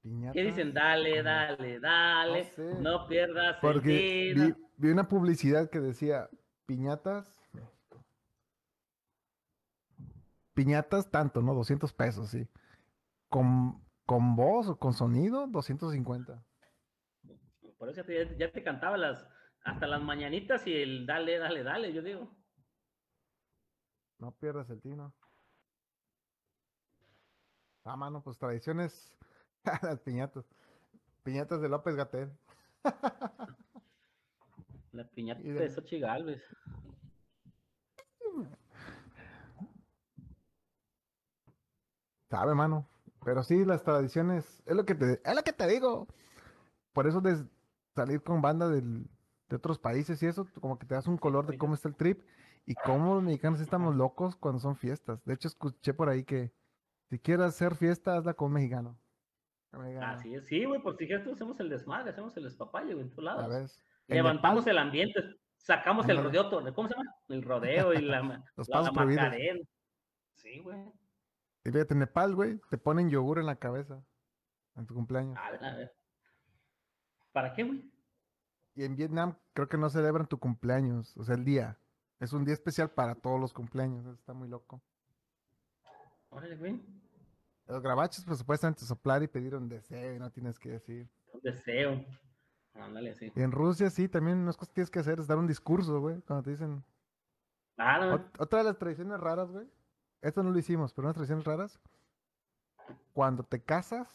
Piñatas. 0.00 0.32
¿Qué 0.32 0.42
dicen? 0.44 0.72
Dale, 0.72 1.22
dale, 1.22 1.78
dale. 1.78 2.44
sé. 2.52 2.80
No, 2.80 3.06
pierdas 3.06 3.56
el 3.56 3.60
Porque 3.60 4.32
vi, 4.34 4.54
vi 4.78 4.88
una 4.90 5.06
publicidad 5.06 5.68
que 5.68 5.80
decía 5.80 6.30
piñatas. 6.66 7.32
Piñatas 10.54 11.10
tanto, 11.10 11.42
¿no? 11.42 11.54
200 11.54 11.92
pesos, 11.92 12.30
sí. 12.30 12.48
Con, 13.28 13.84
con 14.06 14.36
voz 14.36 14.68
o 14.68 14.78
con 14.78 14.94
sonido, 14.94 15.46
250. 15.46 16.42
Por 17.78 17.90
eso 17.90 18.00
ya 18.00 18.06
te, 18.06 18.36
ya 18.38 18.52
te 18.52 18.62
cantaba 18.62 18.96
las, 18.96 19.28
hasta 19.64 19.86
las 19.86 20.02
mañanitas 20.02 20.66
y 20.66 20.74
el 20.74 21.06
dale, 21.06 21.38
dale, 21.38 21.62
dale, 21.62 21.92
yo 21.92 22.02
digo. 22.02 22.34
No 24.18 24.32
pierdas 24.32 24.70
el 24.70 24.80
tino. 24.80 25.12
Ah, 27.84 27.96
mano, 27.96 28.22
pues 28.22 28.38
tradiciones. 28.38 29.14
Las 29.82 30.00
piñatas. 30.00 30.44
Piñatas 31.22 31.60
de 31.60 31.68
López 31.68 31.94
Gatel. 31.94 32.32
La 34.96 35.04
piñata 35.08 35.42
de- 35.42 35.52
de 35.68 35.98
Galvez. 36.00 36.42
Sabe, 42.30 42.54
mano. 42.54 42.88
Pero 43.24 43.42
sí, 43.42 43.64
las 43.64 43.82
tradiciones. 43.82 44.62
Es 44.66 44.76
lo 44.76 44.84
que 44.84 44.94
te, 44.94 45.20
es 45.24 45.34
lo 45.34 45.42
que 45.42 45.52
te 45.52 45.66
digo. 45.66 46.06
Por 46.92 47.06
eso 47.06 47.20
de 47.20 47.44
salir 47.94 48.22
con 48.22 48.40
banda 48.42 48.68
del- 48.68 49.08
de 49.48 49.56
otros 49.56 49.78
países 49.78 50.22
y 50.22 50.26
eso, 50.26 50.46
como 50.60 50.78
que 50.78 50.86
te 50.86 50.94
das 50.94 51.06
un 51.06 51.18
color 51.18 51.46
de 51.46 51.56
cómo 51.58 51.74
está 51.74 51.88
el 51.88 51.94
trip 51.96 52.22
y 52.64 52.74
cómo 52.74 53.14
los 53.14 53.22
mexicanos 53.22 53.60
estamos 53.60 53.94
locos 53.94 54.34
cuando 54.36 54.58
son 54.60 54.76
fiestas. 54.76 55.24
De 55.24 55.34
hecho, 55.34 55.48
escuché 55.48 55.94
por 55.94 56.08
ahí 56.08 56.24
que 56.24 56.52
si 57.10 57.18
quieres 57.18 57.46
hacer 57.46 57.76
fiesta, 57.76 58.16
hazla 58.16 58.34
con 58.34 58.48
un 58.48 58.54
mexicano. 58.54 58.98
Así 60.02 60.34
es, 60.34 60.46
sí, 60.46 60.64
güey, 60.64 60.80
por 60.82 60.96
si 60.96 61.12
hacemos 61.12 61.60
el 61.60 61.68
desmadre, 61.68 62.10
hacemos 62.10 62.34
el 62.36 62.44
despapalle, 62.44 62.94
güey, 62.94 63.06
en 63.06 63.10
todos 63.14 63.28
A 63.28 63.36
lados. 63.36 63.48
ver. 63.50 63.60
en 63.62 63.68
Levantamos 64.08 64.64
Nepal, 64.64 64.72
el 64.72 64.78
ambiente, 64.78 65.20
sacamos 65.56 66.08
el 66.08 66.22
rodeo, 66.22 66.48
¿cómo 66.74 66.88
se 66.88 66.94
llama? 66.94 67.14
El 67.28 67.42
rodeo 67.42 67.92
y 67.92 68.02
la, 68.02 68.44
Los 68.56 68.68
la. 68.68 68.92
Macarena. 68.92 69.60
Sí, 70.34 70.60
güey. 70.60 70.92
Y 71.64 71.70
fíjate, 71.70 71.94
en 71.94 72.00
Nepal, 72.00 72.34
güey, 72.34 72.60
te 72.70 72.78
ponen 72.78 73.10
yogur 73.10 73.38
en 73.38 73.46
la 73.46 73.56
cabeza 73.56 74.04
en 74.76 74.86
tu 74.86 74.94
cumpleaños. 74.94 75.36
A 75.38 75.50
ver, 75.50 75.64
a 75.64 75.76
ver. 75.76 75.94
¿Para 77.32 77.52
qué, 77.52 77.64
güey? 77.64 77.90
Y 78.74 78.84
en 78.84 78.94
Vietnam 78.94 79.36
creo 79.54 79.68
que 79.68 79.78
no 79.78 79.88
celebran 79.88 80.28
tu 80.28 80.38
cumpleaños, 80.38 81.16
o 81.16 81.24
sea, 81.24 81.34
el 81.34 81.44
día. 81.44 81.78
Es 82.20 82.32
un 82.32 82.44
día 82.44 82.54
especial 82.54 82.90
para 82.90 83.14
todos 83.14 83.40
los 83.40 83.52
cumpleaños, 83.52 84.06
está 84.06 84.32
muy 84.32 84.48
loco. 84.48 84.82
Órale, 86.28 86.56
güey. 86.56 86.80
Los 87.66 87.82
grabaches, 87.82 88.24
pues 88.24 88.38
supuestamente 88.38 88.84
soplar 88.84 89.22
y 89.22 89.28
pedir 89.28 89.54
un 89.54 89.68
deseo 89.68 90.14
y 90.14 90.18
no 90.18 90.30
tienes 90.30 90.58
que 90.58 90.70
decir. 90.70 91.08
Un 91.32 91.40
deseo. 91.40 92.04
Ándale. 92.80 93.16
Y 93.34 93.42
en 93.42 93.52
Rusia 93.52 93.90
sí, 93.90 94.08
también 94.08 94.38
unas 94.38 94.56
cosas 94.56 94.68
que 94.70 94.74
tienes 94.74 94.90
que 94.90 94.98
hacer 94.98 95.18
es 95.18 95.26
dar 95.26 95.38
un 95.38 95.46
discurso, 95.46 96.00
güey, 96.00 96.20
cuando 96.22 96.42
te 96.44 96.50
dicen... 96.50 96.84
Ah, 97.78 97.98
no, 97.98 98.14
Ot- 98.18 98.30
otra 98.38 98.60
de 98.60 98.64
las 98.66 98.78
tradiciones 98.78 99.18
raras, 99.20 99.50
güey. 99.50 99.66
Esto 100.22 100.42
no 100.42 100.50
lo 100.50 100.58
hicimos, 100.58 100.92
pero 100.92 101.06
unas 101.06 101.14
tradiciones 101.14 101.44
raras. 101.44 101.78
Cuando 103.12 103.42
te 103.42 103.60
casas 103.62 104.08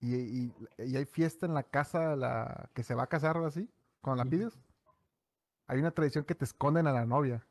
y, 0.00 0.14
y- 0.16 0.54
y 0.78 0.96
hay 0.96 1.04
fiesta 1.04 1.46
en 1.46 1.54
la 1.54 1.62
casa 1.62 2.10
de 2.10 2.16
la 2.16 2.70
que 2.74 2.82
se 2.82 2.94
va 2.94 3.02
a 3.04 3.08
casar 3.08 3.36
o 3.36 3.46
así, 3.46 3.68
cuando 4.00 4.24
la 4.24 4.30
pides, 4.30 4.58
hay 5.66 5.78
una 5.80 5.90
tradición 5.90 6.24
que 6.24 6.34
te 6.34 6.44
esconden 6.44 6.86
a 6.86 6.92
la 6.92 7.04
novia 7.04 7.44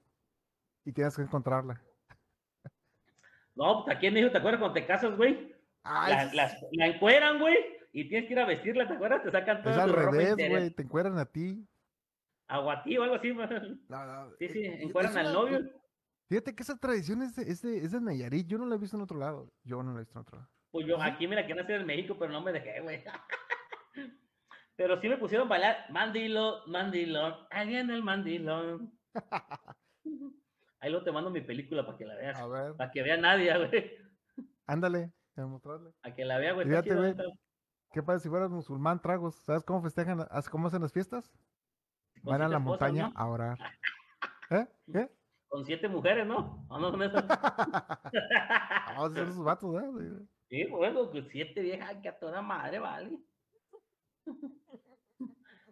y 0.86 0.92
tienes 0.94 1.16
que 1.16 1.22
encontrarla. 1.24 1.82
no, 3.56 3.84
pues, 3.84 3.96
aquí 3.96 4.08
en 4.08 4.14
México, 4.14 4.32
¿te 4.32 4.38
acuerdas 4.38 4.60
cuando 4.60 4.74
te 4.74 4.86
casas, 4.86 5.16
güey? 5.18 5.56
Ay, 5.84 6.14
La, 6.14 6.34
las- 6.34 6.58
la 6.72 6.88
encueran, 6.88 7.40
güey, 7.40 7.56
y 7.92 8.08
tienes 8.10 8.28
que 8.28 8.34
ir 8.34 8.40
a 8.40 8.46
vestirla, 8.46 8.88
¿te 8.88 8.94
acuerdas? 8.94 9.24
Te 9.24 9.32
sacan 9.32 9.58
es 9.58 9.64
toda 9.64 9.84
al 9.84 9.90
tu 9.90 9.96
ropa 9.96 10.12
revés, 10.12 10.36
güey, 10.50 10.70
te 10.72 10.82
encueran 10.84 11.18
a 11.18 11.26
ti. 11.26 11.68
Aguatí 12.50 12.98
o 12.98 13.04
algo 13.04 13.16
así. 13.16 13.34
No, 13.34 13.46
no, 14.06 14.30
Sí, 14.38 14.46
es- 14.46 14.52
sí, 14.54 14.66
es 14.66 14.82
encueran 14.82 15.18
al 15.18 15.26
una- 15.28 15.34
novio. 15.34 15.60
Fíjate 16.30 16.56
que 16.56 16.64
esa 16.64 16.78
tradición 16.78 17.22
es 17.22 17.36
de, 17.36 17.44
es, 17.44 17.62
de, 17.62 17.78
es 17.78 17.92
de 17.92 18.02
Nayarit, 18.02 18.48
yo 18.48 18.58
no 18.58 18.66
la 18.66 18.76
he 18.76 18.78
visto 18.78 18.98
en 18.98 19.04
otro 19.04 19.18
lado. 19.18 19.50
Yo 19.64 19.82
no 19.82 19.92
la 19.94 19.98
he 19.98 20.02
visto 20.02 20.18
en 20.18 20.22
otro 20.22 20.38
lado. 20.40 20.50
Pues 20.72 20.86
yo 20.86 21.02
aquí 21.02 21.26
me 21.28 21.36
la 21.36 21.46
quieren 21.46 21.64
hacer 21.64 21.80
en 21.82 21.88
México, 21.88 22.18
pero 22.20 22.32
no 22.34 22.42
me 22.42 22.52
dejé, 22.52 22.82
güey. 22.82 23.04
Pero 24.76 25.02
sí 25.02 25.10
me 25.10 25.18
pusieron 25.18 25.48
a 25.48 25.50
bailar 25.50 25.78
mandilón, 25.90 26.70
mandilón, 26.70 27.34
ahí 27.50 27.76
en 27.78 27.90
el 27.90 28.04
mandilón. 28.04 28.94
Ahí 30.80 30.92
lo 30.92 31.04
te 31.04 31.12
mando 31.12 31.32
mi 31.32 31.42
película 31.42 31.84
para 31.84 31.98
que 31.98 32.06
la 32.06 32.16
veas. 32.16 32.40
A 32.40 32.48
ver, 32.48 32.76
Para 32.76 32.92
que 32.92 33.02
vea 33.02 33.18
nadie, 33.18 33.52
güey. 33.58 33.98
ándale, 34.68 35.12
a 35.36 35.46
mostrarle. 35.48 35.92
Para 36.02 36.14
que 36.16 36.24
la 36.24 36.38
vea, 36.38 36.54
güey. 36.54 36.68
Fíjate, 36.68 36.94
güey. 36.94 37.16
¿Qué 37.98 38.04
pasa 38.04 38.20
si 38.20 38.30
fueras 38.30 38.52
musulmán, 38.52 39.02
tragos? 39.02 39.34
¿Sabes 39.38 39.64
cómo 39.64 39.82
festejan, 39.82 40.20
cómo 40.52 40.68
hacen 40.68 40.84
las 40.84 40.94
fiestas? 40.94 41.32
con 42.22 42.32
Van 42.32 42.44
a 42.44 42.48
la 42.48 42.58
esposas, 42.58 42.64
montaña 42.94 43.08
¿no? 43.10 43.14
a 43.16 43.26
orar. 43.28 43.58
¿Eh? 44.52 44.68
¿Qué? 44.94 45.10
Con 45.48 45.66
siete 45.66 45.88
mujeres, 45.88 46.28
¿no? 46.28 46.64
¿O 46.70 46.78
no 46.78 46.92
son 46.92 47.02
esas? 47.02 47.26
Vamos 47.28 49.04
a 49.04 49.06
hacer 49.08 49.24
esos 49.24 49.44
vatos, 49.44 49.82
¿eh? 49.82 50.28
Sí, 50.48 50.66
bueno, 50.66 51.10
pues 51.10 51.26
siete 51.32 51.60
viejas, 51.60 51.96
que 52.04 52.10
a 52.10 52.20
toda 52.20 52.40
madre, 52.40 52.78
vale. 52.78 53.18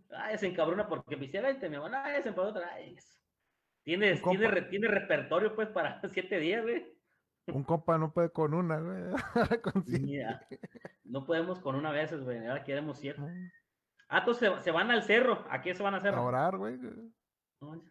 Ay, 0.10 0.40
se 0.40 0.48
encabrona 0.48 0.88
porque 0.88 1.16
me 1.18 1.26
hiciera 1.26 1.52
y 1.52 1.70
me 1.70 1.78
van 1.78 1.94
a 1.94 2.24
se 2.24 2.32
otra 2.32 2.74
vez. 2.74 3.22
Tienes, 3.84 4.20
Tu 4.24 4.30
tiene, 4.32 4.46
compa. 4.46 4.62
re- 4.62 4.70
tiene 4.72 4.88
repertorio, 4.88 5.54
pues, 5.56 5.68
para 5.68 6.02
siete 6.10 6.40
días, 6.40 6.64
güey. 6.64 6.95
Un 7.48 7.64
compa 7.64 7.98
no 7.98 8.12
puede 8.12 8.30
con 8.32 8.54
una, 8.54 8.80
güey. 8.80 9.04
con 9.62 9.84
siete. 9.86 10.06
Mira, 10.06 10.48
no 11.04 11.26
podemos 11.26 11.60
con 11.60 11.76
una 11.76 11.92
vez, 11.92 12.12
güey, 12.24 12.46
ahora 12.48 12.64
queremos 12.64 12.98
siete. 13.00 13.22
Ah, 14.10 14.20
entonces 14.20 14.52
se, 14.58 14.64
se 14.64 14.72
van 14.72 14.90
al 14.92 15.04
cerro. 15.04 15.46
¿A 15.50 15.62
qué 15.62 15.74
se 15.76 15.84
van 15.84 15.94
a 15.94 15.98
hacer? 15.98 16.14
A 16.16 16.22
orar, 16.22 16.58
güey. 16.58 16.78
No, 17.62 17.84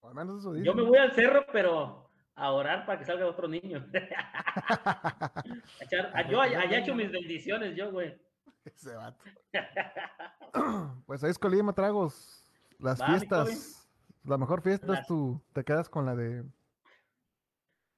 O 0.00 0.08
al 0.08 0.14
menos 0.14 0.40
eso 0.40 0.56
Yo 0.56 0.74
me 0.74 0.82
voy 0.82 0.98
al 0.98 1.12
cerro, 1.12 1.44
pero 1.52 2.10
a 2.34 2.50
orar 2.52 2.86
para 2.86 2.98
que 2.98 3.04
salga 3.04 3.26
otro 3.26 3.48
niño. 3.48 3.86
A 3.94 5.42
echar- 5.80 6.10
a- 6.14 6.28
yo 6.28 6.40
allá 6.40 6.60
allá 6.60 6.78
echo 6.78 6.94
mis 6.94 7.10
bendiciones, 7.10 7.74
yo, 7.76 7.90
güey. 7.92 8.18
Ese 8.64 8.94
vato. 8.94 9.24
Pues 11.06 11.24
ahí 11.24 11.30
es 11.30 11.38
Colima, 11.38 11.72
tragos. 11.72 12.44
Las 12.78 13.00
Va, 13.00 13.06
fiestas. 13.06 13.88
La 14.24 14.36
mejor 14.38 14.60
fiesta 14.62 14.98
es 15.00 15.06
tu. 15.06 15.40
Te 15.52 15.64
quedas 15.64 15.88
con 15.88 16.04
la 16.06 16.14
de, 16.14 16.44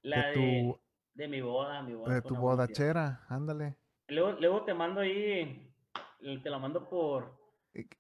La 0.03 0.29
de 0.29 0.29
de, 0.29 0.35
tu, 0.35 0.81
de 1.15 1.28
mi 1.28 1.41
boda, 1.41 1.82
mi 1.82 1.95
boda. 1.95 2.15
de 2.15 2.23
tu 2.23 2.35
bodachera. 2.36 3.24
Ándale. 3.28 3.77
Luego, 4.09 4.32
luego 4.41 4.65
te 4.65 4.74
mando 4.74 5.01
ahí, 5.01 5.73
te 6.43 6.51
la 6.51 6.59
mando 6.59 6.89
por 6.89 7.39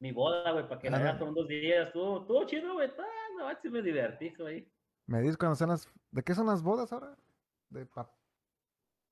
mi 0.00 0.12
boda, 0.12 0.52
güey, 0.52 0.68
para 0.68 0.80
que 0.80 0.90
la 0.90 0.98
veas 0.98 1.16
por 1.18 1.28
unos 1.28 1.48
días. 1.48 1.86
Estuvo, 1.88 2.20
estuvo 2.20 2.44
chido, 2.46 2.74
güey. 2.74 2.90
No, 3.38 3.48
sí 3.62 3.68
me 3.70 3.82
divertí, 3.82 4.30
güey. 4.38 4.70
Me 5.06 5.20
dices 5.20 5.36
cuando 5.36 5.56
son 5.56 5.70
las. 5.70 5.88
¿De 6.10 6.22
qué 6.22 6.34
son 6.34 6.46
las 6.46 6.62
bodas 6.62 6.92
ahora? 6.92 7.16
De, 7.70 7.86
pa- 7.86 8.10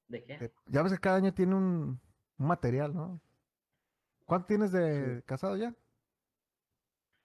¿De 0.08 0.22
qué? 0.24 0.38
de- 0.38 0.52
Ya 0.66 0.82
ves 0.82 0.92
que 0.92 0.98
cada 0.98 1.16
año 1.16 1.32
tiene 1.34 1.54
un, 1.54 2.00
un 2.38 2.46
material, 2.46 2.94
¿no? 2.94 3.20
¿Cuánto 4.24 4.46
tienes 4.46 4.72
de 4.72 5.22
casado 5.26 5.56
ya? 5.56 5.74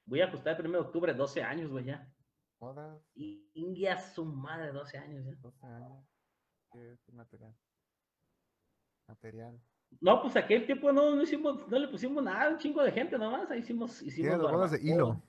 Voy 0.06 0.22
a 0.22 0.26
ajustar 0.26 0.60
el 0.60 0.68
1 0.68 0.78
de 0.80 0.84
octubre, 0.86 1.14
12 1.14 1.44
años, 1.44 1.70
güey, 1.70 1.86
ya. 1.86 2.12
Bodas, 2.60 3.00
Y 3.14 3.52
India 3.54 3.98
su 4.00 4.26
madre, 4.26 4.72
12 4.72 4.98
años 4.98 5.24
ya. 5.26 5.36
12 5.36 5.66
años. 5.66 6.04
¿Qué 6.78 6.92
es 6.92 7.14
material? 7.14 7.56
Material. 9.08 9.60
No, 10.00 10.22
pues 10.22 10.36
aquel 10.36 10.66
tiempo 10.68 10.92
no, 10.92 11.16
no 11.16 11.22
hicimos, 11.24 11.68
no 11.68 11.80
le 11.80 11.88
pusimos 11.88 12.24
nada, 12.24 12.52
un 12.52 12.58
chingo 12.60 12.84
de 12.84 12.92
gente 12.92 13.18
nomás. 13.18 13.50
Ahí 13.50 13.62
hicimos, 13.62 14.02
hicimos 14.04 14.30
Tiene 14.30 14.44
las 14.44 14.52
bodas 14.52 14.72
de 14.72 14.82
hilo. 14.84 15.24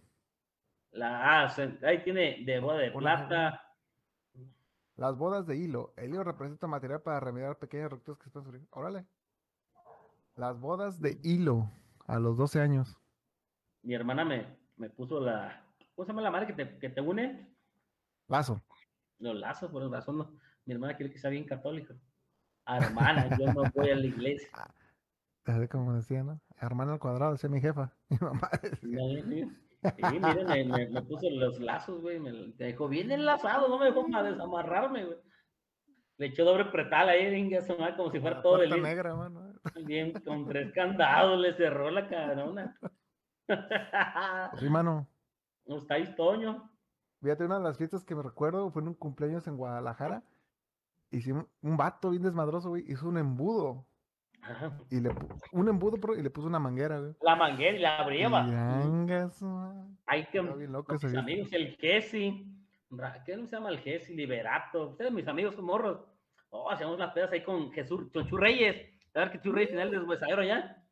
La, 0.90 1.44
ah, 1.44 1.54
ahí 1.84 2.02
tiene 2.04 2.44
de 2.44 2.60
boda 2.60 2.78
de 2.78 2.90
plata. 2.90 3.62
Las 4.96 5.16
bodas 5.16 5.46
de 5.46 5.56
hilo. 5.56 5.94
El 5.96 6.10
hilo 6.10 6.24
representa 6.24 6.66
material 6.66 7.00
para 7.00 7.20
remediar 7.20 7.58
pequeñas 7.58 7.92
rupturas 7.92 8.18
que 8.18 8.24
se 8.24 8.30
pueden 8.30 8.44
sufrir. 8.44 8.68
Órale. 8.72 9.06
Las 10.34 10.58
bodas 10.60 11.00
de 11.00 11.18
hilo 11.22 11.70
a 12.06 12.18
los 12.18 12.36
12 12.36 12.60
años. 12.60 12.98
Mi 13.82 13.94
hermana 13.94 14.24
me, 14.24 14.58
me 14.76 14.90
puso 14.90 15.18
la, 15.20 15.64
¿cómo 15.94 16.04
se 16.04 16.12
llama 16.12 16.22
la 16.22 16.30
madre 16.30 16.48
que 16.48 16.52
te, 16.52 16.78
que 16.78 16.90
te 16.90 17.00
une? 17.00 17.56
Lazo. 18.26 18.60
Los 19.18 19.36
lazos, 19.36 19.70
por 19.70 19.88
razón 19.90 20.18
no. 20.18 20.47
Mi 20.68 20.74
hermana 20.74 20.94
quiere 20.98 21.10
que 21.10 21.18
sea 21.18 21.30
bien 21.30 21.44
católica. 21.44 21.94
Hermana, 22.66 23.34
yo 23.38 23.46
no 23.54 23.62
voy 23.74 23.88
a 23.88 23.96
la 23.96 24.04
iglesia. 24.04 24.48
Así 25.46 25.66
como 25.66 25.94
decía, 25.94 26.22
¿no? 26.22 26.38
hermana 26.60 26.92
al 26.92 26.98
cuadrado, 26.98 27.32
decía 27.32 27.48
mi 27.48 27.58
jefa. 27.58 27.90
Mi 28.10 28.18
mamá 28.18 28.50
decía, 28.62 29.48
Sí, 29.96 30.02
miren, 30.20 30.46
me, 30.46 30.64
me- 30.64 30.88
me 30.90 31.02
puso 31.02 31.30
los 31.30 31.58
lazos, 31.58 32.02
güey. 32.02 32.20
Me 32.20 32.32
dejó 32.58 32.86
bien 32.86 33.10
enlazado, 33.12 33.66
no 33.68 33.78
me 33.78 33.86
dejó 33.86 34.06
más 34.08 34.24
desamarrarme, 34.24 35.06
güey. 35.06 35.16
Le 36.18 36.26
echó 36.26 36.44
doble 36.44 36.66
pretal 36.66 37.08
ahí, 37.08 37.30
venga, 37.30 37.62
su 37.62 37.74
madre, 37.78 37.96
como 37.96 38.10
si 38.10 38.20
fuera 38.20 38.36
la 38.36 38.42
todo 38.42 38.62
el 38.62 38.82
negra, 38.82 39.14
mano. 39.14 39.54
Bien, 39.86 40.12
con 40.20 40.46
tres 40.46 40.70
candados 40.74 41.38
le 41.40 41.54
cerró 41.54 41.90
la 41.90 42.08
cabrona. 42.08 42.78
Sí, 44.58 44.68
mano. 44.68 45.08
No 45.64 45.78
estáis, 45.78 46.14
Toño. 46.14 46.70
Fíjate, 47.22 47.44
una 47.46 47.56
de 47.58 47.64
las 47.64 47.78
fiestas 47.78 48.04
que 48.04 48.14
me 48.14 48.22
recuerdo 48.22 48.70
fue 48.70 48.82
en 48.82 48.88
un 48.88 48.94
cumpleaños 48.94 49.46
en 49.46 49.56
Guadalajara. 49.56 50.22
Hicimos 51.10 51.46
un 51.62 51.76
vato 51.76 52.10
bien 52.10 52.22
desmadroso, 52.22 52.70
güey. 52.70 52.84
Hizo 52.86 53.08
un 53.08 53.18
embudo. 53.18 53.86
Ajá. 54.42 54.78
Y 54.90 55.00
le 55.00 55.10
un 55.52 55.68
embudo, 55.68 55.96
pero, 56.00 56.16
y 56.16 56.22
le 56.22 56.30
puso 56.30 56.46
una 56.46 56.58
manguera, 56.58 56.98
güey. 57.00 57.14
La 57.22 57.36
manguera 57.36 57.76
y 57.76 57.80
la 57.80 57.98
abrieva. 57.98 58.46
Y 58.46 58.52
anga 58.52 59.30
su 59.30 59.46
madre. 59.46 59.88
Hay 60.06 60.26
que. 60.26 60.42
Loco 60.42 60.92
mis 60.92 61.14
amigos, 61.14 61.52
el 61.52 61.76
Jesse. 61.76 62.34
¿Qué 63.26 63.36
no 63.36 63.46
se 63.46 63.56
llama 63.56 63.70
el 63.70 63.80
Jesse? 63.80 64.10
Liberato. 64.10 64.90
Ustedes, 64.90 65.12
mis 65.12 65.28
amigos, 65.28 65.54
son 65.54 65.64
morros. 65.64 66.04
Oh, 66.50 66.70
hacíamos 66.70 66.96
unas 66.96 67.12
pedas 67.12 67.32
ahí 67.32 67.42
con 67.42 67.70
Jesús, 67.72 68.10
con 68.12 68.26
Chu 68.26 68.36
Reyes. 68.36 68.76
A 69.14 69.20
ver 69.20 69.30
que 69.30 69.40
Chu 69.40 69.52
Reyes 69.52 69.70
final 69.70 69.90
deshuesadero 69.90 70.42
ya. 70.42 70.82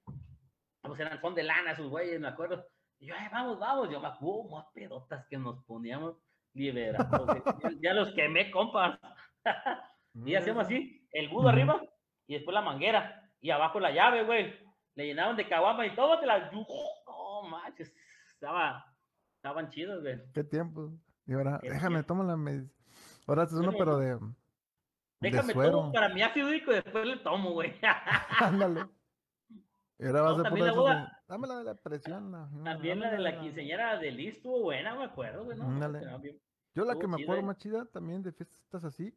Pues 0.83 1.01
eran, 1.01 1.21
son 1.21 1.35
de 1.35 1.43
lana 1.43 1.73
esos 1.73 1.89
güeyes, 1.89 2.21
me 2.21 2.29
acuerdo. 2.29 2.65
Y 2.99 3.07
yo, 3.07 3.15
ay, 3.19 3.29
vamos, 3.33 3.59
vamos. 3.59 3.91
Yo 3.91 4.01
me 4.01 4.09
acuerdo, 4.09 4.49
más 4.51 4.67
pedotas 4.75 5.27
que 5.29 5.39
nos 5.39 5.63
poníamos. 5.65 6.17
Liberato. 6.53 7.27
güey. 7.27 7.43
ya, 7.63 7.71
ya 7.81 7.95
los 7.95 8.13
quemé, 8.13 8.51
compas. 8.51 8.99
Y 10.25 10.35
hacíamos 10.35 10.65
así, 10.65 11.07
el 11.13 11.29
budo 11.29 11.49
arriba 11.49 11.81
y 12.27 12.35
después 12.35 12.55
la 12.55 12.63
manguera. 12.63 13.23
Y 13.41 13.51
abajo 13.51 13.79
la 13.81 13.91
llave, 13.91 14.25
güey. 14.25 14.55
Le 14.95 15.07
llenaban 15.07 15.37
de 15.37 15.47
caguama 15.49 15.87
y 15.87 15.95
todo, 15.95 16.19
te 16.19 16.27
la... 16.27 16.51
No, 16.51 17.43
manches. 17.49 17.93
Estaba, 18.33 18.85
estaban 19.37 19.69
chidos, 19.71 20.03
güey. 20.03 20.19
Qué 20.33 20.43
tiempo. 20.45 20.91
Y 21.27 21.35
ahora, 21.35 21.59
Qué 21.63 21.69
déjame, 21.71 21.97
tiempo. 21.97 22.09
tómala. 22.09 22.37
Me... 22.37 22.67
Ahora 23.27 23.43
haces 23.43 23.59
uno, 23.59 23.73
pero 23.77 23.99
de, 23.99 24.15
de 24.15 24.21
Déjame 25.21 25.53
suero. 25.53 25.71
todo 25.73 25.93
para 25.93 26.09
mi 26.09 26.23
ácido 26.23 26.53
y 26.53 26.61
después 26.61 27.05
le 27.07 27.17
tomo, 27.19 27.51
güey. 27.53 27.75
Ándale. 28.41 28.87
Y 29.99 30.07
ahora 30.07 30.23
vas 30.23 30.37
No, 30.37 30.41
a 30.41 30.45
también 30.45 30.67
la 30.67 30.73
eso 30.73 30.81
de, 30.85 30.91
boda- 30.95 31.23
Dame 31.29 31.47
la 31.49 31.55
de 31.59 31.65
la 31.65 31.75
presión. 31.75 32.33
la- 32.33 32.47
no, 32.47 32.65
También 32.65 33.01
la 33.01 33.11
de 33.11 33.19
la 33.19 33.39
quinceañera 33.41 33.99
de 33.99 34.11
Liz 34.13 34.37
estuvo 34.37 34.63
buena, 34.63 34.95
me 34.95 35.05
acuerdo, 35.05 35.45
güey. 35.45 35.59
No, 35.59 35.67
Yo 36.75 36.85
la 36.85 36.99
que 36.99 37.07
me 37.07 37.23
acuerdo 37.23 37.43
eh. 37.43 37.47
más 37.47 37.59
chida 37.59 37.85
también 37.87 38.23
de 38.23 38.33
fiestas 38.33 38.85
así 38.85 39.15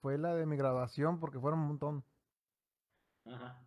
fue 0.00 0.18
la 0.18 0.34
de 0.34 0.46
mi 0.46 0.56
graduación 0.56 1.20
porque 1.20 1.38
fueron 1.38 1.60
un 1.60 1.68
montón 1.68 2.04
Ajá. 3.26 3.62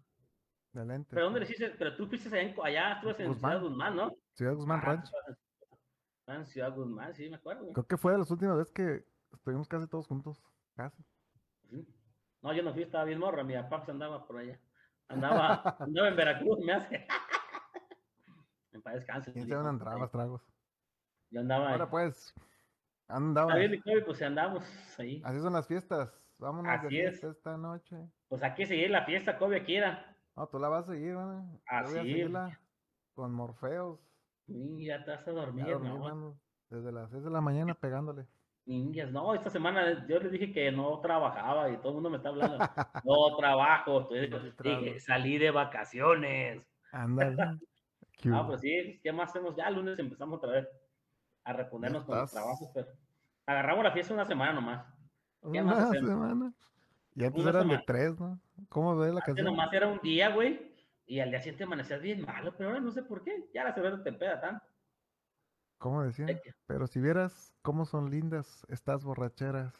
Pero 0.73 1.25
¿dónde 1.25 1.39
le 1.39 1.45
hiciste? 1.45 1.69
Pero 1.77 1.95
tú 1.95 2.07
fuiste 2.07 2.35
allá, 2.35 2.55
allá 2.63 2.93
estuvas 2.93 3.19
en. 3.19 3.35
Ciudad 3.35 3.61
Guzmán, 3.61 3.95
¿no? 3.95 4.15
Ciudad 4.33 4.55
Guzmán 4.55 4.79
Ah, 4.81 4.85
Ranch. 4.85 5.11
en- 6.27 6.45
Ciudad 6.47 6.73
Guzmán, 6.73 7.13
sí, 7.13 7.29
me 7.29 7.35
acuerdo. 7.35 7.61
güey. 7.61 7.73
Creo 7.73 7.85
que 7.85 7.97
fue 7.97 8.13
de 8.13 8.17
las 8.17 8.31
últimas 8.31 8.57
veces 8.57 8.73
que 8.73 9.05
estuvimos 9.31 9.67
casi 9.67 9.87
todos 9.87 10.07
juntos. 10.07 10.43
Casi. 10.75 11.03
Sí. 11.69 11.87
No, 12.41 12.53
yo 12.53 12.63
no 12.63 12.73
fui, 12.73 12.81
estaba 12.81 13.03
bien 13.03 13.19
morra, 13.19 13.43
mi 13.43 13.53
papá 13.53 13.77
pues, 13.77 13.89
andaba 13.89 14.25
por 14.25 14.37
allá. 14.37 14.59
Andaba, 15.09 15.77
andaba 15.79 16.07
en 16.07 16.15
Veracruz, 16.15 16.59
me 16.65 16.73
hace. 16.73 17.07
En 18.71 18.81
paz 18.81 18.95
descanse. 18.95 19.31
¿Quién 19.31 19.45
se 19.47 19.55
van 19.55 19.77
trabas, 19.77 20.09
tragos? 20.09 20.41
Yo 21.29 21.41
andaba. 21.41 21.69
Ahora 21.71 21.89
pues, 21.89 22.33
andaba. 23.07 23.53
Bien, 23.53 23.79
pues 24.05 24.21
andamos 24.23 24.63
ahí. 24.97 25.21
Así 25.23 25.39
son 25.39 25.53
las 25.53 25.67
fiestas. 25.67 26.22
Vámonos 26.43 26.81
de 26.81 26.87
Así 26.87 26.99
es. 26.99 27.23
esta 27.23 27.57
noche. 27.57 27.95
Pues 28.27 28.43
hay 28.43 28.53
que 28.53 28.65
seguir 28.65 28.89
la 28.91 29.05
fiesta, 29.05 29.37
Kobe, 29.37 29.57
aquí 29.61 29.75
era. 29.77 30.15
No, 30.35 30.47
tú 30.47 30.59
la 30.59 30.67
vas 30.67 30.89
a 30.89 30.93
seguir, 30.93 31.15
a 31.15 31.39
Así 31.67 31.85
es. 31.95 32.01
seguirla 32.01 32.59
con 33.13 33.31
Morfeos. 33.33 33.99
Y 34.47 34.85
ya 34.87 35.03
te 35.05 35.11
vas 35.11 35.27
a 35.27 35.31
dormir, 35.31 35.65
dormí, 35.65 35.87
¿no? 35.89 35.99
mano, 35.99 36.39
Desde 36.69 36.91
las 36.91 37.09
6 37.11 37.23
de 37.23 37.29
la 37.29 37.39
mañana 37.39 37.73
pegándole. 37.75 38.27
Niñas, 38.65 39.11
no, 39.11 39.33
esta 39.35 39.49
semana 39.49 40.05
yo 40.07 40.19
les 40.19 40.31
dije 40.31 40.51
que 40.51 40.71
no 40.71 40.99
trabajaba 41.01 41.69
y 41.69 41.77
todo 41.77 41.89
el 41.89 41.93
mundo 41.95 42.09
me 42.09 42.17
está 42.17 42.29
hablando. 42.29 42.57
No 43.05 43.35
trabajo, 43.37 44.07
Sí, 44.09 44.29
dije, 44.63 44.99
salí 44.99 45.37
de 45.37 45.51
vacaciones. 45.51 46.67
Ándale. 46.91 47.35
Ah, 48.31 48.45
pues 48.47 48.61
sí, 48.61 49.01
¿qué 49.03 49.11
más 49.11 49.31
hacemos? 49.31 49.53
Ya 49.57 49.67
el 49.67 49.75
lunes 49.75 49.99
empezamos 49.99 50.37
otra 50.37 50.51
vez 50.53 50.67
a 51.43 51.51
reponernos 51.51 52.05
con 52.05 52.17
los 52.17 52.31
trabajos, 52.31 52.69
pero 52.73 52.87
agarramos 53.45 53.83
la 53.83 53.91
fiesta 53.91 54.13
una 54.13 54.23
semana 54.23 54.53
nomás. 54.53 54.85
¿Qué 55.51 55.61
más 55.61 55.75
Una 55.77 55.87
hacemos? 55.89 56.09
semana. 56.09 56.53
Y 57.15 57.23
antes 57.25 57.45
eran 57.45 57.67
de 57.67 57.79
tres, 57.85 58.19
¿no? 58.19 58.39
¿Cómo 58.69 58.95
ves 58.97 59.09
la 59.13 59.19
Antes 59.19 59.25
canción? 59.35 59.45
nomás 59.47 59.71
era 59.73 59.87
un 59.87 59.99
día, 60.01 60.29
güey, 60.29 60.73
y 61.05 61.19
al 61.19 61.29
día 61.29 61.39
siguiente 61.39 61.63
amanecías 61.65 62.01
bien 62.01 62.23
malo, 62.25 62.55
pero 62.57 62.69
ahora 62.69 62.81
no 62.81 62.91
sé 62.91 63.03
por 63.03 63.23
qué. 63.23 63.49
Ya 63.53 63.63
la 63.63 63.73
cerveza 63.73 64.03
te 64.03 64.13
pega 64.13 64.39
tanto. 64.41 64.65
¿Cómo 65.77 66.01
decían? 66.03 66.39
Pero 66.65 66.87
si 66.87 66.99
vieras 67.01 67.53
cómo 67.61 67.85
son 67.85 68.09
lindas 68.09 68.65
estas 68.69 69.03
borracheras. 69.03 69.73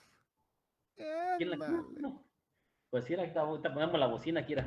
¿Quién 0.95 1.49
la- 1.49 1.57
no. 1.99 2.23
Pues 2.89 3.05
sí, 3.05 3.15
ahorita 3.15 3.73
ponemos 3.73 3.99
la 3.99 4.05
bocina 4.07 4.41
aquí, 4.41 4.53
era. 4.53 4.65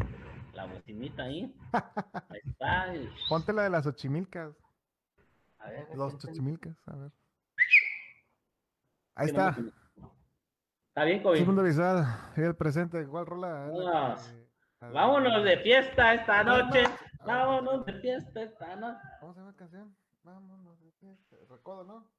La 0.55 0.65
bocinita 0.65 1.25
ahí. 1.25 1.55
Ahí 2.31 2.41
está. 2.45 2.87
Ponte 3.29 3.53
la 3.53 3.63
de 3.65 3.71
las 3.71 3.87
ochimilcas. 3.87 4.57
A 5.59 5.69
ver, 5.71 5.87
Los 5.95 6.15
¿qué- 6.15 6.19
qué- 6.23 6.31
ochimilcas, 6.33 6.77
a 6.89 6.97
ver. 6.97 7.13
Ahí 9.15 9.33
no 9.33 9.55
está. 10.97 11.05
bien, 11.05 11.23
Kobe. 11.23 11.39
Segundo 11.39 11.63
visual. 11.63 12.05
El 12.37 12.57
presente. 12.57 13.07
¿Cuál 13.07 13.27
rola? 13.27 13.67
Vámonos. 13.69 14.29
que- 14.29 14.47
Vámonos 14.93 15.45
de 15.45 15.59
fiesta 15.59 16.15
esta 16.15 16.45
noche. 16.45 16.85
Vámonos 17.25 17.85
de 17.87 17.93
fiesta 18.01 18.43
esta 18.43 18.77
noche. 18.77 19.01
¿Cómo 19.21 19.33
se 19.35 19.41
llama 19.41 19.51
la 19.53 19.57
canción? 19.57 19.97
Vámonos 20.23 20.81
de 20.81 20.93
fiesta. 20.93 21.37
Recodo, 21.49 21.85
¿no? 21.85 22.11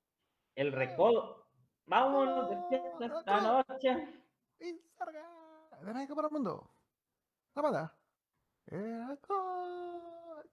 El 0.56 0.72
recodo. 0.72 1.48
Vámonos 1.86 2.49
de 2.49 2.58
fiesta 2.70 3.06
esta 3.06 3.41
noche. 3.41 4.24
Y 4.60 4.80
sarga. 4.98 5.24
De 5.82 5.94
México 5.94 6.16
para 6.16 6.28
el 6.28 6.34
mundo. 6.34 6.70
La 7.56 7.62
banda. 7.62 7.95
El 8.68 9.08
recodo. 9.08 10.44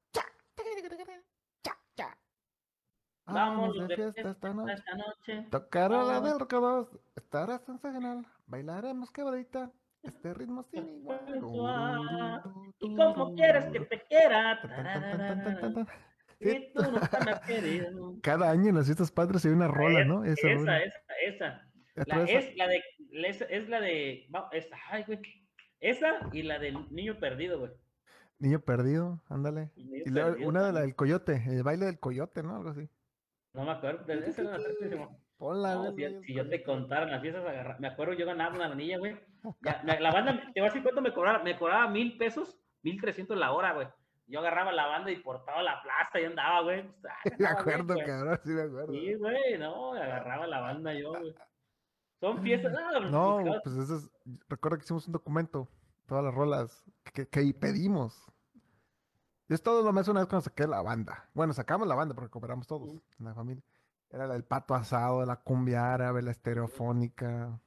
Vámonos 3.27 3.89
de 3.89 3.97
fiesta 3.97 4.31
esta 4.31 4.53
noche. 4.53 4.73
esta 4.75 4.95
noche. 4.97 5.47
Tocará 5.51 6.05
la 6.05 6.21
del 6.21 6.39
recodo. 6.39 6.91
Estará 7.17 7.59
sensacional. 7.59 8.27
Bailaremos 8.47 9.11
quebradita. 9.11 9.73
Este 10.03 10.35
ritmo 10.35 10.63
sin 10.65 10.87
igual. 10.87 12.43
¿Y 12.81 12.95
cómo 12.95 13.35
quieres 13.35 13.65
que 13.67 13.81
te 13.81 14.03
quiera? 14.03 14.61
Y 16.41 16.73
tú 16.75 16.83
nunca 16.83 17.19
me 17.25 17.31
has 17.31 17.41
querido. 17.41 18.17
Cada 18.23 18.51
año 18.51 18.69
en 18.69 18.75
las 18.75 18.87
fiestas 18.87 19.11
patrias 19.11 19.45
hay 19.47 19.53
una 19.53 19.69
rola, 19.69 20.05
¿no? 20.05 20.25
Esa, 20.25 20.51
Esa, 20.51 20.79
esa, 20.79 20.99
esa. 21.27 21.63
La, 22.07 22.25
es 22.25 22.57
la 22.57 22.67
de, 22.69 22.83
es, 23.49 23.69
la 23.69 23.81
de, 23.81 24.27
ay, 24.91 25.05
güey. 25.07 25.21
Esa 25.81 26.29
y 26.33 26.43
la 26.43 26.59
del 26.59 26.87
niño 26.91 27.19
perdido, 27.19 27.61
güey. 27.61 27.71
Niño 28.39 28.61
perdido, 28.61 29.23
ándale. 29.29 29.71
Niño 29.77 30.03
Y 30.05 30.11
perdido 30.11 30.49
una 30.49 30.67
de 30.67 30.73
la 30.73 30.81
del 30.81 30.97
coyote, 30.97 31.43
el 31.47 31.63
baile 31.63 31.87
del 31.87 32.01
coyote, 32.01 32.43
¿no? 32.43 32.57
Algo 32.57 32.71
así. 32.71 32.91
No 33.55 33.65
me 33.65 33.71
acuerdo, 33.71 34.05
de 34.05 34.19
esa 34.29 34.43
era. 34.43 34.59
Ponla, 35.37 35.75
No, 35.75 35.93
güey, 35.93 36.23
si, 36.23 36.35
yo 36.35 36.49
te 36.49 36.63
contara 36.63 37.07
las 37.07 37.21
fiestas, 37.21 37.45
agarra- 37.45 37.77
me 37.81 37.89
acuerdo 37.89 38.13
yo 38.15 38.27
ganaba 38.27 38.55
una 38.55 38.75
niña, 38.75 38.99
güey. 38.99 39.17
Ya, 39.63 39.83
la 39.83 40.13
banda, 40.13 40.33
te 40.55 40.61
voy 40.61 40.69
a 40.69 40.71
decir 40.73 40.83
cuánto 40.83 41.01
me 41.03 41.13
cobraba, 41.13 41.43
me 41.43 41.59
cobraba 41.59 41.89
mil 41.89 42.17
pesos, 42.17 42.57
mil 42.83 43.01
trescientos 43.01 43.37
la 43.37 43.53
hora, 43.53 43.73
güey. 43.73 43.89
Yo 44.27 44.41
agarraba 44.41 44.73
la 44.73 44.87
banda 44.87 45.11
y 45.11 45.17
por 45.17 45.45
toda 45.45 45.63
la 45.63 45.83
plaza 45.83 46.21
y 46.21 46.25
andaba, 46.25 46.63
güey. 46.63 46.83
pues, 46.83 47.05
ah, 47.13 47.17
Me 47.39 47.47
acuerdo, 47.47 47.95
güey. 47.95 48.07
cabrón, 48.07 48.41
sí 48.43 48.51
me 48.51 48.63
acuerdo. 48.63 48.93
Sí, 48.93 49.15
güey, 49.15 49.59
no, 49.59 49.93
agarraba 49.95 50.47
la 50.47 50.61
banda 50.61 50.95
yo, 50.95 51.11
güey. 51.11 51.35
Son 52.21 52.41
fiestas, 52.43 52.73
no, 52.73 53.01
No, 53.43 53.61
pues 53.63 53.77
eso 53.77 53.97
es. 53.97 54.11
Recuerdo 54.49 54.79
que 54.79 54.85
hicimos 54.85 55.07
un 55.07 55.13
documento, 55.13 55.69
todas 56.07 56.25
las 56.25 56.35
rolas 56.35 56.85
que, 57.13 57.29
que 57.29 57.53
pedimos. 57.53 58.25
Yo 59.49 59.59
todo 59.59 59.83
lo 59.83 59.93
más 59.93 60.09
una 60.09 60.21
vez 60.21 60.29
cuando 60.29 60.45
saqué 60.45 60.67
la 60.67 60.81
banda. 60.83 61.29
Bueno, 61.35 61.53
sacamos 61.53 61.87
la 61.87 61.95
banda 61.95 62.15
porque 62.15 62.31
cooperamos 62.31 62.67
todos 62.67 62.89
en 63.19 63.25
la 63.27 63.35
familia. 63.35 63.63
Era 64.11 64.27
la 64.27 64.35
del 64.35 64.45
pato 64.45 64.75
asado, 64.75 65.25
la 65.27 65.37
cumbia 65.37 65.93
árabe, 65.93 66.23
la 66.23 66.31
estereofónica. 66.31 67.61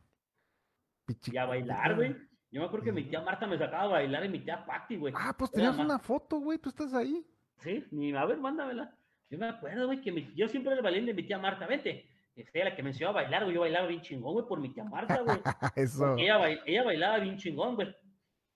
y 1.08 1.38
a 1.38 1.45
bailar, 1.45 1.95
güey. 1.95 2.16
Yo 2.49 2.62
me 2.62 2.68
acuerdo 2.68 2.86
que 2.86 2.91
mi 2.91 3.04
tía 3.10 3.22
Marta 3.22 3.45
me 3.45 3.58
sacaba 3.58 3.84
a 3.84 3.88
bailar 3.88 4.26
y 4.26 4.30
mi 4.30 4.40
tía 4.40 4.66
Patti, 4.66 4.95
güey. 4.98 5.14
Ah, 5.16 5.34
pues 5.38 5.52
Era 5.52 5.56
tenías 5.58 5.78
más- 5.78 5.86
una 5.86 5.99
foto, 5.99 6.40
güey, 6.40 6.58
tú 6.58 6.70
estás 6.70 6.94
ahí. 6.94 7.26
Sí, 7.58 7.86
ni 7.91 8.16
a 8.16 8.26
ver, 8.26 8.38
mándamela. 8.40 8.95
Yo 9.30 9.38
me 9.38 9.49
acuerdo, 9.49 9.86
güey, 9.88 10.02
que 10.02 10.12
mi- 10.12 10.34
yo 10.36 10.48
siempre 10.48 10.72
era 10.72 10.80
el 10.80 10.84
bailín 10.84 11.06
de 11.06 11.14
mi 11.14 11.24
tía 11.24 11.38
Marta, 11.38 11.68
vente. 11.68 12.10
Es 12.36 12.48
ella 12.54 12.66
la 12.66 12.76
que 12.76 12.84
me 12.84 12.90
enseñó 12.91 13.10
a 13.10 13.14
bailar, 13.14 13.44
güey. 13.44 13.56
Yo 13.56 13.62
bailaba 13.62 13.88
bien 13.88 14.02
chingón, 14.02 14.34
güey, 14.34 14.45
por 14.48 14.60
mi 14.60 14.70
tía 14.74 14.84
Marta, 14.86 15.22
güey. 15.22 15.38
Eso. 15.76 16.16
Ella, 16.18 16.38
bail- 16.38 16.62
ella 16.66 16.84
bailaba 16.84 17.18
bien 17.20 17.38
chingón, 17.38 17.76
güey. 17.76 17.94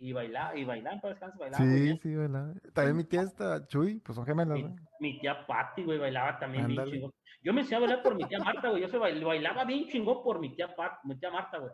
Y 0.03 0.13
bailaba, 0.13 0.55
y 0.57 0.65
bailaba, 0.65 0.99
para 0.99 1.13
descanso, 1.13 1.37
bailaba. 1.37 1.63
muy 1.63 1.75
Sí, 1.77 1.83
bien. 1.83 1.99
sí, 1.99 2.15
bailaba. 2.15 2.53
También 2.73 2.97
mi 2.97 3.03
tía 3.03 3.21
esta, 3.21 3.67
Chuy, 3.67 3.99
pues 3.99 4.15
son 4.15 4.25
gemelas, 4.25 4.57
Mi, 4.57 4.63
¿no? 4.63 4.75
mi 4.99 5.19
tía 5.19 5.45
Patti, 5.45 5.83
güey, 5.83 5.99
bailaba 5.99 6.39
también 6.39 6.65
bien 6.67 6.83
chingón. 6.85 7.13
Yo 7.43 7.53
me 7.53 7.61
enseñé 7.61 7.77
a 7.77 7.79
bailar 7.81 8.01
por 8.01 8.15
mi 8.15 8.23
tía 8.25 8.39
Marta, 8.39 8.69
güey. 8.69 8.81
Yo 8.81 8.87
se 8.87 8.97
bail- 8.97 9.23
bailaba 9.23 9.63
bien 9.63 9.87
chingón 9.87 10.23
por 10.23 10.39
mi 10.39 10.55
tía, 10.55 10.75
Pat- 10.75 11.03
mi 11.03 11.15
tía 11.19 11.29
Marta, 11.29 11.59
güey. 11.59 11.71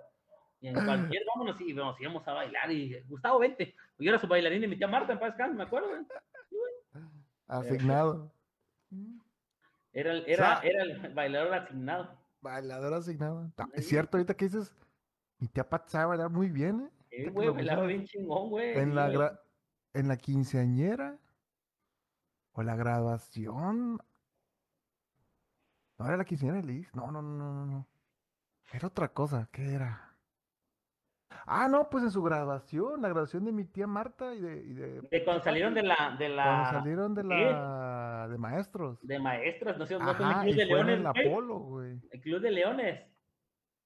Y 0.60 0.68
en 0.68 0.74
cualquier, 0.74 1.24
vámonos, 1.36 1.62
y 1.62 1.74
nos 1.74 2.02
íbamos 2.02 2.28
a 2.28 2.34
bailar. 2.34 2.70
Y 2.70 3.02
Gustavo, 3.08 3.40
vente. 3.40 3.74
Yo 3.98 4.10
era 4.10 4.20
su 4.20 4.28
bailarín 4.28 4.60
de 4.60 4.68
mi 4.68 4.78
tía 4.78 4.88
Marta, 4.90 5.14
en 5.14 5.20
paz 5.20 5.30
descanso, 5.30 5.56
me 5.56 5.64
acuerdo, 5.64 5.88
güey. 5.88 6.02
Asignado. 7.48 8.32
Era 9.94 10.12
el, 10.12 10.26
era, 10.28 10.60
era 10.62 10.84
el 10.84 11.14
bailador 11.16 11.54
asignado. 11.56 12.20
Bailador 12.42 12.94
asignado. 12.94 13.52
Es 13.74 13.88
cierto, 13.88 14.18
ahorita 14.18 14.36
que 14.36 14.46
dices, 14.46 14.72
mi 15.40 15.48
tía 15.48 15.68
Pat 15.68 15.88
sabe 15.88 16.06
bailar 16.08 16.30
muy 16.30 16.52
bien, 16.52 16.82
¿eh? 16.82 16.90
Que 17.26 17.30
güey, 17.32 17.50
bailaba 17.50 17.86
bien 17.86 18.06
chingón, 18.06 18.50
güey. 18.50 18.78
En 18.78 18.90
sí, 18.90 18.96
la, 18.96 19.10
gra- 19.10 19.40
en 19.94 20.08
la 20.08 20.18
quinceañera 20.18 21.18
o 22.54 22.64
la 22.64 22.76
graduación. 22.76 24.00
No 26.00 26.06
era 26.06 26.18
la 26.18 26.26
quinceañera 26.26 26.62
de 26.62 26.68
Liz. 26.68 26.94
No, 26.94 27.12
no, 27.12 27.22
no, 27.22 27.54
no, 27.54 27.66
no. 27.66 27.88
Era 28.72 28.88
otra 28.88 29.08
cosa. 29.14 29.50
¿Qué 29.52 29.74
era? 29.74 30.04
Ah, 31.46 31.68
no, 31.70 31.90
pues 31.90 32.04
en 32.04 32.12
su 32.12 32.22
graduación, 32.24 33.02
la 33.02 33.10
graduación 33.10 33.46
de 33.46 33.52
mi 33.54 33.64
tía 33.66 33.88
Marta 33.88 34.34
y 34.36 34.42
de, 34.42 34.58
y 34.66 34.74
de 34.74 35.02
De 35.02 35.24
cuando 35.24 35.44
salieron 35.44 35.74
de 35.74 35.84
la, 35.84 36.16
de 36.20 36.30
la, 36.30 36.44
cuando 36.44 36.70
salieron 36.80 37.16
de 37.16 37.22
¿sí? 37.22 37.28
la 37.30 38.28
de 38.30 38.38
maestros. 38.38 39.00
de 39.02 39.20
maestras, 39.20 39.78
no 39.78 39.86
sé, 39.86 39.98
no 39.98 40.14
fue 40.14 40.26
en 40.26 40.32
el 40.32 40.36
Ajá, 40.36 40.42
Club 40.44 40.54
y 40.54 40.58
de 40.58 40.68
fue 40.68 40.80
en 40.80 40.86
Leones, 40.88 41.16
el 41.16 41.48
güey. 41.48 42.00
Club 42.22 42.42
de 42.42 42.52
Leones. 42.52 43.12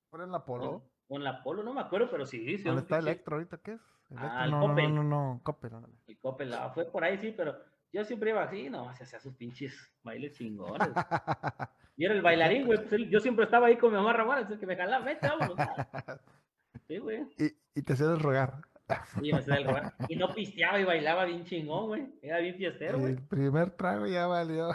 ¿Fue 0.09 0.23
en 0.23 0.29
el 0.29 0.35
Apolo? 0.35 0.90
En 1.15 1.23
la 1.23 1.31
Apolo, 1.31 1.61
no 1.63 1.73
me 1.73 1.81
acuerdo, 1.81 2.09
pero 2.09 2.25
sí, 2.25 2.57
sí. 2.57 2.63
¿Dónde 2.63 2.81
está 2.81 2.99
Electro 2.99 3.35
ahorita? 3.35 3.57
¿Qué 3.57 3.73
es? 3.73 3.81
Electro, 4.09 4.29
Ah, 4.31 4.45
el 4.45 4.51
no, 4.51 4.67
no, 4.67 4.75
no, 4.75 4.89
no, 4.89 5.03
no, 5.03 5.41
Coppel, 5.43 5.73
ándale. 5.73 5.93
El 6.07 6.17
Coppel, 6.19 6.53
ah, 6.53 6.69
fue 6.73 6.85
por 6.85 7.03
ahí, 7.03 7.17
sí, 7.17 7.33
pero 7.35 7.55
yo 7.93 8.03
siempre 8.05 8.31
iba 8.31 8.43
así, 8.43 8.69
no, 8.69 8.93
se 8.95 9.03
hacía 9.03 9.19
sus 9.19 9.35
pinches 9.35 9.91
bailes 10.03 10.37
chingones. 10.37 10.89
Y 11.97 12.05
era 12.05 12.15
el 12.15 12.21
bailarín, 12.21 12.65
güey, 12.65 12.79
pues 12.87 13.09
yo 13.09 13.19
siempre 13.19 13.43
estaba 13.45 13.67
ahí 13.67 13.77
con 13.77 13.91
mi 13.91 13.97
mamá 13.97 14.13
Ramón, 14.13 14.37
el 14.39 14.59
que 14.59 14.65
me 14.65 14.75
jalaba, 14.75 15.05
vete, 15.05 15.27
vámonos. 15.27 15.55
Sí, 16.87 16.97
güey. 16.97 17.27
y, 17.37 17.79
y 17.79 17.83
te 17.83 17.93
hacías 17.93 18.21
rogar. 18.21 18.61
Y 19.21 19.31
me 19.31 19.39
hacía 19.39 19.55
el 19.55 19.65
rogar. 19.65 19.93
Y 20.09 20.15
no 20.15 20.29
pisteaba 20.33 20.79
y 20.79 20.83
bailaba 20.83 21.25
bien 21.25 21.45
chingón, 21.45 21.87
güey. 21.87 22.07
Era 22.21 22.39
bien 22.39 22.55
fiestero, 22.55 22.97
güey. 22.99 23.13
El 23.13 23.21
primer 23.27 23.71
trago 23.71 24.07
ya 24.07 24.25
valió. 24.27 24.69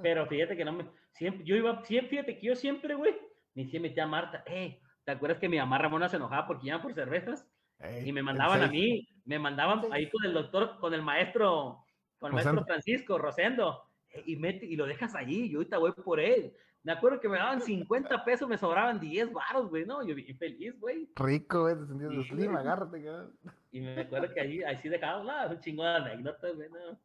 Pero 0.00 0.26
fíjate 0.26 0.56
que 0.56 0.64
no 0.64 0.72
me. 0.72 0.86
Siempre, 1.12 1.44
yo 1.44 1.56
iba, 1.56 1.82
siempre, 1.84 2.10
fíjate 2.10 2.38
que 2.38 2.46
yo 2.46 2.56
siempre, 2.56 2.94
güey, 2.94 3.14
me 3.54 3.64
decía 3.64 3.80
mi 3.80 3.92
tía 3.92 4.06
Marta, 4.06 4.42
eh, 4.46 4.80
¿te 5.10 5.16
acuerdas 5.16 5.38
que 5.40 5.48
mi 5.48 5.58
mamá 5.58 5.76
Ramona 5.78 6.08
se 6.08 6.16
enojaba 6.16 6.46
porque 6.46 6.68
iban 6.68 6.80
por 6.82 6.94
cervezas? 6.94 7.44
Ey, 7.80 8.08
Y 8.08 8.12
me 8.12 8.22
mandaban 8.22 8.62
a 8.62 8.68
mí, 8.68 9.08
me 9.24 9.38
mandaban 9.40 9.82
ahí 9.92 10.08
con 10.08 10.24
el 10.24 10.32
doctor, 10.32 10.78
con 10.78 10.94
el 10.94 11.02
maestro, 11.02 11.78
con 12.20 12.28
el 12.28 12.34
maestro. 12.34 12.64
Francisco 12.64 13.18
Rosendo, 13.18 13.82
eh, 14.10 14.22
y, 14.26 14.36
mete, 14.36 14.66
y 14.66 14.76
lo 14.76 14.86
dejas 14.86 15.16
allí, 15.16 15.46
y 15.50 15.54
ahorita 15.56 15.78
voy 15.78 15.92
por 15.92 16.20
él. 16.20 16.54
Me 16.84 16.92
acuerdo 16.92 17.18
que 17.20 17.28
me 17.28 17.38
daban 17.38 17.60
50 17.60 18.24
pesos, 18.24 18.48
me 18.48 18.56
sobraban 18.56 19.00
10 19.00 19.32
varos, 19.32 19.68
güey, 19.68 19.84
no, 19.84 20.06
yo 20.06 20.14
bien 20.14 20.38
feliz, 20.38 20.78
güey. 20.78 21.10
Rico, 21.16 21.62
güey, 21.62 21.74
te 21.76 21.86
sentías 21.86 22.10
de 22.10 22.22
Sí, 22.22 22.28
slim, 22.28 22.52
güey. 22.52 22.56
agárrate, 22.56 23.02
cabrón. 23.02 23.36
Y 23.72 23.80
me 23.80 24.00
acuerdo 24.00 24.32
que 24.32 24.40
allí, 24.40 24.62
así 24.62 24.88
dejaban, 24.88 25.26
no, 25.26 25.50
un 25.54 25.60
chingo 25.60 25.82
de 25.82 25.90
anécdotas, 25.90 26.54
güey, 26.54 26.68
no. 26.70 27.00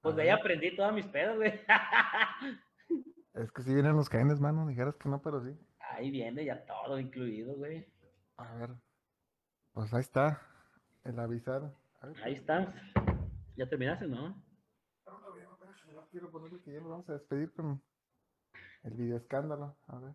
Pues 0.00 0.16
de 0.16 0.22
ahí 0.22 0.28
aprendí 0.30 0.74
todas 0.74 0.94
mis 0.94 1.06
pedas, 1.06 1.36
güey. 1.36 1.52
Es 3.34 3.52
que 3.52 3.62
si 3.62 3.72
vienen 3.72 3.94
los 3.94 4.08
cadenes, 4.08 4.40
mano, 4.40 4.66
dijeras 4.66 4.96
que 4.96 5.08
no, 5.08 5.22
pero 5.22 5.40
sí. 5.40 5.56
Ahí 6.00 6.10
viene 6.10 6.46
ya 6.46 6.64
todo 6.64 6.98
incluido, 6.98 7.54
güey. 7.56 7.86
A 8.38 8.54
ver. 8.54 8.70
Pues 9.74 9.92
ahí 9.92 10.00
está. 10.00 10.40
El 11.04 11.18
avisar. 11.18 11.74
A 12.00 12.06
Ahí 12.24 12.36
está. 12.36 12.72
Ya 13.54 13.68
terminaste, 13.68 14.06
¿no? 14.06 14.28
no 14.30 16.06
quiero 16.10 16.30
ponerle 16.30 16.58
que 16.62 16.72
ya 16.72 16.80
nos 16.80 16.88
vamos 16.88 17.08
a 17.10 17.12
despedir 17.12 17.52
con 17.52 17.82
el 18.82 18.94
video 18.94 19.18
escándalo. 19.18 19.76
A 19.88 19.98
ver. 19.98 20.14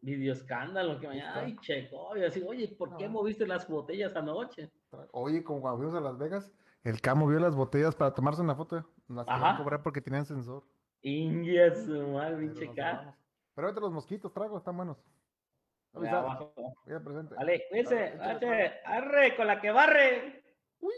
Video 0.00 0.32
escándalo, 0.32 0.98
que 0.98 1.08
mañana, 1.08 1.40
ay, 1.40 1.58
checo, 1.60 2.16
y 2.16 2.24
así, 2.24 2.42
oye, 2.42 2.68
¿por 2.68 2.96
qué 2.96 3.06
moviste 3.06 3.46
las 3.46 3.68
botellas 3.68 4.16
anoche? 4.16 4.70
Oye, 5.12 5.44
como 5.44 5.60
cuando 5.60 5.76
fuimos 5.76 5.94
a 5.94 6.00
Las 6.00 6.16
Vegas, 6.16 6.50
el 6.84 7.02
Camo 7.02 7.26
vio 7.26 7.38
las 7.38 7.54
botellas 7.54 7.94
para 7.94 8.14
tomarse 8.14 8.40
una 8.40 8.54
foto. 8.54 8.76
Las 9.08 9.26
querían 9.26 9.44
Ajá. 9.44 9.58
cobrar 9.58 9.82
porque 9.82 10.00
tenían 10.00 10.24
sensor. 10.24 10.64
India, 11.02 11.74
su 11.74 12.08
madre, 12.08 12.36
pero 12.36 12.54
pinche 12.54 12.74
K. 12.74 13.14
Pero 13.54 13.66
ahorita 13.66 13.80
los 13.82 13.92
mosquitos, 13.92 14.32
trago, 14.32 14.56
están 14.56 14.76
buenos. 14.76 14.96
Voy 15.98 16.94
a 16.94 17.00
presente. 17.00 17.34
Arre, 18.84 19.36
con 19.36 19.46
la 19.46 19.60
que 19.60 19.70
barre. 19.70 20.42
Uy. 20.80 20.94